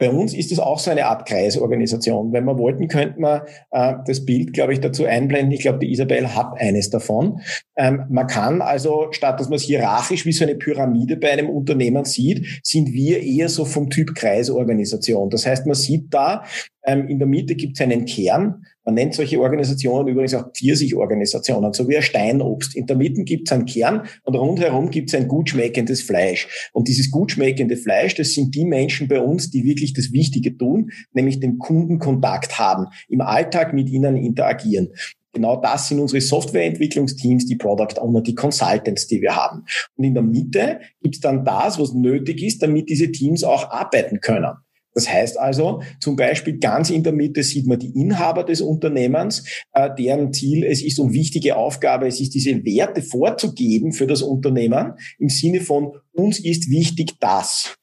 bei 0.00 0.10
uns 0.10 0.32
ist 0.32 0.50
es 0.50 0.58
auch 0.58 0.78
so 0.78 0.90
eine 0.90 1.06
Art 1.06 1.28
Kreisorganisation. 1.28 2.32
Wenn 2.32 2.46
wir 2.46 2.58
wollten, 2.58 2.88
könnten 2.88 3.20
wir 3.20 3.44
äh, 3.70 3.94
das 4.06 4.24
Bild, 4.24 4.54
glaube 4.54 4.72
ich, 4.72 4.80
dazu 4.80 5.04
einblenden. 5.04 5.52
Ich 5.52 5.60
glaube, 5.60 5.78
die 5.78 5.92
Isabel 5.92 6.34
hat 6.34 6.58
eines 6.58 6.88
davon. 6.88 7.42
Ähm, 7.76 8.06
man 8.08 8.26
kann 8.26 8.62
also, 8.62 9.08
statt 9.10 9.38
dass 9.38 9.50
man 9.50 9.56
es 9.56 9.62
hierarchisch 9.62 10.24
wie 10.24 10.32
so 10.32 10.44
eine 10.44 10.54
Pyramide 10.54 11.18
bei 11.18 11.30
einem 11.30 11.50
Unternehmen 11.50 12.06
sieht, 12.06 12.60
sind 12.62 12.94
wir 12.94 13.22
eher 13.22 13.50
so 13.50 13.66
vom 13.66 13.90
Typ 13.90 14.14
Kreisorganisation. 14.14 15.28
Das 15.28 15.44
heißt, 15.44 15.66
man 15.66 15.74
sieht 15.74 16.14
da, 16.14 16.44
ähm, 16.84 17.06
in 17.06 17.18
der 17.18 17.28
Mitte 17.28 17.54
gibt 17.54 17.78
es 17.78 17.82
einen 17.82 18.06
Kern. 18.06 18.64
Man 18.84 18.94
nennt 18.94 19.14
solche 19.14 19.38
Organisationen 19.40 20.08
übrigens 20.08 20.34
auch 20.34 20.52
Pfirsichorganisationen, 20.52 21.72
so 21.72 21.88
wie 21.88 21.96
ein 21.96 22.02
Steinobst. 22.02 22.74
In 22.74 22.86
der 22.86 22.96
Mitte 22.96 23.24
gibt 23.24 23.48
es 23.48 23.52
einen 23.52 23.66
Kern 23.66 24.06
und 24.24 24.34
rundherum 24.34 24.90
gibt 24.90 25.10
es 25.10 25.14
ein 25.14 25.28
gut 25.28 25.50
schmeckendes 25.50 26.02
Fleisch. 26.02 26.70
Und 26.72 26.88
dieses 26.88 27.10
gut 27.10 27.32
schmeckende 27.32 27.76
Fleisch, 27.76 28.14
das 28.14 28.32
sind 28.32 28.54
die 28.54 28.64
Menschen 28.64 29.06
bei 29.06 29.20
uns, 29.20 29.50
die 29.50 29.64
wirklich 29.64 29.92
das 29.92 30.12
Wichtige 30.12 30.56
tun, 30.56 30.90
nämlich 31.12 31.40
den 31.40 31.58
Kundenkontakt 31.58 32.58
haben, 32.58 32.86
im 33.08 33.20
Alltag 33.20 33.74
mit 33.74 33.90
ihnen 33.90 34.16
interagieren. 34.16 34.88
Genau 35.32 35.60
das 35.60 35.88
sind 35.88 36.00
unsere 36.00 36.20
Softwareentwicklungsteams, 36.20 37.46
die 37.46 37.56
Product 37.56 38.00
Owner, 38.00 38.20
die 38.20 38.34
Consultants, 38.34 39.06
die 39.06 39.20
wir 39.20 39.36
haben. 39.36 39.64
Und 39.96 40.04
in 40.04 40.14
der 40.14 40.24
Mitte 40.24 40.80
gibt 41.02 41.16
es 41.16 41.20
dann 41.20 41.44
das, 41.44 41.78
was 41.78 41.92
nötig 41.92 42.42
ist, 42.42 42.62
damit 42.62 42.88
diese 42.88 43.12
Teams 43.12 43.44
auch 43.44 43.70
arbeiten 43.70 44.20
können. 44.20 44.54
Das 44.94 45.08
heißt 45.08 45.38
also, 45.38 45.82
zum 46.00 46.16
Beispiel 46.16 46.58
ganz 46.58 46.90
in 46.90 47.02
der 47.02 47.12
Mitte 47.12 47.42
sieht 47.42 47.66
man 47.66 47.78
die 47.78 47.98
Inhaber 47.98 48.44
des 48.44 48.60
Unternehmens, 48.60 49.44
äh, 49.72 49.88
deren 49.96 50.32
Ziel 50.32 50.64
es 50.64 50.82
ist 50.82 50.98
und 50.98 51.12
wichtige 51.12 51.56
Aufgabe 51.56 52.06
es 52.06 52.20
ist, 52.20 52.34
diese 52.34 52.64
Werte 52.64 53.02
vorzugeben 53.02 53.92
für 53.92 54.06
das 54.06 54.22
Unternehmen 54.22 54.94
im 55.18 55.28
Sinne 55.28 55.60
von 55.60 55.92
uns 56.12 56.40
ist 56.40 56.70
wichtig 56.70 57.14
das 57.20 57.76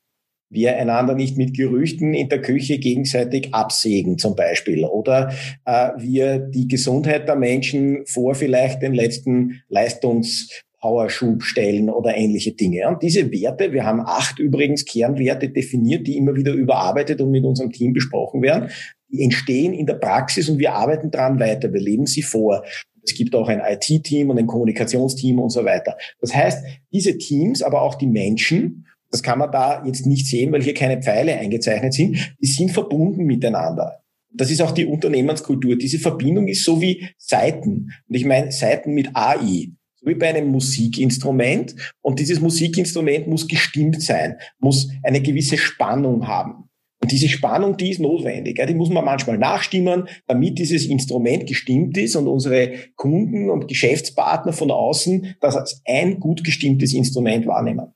wir 0.50 0.78
einander 0.78 1.14
nicht 1.14 1.38
mit 1.38 1.56
Gerüchten 1.56 2.14
in 2.14 2.30
der 2.30 2.42
Küche 2.42 2.80
gegenseitig 2.80 3.54
absägen 3.54 4.18
zum 4.18 4.36
Beispiel. 4.36 4.86
Oder 4.86 5.34
äh, 5.66 5.90
wir 5.98 6.40
die 6.40 6.68
Gesundheit 6.68 7.28
der 7.28 7.36
Menschen 7.36 8.06
vor 8.06 8.36
vielleicht 8.36 8.82
den 8.82 8.94
letzten 8.94 9.62
Leistungs 9.68 10.64
Powerschub 10.80 11.44
stellen 11.44 11.90
oder 11.90 12.16
ähnliche 12.16 12.54
Dinge. 12.54 12.88
Und 12.88 13.02
diese 13.02 13.32
Werte, 13.32 13.72
wir 13.74 13.86
haben 13.86 14.02
acht 14.02 14.40
übrigens 14.40 14.86
Kernwerte 14.86 15.50
definiert, 15.50 16.08
die 16.08 16.18
immer 16.18 16.36
wieder 16.36 16.54
überarbeitet 16.54 17.22
und 17.22 17.32
mit 17.32 17.44
unserem 17.44 17.72
Team 17.72 17.94
besprochen 17.94 18.42
werden, 18.42 18.70
die 19.10 19.24
entstehen 19.24 19.74
in 19.74 19.86
der 19.86 19.96
Praxis 19.96 20.50
und 20.50 20.60
wir 20.60 20.74
arbeiten 20.74 21.12
dran 21.12 21.40
weiter. 21.40 21.72
Wir 21.74 21.82
leben 21.82 22.06
sie 22.06 22.22
vor. 22.22 22.64
Es 23.04 23.16
gibt 23.16 23.36
auch 23.36 23.48
ein 23.48 23.62
IT-Team 23.62 24.30
und 24.30 24.38
ein 24.38 24.48
Kommunikationsteam 24.48 25.40
und 25.40 25.50
so 25.50 25.64
weiter. 25.64 25.96
Das 26.20 26.36
heißt, 26.36 26.66
diese 26.92 27.18
Teams, 27.18 27.64
aber 27.64 27.82
auch 27.82 27.96
die 27.96 28.08
Menschen, 28.08 28.86
das 29.10 29.24
kann 29.24 29.40
man 29.40 29.52
da 29.52 29.84
jetzt 29.86 30.06
nicht 30.06 30.28
sehen, 30.28 30.52
weil 30.52 30.62
hier 30.62 30.74
keine 30.74 31.02
Pfeile 31.02 31.38
eingezeichnet 31.38 31.94
sind, 31.94 32.36
die 32.42 32.48
sind 32.48 32.72
verbunden 32.72 33.24
miteinander. 33.24 34.02
Das 34.30 34.52
ist 34.52 34.62
auch 34.62 34.72
die 34.72 34.86
Unternehmenskultur. 34.86 35.78
Diese 35.78 36.00
Verbindung 36.00 36.48
ist 36.48 36.66
so 36.66 36.82
wie 36.82 37.08
Seiten. 37.18 37.92
Und 38.08 38.16
ich 38.16 38.26
meine 38.26 38.52
Seiten 38.52 38.94
mit 38.94 39.16
AI. 39.16 39.72
So 40.00 40.08
wie 40.08 40.16
bei 40.16 40.30
einem 40.30 40.48
Musikinstrument. 40.48 41.76
Und 42.02 42.20
dieses 42.20 42.40
Musikinstrument 42.40 43.28
muss 43.28 43.48
gestimmt 43.48 44.02
sein, 44.02 44.38
muss 44.60 44.90
eine 45.04 45.22
gewisse 45.22 45.58
Spannung 45.58 46.28
haben. 46.28 46.70
Und 47.00 47.12
diese 47.12 47.30
Spannung, 47.30 47.78
die 47.78 47.92
ist 47.92 48.00
notwendig. 48.00 48.60
Die 48.66 48.74
muss 48.74 48.90
man 48.90 49.06
manchmal 49.06 49.38
nachstimmen, 49.38 50.08
damit 50.26 50.58
dieses 50.58 50.86
Instrument 50.86 51.46
gestimmt 51.46 51.96
ist 51.98 52.16
und 52.16 52.28
unsere 52.28 52.74
Kunden 52.96 53.50
und 53.52 53.68
Geschäftspartner 53.68 54.52
von 54.52 54.72
außen 54.72 55.36
das 55.40 55.56
als 55.56 55.82
ein 55.86 56.20
gut 56.20 56.44
gestimmtes 56.44 56.94
Instrument 56.94 57.46
wahrnehmen. 57.46 57.94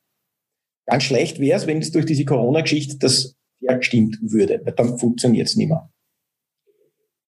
Ganz 0.85 1.03
schlecht 1.03 1.39
wäre 1.39 1.57
es, 1.57 1.67
wenn 1.67 1.79
es 1.79 1.91
durch 1.91 2.05
diese 2.05 2.25
Corona-Geschichte 2.25 2.97
das 2.99 3.37
gestimmt 3.59 4.17
würde. 4.21 4.61
Dann 4.75 4.97
funktioniert 4.97 5.47
es 5.47 5.55
nicht 5.55 5.69
mehr. 5.69 5.89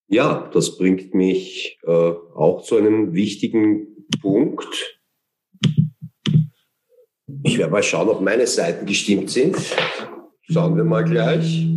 Ja, 0.07 0.49
das 0.53 0.77
bringt 0.77 1.15
mich 1.15 1.79
äh, 1.87 1.89
auch 1.89 2.61
zu 2.63 2.77
einem 2.77 3.13
wichtigen 3.13 3.92
Punkt. 4.21 4.99
Ich 7.43 7.57
werde 7.57 7.71
mal 7.71 7.83
schauen, 7.83 8.09
ob 8.09 8.21
meine 8.21 8.47
Seiten 8.47 8.85
gestimmt 8.85 9.29
sind. 9.29 9.57
Schauen 10.43 10.75
wir 10.75 10.83
mal 10.83 11.03
gleich. 11.03 11.65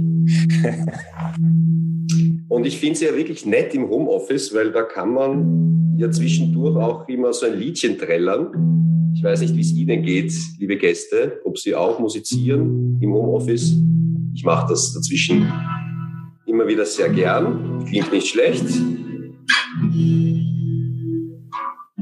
Und 2.48 2.66
ich 2.66 2.78
finde 2.78 2.94
es 2.94 3.00
ja 3.00 3.14
wirklich 3.14 3.44
nett 3.44 3.74
im 3.74 3.88
Homeoffice, 3.88 4.54
weil 4.54 4.72
da 4.72 4.82
kann 4.82 5.12
man 5.12 5.96
ja 5.98 6.10
zwischendurch 6.10 6.76
auch 6.76 7.08
immer 7.08 7.32
so 7.32 7.46
ein 7.46 7.58
Liedchen 7.58 7.98
trällern. 7.98 9.12
Ich 9.14 9.22
weiß 9.22 9.40
nicht, 9.40 9.56
wie 9.56 9.60
es 9.60 9.72
Ihnen 9.72 10.02
geht, 10.02 10.32
liebe 10.58 10.76
Gäste, 10.76 11.40
ob 11.44 11.58
Sie 11.58 11.74
auch 11.74 11.98
musizieren 11.98 12.98
im 13.00 13.12
Homeoffice. 13.12 13.74
Ich 14.34 14.44
mache 14.44 14.68
das 14.68 14.92
dazwischen 14.92 15.50
immer 16.46 16.66
wieder 16.66 16.86
sehr 16.86 17.08
gern. 17.08 17.84
Klingt 17.86 18.12
nicht 18.12 18.28
schlecht. 18.28 18.64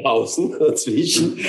Pausen 0.02 0.54
dazwischen. 0.58 1.40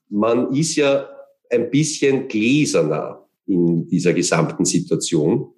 Man 0.08 0.52
ist 0.52 0.76
ja 0.76 1.08
ein 1.50 1.70
bisschen 1.70 2.28
gläserner 2.28 3.26
in 3.46 3.88
dieser 3.88 4.12
gesamten 4.12 4.64
Situation 4.64 5.52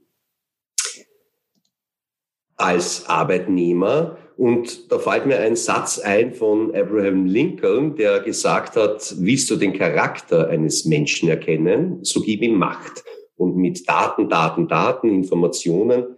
als 2.56 3.06
Arbeitnehmer. 3.08 4.18
Und 4.36 4.90
da 4.90 4.98
fällt 4.98 5.26
mir 5.26 5.38
ein 5.38 5.56
Satz 5.56 5.98
ein 5.98 6.32
von 6.32 6.74
Abraham 6.74 7.26
Lincoln, 7.26 7.96
der 7.96 8.20
gesagt 8.20 8.76
hat, 8.76 9.14
willst 9.18 9.50
du 9.50 9.56
den 9.56 9.72
Charakter 9.72 10.48
eines 10.48 10.84
Menschen 10.84 11.28
erkennen, 11.28 11.98
so 12.02 12.20
gib 12.20 12.42
ihm 12.42 12.58
Macht. 12.58 13.04
Und 13.36 13.56
mit 13.56 13.88
Daten, 13.88 14.28
Daten, 14.28 14.68
Daten, 14.68 15.08
Informationen 15.10 16.16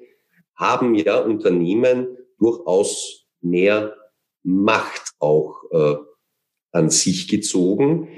haben 0.54 0.94
ja 0.94 1.20
Unternehmen 1.20 2.16
durchaus 2.38 3.26
mehr 3.40 3.96
Macht 4.42 5.12
auch 5.18 5.62
äh, 5.70 5.96
an 6.72 6.90
sich 6.90 7.28
gezogen. 7.28 8.08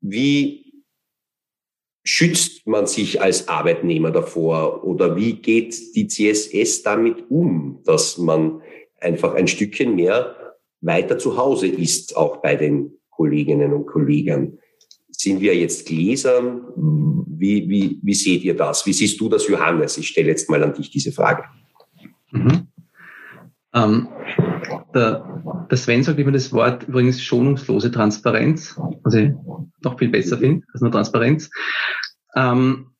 Wie 0.00 0.61
schützt 2.04 2.66
man 2.66 2.86
sich 2.86 3.20
als 3.22 3.48
Arbeitnehmer 3.48 4.10
davor 4.10 4.84
oder 4.84 5.16
wie 5.16 5.34
geht 5.34 5.94
die 5.94 6.08
CSS 6.08 6.82
damit 6.82 7.30
um, 7.30 7.80
dass 7.84 8.18
man 8.18 8.60
einfach 9.00 9.34
ein 9.34 9.46
Stückchen 9.46 9.94
mehr 9.94 10.36
weiter 10.80 11.18
zu 11.18 11.36
Hause 11.36 11.68
ist, 11.68 12.16
auch 12.16 12.38
bei 12.38 12.56
den 12.56 12.92
Kolleginnen 13.10 13.72
und 13.72 13.86
Kollegen? 13.86 14.58
Sind 15.10 15.40
wir 15.40 15.54
jetzt 15.54 15.86
gläsern? 15.86 16.62
Wie, 17.28 17.68
wie, 17.68 18.00
wie 18.02 18.14
seht 18.14 18.42
ihr 18.42 18.56
das? 18.56 18.84
Wie 18.86 18.92
siehst 18.92 19.20
du 19.20 19.28
das, 19.28 19.46
Johannes? 19.46 19.96
Ich 19.98 20.08
stelle 20.08 20.28
jetzt 20.28 20.50
mal 20.50 20.62
an 20.62 20.74
dich 20.74 20.90
diese 20.90 21.12
Frage. 21.12 21.44
Mhm. 22.32 22.66
Ähm, 23.74 24.08
der, 24.94 25.66
der 25.70 25.78
Sven 25.78 26.02
sagt 26.02 26.18
immer 26.18 26.32
das 26.32 26.52
Wort 26.52 26.84
übrigens 26.84 27.22
schonungslose 27.22 27.90
Transparenz, 27.90 28.78
was 29.02 29.14
ich 29.14 29.32
noch 29.82 29.98
viel 29.98 30.10
besser 30.10 30.38
finde 30.38 30.66
als 30.72 30.82
nur 30.82 30.92
Transparenz. 30.92 31.50
Ähm, 32.34 32.92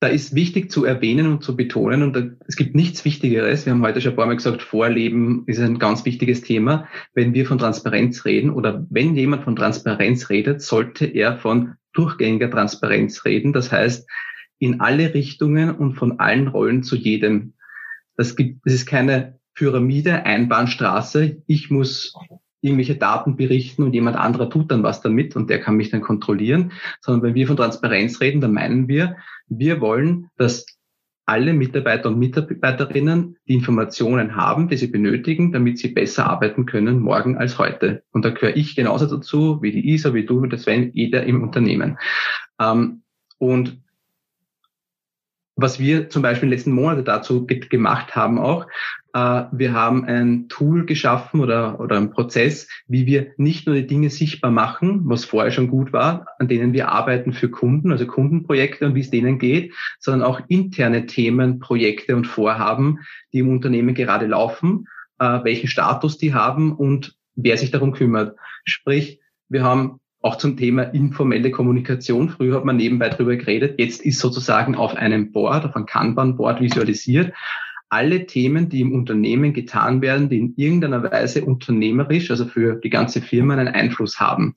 da 0.00 0.08
ist 0.08 0.34
wichtig 0.34 0.70
zu 0.70 0.86
erwähnen 0.86 1.26
und 1.26 1.44
zu 1.44 1.54
betonen, 1.54 2.02
und 2.02 2.16
da, 2.16 2.22
es 2.48 2.56
gibt 2.56 2.74
nichts 2.74 3.04
Wichtigeres, 3.04 3.66
wir 3.66 3.74
haben 3.74 3.82
heute 3.82 4.00
schon 4.00 4.12
ein 4.12 4.16
paar 4.16 4.26
Mal 4.26 4.36
gesagt, 4.36 4.62
Vorleben 4.62 5.44
ist 5.46 5.60
ein 5.60 5.78
ganz 5.78 6.06
wichtiges 6.06 6.40
Thema. 6.40 6.88
Wenn 7.12 7.34
wir 7.34 7.44
von 7.44 7.58
Transparenz 7.58 8.24
reden 8.24 8.50
oder 8.50 8.86
wenn 8.88 9.14
jemand 9.14 9.44
von 9.44 9.56
Transparenz 9.56 10.30
redet, 10.30 10.62
sollte 10.62 11.04
er 11.04 11.36
von 11.36 11.74
durchgängiger 11.92 12.50
Transparenz 12.50 13.26
reden. 13.26 13.52
Das 13.52 13.70
heißt, 13.70 14.08
in 14.58 14.80
alle 14.80 15.12
Richtungen 15.12 15.74
und 15.74 15.94
von 15.94 16.18
allen 16.18 16.48
Rollen 16.48 16.82
zu 16.82 16.96
jedem. 16.96 17.54
Das 18.16 18.36
gibt, 18.36 18.64
das 18.64 18.74
ist 18.74 18.86
keine 18.86 19.39
Pyramide, 19.60 20.24
Einbahnstraße. 20.24 21.42
Ich 21.46 21.70
muss 21.70 22.14
irgendwelche 22.62 22.96
Daten 22.96 23.36
berichten 23.36 23.82
und 23.82 23.92
jemand 23.92 24.16
anderer 24.16 24.48
tut 24.48 24.70
dann 24.70 24.82
was 24.82 25.02
damit 25.02 25.36
und 25.36 25.50
der 25.50 25.60
kann 25.60 25.76
mich 25.76 25.90
dann 25.90 26.00
kontrollieren, 26.00 26.72
sondern 27.02 27.22
wenn 27.22 27.34
wir 27.34 27.46
von 27.46 27.58
Transparenz 27.58 28.22
reden, 28.22 28.40
dann 28.40 28.54
meinen 28.54 28.88
wir, 28.88 29.16
wir 29.48 29.82
wollen, 29.82 30.30
dass 30.38 30.64
alle 31.26 31.52
Mitarbeiter 31.52 32.08
und 32.08 32.18
Mitarbeiterinnen 32.18 33.36
die 33.46 33.52
Informationen 33.52 34.34
haben, 34.34 34.68
die 34.68 34.78
sie 34.78 34.86
benötigen, 34.86 35.52
damit 35.52 35.78
sie 35.78 35.88
besser 35.88 36.30
arbeiten 36.30 36.64
können 36.64 37.00
morgen 37.00 37.36
als 37.36 37.58
heute. 37.58 38.02
Und 38.12 38.24
da 38.24 38.30
gehöre 38.30 38.56
ich 38.56 38.74
genauso 38.74 39.04
dazu, 39.04 39.60
wie 39.60 39.72
die 39.72 39.90
Isa, 39.90 40.14
wie 40.14 40.24
du, 40.24 40.42
wie 40.42 40.48
der 40.48 40.58
Sven, 40.58 40.90
jeder 40.94 41.24
im 41.24 41.42
Unternehmen. 41.42 41.98
Ähm, 42.58 43.02
und 43.36 43.82
was 45.54 45.78
wir 45.78 46.08
zum 46.08 46.22
Beispiel 46.22 46.46
in 46.46 46.50
den 46.50 46.56
letzten 46.56 46.72
Monaten 46.72 47.04
dazu 47.04 47.46
gemacht 47.46 48.16
haben 48.16 48.38
auch, 48.38 48.66
wir 49.12 49.72
haben 49.72 50.04
ein 50.04 50.48
Tool 50.48 50.86
geschaffen 50.86 51.40
oder, 51.40 51.80
oder 51.80 51.96
einen 51.96 52.10
Prozess, 52.10 52.68
wie 52.86 53.06
wir 53.06 53.32
nicht 53.36 53.66
nur 53.66 53.74
die 53.74 53.86
Dinge 53.86 54.10
sichtbar 54.10 54.50
machen, 54.50 55.02
was 55.04 55.24
vorher 55.24 55.50
schon 55.50 55.68
gut 55.68 55.92
war, 55.92 56.26
an 56.38 56.48
denen 56.48 56.72
wir 56.72 56.90
arbeiten 56.90 57.32
für 57.32 57.50
Kunden, 57.50 57.90
also 57.90 58.06
Kundenprojekte 58.06 58.86
und 58.86 58.94
wie 58.94 59.00
es 59.00 59.10
denen 59.10 59.38
geht, 59.38 59.74
sondern 59.98 60.22
auch 60.22 60.40
interne 60.48 61.06
Themen, 61.06 61.58
Projekte 61.58 62.14
und 62.14 62.26
Vorhaben, 62.26 63.00
die 63.32 63.40
im 63.40 63.48
Unternehmen 63.48 63.94
gerade 63.94 64.26
laufen, 64.26 64.86
äh, 65.18 65.40
welchen 65.42 65.68
Status 65.68 66.18
die 66.18 66.34
haben 66.34 66.72
und 66.72 67.16
wer 67.34 67.56
sich 67.56 67.70
darum 67.70 67.92
kümmert. 67.92 68.36
Sprich, 68.64 69.20
wir 69.48 69.64
haben 69.64 70.00
auch 70.22 70.36
zum 70.36 70.56
Thema 70.56 70.82
informelle 70.82 71.50
Kommunikation. 71.50 72.28
Früher 72.28 72.56
hat 72.56 72.64
man 72.64 72.76
nebenbei 72.76 73.08
drüber 73.08 73.36
geredet. 73.36 73.78
Jetzt 73.78 74.02
ist 74.02 74.18
sozusagen 74.18 74.74
auf 74.74 74.94
einem 74.94 75.32
Board, 75.32 75.64
auf 75.64 75.74
einem 75.74 75.86
Kanban-Board 75.86 76.60
visualisiert, 76.60 77.32
alle 77.90 78.26
Themen, 78.26 78.68
die 78.68 78.80
im 78.80 78.92
Unternehmen 78.94 79.52
getan 79.52 80.00
werden, 80.00 80.28
die 80.28 80.38
in 80.38 80.54
irgendeiner 80.56 81.02
Weise 81.02 81.44
unternehmerisch, 81.44 82.30
also 82.30 82.46
für 82.46 82.76
die 82.76 82.90
ganze 82.90 83.20
Firma 83.20 83.54
einen 83.54 83.68
Einfluss 83.68 84.18
haben. 84.18 84.54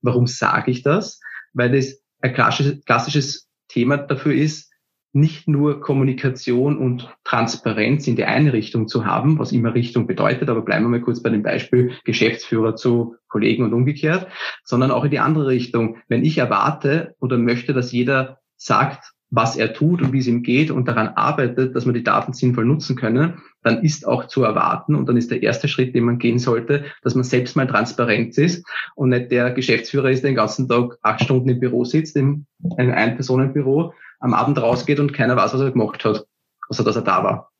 Warum 0.00 0.26
sage 0.26 0.70
ich 0.70 0.82
das? 0.82 1.20
Weil 1.52 1.72
das 1.72 2.00
ein 2.20 2.32
klassisches, 2.32 3.48
Thema 3.68 3.96
dafür 3.98 4.32
ist, 4.32 4.72
nicht 5.12 5.48
nur 5.48 5.80
Kommunikation 5.80 6.78
und 6.78 7.12
Transparenz 7.24 8.06
in 8.06 8.16
die 8.16 8.24
eine 8.24 8.52
Richtung 8.52 8.86
zu 8.86 9.06
haben, 9.06 9.38
was 9.38 9.50
immer 9.50 9.74
Richtung 9.74 10.06
bedeutet, 10.06 10.48
aber 10.48 10.62
bleiben 10.62 10.84
wir 10.84 10.90
mal 10.90 11.00
kurz 11.00 11.22
bei 11.22 11.30
dem 11.30 11.42
Beispiel 11.42 11.92
Geschäftsführer 12.04 12.76
zu 12.76 13.16
Kollegen 13.28 13.64
und 13.64 13.72
umgekehrt, 13.72 14.28
sondern 14.62 14.90
auch 14.90 15.04
in 15.04 15.10
die 15.10 15.18
andere 15.18 15.48
Richtung. 15.48 15.96
Wenn 16.08 16.24
ich 16.24 16.38
erwarte 16.38 17.16
oder 17.18 17.38
möchte, 17.38 17.72
dass 17.72 17.92
jeder 17.92 18.40
sagt, 18.56 19.14
was 19.30 19.56
er 19.56 19.74
tut 19.74 20.02
und 20.02 20.12
wie 20.12 20.20
es 20.20 20.26
ihm 20.28 20.42
geht 20.42 20.70
und 20.70 20.86
daran 20.86 21.08
arbeitet, 21.08 21.74
dass 21.74 21.84
man 21.84 21.94
die 21.94 22.04
Daten 22.04 22.32
sinnvoll 22.32 22.64
nutzen 22.64 22.96
können, 22.96 23.42
dann 23.62 23.82
ist 23.82 24.06
auch 24.06 24.28
zu 24.28 24.44
erwarten 24.44 24.94
und 24.94 25.08
dann 25.08 25.16
ist 25.16 25.30
der 25.30 25.42
erste 25.42 25.66
Schritt, 25.66 25.94
den 25.94 26.04
man 26.04 26.18
gehen 26.18 26.38
sollte, 26.38 26.84
dass 27.02 27.14
man 27.14 27.24
selbst 27.24 27.56
mal 27.56 27.66
transparent 27.66 28.38
ist 28.38 28.64
und 28.94 29.08
nicht 29.08 29.32
der 29.32 29.50
Geschäftsführer 29.50 30.10
ist, 30.10 30.22
der 30.22 30.30
den 30.30 30.36
ganzen 30.36 30.68
Tag 30.68 30.98
acht 31.02 31.24
Stunden 31.24 31.48
im 31.48 31.60
Büro 31.60 31.84
sitzt, 31.84 32.16
in 32.16 32.46
einem 32.76 32.92
Ein-Personen-Büro 32.92 33.92
am 34.20 34.34
Abend 34.34 34.58
rausgeht 34.58 35.00
und 35.00 35.12
keiner 35.12 35.36
weiß, 35.36 35.54
was 35.54 35.60
er 35.60 35.72
gemacht 35.72 36.04
hat, 36.04 36.26
außer 36.68 36.84
dass 36.84 36.96
er 36.96 37.02
da 37.02 37.24
war. 37.24 37.50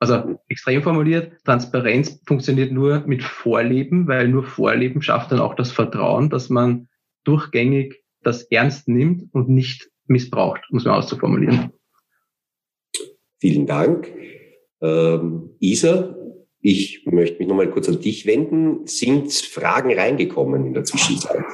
Also 0.00 0.38
extrem 0.48 0.82
formuliert, 0.82 1.32
Transparenz 1.44 2.20
funktioniert 2.24 2.70
nur 2.70 3.00
mit 3.00 3.24
Vorleben, 3.24 4.06
weil 4.06 4.28
nur 4.28 4.44
Vorleben 4.44 5.02
schafft 5.02 5.32
dann 5.32 5.40
auch 5.40 5.54
das 5.54 5.72
Vertrauen, 5.72 6.30
dass 6.30 6.48
man 6.48 6.88
durchgängig 7.24 8.04
das 8.22 8.44
ernst 8.44 8.86
nimmt 8.86 9.24
und 9.34 9.48
nicht 9.48 9.90
missbraucht, 10.08 10.60
muss 10.70 10.84
man 10.84 10.94
auszuformulieren. 10.94 11.72
Vielen 13.40 13.66
Dank. 13.66 14.12
Ähm, 14.80 15.50
Isa, 15.60 16.16
ich 16.60 17.06
möchte 17.06 17.38
mich 17.38 17.48
nochmal 17.48 17.70
kurz 17.70 17.88
an 17.88 18.00
dich 18.00 18.26
wenden. 18.26 18.86
Sind 18.86 19.32
Fragen 19.32 19.92
reingekommen 19.92 20.66
in 20.66 20.74
der 20.74 20.84
Zwischenzeit? 20.84 21.44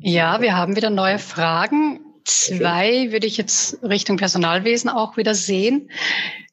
Ja, 0.00 0.40
wir 0.40 0.56
haben 0.56 0.76
wieder 0.76 0.90
neue 0.90 1.18
Fragen. 1.18 2.00
Zwei 2.26 3.12
würde 3.12 3.28
ich 3.28 3.36
jetzt 3.36 3.80
Richtung 3.84 4.16
Personalwesen 4.16 4.90
auch 4.90 5.16
wieder 5.16 5.32
sehen. 5.32 5.88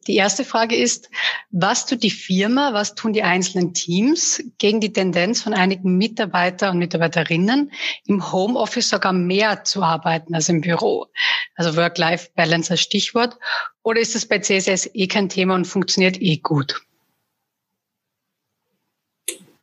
Die 0.05 0.15
erste 0.15 0.43
Frage 0.43 0.75
ist, 0.75 1.09
was 1.49 1.87
tut 1.87 2.03
die 2.03 2.11
Firma, 2.11 2.73
was 2.73 2.93
tun 2.93 3.11
die 3.11 3.23
einzelnen 3.23 3.73
Teams 3.73 4.43
gegen 4.59 4.81
die 4.81 4.93
Tendenz 4.93 5.41
von 5.41 5.55
einigen 5.55 5.97
Mitarbeiter 5.97 6.69
und 6.69 6.77
Mitarbeiterinnen, 6.77 7.71
im 8.05 8.31
Homeoffice 8.31 8.89
sogar 8.89 9.13
mehr 9.13 9.63
zu 9.63 9.81
arbeiten 9.81 10.35
als 10.35 10.47
im 10.47 10.61
Büro? 10.61 11.07
Also 11.55 11.75
Work-Life-Balance 11.75 12.69
als 12.69 12.81
Stichwort. 12.81 13.39
Oder 13.81 13.99
ist 13.99 14.13
das 14.13 14.27
bei 14.27 14.37
CSS 14.37 14.91
eh 14.93 15.07
kein 15.07 15.27
Thema 15.27 15.55
und 15.55 15.65
funktioniert 15.65 16.21
eh 16.21 16.37
gut? 16.37 16.83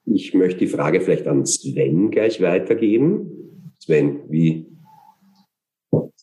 Ich 0.06 0.34
möchte 0.34 0.58
die 0.58 0.66
Frage 0.66 1.02
vielleicht 1.02 1.28
an 1.28 1.46
Sven 1.46 2.10
gleich 2.10 2.40
weitergeben. 2.40 3.72
Sven, 3.78 4.28
wie 4.28 4.66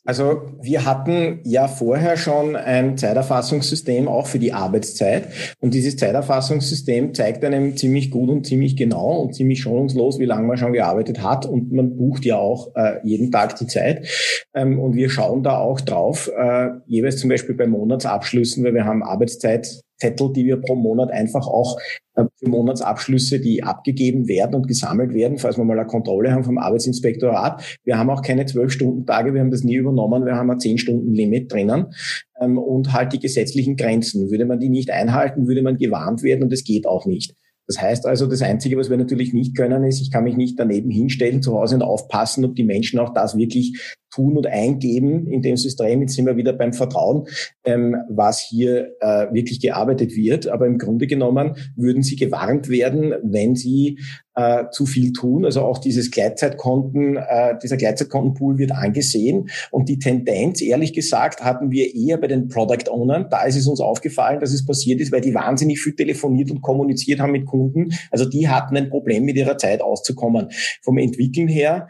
also 0.08 0.44
wir 0.62 0.86
hatten 0.86 1.42
ja 1.44 1.68
vorher 1.68 2.16
schon 2.16 2.56
ein 2.56 2.98
Zeiterfassungssystem 2.98 4.08
auch 4.08 4.26
für 4.26 4.40
die 4.40 4.54
Arbeitszeit. 4.54 5.28
Und 5.60 5.74
dieses 5.74 5.98
Zeiterfassungssystem 5.98 7.14
zeigt 7.14 7.44
einem 7.44 7.76
ziemlich 7.76 8.10
gut 8.10 8.30
und 8.30 8.46
ziemlich 8.46 8.78
genau 8.78 9.18
und 9.18 9.36
ziemlich 9.36 9.60
schonungslos, 9.60 10.18
wie 10.18 10.26
lange 10.26 10.48
man 10.48 10.56
schon 10.56 10.72
gearbeitet 10.72 11.22
hat. 11.22 11.46
Und 11.46 11.74
man 11.74 11.98
bucht 11.98 12.24
ja 12.24 12.38
auch 12.38 12.74
äh, 12.76 13.00
jeden 13.04 13.34
Tag 13.34 13.58
die 13.58 13.68
Zeit. 13.68 14.08
Ähm, 14.54 14.80
und 14.80 14.96
wir 14.96 15.10
schauen 15.10 15.44
da 15.44 15.58
auch 15.58 15.82
drauf, 15.82 16.32
äh, 16.34 16.70
jeweils 16.86 17.18
zum 17.18 17.30
Beispiel 17.30 17.56
bei 17.56 17.68
Monatsabschlüssen, 17.68 18.64
weil 18.64 18.76
wir 18.76 18.86
haben 18.86 19.04
Arbeitszeit 19.04 19.82
Zettel, 19.98 20.32
die 20.34 20.46
wir 20.46 20.58
pro 20.58 20.76
Monat 20.76 21.12
einfach 21.12 21.48
auch 21.48 21.78
äh, 22.16 22.26
für 22.36 22.50
Monatsabschlüsse, 22.50 23.40
die 23.40 23.64
abgegeben 23.64 24.28
werden 24.28 24.56
und 24.56 24.68
gesammelt 24.68 25.14
werden, 25.14 25.38
falls 25.38 25.58
wir 25.58 25.64
mal 25.64 25.80
eine 25.80 25.88
Kontrolle 25.88 26.32
haben 26.32 26.44
vom 26.44 26.58
Arbeitsinspektorat. 26.58 27.80
Wir 27.84 27.98
haben 27.98 28.10
auch 28.10 28.22
keine 28.22 28.46
zwölf 28.46 28.72
Stunden 28.72 29.06
Tage, 29.06 29.34
wir 29.34 29.42
haben 29.42 29.52
das 29.52 29.64
nie 29.64 29.76
übernommen, 29.76 30.26
wir 30.26 30.36
haben 30.36 30.52
ein 30.52 30.60
zehn 30.60 30.78
Stunden 30.78 31.14
Limit 31.14 31.52
drinnen 31.52 31.94
ähm, 32.40 32.58
und 32.58 32.94
halt 32.94 33.14
die 33.14 33.20
gesetzlichen 33.20 33.76
Grenzen. 33.76 34.30
Würde 34.30 34.46
man 34.46 34.60
die 34.60 34.70
nicht 34.70 34.92
einhalten, 34.92 35.48
würde 35.48 35.62
man 35.62 35.78
gewarnt 35.78 36.24
werden 36.24 36.44
und 36.44 36.54
es 36.54 36.64
geht 36.64 36.88
auch 36.88 37.06
nicht. 37.06 37.34
Das 37.68 37.82
heißt 37.82 38.06
also, 38.06 38.28
das 38.28 38.42
Einzige, 38.42 38.78
was 38.78 38.90
wir 38.90 38.96
natürlich 38.96 39.34
nicht 39.34 39.56
können, 39.56 39.84
ist, 39.84 40.02
ich 40.02 40.10
kann 40.10 40.24
mich 40.24 40.38
nicht 40.38 40.58
daneben 40.58 40.90
hinstellen 40.90 41.42
zu 41.42 41.54
Hause 41.54 41.76
und 41.76 41.82
aufpassen, 41.82 42.46
ob 42.46 42.56
die 42.56 42.64
Menschen 42.64 42.98
auch 42.98 43.14
das 43.14 43.38
wirklich 43.38 43.98
tun 44.10 44.38
und 44.38 44.48
eingeben 44.48 45.28
in 45.28 45.42
dem 45.42 45.58
System. 45.58 46.02
Jetzt 46.02 46.16
sind 46.16 46.26
wir 46.26 46.38
wieder 46.38 46.54
beim 46.54 46.74
Vertrauen, 46.74 47.28
ähm, 47.66 47.96
was 48.10 48.40
hier 48.42 48.96
äh, 49.00 49.32
wirklich 49.34 49.60
gearbeitet 49.60 50.16
wird. 50.16 50.48
Aber 50.48 50.66
im 50.66 50.78
Grunde 50.78 51.08
genommen 51.08 51.56
würden 51.76 52.04
sie 52.04 52.16
gewarnt 52.16 52.70
werden, 52.70 53.14
wenn 53.24 53.56
sie 53.56 54.00
äh, 54.38 54.66
zu 54.72 54.86
viel 54.86 55.14
tun. 55.14 55.46
Also 55.46 55.62
auch 55.62 55.80
dieses 55.80 56.12
Gleitzeitkonten, 56.12 57.18
äh, 57.18 57.56
dieser 57.62 57.76
Gleitzeitkontenpool 57.76 58.58
wird 58.58 58.72
angesehen. 58.72 59.50
Und 59.72 59.90
die 59.90 60.00
Tendenz, 60.00 60.62
ehrlich 60.62 60.94
gesagt, 60.94 61.44
hatten 61.44 61.72
wir 61.72 61.94
eher 61.94 62.18
bei 62.18 62.28
den 62.28 62.48
Product 62.48 62.90
Ownern. 62.90 63.28
Da 63.30 63.44
ist 63.44 63.56
es 63.56 63.68
uns 63.68 63.82
aufgefallen, 63.82 64.40
dass 64.40 64.54
es 64.54 64.66
passiert 64.66 65.02
ist, 65.02 65.12
weil 65.12 65.22
die 65.22 65.34
wahnsinnig 65.34 65.82
viel 65.82 65.96
telefoniert 65.96 66.52
und 66.52 66.62
kommuniziert 66.62 67.20
haben 67.20 67.32
mit 67.32 67.46
Kunden. 67.46 67.90
Also 68.12 68.26
die 68.26 68.48
hatten 68.48 68.78
ein 68.78 68.90
Problem 68.90 69.26
mit 69.26 69.36
ihrer 69.36 69.58
Zeit 69.58 69.82
auszukommen. 69.82 70.50
Vom 70.84 70.98
Entwickeln 70.98 71.48
her 71.48 71.88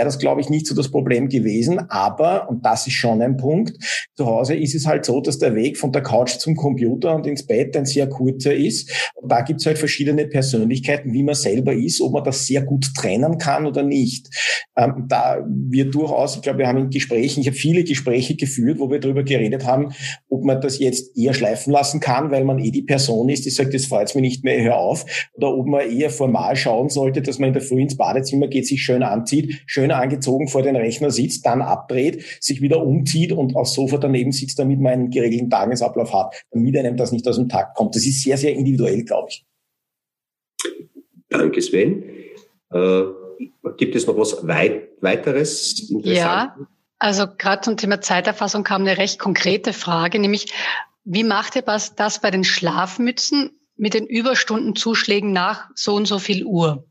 wäre 0.00 0.08
das, 0.08 0.18
glaube 0.18 0.40
ich, 0.40 0.48
nicht 0.48 0.66
so 0.66 0.74
das 0.74 0.90
Problem 0.90 1.28
gewesen. 1.28 1.78
Aber, 1.90 2.48
und 2.48 2.64
das 2.64 2.86
ist 2.86 2.94
schon 2.94 3.20
ein 3.20 3.36
Punkt, 3.36 3.76
zu 4.16 4.24
Hause 4.24 4.54
ist 4.54 4.74
es 4.74 4.86
halt 4.86 5.04
so, 5.04 5.20
dass 5.20 5.38
der 5.38 5.54
Weg 5.54 5.76
von 5.76 5.92
der 5.92 6.02
Couch 6.02 6.38
zum 6.38 6.56
Computer 6.56 7.14
und 7.14 7.26
ins 7.26 7.46
Bett 7.46 7.76
ein 7.76 7.84
sehr 7.84 8.08
kurzer 8.08 8.54
ist. 8.54 8.90
Und 9.14 9.30
da 9.30 9.42
gibt 9.42 9.60
es 9.60 9.66
halt 9.66 9.76
verschiedene 9.76 10.26
Persönlichkeiten, 10.26 11.12
wie 11.12 11.22
man 11.22 11.34
selber 11.34 11.74
ist, 11.74 12.00
ob 12.00 12.14
man 12.14 12.24
das 12.24 12.46
sehr 12.46 12.62
gut 12.62 12.86
trennen 12.96 13.36
kann 13.36 13.66
oder 13.66 13.82
nicht. 13.82 14.28
Ähm, 14.74 15.04
da 15.08 15.44
wir 15.46 15.90
durchaus, 15.90 16.36
ich 16.36 16.42
glaube, 16.42 16.60
wir 16.60 16.66
haben 16.66 16.78
in 16.78 16.90
Gesprächen, 16.90 17.40
ich 17.40 17.46
habe 17.46 17.56
viele 17.56 17.84
Gespräche 17.84 18.36
geführt, 18.36 18.78
wo 18.78 18.90
wir 18.90 19.00
darüber 19.00 19.22
geredet 19.22 19.66
haben, 19.66 19.92
ob 20.30 20.44
man 20.44 20.62
das 20.62 20.78
jetzt 20.78 21.16
eher 21.16 21.34
schleifen 21.34 21.72
lassen 21.72 22.00
kann, 22.00 22.30
weil 22.30 22.44
man 22.44 22.58
eh 22.58 22.70
die 22.70 22.82
Person 22.82 23.28
ist, 23.28 23.44
die 23.44 23.50
sagt, 23.50 23.74
das 23.74 23.86
freut 23.86 24.14
mich 24.14 24.22
nicht 24.22 24.44
mehr, 24.44 24.62
hör 24.62 24.76
auf, 24.78 25.04
oder 25.34 25.52
ob 25.54 25.66
man 25.66 25.90
eher 25.90 26.08
formal 26.08 26.56
schauen 26.56 26.88
sollte, 26.88 27.20
dass 27.20 27.38
man 27.38 27.48
in 27.48 27.54
der 27.54 27.62
Früh 27.62 27.82
ins 27.82 27.98
Badezimmer 27.98 28.48
geht, 28.48 28.66
sich 28.66 28.82
schön 28.82 29.02
anzieht, 29.02 29.62
schön 29.66 29.89
angezogen 29.96 30.48
vor 30.48 30.62
den 30.62 30.76
Rechner 30.76 31.10
sitzt, 31.10 31.46
dann 31.46 31.62
abdreht, 31.62 32.24
sich 32.40 32.60
wieder 32.60 32.84
umzieht 32.84 33.32
und 33.32 33.56
aufs 33.56 33.74
Sofa 33.74 33.98
daneben 33.98 34.32
sitzt, 34.32 34.58
damit 34.58 34.80
man 34.80 34.92
einen 34.92 35.10
geregelten 35.10 35.50
Tagesablauf 35.50 36.12
hat, 36.12 36.34
damit 36.50 36.76
einem 36.76 36.96
das 36.96 37.12
nicht 37.12 37.26
aus 37.28 37.36
dem 37.36 37.48
Takt 37.48 37.76
kommt. 37.76 37.94
Das 37.94 38.06
ist 38.06 38.22
sehr, 38.22 38.36
sehr 38.36 38.54
individuell, 38.54 39.04
glaube 39.04 39.28
ich. 39.30 39.46
Danke, 41.28 41.62
Sven. 41.62 42.02
Äh, 42.72 43.02
gibt 43.76 43.94
es 43.96 44.06
noch 44.06 44.16
was 44.16 44.46
weit, 44.46 44.88
weiteres? 45.00 45.90
Ja, 46.02 46.56
also 46.98 47.26
gerade 47.38 47.62
zum 47.62 47.76
Thema 47.76 48.00
Zeiterfassung 48.00 48.62
kam 48.64 48.82
eine 48.82 48.98
recht 48.98 49.18
konkrete 49.18 49.72
Frage, 49.72 50.18
nämlich 50.18 50.52
wie 51.04 51.24
macht 51.24 51.56
ihr 51.56 51.62
das 51.62 52.20
bei 52.20 52.30
den 52.30 52.44
Schlafmützen 52.44 53.58
mit 53.76 53.94
den 53.94 54.06
Überstundenzuschlägen 54.06 55.32
nach 55.32 55.70
so 55.74 55.94
und 55.94 56.06
so 56.06 56.18
viel 56.18 56.44
Uhr? 56.44 56.84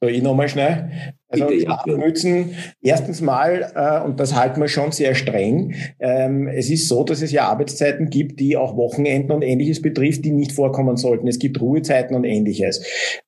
So, 0.00 0.08
ich 0.08 0.22
nochmal 0.22 0.48
schnell. 0.48 0.90
Also 1.28 1.48
Schlafmützen, 1.50 2.50
erstens 2.82 3.20
mal, 3.20 3.72
äh, 3.74 4.04
und 4.06 4.20
das 4.20 4.34
halten 4.34 4.60
wir 4.60 4.68
schon 4.68 4.92
sehr 4.92 5.14
streng, 5.14 5.74
ähm, 5.98 6.48
es 6.48 6.70
ist 6.70 6.88
so, 6.88 7.02
dass 7.02 7.22
es 7.22 7.32
ja 7.32 7.48
Arbeitszeiten 7.48 8.10
gibt, 8.10 8.38
die 8.38 8.56
auch 8.56 8.76
Wochenenden 8.76 9.32
und 9.32 9.42
ähnliches 9.42 9.80
betrifft, 9.82 10.24
die 10.24 10.32
nicht 10.32 10.52
vorkommen 10.52 10.96
sollten. 10.96 11.26
Es 11.26 11.38
gibt 11.38 11.60
Ruhezeiten 11.60 12.14
und 12.14 12.24
ähnliches. 12.24 12.84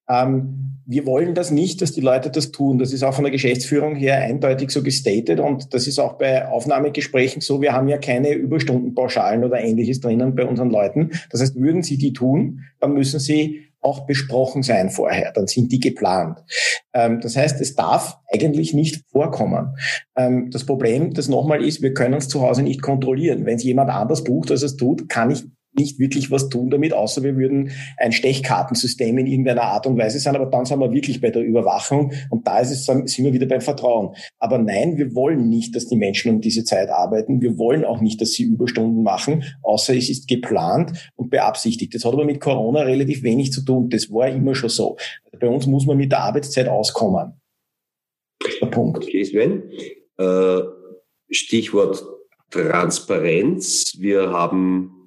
Ähm, 0.08 0.78
wir 0.90 1.04
wollen 1.04 1.34
das 1.34 1.50
nicht, 1.50 1.82
dass 1.82 1.92
die 1.92 2.00
Leute 2.00 2.30
das 2.30 2.50
tun. 2.50 2.78
Das 2.78 2.92
ist 2.92 3.02
auch 3.02 3.12
von 3.14 3.24
der 3.24 3.30
Geschäftsführung 3.30 3.94
her 3.94 4.22
eindeutig 4.22 4.70
so 4.70 4.82
gestated 4.82 5.38
und 5.40 5.74
das 5.74 5.86
ist 5.86 5.98
auch 5.98 6.14
bei 6.14 6.48
Aufnahmegesprächen 6.48 7.42
so. 7.42 7.60
Wir 7.60 7.72
haben 7.72 7.88
ja 7.88 7.98
keine 7.98 8.32
Überstundenpauschalen 8.32 9.44
oder 9.44 9.60
ähnliches 9.60 10.00
drinnen 10.00 10.34
bei 10.34 10.46
unseren 10.46 10.70
Leuten. 10.70 11.10
Das 11.30 11.42
heißt, 11.42 11.56
würden 11.56 11.82
sie 11.82 11.98
die 11.98 12.14
tun, 12.14 12.60
dann 12.80 12.94
müssen 12.94 13.20
sie 13.20 13.67
auch 13.80 14.06
besprochen 14.06 14.62
sein 14.62 14.90
vorher, 14.90 15.32
dann 15.32 15.46
sind 15.46 15.72
die 15.72 15.80
geplant. 15.80 16.38
Ähm, 16.92 17.20
das 17.20 17.36
heißt, 17.36 17.60
es 17.60 17.74
darf 17.74 18.18
eigentlich 18.32 18.74
nicht 18.74 19.04
vorkommen. 19.10 19.76
Ähm, 20.16 20.50
das 20.50 20.64
Problem, 20.64 21.14
das 21.14 21.28
nochmal 21.28 21.64
ist, 21.64 21.82
wir 21.82 21.94
können 21.94 22.14
es 22.14 22.28
zu 22.28 22.42
Hause 22.42 22.62
nicht 22.62 22.82
kontrollieren. 22.82 23.46
Wenn 23.46 23.56
es 23.56 23.64
jemand 23.64 23.90
anders 23.90 24.24
bucht, 24.24 24.50
als 24.50 24.62
es 24.62 24.76
tut, 24.76 25.08
kann 25.08 25.30
ich 25.30 25.44
nicht 25.72 25.98
wirklich 25.98 26.30
was 26.30 26.48
tun 26.48 26.70
damit, 26.70 26.92
außer 26.92 27.22
wir 27.22 27.36
würden 27.36 27.70
ein 27.98 28.12
Stechkartensystem 28.12 29.18
in 29.18 29.26
irgendeiner 29.26 29.62
Art 29.62 29.86
und 29.86 29.98
Weise 29.98 30.18
sein, 30.18 30.34
aber 30.34 30.46
dann 30.46 30.64
sind 30.64 30.80
wir 30.80 30.92
wirklich 30.92 31.20
bei 31.20 31.30
der 31.30 31.42
Überwachung 31.42 32.12
und 32.30 32.46
da 32.46 32.60
ist 32.60 32.70
es, 32.70 32.84
sind 32.86 33.24
wir 33.24 33.32
wieder 33.32 33.46
beim 33.46 33.60
Vertrauen. 33.60 34.14
Aber 34.38 34.58
nein, 34.58 34.96
wir 34.96 35.14
wollen 35.14 35.48
nicht, 35.48 35.76
dass 35.76 35.86
die 35.86 35.96
Menschen 35.96 36.34
um 36.34 36.40
diese 36.40 36.64
Zeit 36.64 36.88
arbeiten. 36.88 37.40
Wir 37.40 37.58
wollen 37.58 37.84
auch 37.84 38.00
nicht, 38.00 38.20
dass 38.20 38.32
sie 38.32 38.44
Überstunden 38.44 39.02
machen, 39.02 39.44
außer 39.62 39.94
es 39.94 40.08
ist 40.08 40.28
geplant 40.28 41.10
und 41.16 41.30
beabsichtigt. 41.30 41.94
Das 41.94 42.04
hat 42.04 42.12
aber 42.12 42.24
mit 42.24 42.40
Corona 42.40 42.82
relativ 42.82 43.22
wenig 43.22 43.52
zu 43.52 43.62
tun. 43.64 43.88
Das 43.90 44.10
war 44.10 44.28
immer 44.28 44.54
schon 44.54 44.70
so. 44.70 44.96
Bei 45.38 45.48
uns 45.48 45.66
muss 45.66 45.86
man 45.86 45.96
mit 45.96 46.12
der 46.12 46.20
Arbeitszeit 46.20 46.68
auskommen. 46.68 47.40
Der 48.60 48.66
Punkt. 48.66 49.04
Okay, 49.04 49.24
Sven. 49.24 49.62
Äh, 50.18 50.60
Stichwort 51.30 52.04
Transparenz. 52.50 53.96
Wir 53.98 54.30
haben 54.30 54.97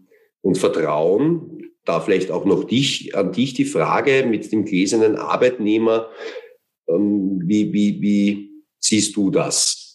und 0.41 0.57
Vertrauen 0.57 1.61
da 1.85 1.99
vielleicht 1.99 2.31
auch 2.31 2.45
noch 2.45 2.63
dich, 2.63 3.15
an 3.15 3.31
dich 3.31 3.53
die 3.53 3.65
Frage 3.65 4.25
mit 4.27 4.51
dem 4.51 4.65
gläsernen 4.65 5.15
Arbeitnehmer. 5.15 6.09
Ähm, 6.87 7.41
wie, 7.45 7.73
wie, 7.73 8.01
wie 8.01 8.51
siehst 8.79 9.15
du 9.15 9.31
das? 9.31 9.90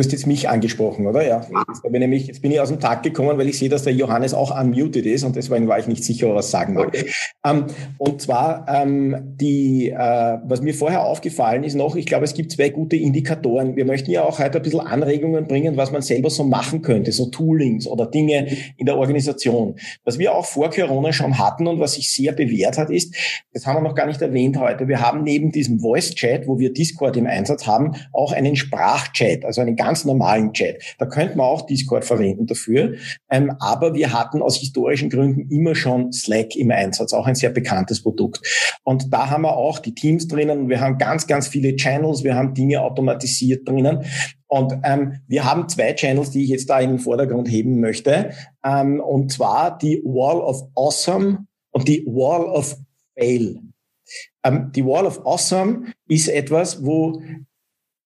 Du 0.00 0.04
hast 0.04 0.12
jetzt 0.12 0.26
mich 0.26 0.48
angesprochen, 0.48 1.06
oder? 1.06 1.28
Ja. 1.28 1.46
Jetzt 1.68 1.82
bin, 1.82 2.00
nämlich, 2.00 2.26
jetzt 2.26 2.40
bin 2.40 2.50
ich 2.50 2.58
aus 2.58 2.70
dem 2.70 2.80
Tag 2.80 3.02
gekommen, 3.02 3.36
weil 3.36 3.50
ich 3.50 3.58
sehe, 3.58 3.68
dass 3.68 3.82
der 3.82 3.92
Johannes 3.92 4.32
auch 4.32 4.58
unmuted 4.58 5.04
ist 5.04 5.24
und 5.24 5.36
deswegen 5.36 5.68
war 5.68 5.78
ich 5.78 5.88
nicht 5.88 6.04
sicher, 6.04 6.34
was 6.34 6.50
sagen 6.50 6.72
mag. 6.72 6.86
Okay. 6.86 7.10
Ähm, 7.44 7.66
und 7.98 8.22
zwar, 8.22 8.64
ähm, 8.66 9.34
die, 9.38 9.90
äh, 9.90 10.38
was 10.42 10.62
mir 10.62 10.72
vorher 10.72 11.04
aufgefallen 11.04 11.64
ist 11.64 11.74
noch, 11.74 11.96
ich 11.96 12.06
glaube, 12.06 12.24
es 12.24 12.32
gibt 12.32 12.50
zwei 12.50 12.70
gute 12.70 12.96
Indikatoren. 12.96 13.76
Wir 13.76 13.84
möchten 13.84 14.10
ja 14.10 14.24
auch 14.24 14.38
heute 14.38 14.56
ein 14.56 14.62
bisschen 14.62 14.80
Anregungen 14.80 15.46
bringen, 15.46 15.76
was 15.76 15.92
man 15.92 16.00
selber 16.00 16.30
so 16.30 16.44
machen 16.44 16.80
könnte, 16.80 17.12
so 17.12 17.26
Toolings 17.26 17.86
oder 17.86 18.06
Dinge 18.06 18.46
in 18.78 18.86
der 18.86 18.96
Organisation. 18.96 19.74
Was 20.04 20.18
wir 20.18 20.34
auch 20.34 20.46
vor 20.46 20.70
Corona 20.70 21.12
schon 21.12 21.38
hatten 21.38 21.66
und 21.66 21.78
was 21.78 21.96
sich 21.96 22.10
sehr 22.10 22.32
bewährt 22.32 22.78
hat, 22.78 22.88
ist, 22.88 23.14
das 23.52 23.66
haben 23.66 23.76
wir 23.76 23.86
noch 23.86 23.94
gar 23.94 24.06
nicht 24.06 24.22
erwähnt 24.22 24.58
heute, 24.58 24.88
wir 24.88 25.02
haben 25.02 25.24
neben 25.24 25.52
diesem 25.52 25.78
Voice-Chat, 25.78 26.46
wo 26.46 26.58
wir 26.58 26.72
Discord 26.72 27.18
im 27.18 27.26
Einsatz 27.26 27.66
haben, 27.66 27.96
auch 28.14 28.32
einen 28.32 28.56
Sprachchat, 28.56 29.44
also 29.44 29.60
einen 29.60 29.76
ganz 29.76 29.89
normalen 30.04 30.52
Chat. 30.52 30.82
Da 30.98 31.06
könnte 31.06 31.36
man 31.36 31.46
auch 31.46 31.66
Discord 31.66 32.04
verwenden 32.04 32.46
dafür. 32.46 32.94
Ähm, 33.30 33.54
aber 33.60 33.94
wir 33.94 34.12
hatten 34.12 34.42
aus 34.42 34.58
historischen 34.58 35.10
Gründen 35.10 35.48
immer 35.50 35.74
schon 35.74 36.12
Slack 36.12 36.56
im 36.56 36.70
Einsatz, 36.70 37.12
auch 37.12 37.26
ein 37.26 37.34
sehr 37.34 37.50
bekanntes 37.50 38.02
Produkt. 38.02 38.40
Und 38.84 39.12
da 39.12 39.30
haben 39.30 39.42
wir 39.42 39.56
auch 39.56 39.78
die 39.78 39.94
Teams 39.94 40.28
drinnen. 40.28 40.68
Wir 40.68 40.80
haben 40.80 40.98
ganz, 40.98 41.26
ganz 41.26 41.48
viele 41.48 41.76
Channels. 41.76 42.24
Wir 42.24 42.34
haben 42.34 42.54
Dinge 42.54 42.80
automatisiert 42.80 43.68
drinnen. 43.68 44.04
Und 44.48 44.74
ähm, 44.82 45.20
wir 45.28 45.44
haben 45.44 45.68
zwei 45.68 45.92
Channels, 45.94 46.30
die 46.30 46.42
ich 46.42 46.50
jetzt 46.50 46.68
da 46.68 46.80
in 46.80 46.90
den 46.90 46.98
Vordergrund 46.98 47.48
heben 47.48 47.80
möchte. 47.80 48.30
Ähm, 48.64 49.00
und 49.00 49.30
zwar 49.32 49.78
die 49.78 50.02
Wall 50.04 50.40
of 50.40 50.62
Awesome 50.74 51.46
und 51.70 51.86
die 51.86 52.04
Wall 52.06 52.44
of 52.46 52.76
Fail. 53.16 53.60
Ähm, 54.42 54.72
die 54.74 54.84
Wall 54.84 55.06
of 55.06 55.24
Awesome 55.24 55.92
ist 56.08 56.28
etwas, 56.28 56.84
wo 56.84 57.22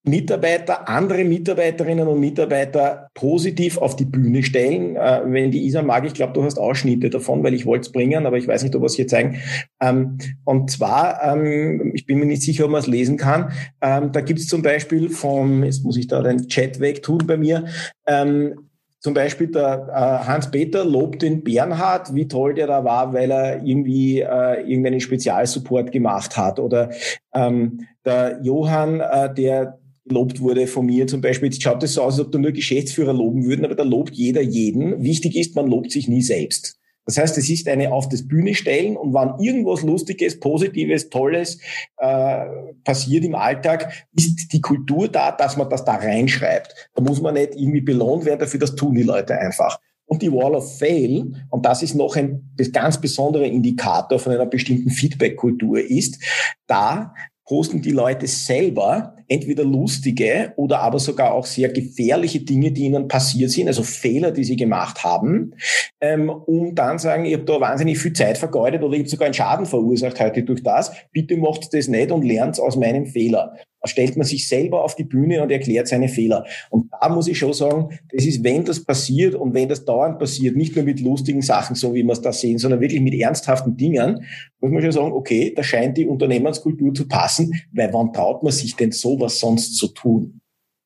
Mitarbeiter, 0.07 0.87
andere 0.87 1.25
Mitarbeiterinnen 1.25 2.07
und 2.07 2.21
Mitarbeiter 2.21 3.09
positiv 3.15 3.79
auf 3.79 3.97
die 3.97 4.05
Bühne 4.05 4.43
stellen. 4.43 4.97
Äh, 4.97 5.23
wenn 5.25 5.51
die 5.51 5.65
Isa 5.65 5.83
mag, 5.83 6.05
ich 6.05 6.13
glaube, 6.13 6.35
du 6.35 6.45
hast 6.45 6.59
Ausschnitte 6.59 7.09
davon, 7.09 7.43
weil 7.43 7.55
ich 7.55 7.65
wollte 7.65 7.87
es 7.87 7.93
bringen, 7.93 8.27
aber 8.27 8.37
ich 8.37 8.47
weiß 8.47 8.63
nicht, 8.63 8.77
ob 8.77 8.83
wir 8.83 8.87
es 8.87 8.97
hier 8.97 9.09
zeigen. 9.09 9.41
Ähm, 9.81 10.19
und 10.45 10.71
zwar, 10.71 11.23
ähm, 11.23 11.93
ich 11.95 12.05
bin 12.05 12.19
mir 12.19 12.27
nicht 12.27 12.43
sicher, 12.43 12.67
ob 12.67 12.73
man 12.73 12.81
es 12.81 12.87
lesen 12.87 13.17
kann, 13.17 13.53
ähm, 13.81 14.13
da 14.13 14.21
gibt 14.21 14.41
es 14.41 14.47
zum 14.47 14.61
Beispiel 14.61 15.09
vom, 15.09 15.65
jetzt 15.65 15.85
muss 15.85 15.97
ich 15.97 16.07
da 16.07 16.23
den 16.23 16.49
Chat 16.49 16.81
wegtun 16.81 17.27
bei 17.27 17.39
mir, 17.39 17.65
ähm, 18.07 18.69
zum 19.05 19.13
Beispiel 19.13 19.49
der 19.49 19.87
äh, 19.91 20.27
Hans-Peter 20.27 20.83
lobt 20.83 21.21
den 21.21 21.45
Bernhard, 21.45 22.15
wie 22.15 22.27
toll 22.27 22.55
der 22.55 22.67
da 22.67 22.85
war, 22.85 23.13
weil 23.13 23.31
er 23.31 23.63
irgendwie 23.63 24.21
äh, 24.21 24.63
irgendeinen 24.63 25.01
Spezialsupport 25.01 25.93
gemacht 25.93 26.39
hat. 26.39 26.59
Oder 26.59 26.91
ähm, 27.35 27.87
der 28.07 28.41
Johann, 28.43 29.01
äh, 29.01 29.35
der 29.35 29.79
gelobt 30.05 30.41
wurde 30.41 30.67
von 30.67 30.87
mir 30.87 31.07
zum 31.07 31.21
Beispiel. 31.21 31.51
Jetzt 31.51 31.63
schaut 31.63 31.83
es 31.83 31.95
so 31.95 32.03
aus, 32.03 32.15
als 32.15 32.27
ob 32.27 32.33
da 32.33 32.39
nur 32.39 32.53
Geschäftsführer 32.53 33.13
loben 33.13 33.45
würden, 33.45 33.65
aber 33.65 33.75
da 33.75 33.85
lobt 33.85 34.15
jeder 34.15 34.43
jeden. 34.43 35.03
Wichtig 35.03 35.37
ist, 35.37 35.57
man 35.57 35.67
lobt 35.67 35.91
sich 35.91 36.09
nie 36.09 36.23
selbst. 36.23 36.79
Das 37.07 37.19
heißt, 37.19 37.37
es 37.37 37.51
ist 37.51 37.69
eine 37.69 37.93
auf 37.93 38.09
das 38.09 38.27
Bühne 38.27 38.55
stellen 38.55 38.97
und 38.97 39.13
wann 39.13 39.39
irgendwas 39.39 39.83
Lustiges, 39.83 40.41
Positives, 40.41 41.11
Tolles 41.11 41.59
äh, 41.99 42.45
passiert 42.83 43.25
im 43.25 43.35
Alltag, 43.35 44.07
ist 44.17 44.53
die 44.53 44.61
Kultur 44.61 45.09
da, 45.09 45.31
dass 45.33 45.57
man 45.57 45.69
das 45.69 45.85
da 45.85 45.97
reinschreibt. 45.97 46.91
Da 46.95 47.03
muss 47.03 47.21
man 47.21 47.35
nicht 47.35 47.55
irgendwie 47.57 47.83
belohnt 47.83 48.25
werden 48.25 48.41
dafür, 48.41 48.61
das 48.61 48.75
tun 48.75 48.95
die 48.95 49.03
Leute 49.03 49.37
einfach. 49.37 49.79
Und 50.07 50.23
die 50.23 50.33
Wall 50.33 50.55
of 50.55 50.79
Fail, 50.79 51.47
und 51.51 51.65
das 51.65 51.83
ist 51.83 51.95
noch 51.95 52.17
ein 52.17 52.55
ganz 52.73 53.01
besonderer 53.01 53.45
Indikator 53.47 54.19
von 54.19 54.33
einer 54.33 54.47
bestimmten 54.47 54.91
Feedback-Kultur, 54.91 55.81
ist, 55.81 56.23
da 56.67 57.15
posten 57.47 57.83
die 57.83 57.91
Leute 57.91 58.27
selber 58.27 59.17
entweder 59.29 59.65
lustige 59.65 60.53
oder 60.57 60.81
aber 60.81 60.99
sogar 60.99 61.33
auch 61.33 61.47
sehr 61.47 61.69
gefährliche 61.71 62.41
Dinge, 62.41 62.73
die 62.73 62.85
ihnen 62.85 63.09
passiert 63.09 63.51
sind, 63.51 63.69
also 63.69 63.83
Fehler, 63.83 64.31
die 64.31 64.45
sie 64.45 64.57
gemacht 64.57 65.05
haben, 65.05 65.55
ähm, 66.01 66.31
um 66.31 66.75
dann 66.75 66.99
sagen, 66.99 67.25
ich 67.25 67.35
habe 67.35 67.45
da 67.45 67.61
wahnsinnig 67.61 67.99
viel 67.99 68.13
Zeit 68.13 68.39
vergeudet 68.39 68.83
oder 68.83 68.95
ich 68.95 69.01
habe 69.01 69.09
sogar 69.09 69.27
einen 69.27 69.35
Schaden 69.35 69.67
verursacht 69.67 70.21
heute 70.21 70.43
durch 70.43 70.63
das, 70.63 70.93
bitte 71.13 71.37
macht 71.37 71.73
das 71.73 71.89
nicht 71.89 72.11
und 72.11 72.25
lernt 72.25 72.59
aus 72.61 72.77
meinem 72.77 73.07
Fehler. 73.07 73.55
Stellt 73.85 74.17
man 74.17 74.27
sich 74.27 74.49
selber 74.49 74.85
auf 74.85 74.97
die 74.97 75.05
Bühne 75.05 75.43
und 75.43 75.51
erklärt 75.51 75.89
seine 75.89 76.09
Fehler. 76.09 76.45
Und 76.71 76.91
da 77.01 77.09
muss 77.09 77.29
ich 77.29 77.39
schon 77.39 77.53
sagen, 77.53 77.99
das 78.13 78.25
ist, 78.25 78.43
wenn 78.43 78.65
das 78.65 78.85
passiert 78.85 79.35
und 79.35 79.55
wenn 79.55 79.69
das 79.69 79.85
dauernd 79.85 80.19
passiert, 80.19 80.57
nicht 80.57 80.75
nur 80.75 80.85
mit 80.85 81.01
lustigen 81.01 81.43
Sachen, 81.43 81.77
so 81.77 81.95
wie 81.95 82.03
wir 82.03 82.13
es 82.13 82.23
da 82.23 82.33
sehen, 82.33 82.59
sondern 82.59 82.81
wirklich 82.81 83.01
mit 83.01 83.15
ernsthaften 83.15 83.77
Dingen, 83.77 84.25
muss 84.61 84.71
man 84.71 84.83
schon 84.83 84.93
sagen, 84.93 85.13
okay, 85.13 85.53
da 85.55 85.63
scheint 85.63 85.99
die 85.99 86.07
Unternehmenskultur 86.07 86.95
zu 86.95 87.07
passen, 87.07 87.53
weil 87.73 87.93
wann 87.93 88.13
traut 88.13 88.43
man 88.43 88.53
sich 88.53 88.77
denn 88.77 88.93
sowas 88.93 89.39
sonst 89.39 89.77
zu 89.77 89.89
tun? 89.89 90.41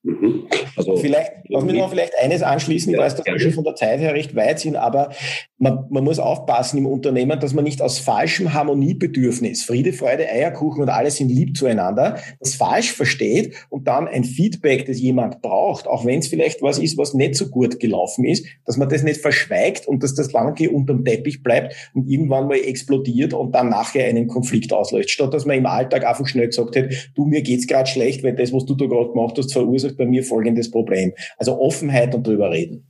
Mhm. 0.05 0.47
Also, 0.77 0.97
vielleicht, 0.97 1.33
lass 1.49 1.65
mich 1.65 1.75
noch 1.75 1.91
vielleicht 1.91 2.12
eines 2.23 2.43
anschließen. 2.43 2.93
Ich 2.93 2.99
weiß, 2.99 3.16
dass 3.16 3.27
wir 3.27 3.41
schon 3.41 3.53
von 3.53 3.65
der 3.65 3.75
Zeit 3.75 3.99
her 3.99 4.15
recht 4.15 4.37
weit 4.37 4.61
sind, 4.61 4.77
aber 4.77 5.11
man, 5.59 5.87
man 5.91 6.05
muss 6.05 6.20
aufpassen 6.20 6.79
im 6.79 6.87
Unternehmen, 6.87 7.41
dass 7.41 7.53
man 7.53 7.65
nicht 7.65 7.83
aus 7.83 7.99
falschem 7.99 8.55
Harmoniebedürfnis, 8.55 9.65
Friede, 9.65 9.93
Freude, 9.93 10.29
Eierkuchen 10.29 10.83
und 10.83 10.89
alles 10.89 11.16
sind 11.16 11.31
lieb 11.31 11.57
zueinander, 11.57 12.19
das 12.39 12.55
falsch 12.55 12.93
versteht 12.93 13.55
und 13.70 13.89
dann 13.89 14.07
ein 14.07 14.23
Feedback, 14.23 14.87
das 14.87 15.01
jemand 15.01 15.43
braucht, 15.43 15.89
auch 15.89 16.05
wenn 16.05 16.20
es 16.20 16.29
vielleicht 16.29 16.62
was 16.62 16.79
ist, 16.79 16.97
was 16.97 17.15
nicht 17.15 17.35
so 17.35 17.49
gut 17.49 17.81
gelaufen 17.81 18.25
ist, 18.25 18.47
dass 18.66 18.77
man 18.77 18.89
das 18.89 19.03
nicht 19.03 19.20
verschweigt 19.20 19.89
und 19.89 20.05
dass 20.05 20.15
das 20.15 20.33
lange 20.33 20.70
unterm 20.70 21.05
Teppich 21.05 21.43
bleibt 21.43 21.75
und 21.93 22.09
irgendwann 22.09 22.47
mal 22.47 22.59
explodiert 22.59 23.35
und 23.35 23.53
dann 23.53 23.69
nachher 23.69 24.07
einen 24.07 24.29
Konflikt 24.29 24.73
auslöst, 24.73 25.11
statt 25.11 25.35
dass 25.35 25.45
man 25.45 25.57
im 25.57 25.66
Alltag 25.66 26.07
einfach 26.07 26.27
schnell 26.29 26.47
gesagt 26.47 26.77
hätte, 26.77 26.97
du, 27.16 27.25
mir 27.25 27.43
geht's 27.43 27.66
gerade 27.66 27.91
schlecht, 27.91 28.23
weil 28.23 28.37
das, 28.37 28.53
was 28.53 28.65
du 28.65 28.77
da 28.77 28.87
gerade 28.87 29.11
gemacht 29.11 29.37
hast, 29.37 29.53
verursacht 29.53 29.88
bei 29.97 30.06
mir 30.06 30.23
folgendes 30.23 30.70
Problem. 30.70 31.12
Also 31.36 31.59
Offenheit 31.59 32.15
und 32.15 32.27
drüber 32.27 32.51
reden. 32.51 32.86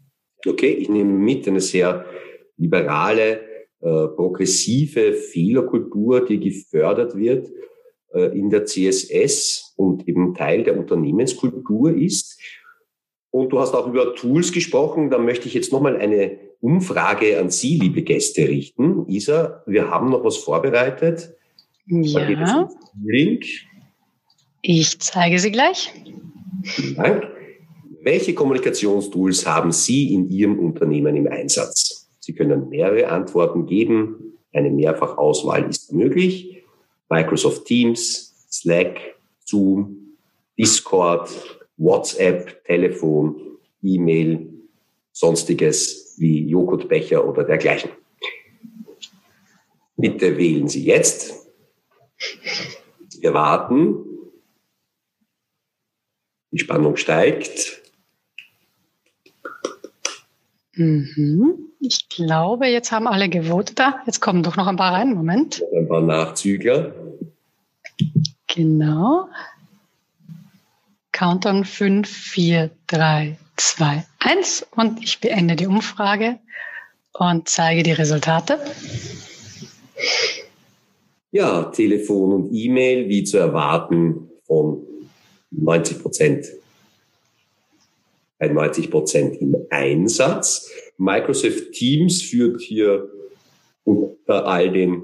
Okay, 0.46 0.70
ich 0.70 0.88
nehme 0.88 1.12
mit 1.12 1.48
eine 1.48 1.60
sehr 1.60 2.04
liberale, 2.56 3.40
äh, 3.80 4.08
progressive 4.16 5.12
Fehlerkultur, 5.12 6.26
die 6.26 6.40
gefördert 6.40 7.16
wird 7.16 7.48
äh, 8.12 8.36
in 8.38 8.50
der 8.50 8.64
CSS 8.64 9.74
und 9.76 10.08
eben 10.08 10.34
Teil 10.34 10.64
der 10.64 10.76
Unternehmenskultur 10.76 11.94
ist. 11.94 12.40
Und 13.30 13.50
du 13.50 13.60
hast 13.60 13.74
auch 13.74 13.86
über 13.86 14.14
Tools 14.14 14.52
gesprochen. 14.52 15.10
Da 15.10 15.18
möchte 15.18 15.46
ich 15.46 15.54
jetzt 15.54 15.72
nochmal 15.72 15.96
eine 15.96 16.38
Umfrage 16.60 17.38
an 17.38 17.50
Sie, 17.50 17.78
liebe 17.78 18.02
Gäste, 18.02 18.48
richten. 18.48 19.08
Isa, 19.08 19.62
wir 19.66 19.90
haben 19.90 20.10
noch 20.10 20.24
was 20.24 20.38
vorbereitet. 20.38 21.36
Ja. 21.86 22.68
Link. 23.04 23.44
Ich 24.62 24.98
zeige 24.98 25.38
sie 25.38 25.52
gleich. 25.52 25.92
Vielen 26.62 26.97
Dank. 26.97 27.28
Welche 28.02 28.35
Kommunikationstools 28.35 29.47
haben 29.47 29.72
Sie 29.72 30.14
in 30.14 30.30
Ihrem 30.30 30.59
Unternehmen 30.59 31.16
im 31.16 31.26
Einsatz? 31.26 32.09
Sie 32.20 32.32
können 32.35 32.68
mehrere 32.68 33.09
Antworten 33.09 33.66
geben. 33.66 34.35
Eine 34.52 34.70
Mehrfachauswahl 34.70 35.68
ist 35.68 35.93
möglich. 35.93 36.64
Microsoft 37.10 37.64
Teams, 37.66 38.47
Slack, 38.51 38.98
Zoom, 39.44 40.16
Discord, 40.59 41.30
WhatsApp, 41.76 42.64
Telefon, 42.64 43.40
E-Mail, 43.82 44.52
sonstiges 45.12 46.16
wie 46.18 46.48
Joghurtbecher 46.48 47.26
oder 47.26 47.44
dergleichen. 47.44 47.90
Bitte 49.97 50.36
wählen 50.36 50.68
Sie 50.68 50.85
jetzt. 50.85 51.48
Wir 53.20 53.35
warten. 53.35 54.07
Die 56.50 56.58
Spannung 56.58 56.96
steigt. 56.96 57.82
Mhm. 60.74 61.68
Ich 61.80 62.08
glaube, 62.08 62.66
jetzt 62.66 62.92
haben 62.92 63.06
alle 63.06 63.28
gewotet. 63.28 63.78
Da, 63.78 64.00
jetzt 64.06 64.20
kommen 64.20 64.42
doch 64.42 64.56
noch 64.56 64.66
ein 64.66 64.76
paar 64.76 64.94
rein. 64.94 65.14
Moment. 65.14 65.62
Ein 65.76 65.88
paar 65.88 66.00
Nachzügler. 66.00 66.94
Genau. 68.46 69.28
Countdown 71.12 71.64
5, 71.64 72.08
4, 72.08 72.70
3, 72.86 73.36
2, 73.56 74.04
1. 74.20 74.66
Und 74.74 75.02
ich 75.02 75.20
beende 75.20 75.56
die 75.56 75.66
Umfrage 75.66 76.38
und 77.12 77.48
zeige 77.48 77.82
die 77.82 77.92
Resultate. 77.92 78.58
Ja, 81.30 81.64
Telefon 81.64 82.32
und 82.32 82.54
E-Mail, 82.54 83.08
wie 83.08 83.24
zu 83.24 83.36
erwarten, 83.36 84.30
von 84.46 84.88
90 85.50 86.02
Prozent 86.02 86.46
bei 88.38 88.48
90 88.48 88.90
Prozent 88.90 89.40
im 89.40 89.56
Einsatz. 89.70 90.70
Microsoft 90.96 91.72
Teams 91.72 92.22
führt 92.22 92.60
hier 92.60 93.08
unter 93.84 94.46
all 94.46 94.70
den 94.70 95.02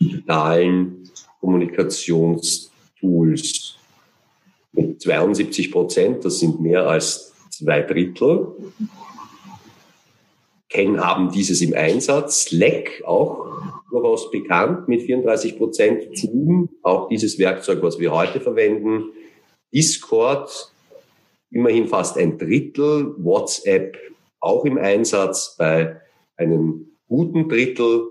digitalen 0.00 1.10
Kommunikationstools 1.40 3.76
mit 4.72 5.00
72 5.00 5.72
Prozent, 5.72 6.24
das 6.24 6.38
sind 6.38 6.60
mehr 6.60 6.86
als 6.86 7.32
zwei 7.50 7.82
Drittel. 7.82 8.54
kennen, 10.68 11.00
haben 11.00 11.32
dieses 11.32 11.60
im 11.62 11.74
Einsatz. 11.74 12.44
Slack 12.44 13.02
auch 13.06 13.46
durchaus 13.90 14.30
bekannt 14.30 14.86
mit 14.86 15.02
34 15.02 15.56
Prozent. 15.56 16.16
Zoom, 16.16 16.68
auch 16.82 17.08
dieses 17.08 17.38
Werkzeug, 17.38 17.82
was 17.82 17.98
wir 17.98 18.12
heute 18.12 18.40
verwenden. 18.40 19.12
Discord, 19.72 20.72
immerhin 21.50 21.88
fast 21.88 22.16
ein 22.16 22.38
Drittel. 22.38 23.14
WhatsApp 23.18 23.96
auch 24.40 24.64
im 24.64 24.78
Einsatz 24.78 25.56
bei 25.58 26.00
einem 26.36 26.92
guten 27.06 27.48
Drittel. 27.48 28.10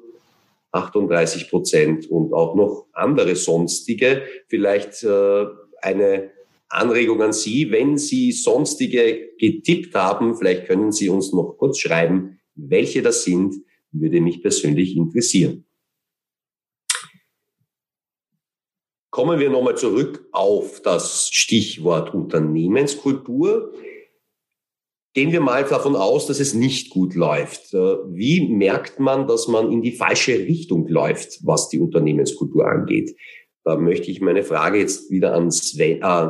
38 0.71 1.49
Prozent 1.49 2.11
und 2.11 2.33
auch 2.33 2.55
noch 2.55 2.87
andere 2.93 3.35
sonstige. 3.35 4.23
Vielleicht 4.47 5.03
äh, 5.03 5.45
eine 5.81 6.31
Anregung 6.69 7.21
an 7.21 7.33
Sie, 7.33 7.71
wenn 7.71 7.97
Sie 7.97 8.31
sonstige 8.31 9.29
getippt 9.39 9.95
haben, 9.95 10.35
vielleicht 10.35 10.65
können 10.67 10.91
Sie 10.91 11.09
uns 11.09 11.31
noch 11.31 11.55
kurz 11.57 11.79
schreiben, 11.79 12.39
welche 12.55 13.01
das 13.01 13.23
sind, 13.23 13.55
würde 13.91 14.19
mich 14.19 14.41
persönlich 14.41 14.95
interessieren. 14.95 15.66
Kommen 19.17 19.39
wir 19.39 19.49
nochmal 19.49 19.75
zurück 19.75 20.27
auf 20.31 20.79
das 20.83 21.29
Stichwort 21.31 22.13
Unternehmenskultur. 22.13 23.73
Gehen 25.15 25.31
wir 25.31 25.41
mal 25.41 25.63
davon 25.63 25.95
aus, 25.95 26.27
dass 26.27 26.39
es 26.39 26.53
nicht 26.53 26.91
gut 26.91 27.15
läuft. 27.15 27.73
Wie 27.73 28.47
merkt 28.47 28.99
man, 28.99 29.25
dass 29.25 29.47
man 29.47 29.71
in 29.71 29.81
die 29.81 29.93
falsche 29.93 30.33
Richtung 30.33 30.87
läuft, 30.87 31.39
was 31.43 31.67
die 31.69 31.79
Unternehmenskultur 31.79 32.67
angeht? 32.67 33.17
Da 33.63 33.75
möchte 33.75 34.11
ich 34.11 34.21
meine 34.21 34.43
Frage 34.43 34.77
jetzt 34.77 35.09
wieder 35.09 35.33
an 35.33 35.49
Sven, 35.49 36.03
äh, 36.03 36.29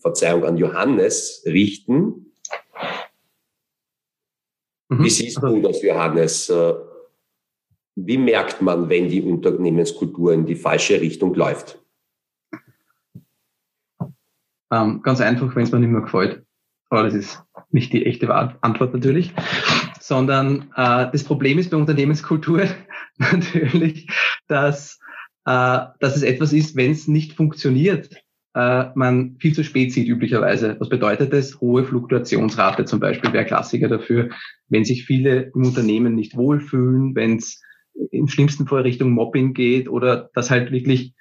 Verzeihung, 0.00 0.44
an 0.44 0.56
Johannes 0.56 1.44
richten. 1.46 2.32
Mhm. 4.88 5.04
Wie 5.04 5.10
siehst 5.10 5.40
du 5.40 5.60
das, 5.60 5.80
Johannes? 5.82 6.52
Wie 7.94 8.18
merkt 8.18 8.60
man, 8.60 8.88
wenn 8.88 9.08
die 9.08 9.22
Unternehmenskultur 9.22 10.32
in 10.32 10.46
die 10.46 10.56
falsche 10.56 11.00
Richtung 11.00 11.32
läuft? 11.34 11.78
Ähm, 14.70 15.02
ganz 15.02 15.20
einfach, 15.20 15.54
wenn 15.56 15.64
es 15.64 15.72
mir 15.72 15.80
nicht 15.80 15.90
mehr 15.90 16.02
gefällt. 16.02 16.44
Aber 16.90 17.02
das 17.02 17.14
ist 17.14 17.42
nicht 17.70 17.92
die 17.92 18.06
echte 18.06 18.32
Antwort 18.34 18.94
natürlich. 18.94 19.32
Sondern 20.00 20.70
äh, 20.74 21.06
das 21.10 21.24
Problem 21.24 21.58
ist 21.58 21.70
bei 21.70 21.76
Unternehmenskultur 21.76 22.62
natürlich, 23.18 24.08
dass, 24.46 24.98
äh, 25.44 25.80
dass 26.00 26.16
es 26.16 26.22
etwas 26.22 26.52
ist, 26.52 26.76
wenn 26.76 26.92
es 26.92 27.08
nicht 27.08 27.34
funktioniert, 27.34 28.10
äh, 28.54 28.86
man 28.94 29.36
viel 29.38 29.54
zu 29.54 29.62
spät 29.64 29.92
sieht 29.92 30.08
üblicherweise. 30.08 30.76
Was 30.78 30.88
bedeutet 30.88 31.32
das? 31.32 31.60
Hohe 31.60 31.84
Fluktuationsrate 31.84 32.84
zum 32.86 33.00
Beispiel 33.00 33.32
wäre 33.32 33.44
Klassiker 33.44 33.88
dafür, 33.88 34.30
wenn 34.68 34.84
sich 34.84 35.04
viele 35.04 35.52
im 35.54 35.64
Unternehmen 35.64 36.14
nicht 36.14 36.36
wohlfühlen, 36.36 37.14
wenn 37.14 37.36
es 37.36 37.62
im 38.10 38.28
schlimmsten 38.28 38.66
Fall 38.66 38.82
Richtung 38.82 39.10
Mobbing 39.10 39.54
geht 39.54 39.88
oder 39.88 40.30
dass 40.34 40.50
halt 40.50 40.70
wirklich 40.72 41.14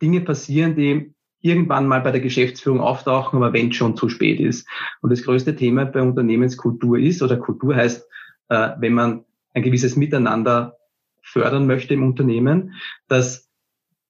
Dinge 0.00 0.20
passieren, 0.20 0.76
die 0.76 1.12
irgendwann 1.40 1.86
mal 1.86 2.00
bei 2.00 2.10
der 2.10 2.20
Geschäftsführung 2.20 2.80
auftauchen, 2.80 3.36
aber 3.36 3.52
wenn 3.52 3.72
schon 3.72 3.96
zu 3.96 4.08
spät 4.08 4.40
ist. 4.40 4.66
Und 5.00 5.10
das 5.10 5.22
größte 5.22 5.54
Thema 5.56 5.84
bei 5.84 6.02
Unternehmenskultur 6.02 6.98
ist, 6.98 7.22
oder 7.22 7.36
Kultur 7.36 7.76
heißt, 7.76 8.06
äh, 8.48 8.70
wenn 8.78 8.94
man 8.94 9.24
ein 9.54 9.62
gewisses 9.62 9.96
Miteinander 9.96 10.76
fördern 11.22 11.66
möchte 11.66 11.94
im 11.94 12.02
Unternehmen, 12.02 12.74
dass 13.06 13.48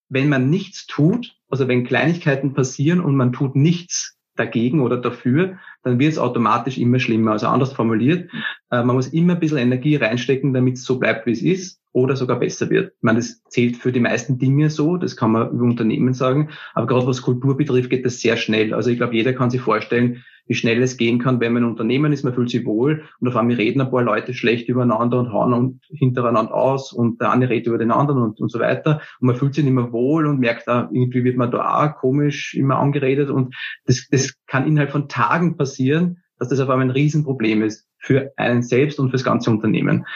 wenn 0.09 0.29
man 0.29 0.49
nichts 0.49 0.87
tut, 0.87 1.37
also 1.51 1.69
wenn 1.69 1.85
Kleinigkeiten 1.85 2.55
passieren 2.55 3.01
und 3.01 3.17
man 3.17 3.33
tut 3.33 3.57
nichts 3.57 4.18
dagegen 4.39 4.81
oder 4.81 4.97
dafür, 4.97 5.59
dann 5.83 5.99
wird 5.99 6.13
es 6.13 6.19
automatisch 6.19 6.79
immer 6.79 6.99
schlimmer. 6.99 7.33
Also 7.33 7.49
anders 7.49 7.73
formuliert, 7.73 8.31
äh, 8.71 8.83
man 8.83 8.97
muss 8.97 9.09
immer 9.09 9.35
ein 9.35 9.41
bisschen 9.41 9.59
Energie 9.59 9.97
reinstecken, 9.97 10.53
damit 10.53 10.77
es 10.77 10.85
so 10.85 10.99
bleibt, 10.99 11.27
wie 11.27 11.33
es 11.33 11.43
ist 11.43 11.81
oder 11.93 12.17
sogar 12.17 12.39
besser 12.39 12.71
wird. 12.71 12.93
Ich 12.97 13.03
meine, 13.03 13.19
das 13.19 13.43
zählt 13.45 13.77
für 13.77 13.93
die 13.93 14.01
meisten 14.01 14.39
Dinge 14.39 14.71
so, 14.71 14.97
das 14.97 15.17
kann 15.17 15.33
man 15.33 15.51
über 15.51 15.65
Unternehmen 15.65 16.15
sagen, 16.15 16.51
aber 16.75 16.87
gerade 16.87 17.07
was 17.07 17.23
Kultur 17.23 17.57
betrifft, 17.57 17.91
geht 17.91 18.05
das 18.05 18.21
sehr 18.21 18.37
schnell. 18.37 18.75
Also 18.75 18.91
ich 18.91 18.99
glaube, 18.99 19.15
jeder 19.15 19.33
kann 19.33 19.51
sich 19.51 19.61
vorstellen, 19.61 20.25
wie 20.49 20.55
schnell 20.55 20.83
es 20.83 20.97
gehen 20.97 21.19
kann, 21.19 21.41
wenn 21.41 21.53
man 21.53 21.63
ein 21.63 21.69
Unternehmen 21.71 22.13
ist, 22.13 22.25
man 22.25 22.35
fühlt 22.35 22.51
sich 22.51 22.65
wohl 22.65 23.05
und 23.21 23.29
auf 23.29 23.37
einmal 23.37 23.57
reden 23.57 23.81
ein 23.81 23.91
paar 23.91 24.03
Leute 24.03 24.35
schlecht 24.35 24.69
übereinander 24.69 25.19
und 25.19 25.33
hauen 25.33 25.53
und 25.53 25.81
hintereinander 25.91 26.55
aus 26.55 26.93
und 26.93 27.21
der 27.21 27.31
eine 27.31 27.49
redet 27.49 27.67
über 27.69 27.79
den 27.79 27.93
anderen 27.93 28.23
und, 28.23 28.41
und 28.41 28.51
so 28.51 28.59
weiter. 28.59 29.01
Und 29.21 29.27
man 29.27 29.37
fühlt 29.37 29.55
sich 29.55 29.65
nicht 29.65 29.75
mehr 29.75 29.93
wohl 29.93 30.27
und 30.27 30.41
merkt, 30.41 30.67
ah, 30.69 30.89
irgendwie 30.93 31.23
wird 31.23 31.37
man 31.37 31.51
da 31.51 31.87
auch 31.87 31.97
komisch 31.97 32.55
immer 32.55 32.79
angeredet. 32.79 33.29
Und 33.31 33.55
das, 33.85 34.09
das 34.11 34.35
kann 34.47 34.67
innerhalb 34.67 34.91
von 34.91 35.09
Tagen 35.09 35.57
passieren, 35.57 36.19
dass 36.39 36.49
das 36.49 36.61
auf 36.61 36.71
einmal 36.71 36.87
ein 36.87 36.91
Riesenproblem 36.91 37.63
ist 37.63 37.87
für 37.99 38.33
einen 38.37 38.63
selbst 38.63 38.99
und 38.99 39.11
fürs 39.11 39.25
ganze 39.25 39.51
Unternehmen. 39.51 40.07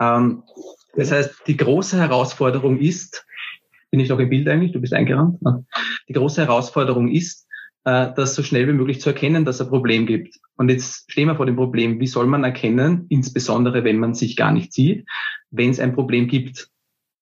Ähm, 0.00 0.42
das 0.94 1.10
heißt, 1.10 1.42
die 1.46 1.56
große 1.56 1.98
Herausforderung 1.98 2.78
ist, 2.78 3.26
bin 3.90 4.00
ich 4.00 4.08
noch 4.08 4.18
im 4.18 4.28
Bild 4.28 4.48
eigentlich, 4.48 4.72
du 4.72 4.80
bist 4.80 4.92
eingerannt, 4.92 5.38
die 6.08 6.12
große 6.12 6.42
Herausforderung 6.42 7.08
ist, 7.08 7.45
das 7.86 8.34
so 8.34 8.42
schnell 8.42 8.66
wie 8.66 8.72
möglich 8.72 9.00
zu 9.00 9.10
erkennen, 9.10 9.44
dass 9.44 9.56
es 9.56 9.60
ein 9.60 9.68
Problem 9.68 10.06
gibt. 10.06 10.40
Und 10.56 10.70
jetzt 10.70 11.08
stehen 11.08 11.28
wir 11.28 11.36
vor 11.36 11.46
dem 11.46 11.54
Problem, 11.54 12.00
wie 12.00 12.08
soll 12.08 12.26
man 12.26 12.42
erkennen, 12.42 13.06
insbesondere 13.10 13.84
wenn 13.84 13.98
man 13.98 14.12
sich 14.12 14.34
gar 14.34 14.50
nicht 14.50 14.72
sieht, 14.72 15.06
wenn 15.52 15.70
es 15.70 15.78
ein 15.78 15.94
Problem 15.94 16.26
gibt. 16.26 16.68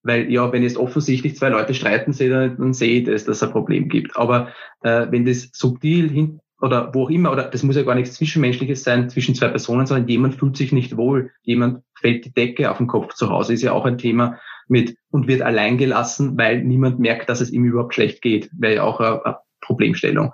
Weil 0.02 0.30
ja, 0.32 0.52
wenn 0.52 0.62
jetzt 0.62 0.78
offensichtlich 0.78 1.36
zwei 1.36 1.50
Leute 1.50 1.74
streiten, 1.74 2.16
dann, 2.16 2.72
sehe 2.72 3.00
ich 3.00 3.04
das, 3.04 3.24
dass 3.24 3.36
es 3.36 3.42
ein 3.42 3.50
Problem 3.50 3.90
gibt. 3.90 4.16
Aber 4.16 4.52
äh, 4.82 5.06
wenn 5.10 5.26
das 5.26 5.50
subtil 5.52 6.10
hin 6.10 6.40
oder 6.62 6.94
wo 6.94 7.04
auch 7.04 7.10
immer, 7.10 7.30
oder 7.32 7.44
das 7.44 7.62
muss 7.62 7.76
ja 7.76 7.82
gar 7.82 7.94
nichts 7.94 8.14
Zwischenmenschliches 8.14 8.84
sein 8.84 9.10
zwischen 9.10 9.34
zwei 9.34 9.48
Personen, 9.48 9.86
sondern 9.86 10.08
jemand 10.08 10.36
fühlt 10.36 10.56
sich 10.56 10.72
nicht 10.72 10.96
wohl, 10.96 11.30
jemand 11.42 11.82
fällt 11.94 12.24
die 12.24 12.32
Decke 12.32 12.70
auf 12.70 12.78
den 12.78 12.86
Kopf 12.86 13.12
zu 13.12 13.28
Hause, 13.28 13.52
ist 13.52 13.62
ja 13.62 13.72
auch 13.72 13.84
ein 13.84 13.98
Thema 13.98 14.38
mit 14.66 14.96
und 15.10 15.28
wird 15.28 15.42
allein 15.42 15.76
gelassen, 15.76 16.38
weil 16.38 16.64
niemand 16.64 17.00
merkt, 17.00 17.28
dass 17.28 17.42
es 17.42 17.50
ihm 17.50 17.64
überhaupt 17.64 17.92
schlecht 17.92 18.22
geht, 18.22 18.50
ja 18.62 18.82
auch 18.82 19.00
eine, 19.00 19.36
Problemstellung. 19.64 20.32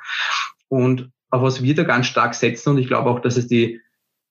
Und 0.68 1.10
auf 1.30 1.42
was 1.42 1.62
wir 1.62 1.74
da 1.74 1.84
ganz 1.84 2.06
stark 2.06 2.34
setzen, 2.34 2.70
und 2.70 2.78
ich 2.78 2.88
glaube 2.88 3.10
auch, 3.10 3.20
dass 3.20 3.36
es 3.36 3.46
die 3.46 3.80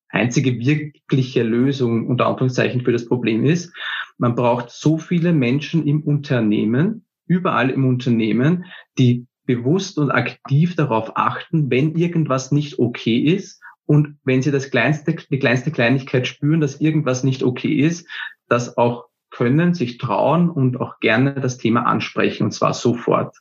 einzige 0.10 0.60
wirkliche 0.60 1.44
Lösung 1.44 2.08
unter 2.08 2.28
Anführungszeichen 2.28 2.82
für 2.82 2.92
das 2.92 3.06
Problem 3.06 3.46
ist, 3.46 3.74
man 4.18 4.36
braucht 4.36 4.70
so 4.70 4.98
viele 4.98 5.34
Menschen 5.34 5.88
im 5.88 6.04
Unternehmen, 6.04 7.06
überall 7.26 7.70
im 7.70 7.86
Unternehmen, 7.86 8.66
die 8.98 9.28
bewusst 9.46 9.98
und 9.98 10.12
aktiv 10.12 10.76
darauf 10.76 11.16
achten, 11.16 11.72
wenn 11.72 11.96
irgendwas 11.96 12.52
nicht 12.52 12.80
okay 12.80 13.18
ist 13.18 13.62
und 13.86 14.18
wenn 14.24 14.42
sie 14.42 14.52
das 14.52 14.70
kleinste, 14.70 15.16
die 15.16 15.40
kleinste 15.40 15.72
Kleinigkeit 15.72 16.28
spüren, 16.28 16.62
dass 16.62 16.82
irgendwas 16.82 17.24
nicht 17.24 17.42
okay 17.42 17.74
ist, 17.74 18.08
das 18.48 18.78
auch 18.78 19.06
können, 19.32 19.74
sich 19.74 19.98
trauen 19.98 20.50
und 20.50 20.80
auch 20.80 21.00
gerne 21.00 21.34
das 21.34 21.58
Thema 21.58 21.86
ansprechen 21.86 22.44
und 22.44 22.52
zwar 22.52 22.74
sofort. 22.74 23.38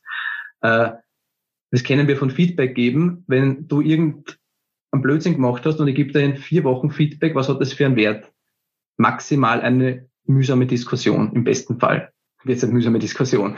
Äh, 0.61 0.91
das 1.71 1.83
kennen 1.83 2.07
wir 2.07 2.17
von 2.17 2.31
Feedback 2.31 2.75
geben. 2.75 3.23
Wenn 3.27 3.67
du 3.67 3.81
irgendeinen 3.81 4.35
Blödsinn 4.91 5.35
gemacht 5.35 5.65
hast 5.65 5.79
und 5.79 5.87
ich 5.87 5.95
gebe 5.95 6.11
dir 6.11 6.21
in 6.21 6.37
vier 6.37 6.63
Wochen 6.63 6.91
Feedback, 6.91 7.35
was 7.35 7.49
hat 7.49 7.61
das 7.61 7.73
für 7.73 7.85
einen 7.85 7.95
Wert? 7.95 8.31
Maximal 8.97 9.61
eine 9.61 10.07
mühsame 10.25 10.65
Diskussion 10.65 11.31
im 11.33 11.43
besten 11.43 11.79
Fall 11.79 12.11
wird 12.43 12.63
eine 12.63 12.73
mühsame 12.73 12.99
Diskussion. 12.99 13.55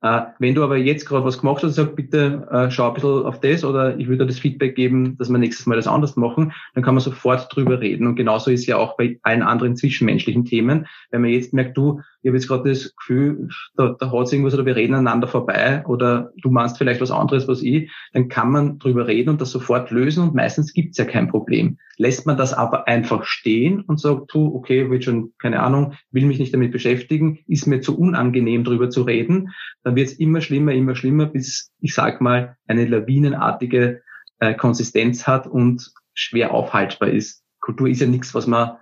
Äh, 0.00 0.22
wenn 0.38 0.54
du 0.54 0.62
aber 0.62 0.76
jetzt 0.76 1.06
gerade 1.06 1.24
was 1.24 1.40
gemacht 1.40 1.62
hast, 1.62 1.74
sag 1.74 1.94
bitte, 1.96 2.48
äh, 2.50 2.70
schau 2.70 2.88
ein 2.88 2.94
bisschen 2.94 3.26
auf 3.26 3.40
das 3.40 3.64
oder 3.64 3.98
ich 3.98 4.08
würde 4.08 4.26
das 4.26 4.38
Feedback 4.38 4.74
geben, 4.74 5.16
dass 5.18 5.28
wir 5.28 5.38
nächstes 5.38 5.66
Mal 5.66 5.76
das 5.76 5.86
anders 5.86 6.16
machen, 6.16 6.52
dann 6.74 6.82
kann 6.82 6.94
man 6.94 7.02
sofort 7.02 7.54
drüber 7.54 7.80
reden. 7.80 8.06
Und 8.06 8.16
genauso 8.16 8.50
ist 8.50 8.66
ja 8.66 8.76
auch 8.78 8.96
bei 8.96 9.18
allen 9.22 9.42
anderen 9.42 9.76
zwischenmenschlichen 9.76 10.44
Themen. 10.44 10.86
Wenn 11.10 11.20
man 11.20 11.30
jetzt 11.30 11.52
merkt, 11.52 11.76
du, 11.76 12.00
ich 12.22 12.28
habe 12.28 12.36
jetzt 12.36 12.46
gerade 12.46 12.70
das 12.70 12.94
Gefühl, 12.94 13.48
da, 13.76 13.96
da 13.98 14.12
hat 14.12 14.32
irgendwas 14.32 14.54
oder 14.54 14.64
wir 14.64 14.76
reden 14.76 14.94
aneinander 14.94 15.26
vorbei 15.26 15.84
oder 15.86 16.32
du 16.40 16.50
meinst 16.50 16.78
vielleicht 16.78 17.00
was 17.00 17.10
anderes, 17.10 17.48
was 17.48 17.62
ich, 17.62 17.90
dann 18.12 18.28
kann 18.28 18.50
man 18.52 18.78
drüber 18.78 19.08
reden 19.08 19.30
und 19.30 19.40
das 19.40 19.50
sofort 19.50 19.90
lösen 19.90 20.22
und 20.22 20.34
meistens 20.34 20.72
gibt's 20.72 20.98
ja 20.98 21.04
kein 21.04 21.28
Problem. 21.28 21.78
Lässt 21.96 22.24
man 22.24 22.36
das 22.36 22.54
aber 22.54 22.86
einfach 22.86 23.24
stehen 23.24 23.80
und 23.80 23.98
sagt, 23.98 24.32
du, 24.32 24.54
okay, 24.54 24.88
will 24.88 25.02
schon, 25.02 25.32
keine 25.38 25.60
Ahnung, 25.60 25.94
will 26.12 26.26
mich 26.26 26.38
nicht 26.38 26.54
damit 26.54 26.70
beschäftigen, 26.70 27.40
ist 27.48 27.66
mir 27.66 27.80
zu 27.80 27.98
unangenehm 27.98 28.62
drüber 28.62 28.88
zu 28.88 29.02
reden, 29.02 29.50
dann 29.82 29.96
wird's 29.96 30.12
immer 30.12 30.40
schlimmer, 30.40 30.72
immer 30.72 30.94
schlimmer, 30.94 31.26
bis, 31.26 31.72
ich 31.80 31.94
sag 31.94 32.20
mal, 32.20 32.56
eine 32.68 32.84
lawinenartige 32.84 34.02
äh, 34.38 34.54
Konsistenz 34.54 35.26
hat 35.26 35.48
und 35.48 35.92
schwer 36.14 36.54
aufhaltbar 36.54 37.08
ist. 37.08 37.42
Kultur 37.60 37.88
ist 37.88 38.00
ja 38.00 38.06
nichts, 38.06 38.32
was 38.34 38.46
man 38.46 38.76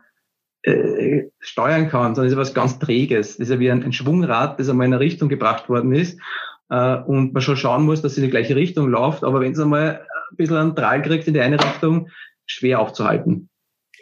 äh, 0.63 1.25
steuern 1.39 1.89
kann, 1.89 2.15
sondern 2.15 2.27
ist 2.27 2.35
ja 2.35 2.41
was 2.41 2.55
ganz 2.55 2.79
Träges. 2.79 3.39
Das 3.39 3.49
ist 3.49 3.51
ja 3.51 3.61
wie 3.61 3.71
ein, 3.71 3.83
ein 3.83 3.93
Schwungrad, 3.93 4.59
das 4.59 4.69
einmal 4.69 4.87
in 4.87 4.93
eine 4.93 5.01
Richtung 5.01 5.29
gebracht 5.29 5.69
worden 5.69 5.93
ist 5.93 6.19
äh, 6.71 6.97
und 6.97 7.33
man 7.33 7.43
schon 7.43 7.57
schauen 7.57 7.85
muss, 7.85 8.03
dass 8.03 8.15
sie 8.15 8.21
in 8.21 8.27
die 8.27 8.31
gleiche 8.31 8.57
Richtung 8.57 8.89
läuft. 8.89 9.25
Aber 9.25 9.41
wenn 9.41 9.53
es 9.53 9.59
einmal 9.59 10.07
ein 10.31 10.37
bisschen 10.37 10.57
einen 10.57 10.75
Drall 10.75 11.03
kriegt 11.03 11.27
in 11.27 11.35
die 11.35 11.41
eine 11.41 11.59
Richtung, 11.59 12.09
schwer 12.47 12.81
aufzuhalten. 12.81 13.49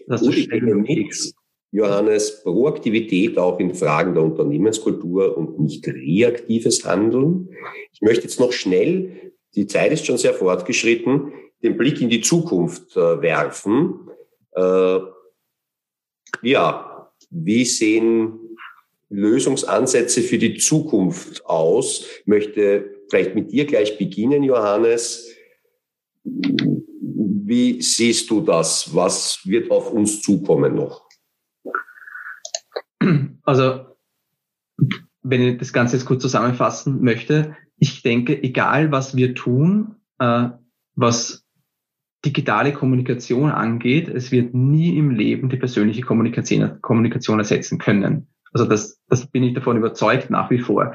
Das 0.06 0.26
heißt, 0.26 0.48
nichts. 0.50 1.34
Johannes, 1.70 2.42
Proaktivität 2.42 3.36
auch 3.36 3.60
in 3.60 3.74
Fragen 3.74 4.14
der 4.14 4.22
Unternehmenskultur 4.22 5.36
und 5.36 5.60
nicht 5.60 5.86
reaktives 5.86 6.84
Handeln. 6.84 7.50
Ich 7.92 8.00
möchte 8.00 8.22
jetzt 8.22 8.40
noch 8.40 8.52
schnell, 8.52 9.32
die 9.54 9.66
Zeit 9.66 9.92
ist 9.92 10.06
schon 10.06 10.16
sehr 10.16 10.32
fortgeschritten, 10.32 11.32
den 11.62 11.76
Blick 11.76 12.00
in 12.00 12.08
die 12.08 12.22
Zukunft 12.22 12.96
äh, 12.96 13.20
werfen. 13.20 14.08
Äh, 14.52 14.98
Ja, 16.42 17.12
wie 17.30 17.64
sehen 17.64 18.56
Lösungsansätze 19.10 20.22
für 20.22 20.38
die 20.38 20.58
Zukunft 20.58 21.44
aus? 21.46 22.06
Ich 22.20 22.26
möchte 22.26 23.02
vielleicht 23.08 23.34
mit 23.34 23.52
dir 23.52 23.66
gleich 23.66 23.98
beginnen, 23.98 24.42
Johannes. 24.42 25.34
Wie 26.24 27.80
siehst 27.80 28.30
du 28.30 28.40
das? 28.42 28.94
Was 28.94 29.40
wird 29.44 29.70
auf 29.70 29.90
uns 29.92 30.20
zukommen 30.22 30.74
noch? 30.74 31.08
Also, 33.44 33.86
wenn 35.22 35.42
ich 35.42 35.58
das 35.58 35.72
Ganze 35.72 35.96
jetzt 35.96 36.04
kurz 36.04 36.20
zusammenfassen 36.20 37.02
möchte, 37.02 37.56
ich 37.78 38.02
denke, 38.02 38.42
egal 38.42 38.92
was 38.92 39.16
wir 39.16 39.34
tun, 39.34 39.96
äh, 40.18 40.48
was 40.94 41.47
digitale 42.24 42.72
Kommunikation 42.72 43.50
angeht, 43.50 44.08
es 44.08 44.32
wird 44.32 44.54
nie 44.54 44.96
im 44.96 45.10
Leben 45.10 45.48
die 45.48 45.56
persönliche 45.56 46.02
Kommunikation, 46.02 46.80
Kommunikation 46.80 47.38
ersetzen 47.38 47.78
können. 47.78 48.28
Also 48.52 48.64
das, 48.64 49.00
das 49.08 49.26
bin 49.26 49.42
ich 49.42 49.54
davon 49.54 49.76
überzeugt 49.76 50.30
nach 50.30 50.50
wie 50.50 50.58
vor. 50.58 50.94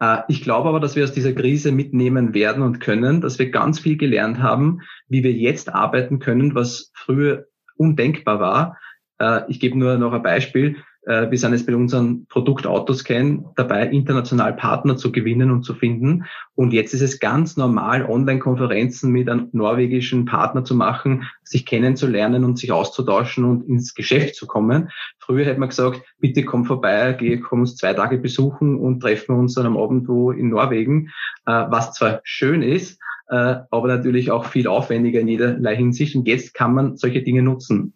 Äh, 0.00 0.18
ich 0.28 0.42
glaube 0.42 0.68
aber, 0.68 0.80
dass 0.80 0.96
wir 0.96 1.04
aus 1.04 1.12
dieser 1.12 1.32
Krise 1.32 1.70
mitnehmen 1.70 2.34
werden 2.34 2.62
und 2.62 2.80
können, 2.80 3.20
dass 3.20 3.38
wir 3.38 3.50
ganz 3.50 3.78
viel 3.78 3.96
gelernt 3.96 4.38
haben, 4.38 4.80
wie 5.08 5.22
wir 5.22 5.32
jetzt 5.32 5.72
arbeiten 5.72 6.18
können, 6.18 6.54
was 6.54 6.90
früher 6.94 7.46
undenkbar 7.76 8.40
war. 8.40 8.78
Äh, 9.18 9.42
ich 9.48 9.60
gebe 9.60 9.78
nur 9.78 9.96
noch 9.98 10.12
ein 10.12 10.22
Beispiel. 10.22 10.76
Äh, 11.06 11.30
wir 11.30 11.38
sind 11.38 11.52
jetzt 11.52 11.66
bei 11.66 11.76
unserem 11.76 12.26
Produkt 12.26 12.66
Autoscan 12.66 13.46
dabei, 13.56 13.86
international 13.88 14.54
Partner 14.54 14.96
zu 14.96 15.12
gewinnen 15.12 15.50
und 15.50 15.62
zu 15.62 15.74
finden. 15.74 16.24
Und 16.54 16.72
jetzt 16.72 16.94
ist 16.94 17.02
es 17.02 17.20
ganz 17.20 17.56
normal, 17.56 18.04
Online-Konferenzen 18.06 19.10
mit 19.10 19.28
einem 19.28 19.48
norwegischen 19.52 20.24
Partner 20.24 20.64
zu 20.64 20.74
machen, 20.74 21.24
sich 21.42 21.66
kennenzulernen 21.66 22.44
und 22.44 22.58
sich 22.58 22.72
auszutauschen 22.72 23.44
und 23.44 23.68
ins 23.68 23.94
Geschäft 23.94 24.34
zu 24.36 24.46
kommen. 24.46 24.90
Früher 25.18 25.44
hätte 25.46 25.60
man 25.60 25.68
gesagt, 25.68 26.02
bitte 26.18 26.44
komm 26.44 26.64
vorbei, 26.64 27.14
geh, 27.18 27.38
komm 27.38 27.60
uns 27.60 27.76
zwei 27.76 27.92
Tage 27.94 28.18
besuchen 28.18 28.76
und 28.76 29.00
treffen 29.00 29.36
uns 29.36 29.54
dann 29.54 29.66
am 29.66 29.76
Abend 29.76 30.08
wo 30.08 30.30
in 30.30 30.48
Norwegen, 30.48 31.10
äh, 31.46 31.64
was 31.68 31.92
zwar 31.92 32.20
schön 32.24 32.62
ist, 32.62 32.98
äh, 33.28 33.56
aber 33.70 33.88
natürlich 33.88 34.30
auch 34.30 34.46
viel 34.46 34.66
aufwendiger 34.66 35.20
in 35.20 35.28
jederlei 35.28 35.76
Hinsicht. 35.76 36.16
Und 36.16 36.26
jetzt 36.26 36.54
kann 36.54 36.74
man 36.74 36.96
solche 36.96 37.22
Dinge 37.22 37.42
nutzen. 37.42 37.94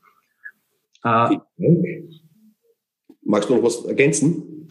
Magst 3.29 3.51
du 3.51 3.57
noch 3.57 3.63
was 3.63 3.85
ergänzen? 3.85 4.69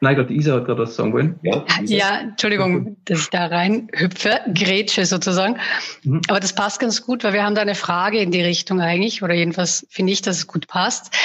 Nein, 0.00 0.14
gerade 0.14 0.32
Isa 0.32 0.56
hat 0.56 0.66
gerade 0.66 0.82
was 0.82 0.94
sagen 0.94 1.12
wollen. 1.12 1.40
Ja, 1.42 1.64
ja 1.86 2.20
Entschuldigung, 2.20 2.98
dass 3.06 3.22
ich 3.22 3.30
da 3.30 3.46
rein 3.46 3.88
hüpfe, 3.94 4.40
grätsche 4.54 5.06
sozusagen. 5.06 5.56
Mhm. 6.04 6.20
Aber 6.28 6.38
das 6.38 6.54
passt 6.54 6.80
ganz 6.80 7.02
gut, 7.02 7.24
weil 7.24 7.32
wir 7.32 7.42
haben 7.42 7.54
da 7.54 7.62
eine 7.62 7.74
Frage 7.74 8.18
in 8.18 8.30
die 8.30 8.42
Richtung 8.42 8.80
eigentlich, 8.80 9.22
oder 9.22 9.34
jedenfalls 9.34 9.86
finde 9.88 10.12
ich, 10.12 10.20
dass 10.20 10.36
es 10.36 10.46
gut 10.46 10.68
passt. 10.68 11.16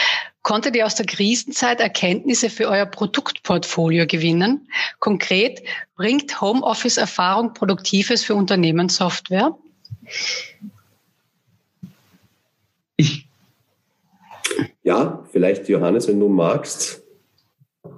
Konntet 0.41 0.75
ihr 0.75 0.85
aus 0.85 0.95
der 0.95 1.05
Krisenzeit 1.05 1.81
Erkenntnisse 1.81 2.49
für 2.49 2.69
euer 2.69 2.85
Produktportfolio 2.85 4.07
gewinnen? 4.07 4.69
Konkret, 4.99 5.61
bringt 5.97 6.39
Homeoffice-Erfahrung 6.41 7.53
Produktives 7.53 8.23
für 8.23 8.35
Unternehmenssoftware? 8.35 9.55
Ich 12.95 13.27
ja, 14.83 15.23
vielleicht 15.31 15.69
Johannes, 15.69 16.07
wenn 16.07 16.19
du 16.19 16.29
magst. 16.29 17.03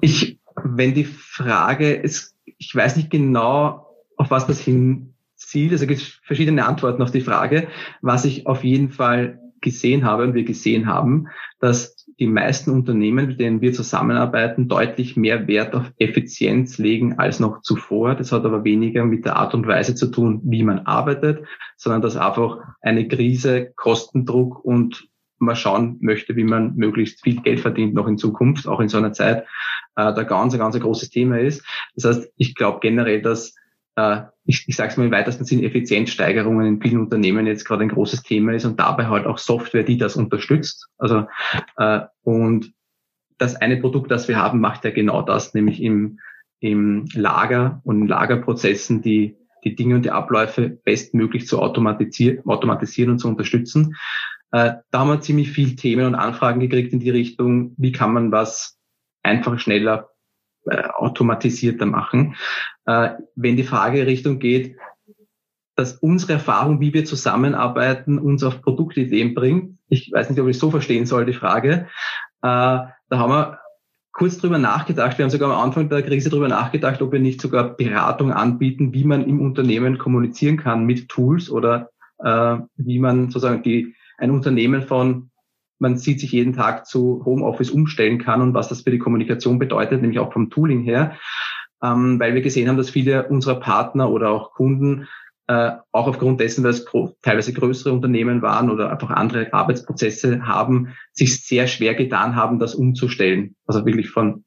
Ich, 0.01 0.39
wenn 0.63 0.93
die 0.93 1.05
Frage 1.05 1.93
ist, 1.93 2.35
ich 2.45 2.73
weiß 2.73 2.95
nicht 2.95 3.09
genau, 3.09 3.87
auf 4.17 4.31
was 4.31 4.47
das 4.47 4.59
hinzielt. 4.59 5.71
Also 5.71 5.87
gibt 5.87 6.21
verschiedene 6.23 6.65
Antworten 6.65 7.01
auf 7.01 7.11
die 7.11 7.21
Frage. 7.21 7.67
Was 8.01 8.25
ich 8.25 8.47
auf 8.47 8.63
jeden 8.63 8.89
Fall 8.89 9.39
gesehen 9.61 10.05
habe 10.05 10.23
und 10.23 10.33
wir 10.35 10.43
gesehen 10.43 10.85
haben, 10.85 11.27
dass 11.59 11.95
die 12.19 12.27
meisten 12.27 12.71
Unternehmen, 12.71 13.27
mit 13.27 13.39
denen 13.39 13.61
wir 13.61 13.73
zusammenarbeiten, 13.73 14.69
deutlich 14.69 15.17
mehr 15.17 15.47
Wert 15.47 15.75
auf 15.75 15.91
Effizienz 15.97 16.77
legen 16.77 17.19
als 17.19 17.39
noch 17.39 17.61
zuvor. 17.61 18.15
Das 18.15 18.31
hat 18.31 18.45
aber 18.45 18.63
weniger 18.63 19.03
mit 19.03 19.25
der 19.25 19.35
Art 19.35 19.53
und 19.53 19.67
Weise 19.67 19.95
zu 19.95 20.07
tun, 20.07 20.39
wie 20.45 20.63
man 20.63 20.79
arbeitet, 20.79 21.45
sondern 21.75 22.01
dass 22.01 22.15
einfach 22.15 22.59
eine 22.81 23.07
Krise, 23.07 23.73
Kostendruck 23.75 24.63
und 24.63 25.09
man 25.37 25.55
schauen 25.55 25.97
möchte, 26.01 26.35
wie 26.35 26.43
man 26.43 26.75
möglichst 26.75 27.23
viel 27.23 27.41
Geld 27.41 27.59
verdient 27.59 27.93
noch 27.93 28.07
in 28.07 28.17
Zukunft, 28.17 28.67
auch 28.67 28.79
in 28.79 28.89
so 28.89 28.97
einer 28.97 29.13
Zeit, 29.13 29.43
äh, 29.95 30.13
da 30.13 30.23
ganz, 30.23 30.57
ganz 30.57 30.75
ein 30.75 30.81
großes 30.81 31.09
Thema 31.09 31.39
ist. 31.39 31.65
Das 31.95 32.05
heißt, 32.05 32.31
ich 32.37 32.55
glaube 32.55 32.79
generell, 32.81 33.21
dass 33.21 33.55
äh, 33.95 34.21
ich, 34.45 34.65
ich 34.67 34.75
sage 34.75 34.91
es 34.91 34.97
mal 34.97 35.05
im 35.05 35.11
weitesten 35.11 35.45
Sinn, 35.45 35.63
Effizienzsteigerungen 35.63 36.65
in 36.65 36.81
vielen 36.81 37.01
Unternehmen 37.01 37.47
jetzt 37.47 37.65
gerade 37.65 37.83
ein 37.83 37.89
großes 37.89 38.23
Thema 38.23 38.53
ist 38.53 38.65
und 38.65 38.79
dabei 38.79 39.07
halt 39.07 39.25
auch 39.25 39.37
Software, 39.37 39.83
die 39.83 39.97
das 39.97 40.15
unterstützt. 40.15 40.87
Also 40.97 41.27
äh, 41.77 42.01
und 42.23 42.73
das 43.37 43.55
eine 43.55 43.77
Produkt, 43.77 44.11
das 44.11 44.27
wir 44.27 44.37
haben, 44.37 44.59
macht 44.59 44.85
ja 44.85 44.91
genau 44.91 45.21
das, 45.21 45.53
nämlich 45.53 45.81
im, 45.81 46.19
im 46.59 47.05
Lager 47.13 47.81
und 47.83 48.01
in 48.01 48.07
Lagerprozessen 48.07 49.01
die 49.01 49.35
die 49.65 49.75
Dinge 49.75 49.95
und 49.95 50.05
die 50.05 50.11
Abläufe 50.11 50.69
bestmöglich 50.69 51.47
zu 51.47 51.59
automatisieren, 51.59 52.45
automatisieren 52.45 53.11
und 53.11 53.19
zu 53.19 53.27
unterstützen. 53.27 53.95
Äh, 54.55 54.75
da 54.89 54.99
haben 54.99 55.09
wir 55.09 55.19
ziemlich 55.19 55.51
viel 55.51 55.75
Themen 55.75 56.05
und 56.05 56.15
Anfragen 56.15 56.61
gekriegt 56.61 56.93
in 56.93 57.01
die 57.01 57.09
Richtung, 57.09 57.73
wie 57.75 57.91
kann 57.91 58.13
man 58.13 58.31
was 58.31 58.77
einfach 59.21 59.59
schneller, 59.59 60.11
äh, 60.63 60.83
automatisierter 60.87 61.85
machen. 61.85 62.37
Äh, 62.85 63.09
wenn 63.35 63.57
die 63.57 63.65
Frage 63.65 64.07
Richtung 64.07 64.39
geht, 64.39 64.77
dass 65.75 65.97
unsere 65.97 66.33
Erfahrung, 66.33 66.79
wie 66.79 66.93
wir 66.93 67.03
zusammenarbeiten, 67.03 68.17
uns 68.17 68.45
auf 68.45 68.61
Produktideen 68.61 69.35
bringt. 69.35 69.77
Ich 69.89 70.09
weiß 70.13 70.29
nicht, 70.29 70.39
ob 70.39 70.47
ich 70.47 70.57
so 70.57 70.71
verstehen 70.71 71.05
soll, 71.05 71.25
die 71.25 71.33
Frage. 71.33 71.89
Äh, 72.41 72.47
da 72.47 72.93
haben 73.11 73.31
wir 73.31 73.59
kurz 74.13 74.37
drüber 74.37 74.57
nachgedacht. 74.57 75.17
Wir 75.17 75.23
haben 75.25 75.31
sogar 75.31 75.51
am 75.51 75.65
Anfang 75.65 75.89
der 75.89 76.01
Krise 76.01 76.29
drüber 76.29 76.47
nachgedacht, 76.47 77.01
ob 77.01 77.11
wir 77.11 77.19
nicht 77.19 77.41
sogar 77.41 77.75
Beratung 77.75 78.31
anbieten, 78.31 78.93
wie 78.93 79.03
man 79.03 79.27
im 79.27 79.41
Unternehmen 79.41 79.97
kommunizieren 79.97 80.55
kann 80.55 80.85
mit 80.85 81.09
Tools 81.09 81.49
oder 81.49 81.89
äh, 82.19 82.55
wie 82.77 82.99
man 82.99 83.31
sozusagen 83.31 83.61
die 83.61 83.93
ein 84.17 84.31
Unternehmen 84.31 84.83
von, 84.83 85.31
man 85.79 85.97
sieht 85.97 86.19
sich 86.19 86.31
jeden 86.31 86.53
Tag 86.53 86.85
zu 86.85 87.23
Homeoffice 87.25 87.69
umstellen 87.69 88.17
kann 88.17 88.41
und 88.41 88.53
was 88.53 88.69
das 88.69 88.81
für 88.81 88.91
die 88.91 88.99
Kommunikation 88.99 89.59
bedeutet, 89.59 90.01
nämlich 90.01 90.19
auch 90.19 90.31
vom 90.31 90.49
Tooling 90.49 90.81
her, 90.81 91.17
ähm, 91.83 92.19
weil 92.19 92.33
wir 92.33 92.41
gesehen 92.41 92.69
haben, 92.69 92.77
dass 92.77 92.89
viele 92.89 93.27
unserer 93.27 93.59
Partner 93.59 94.09
oder 94.09 94.29
auch 94.29 94.53
Kunden 94.53 95.07
äh, 95.47 95.71
auch 95.91 96.07
aufgrund 96.07 96.39
dessen, 96.39 96.65
es 96.65 96.85
teilweise 97.21 97.53
größere 97.53 97.93
Unternehmen 97.93 98.41
waren 98.41 98.71
oder 98.71 98.91
einfach 98.91 99.11
andere 99.11 99.53
Arbeitsprozesse 99.53 100.47
haben, 100.47 100.95
sich 101.11 101.45
sehr 101.45 101.67
schwer 101.67 101.93
getan 101.93 102.35
haben, 102.35 102.57
das 102.57 102.73
umzustellen. 102.73 103.55
Also 103.67 103.85
wirklich 103.85 104.09
von 104.09 104.44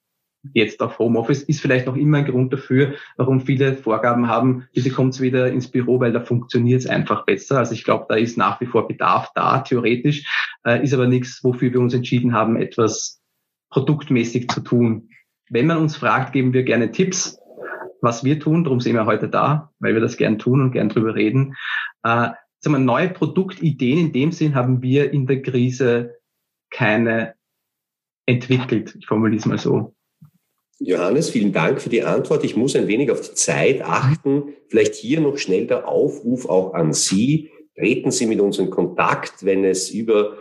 jetzt 0.55 0.81
auf 0.81 0.99
Homeoffice 0.99 1.43
ist 1.43 1.61
vielleicht 1.61 1.87
noch 1.87 1.97
immer 1.97 2.19
ein 2.19 2.25
Grund 2.25 2.53
dafür, 2.53 2.95
warum 3.16 3.41
viele 3.41 3.75
Vorgaben 3.75 4.29
haben, 4.29 4.69
bitte 4.75 4.91
kommt 4.91 5.20
wieder 5.20 5.51
ins 5.51 5.70
Büro, 5.70 6.01
weil 6.01 6.12
da 6.12 6.20
funktioniert 6.20 6.81
es 6.81 6.87
einfach 6.87 7.25
besser. 7.25 7.59
Also 7.59 7.75
ich 7.75 7.85
glaube, 7.85 8.07
da 8.09 8.16
ist 8.16 8.37
nach 8.37 8.61
wie 8.61 8.66
vor 8.66 8.89
Bedarf 8.89 9.31
da, 9.35 9.61
theoretisch, 9.61 10.25
äh, 10.65 10.83
ist 10.83 10.95
aber 10.95 11.07
nichts, 11.07 11.43
wofür 11.43 11.73
wir 11.73 11.81
uns 11.81 11.95
entschieden 11.95 12.33
haben, 12.33 12.57
etwas 12.57 13.20
produktmäßig 13.70 14.49
zu 14.49 14.61
tun. 14.61 15.09
Wenn 15.51 15.66
man 15.66 15.79
uns 15.79 15.97
fragt, 15.97 16.33
geben 16.33 16.53
wir 16.53 16.62
gerne 16.62 16.91
Tipps, 16.91 17.39
was 18.01 18.25
wir 18.25 18.39
tun, 18.39 18.65
darum 18.65 18.81
sind 18.81 18.95
wir 18.95 19.07
heute 19.07 19.29
da, 19.29 19.73
weil 19.79 19.95
wir 19.95 20.01
das 20.01 20.16
gern 20.16 20.39
tun 20.39 20.61
und 20.61 20.73
gern 20.73 20.89
drüber 20.89 21.15
reden. 21.15 21.55
Äh, 22.03 22.31
sagen 22.61 22.75
wir, 22.75 22.79
neue 22.79 23.09
Produktideen 23.09 23.99
in 23.99 24.12
dem 24.12 24.33
Sinn 24.33 24.55
haben 24.55 24.83
wir 24.83 25.12
in 25.12 25.27
der 25.27 25.43
Krise 25.43 26.16
keine 26.70 27.35
entwickelt. 28.27 28.95
Ich 28.99 29.07
formuliere 29.07 29.39
es 29.39 29.47
mal 29.47 29.59
so. 29.59 29.95
Johannes, 30.81 31.31
vielen 31.31 31.53
Dank 31.53 31.81
für 31.81 31.89
die 31.89 32.05
Antwort. 32.05 32.45
Ich 32.45 32.57
muss 32.57 32.77
ein 32.77 32.87
wenig 32.87 33.11
auf 33.11 33.21
die 33.21 33.35
Zeit 33.35 33.83
achten. 33.83 34.55
Vielleicht 34.69 34.95
hier 34.95 35.21
noch 35.21 35.37
schnell 35.37 35.67
der 35.67 35.89
Aufruf 35.89 36.49
auch 36.49 36.73
an 36.73 36.93
Sie. 36.93 37.51
Treten 37.77 38.13
Sie 38.13 38.27
mit 38.27 38.41
uns 38.41 38.59
in 38.59 38.71
Kontakt, 38.71 39.45
wenn 39.45 39.65
es 39.65 39.91
über 39.91 40.39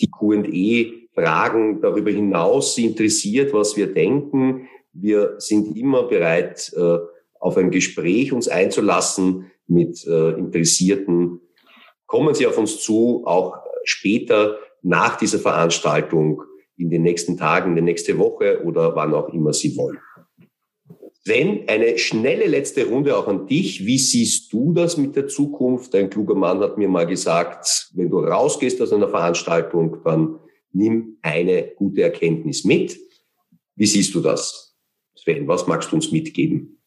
die 0.00 0.08
Q&E-Fragen 0.08 1.80
darüber 1.80 2.10
hinaus 2.10 2.76
Sie 2.76 2.86
interessiert, 2.86 3.52
was 3.52 3.76
wir 3.76 3.92
denken. 3.92 4.68
Wir 4.92 5.34
sind 5.38 5.76
immer 5.76 6.04
bereit, 6.04 6.72
äh, 6.76 6.98
auf 7.40 7.56
ein 7.56 7.72
Gespräch 7.72 8.32
uns 8.32 8.46
einzulassen 8.46 9.50
mit 9.66 10.06
äh, 10.06 10.30
Interessierten. 10.32 11.40
Kommen 12.06 12.34
Sie 12.34 12.46
auf 12.46 12.56
uns 12.56 12.80
zu, 12.80 13.22
auch 13.26 13.56
später 13.82 14.58
nach 14.82 15.16
dieser 15.16 15.38
Veranstaltung 15.38 16.42
in 16.80 16.90
den 16.90 17.02
nächsten 17.02 17.36
Tagen, 17.36 17.70
in 17.70 17.76
der 17.76 17.84
nächste 17.84 18.18
Woche 18.18 18.62
oder 18.64 18.96
wann 18.96 19.14
auch 19.14 19.28
immer 19.32 19.52
Sie 19.52 19.76
wollen. 19.76 19.98
Sven, 21.22 21.68
eine 21.68 21.98
schnelle 21.98 22.46
letzte 22.46 22.86
Runde 22.86 23.16
auch 23.16 23.28
an 23.28 23.46
dich. 23.46 23.84
Wie 23.84 23.98
siehst 23.98 24.52
du 24.52 24.72
das 24.72 24.96
mit 24.96 25.16
der 25.16 25.28
Zukunft? 25.28 25.94
Ein 25.94 26.08
kluger 26.08 26.34
Mann 26.34 26.60
hat 26.60 26.78
mir 26.78 26.88
mal 26.88 27.06
gesagt, 27.06 27.90
wenn 27.94 28.08
du 28.08 28.20
rausgehst 28.20 28.80
aus 28.80 28.92
einer 28.92 29.08
Veranstaltung, 29.08 29.98
dann 30.02 30.38
nimm 30.72 31.18
eine 31.20 31.72
gute 31.76 32.02
Erkenntnis 32.02 32.64
mit. 32.64 32.98
Wie 33.76 33.86
siehst 33.86 34.14
du 34.14 34.20
das? 34.20 34.76
Sven, 35.14 35.46
was 35.46 35.66
magst 35.66 35.92
du 35.92 35.96
uns 35.96 36.10
mitgeben? 36.10 36.79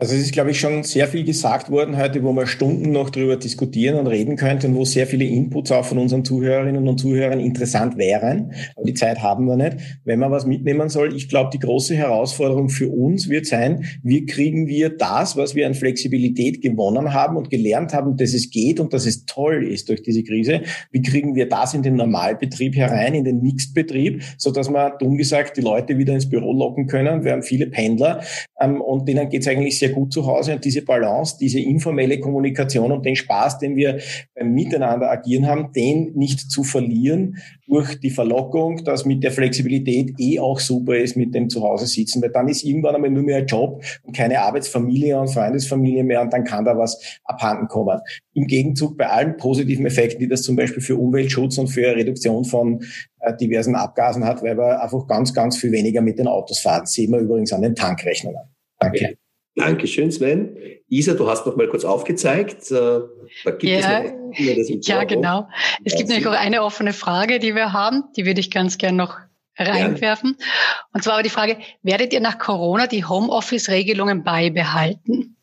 Also 0.00 0.14
es 0.14 0.22
ist, 0.22 0.32
glaube 0.32 0.50
ich, 0.50 0.58
schon 0.58 0.82
sehr 0.82 1.06
viel 1.08 1.24
gesagt 1.24 1.70
worden 1.70 1.98
heute, 1.98 2.24
wo 2.24 2.32
wir 2.32 2.46
Stunden 2.46 2.90
noch 2.90 3.10
drüber 3.10 3.36
diskutieren 3.36 3.98
und 3.98 4.06
reden 4.06 4.36
könnten 4.36 4.68
und 4.68 4.76
wo 4.76 4.86
sehr 4.86 5.06
viele 5.06 5.26
Inputs 5.26 5.70
auch 5.72 5.84
von 5.84 5.98
unseren 5.98 6.24
Zuhörerinnen 6.24 6.88
und 6.88 6.96
Zuhörern 6.96 7.38
interessant 7.38 7.98
wären. 7.98 8.54
Aber 8.76 8.86
die 8.86 8.94
Zeit 8.94 9.22
haben 9.22 9.44
wir 9.44 9.56
nicht. 9.56 9.76
Wenn 10.04 10.18
man 10.18 10.30
was 10.30 10.46
mitnehmen 10.46 10.88
soll, 10.88 11.14
ich 11.14 11.28
glaube, 11.28 11.50
die 11.52 11.58
große 11.58 11.94
Herausforderung 11.94 12.70
für 12.70 12.88
uns 12.88 13.28
wird 13.28 13.44
sein, 13.44 13.84
wie 14.02 14.24
kriegen 14.24 14.68
wir 14.68 14.88
das, 14.88 15.36
was 15.36 15.54
wir 15.54 15.66
an 15.66 15.74
Flexibilität 15.74 16.62
gewonnen 16.62 17.12
haben 17.12 17.36
und 17.36 17.50
gelernt 17.50 17.92
haben, 17.92 18.16
dass 18.16 18.32
es 18.32 18.50
geht 18.50 18.80
und 18.80 18.94
dass 18.94 19.04
es 19.04 19.26
toll 19.26 19.70
ist 19.70 19.90
durch 19.90 20.00
diese 20.02 20.24
Krise, 20.24 20.62
wie 20.92 21.02
kriegen 21.02 21.34
wir 21.34 21.46
das 21.46 21.74
in 21.74 21.82
den 21.82 21.96
Normalbetrieb 21.96 22.74
herein, 22.74 23.12
in 23.12 23.24
den 23.24 23.42
Mixed-Betrieb, 23.42 24.22
sodass 24.38 24.70
wir, 24.70 24.96
dumm 24.98 25.18
gesagt, 25.18 25.58
die 25.58 25.60
Leute 25.60 25.98
wieder 25.98 26.14
ins 26.14 26.30
Büro 26.30 26.54
locken 26.54 26.86
können. 26.86 27.22
Wir 27.22 27.32
haben 27.32 27.42
viele 27.42 27.66
Pendler 27.66 28.22
ähm, 28.62 28.80
und 28.80 29.06
denen 29.06 29.28
geht 29.28 29.42
es 29.42 29.48
eigentlich 29.48 29.78
sehr 29.78 29.89
gut 29.90 30.12
zu 30.12 30.26
Hause 30.26 30.54
und 30.54 30.64
diese 30.64 30.82
Balance, 30.82 31.36
diese 31.40 31.60
informelle 31.60 32.20
Kommunikation 32.20 32.92
und 32.92 33.04
den 33.04 33.16
Spaß, 33.16 33.58
den 33.58 33.76
wir 33.76 33.98
beim 34.34 34.52
Miteinander 34.52 35.10
agieren 35.10 35.46
haben, 35.46 35.72
den 35.72 36.12
nicht 36.14 36.50
zu 36.50 36.64
verlieren 36.64 37.36
durch 37.66 38.00
die 38.00 38.10
Verlockung, 38.10 38.84
dass 38.84 39.04
mit 39.04 39.22
der 39.22 39.30
Flexibilität 39.30 40.14
eh 40.18 40.40
auch 40.40 40.58
super 40.58 40.96
ist 40.96 41.16
mit 41.16 41.34
dem 41.34 41.48
Zuhause 41.48 41.86
sitzen, 41.86 42.20
weil 42.20 42.30
dann 42.30 42.48
ist 42.48 42.64
irgendwann 42.64 42.96
einmal 42.96 43.10
nur 43.10 43.22
mehr 43.22 43.38
ein 43.38 43.46
Job 43.46 43.82
und 44.02 44.16
keine 44.16 44.40
Arbeitsfamilie 44.40 45.18
und 45.18 45.28
Freundesfamilie 45.28 46.02
mehr 46.02 46.20
und 46.22 46.32
dann 46.32 46.44
kann 46.44 46.64
da 46.64 46.76
was 46.76 47.00
abhanden 47.24 47.68
kommen. 47.68 48.00
Im 48.34 48.46
Gegenzug 48.46 48.96
bei 48.96 49.08
allen 49.08 49.36
positiven 49.36 49.86
Effekten, 49.86 50.18
die 50.18 50.28
das 50.28 50.42
zum 50.42 50.56
Beispiel 50.56 50.82
für 50.82 50.96
Umweltschutz 50.96 51.58
und 51.58 51.68
für 51.68 51.94
Reduktion 51.94 52.44
von 52.44 52.80
äh, 53.20 53.36
diversen 53.36 53.74
Abgasen 53.74 54.24
hat, 54.24 54.42
weil 54.42 54.56
wir 54.56 54.82
einfach 54.82 55.06
ganz, 55.06 55.32
ganz 55.32 55.56
viel 55.56 55.72
weniger 55.72 56.00
mit 56.00 56.18
den 56.18 56.26
Autos 56.26 56.60
fahren. 56.60 56.82
Das 56.82 56.92
sehen 56.92 57.12
wir 57.12 57.18
übrigens 57.20 57.52
an 57.52 57.62
den 57.62 57.74
Tankrechnungen. 57.74 58.42
Danke. 58.78 59.16
Dankeschön, 59.60 60.10
Sven. 60.10 60.56
Isa, 60.88 61.14
du 61.14 61.28
hast 61.28 61.46
noch 61.46 61.56
mal 61.56 61.68
kurz 61.68 61.84
aufgezeigt. 61.84 62.70
Äh, 62.70 63.00
da 63.44 63.50
gibt 63.50 63.62
ja, 63.62 64.02
es 64.02 64.70
noch 64.70 64.78
ja, 64.82 65.04
genau. 65.04 65.48
Es 65.84 65.94
gibt 65.96 66.08
nämlich 66.08 66.26
auch 66.26 66.32
eine 66.32 66.62
offene 66.62 66.92
Frage, 66.92 67.38
die 67.38 67.54
wir 67.54 67.72
haben. 67.72 68.04
Die 68.16 68.26
würde 68.26 68.40
ich 68.40 68.50
ganz 68.50 68.78
gern 68.78 68.96
noch 68.96 69.18
reinwerfen. 69.56 70.36
Ja. 70.38 70.46
Und 70.94 71.04
zwar 71.04 71.14
aber 71.14 71.22
die 71.22 71.30
Frage, 71.30 71.58
werdet 71.82 72.12
ihr 72.12 72.20
nach 72.20 72.38
Corona 72.38 72.86
die 72.86 73.04
Homeoffice-Regelungen 73.04 74.24
beibehalten? 74.24 75.36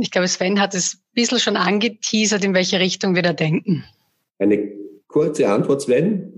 Ich 0.00 0.10
glaube, 0.10 0.28
Sven 0.28 0.60
hat 0.60 0.74
es 0.74 0.94
ein 0.94 1.00
bisschen 1.14 1.40
schon 1.40 1.56
angeteasert, 1.56 2.44
in 2.44 2.54
welche 2.54 2.78
Richtung 2.78 3.14
wir 3.14 3.22
da 3.22 3.32
denken. 3.32 3.84
Eine 4.38 4.70
kurze 5.08 5.48
Antwort, 5.48 5.82
Sven. 5.82 6.37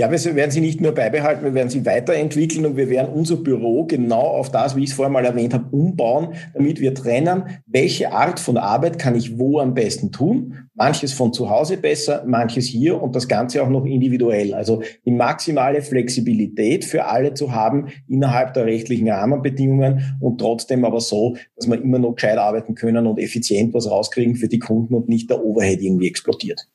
Ja, 0.00 0.12
wir 0.12 0.36
werden 0.36 0.52
sie 0.52 0.60
nicht 0.60 0.80
nur 0.80 0.92
beibehalten, 0.92 1.42
wir 1.44 1.54
werden 1.54 1.70
sie 1.70 1.84
weiterentwickeln 1.84 2.64
und 2.64 2.76
wir 2.76 2.88
werden 2.88 3.12
unser 3.12 3.34
Büro 3.34 3.84
genau 3.84 4.20
auf 4.20 4.48
das, 4.48 4.76
wie 4.76 4.84
ich 4.84 4.90
es 4.90 4.94
vorher 4.94 5.10
mal 5.10 5.24
erwähnt 5.24 5.54
habe, 5.54 5.74
umbauen, 5.76 6.34
damit 6.54 6.78
wir 6.78 6.94
trennen, 6.94 7.42
welche 7.66 8.12
Art 8.12 8.38
von 8.38 8.58
Arbeit 8.58 9.00
kann 9.00 9.16
ich 9.16 9.40
wo 9.40 9.58
am 9.58 9.74
besten 9.74 10.12
tun. 10.12 10.68
Manches 10.74 11.12
von 11.12 11.32
zu 11.32 11.50
Hause 11.50 11.78
besser, 11.78 12.22
manches 12.28 12.66
hier 12.66 13.02
und 13.02 13.16
das 13.16 13.26
Ganze 13.26 13.60
auch 13.60 13.68
noch 13.68 13.86
individuell. 13.86 14.54
Also 14.54 14.84
die 15.04 15.10
maximale 15.10 15.82
Flexibilität 15.82 16.84
für 16.84 17.06
alle 17.06 17.34
zu 17.34 17.50
haben 17.52 17.88
innerhalb 18.06 18.54
der 18.54 18.66
rechtlichen 18.66 19.10
Rahmenbedingungen 19.10 20.16
und 20.20 20.38
trotzdem 20.38 20.84
aber 20.84 21.00
so, 21.00 21.36
dass 21.56 21.68
wir 21.68 21.82
immer 21.82 21.98
noch 21.98 22.14
gescheit 22.14 22.38
arbeiten 22.38 22.76
können 22.76 23.08
und 23.08 23.18
effizient 23.18 23.74
was 23.74 23.90
rauskriegen 23.90 24.36
für 24.36 24.46
die 24.46 24.60
Kunden 24.60 24.94
und 24.94 25.08
nicht 25.08 25.28
der 25.28 25.44
Overhead 25.44 25.82
irgendwie 25.82 26.06
explodiert. 26.06 26.68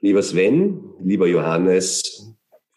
Lieber 0.00 0.22
Sven, 0.24 0.80
lieber 1.04 1.28
Johannes, 1.28 2.31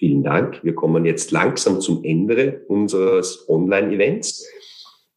Vielen 0.06 0.22
Dank. 0.22 0.64
Wir 0.64 0.76
kommen 0.76 1.04
jetzt 1.04 1.32
langsam 1.32 1.82
zum 1.82 2.04
Ende 2.04 2.64
unseres 2.68 3.50
Online-Events. 3.50 4.48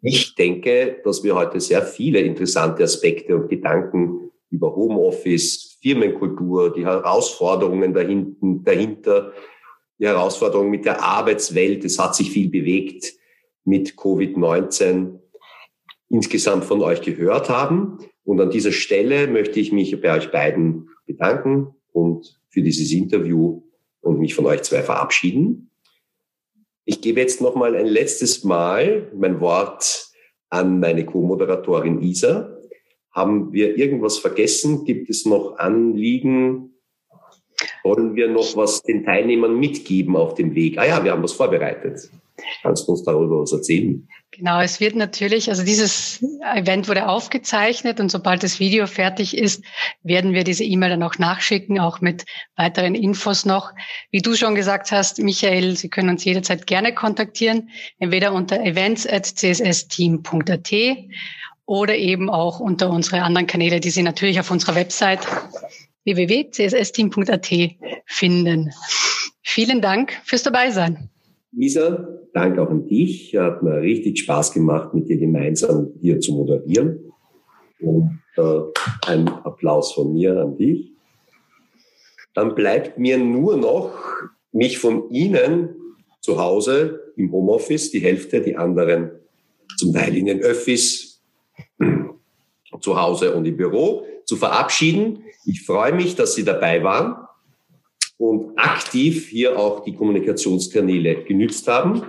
Ich 0.00 0.34
denke, 0.34 1.02
dass 1.04 1.22
wir 1.22 1.34
heute 1.34 1.60
sehr 1.60 1.82
viele 1.82 2.20
interessante 2.20 2.84
Aspekte 2.84 3.36
und 3.36 3.50
Gedanken 3.50 4.30
über 4.48 4.74
Homeoffice, 4.74 5.76
Firmenkultur, 5.82 6.72
die 6.72 6.86
Herausforderungen 6.86 7.92
dahinter, 8.64 9.34
die 9.98 10.06
Herausforderungen 10.06 10.70
mit 10.70 10.86
der 10.86 11.02
Arbeitswelt. 11.02 11.84
Es 11.84 11.98
hat 11.98 12.14
sich 12.14 12.30
viel 12.30 12.48
bewegt 12.48 13.12
mit 13.66 13.90
Covid-19 13.90 15.18
insgesamt 16.08 16.64
von 16.64 16.80
euch 16.80 17.02
gehört 17.02 17.50
haben. 17.50 17.98
Und 18.24 18.40
an 18.40 18.48
dieser 18.48 18.72
Stelle 18.72 19.26
möchte 19.26 19.60
ich 19.60 19.70
mich 19.70 20.00
bei 20.00 20.16
euch 20.16 20.30
beiden 20.30 20.88
bedanken 21.04 21.74
und 21.92 22.40
für 22.48 22.62
dieses 22.62 22.90
Interview 22.90 23.67
und 24.00 24.18
mich 24.18 24.34
von 24.34 24.46
euch 24.46 24.62
zwei 24.62 24.82
verabschieden. 24.82 25.70
Ich 26.84 27.00
gebe 27.00 27.20
jetzt 27.20 27.40
noch 27.40 27.54
mal 27.54 27.76
ein 27.76 27.86
letztes 27.86 28.44
Mal 28.44 29.12
mein 29.14 29.40
Wort 29.40 30.10
an 30.48 30.80
meine 30.80 31.04
Co-Moderatorin 31.04 32.00
Isa. 32.00 32.56
Haben 33.10 33.52
wir 33.52 33.76
irgendwas 33.76 34.18
vergessen? 34.18 34.84
Gibt 34.84 35.10
es 35.10 35.26
noch 35.26 35.58
Anliegen? 35.58 36.67
Wollen 37.88 38.14
wir 38.16 38.28
noch 38.28 38.54
was 38.54 38.82
den 38.82 39.02
Teilnehmern 39.02 39.58
mitgeben 39.58 40.14
auf 40.14 40.34
dem 40.34 40.54
Weg? 40.54 40.76
Ah 40.76 40.84
ja, 40.84 41.02
wir 41.02 41.12
haben 41.12 41.22
was 41.22 41.32
vorbereitet. 41.32 42.10
Kannst 42.60 42.86
du 42.86 42.92
uns 42.92 43.02
darüber 43.02 43.40
was 43.40 43.52
erzählen? 43.52 44.06
Genau, 44.30 44.60
es 44.60 44.78
wird 44.78 44.94
natürlich, 44.94 45.48
also 45.48 45.64
dieses 45.64 46.22
Event 46.54 46.86
wurde 46.86 47.08
aufgezeichnet 47.08 47.98
und 47.98 48.10
sobald 48.10 48.42
das 48.42 48.60
Video 48.60 48.86
fertig 48.86 49.34
ist, 49.34 49.64
werden 50.02 50.34
wir 50.34 50.44
diese 50.44 50.64
E-Mail 50.64 50.90
dann 50.90 51.02
auch 51.02 51.16
nachschicken, 51.18 51.80
auch 51.80 52.02
mit 52.02 52.26
weiteren 52.56 52.94
Infos 52.94 53.46
noch. 53.46 53.72
Wie 54.10 54.20
du 54.20 54.34
schon 54.34 54.54
gesagt 54.54 54.92
hast, 54.92 55.18
Michael, 55.18 55.74
Sie 55.74 55.88
können 55.88 56.10
uns 56.10 56.26
jederzeit 56.26 56.66
gerne 56.66 56.94
kontaktieren, 56.94 57.70
entweder 57.98 58.34
unter 58.34 58.62
events.cssteam.at 58.62 60.72
oder 61.64 61.96
eben 61.96 62.28
auch 62.28 62.60
unter 62.60 62.90
unsere 62.90 63.22
anderen 63.22 63.46
Kanäle, 63.46 63.80
die 63.80 63.90
Sie 63.90 64.02
natürlich 64.02 64.40
auf 64.40 64.50
unserer 64.50 64.74
Website 64.74 65.26
www.cssteam.at 66.16 67.48
finden. 68.06 68.70
Vielen 69.42 69.80
Dank 69.80 70.12
fürs 70.24 70.42
Dabeisein. 70.42 71.10
Lisa, 71.52 72.08
Dank 72.32 72.58
auch 72.58 72.70
an 72.70 72.86
dich. 72.86 73.36
Hat 73.36 73.62
mir 73.62 73.80
richtig 73.80 74.20
Spaß 74.20 74.52
gemacht, 74.52 74.94
mit 74.94 75.08
dir 75.08 75.18
gemeinsam 75.18 75.92
hier 76.00 76.20
zu 76.20 76.32
moderieren. 76.32 77.12
Und 77.80 78.20
äh, 78.36 78.60
ein 79.06 79.28
Applaus 79.28 79.92
von 79.92 80.12
mir 80.14 80.40
an 80.40 80.56
dich. 80.56 80.92
Dann 82.34 82.54
bleibt 82.54 82.98
mir 82.98 83.18
nur 83.18 83.56
noch, 83.56 83.98
mich 84.52 84.78
von 84.78 85.10
Ihnen 85.10 85.74
zu 86.20 86.38
Hause 86.38 87.12
im 87.16 87.32
Homeoffice, 87.32 87.90
die 87.90 88.00
Hälfte, 88.00 88.40
die 88.40 88.56
anderen 88.56 89.10
zum 89.76 89.92
Teil 89.92 90.16
in 90.16 90.26
den 90.26 90.40
Öffis, 90.40 91.22
zu 92.80 93.00
Hause 93.00 93.34
und 93.34 93.44
im 93.46 93.56
Büro, 93.56 94.04
zu 94.28 94.36
verabschieden. 94.36 95.24
Ich 95.46 95.64
freue 95.64 95.92
mich, 95.92 96.14
dass 96.14 96.34
Sie 96.34 96.44
dabei 96.44 96.84
waren 96.84 97.16
und 98.18 98.58
aktiv 98.58 99.28
hier 99.28 99.58
auch 99.58 99.84
die 99.84 99.94
Kommunikationskanäle 99.94 101.24
genützt 101.24 101.66
haben. 101.66 102.02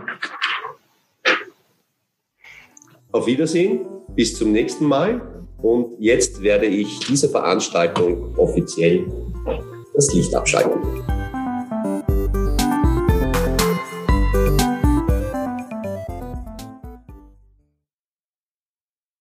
Auf 3.14 3.26
Wiedersehen, 3.26 3.86
bis 4.16 4.38
zum 4.38 4.52
nächsten 4.52 4.86
Mal. 4.86 5.46
Und 5.62 5.96
jetzt 6.00 6.42
werde 6.42 6.66
ich 6.66 7.00
diese 7.00 7.30
Veranstaltung 7.30 8.38
offiziell 8.38 9.06
das 9.94 10.14
Licht 10.14 10.36
abschalten. 10.36 11.19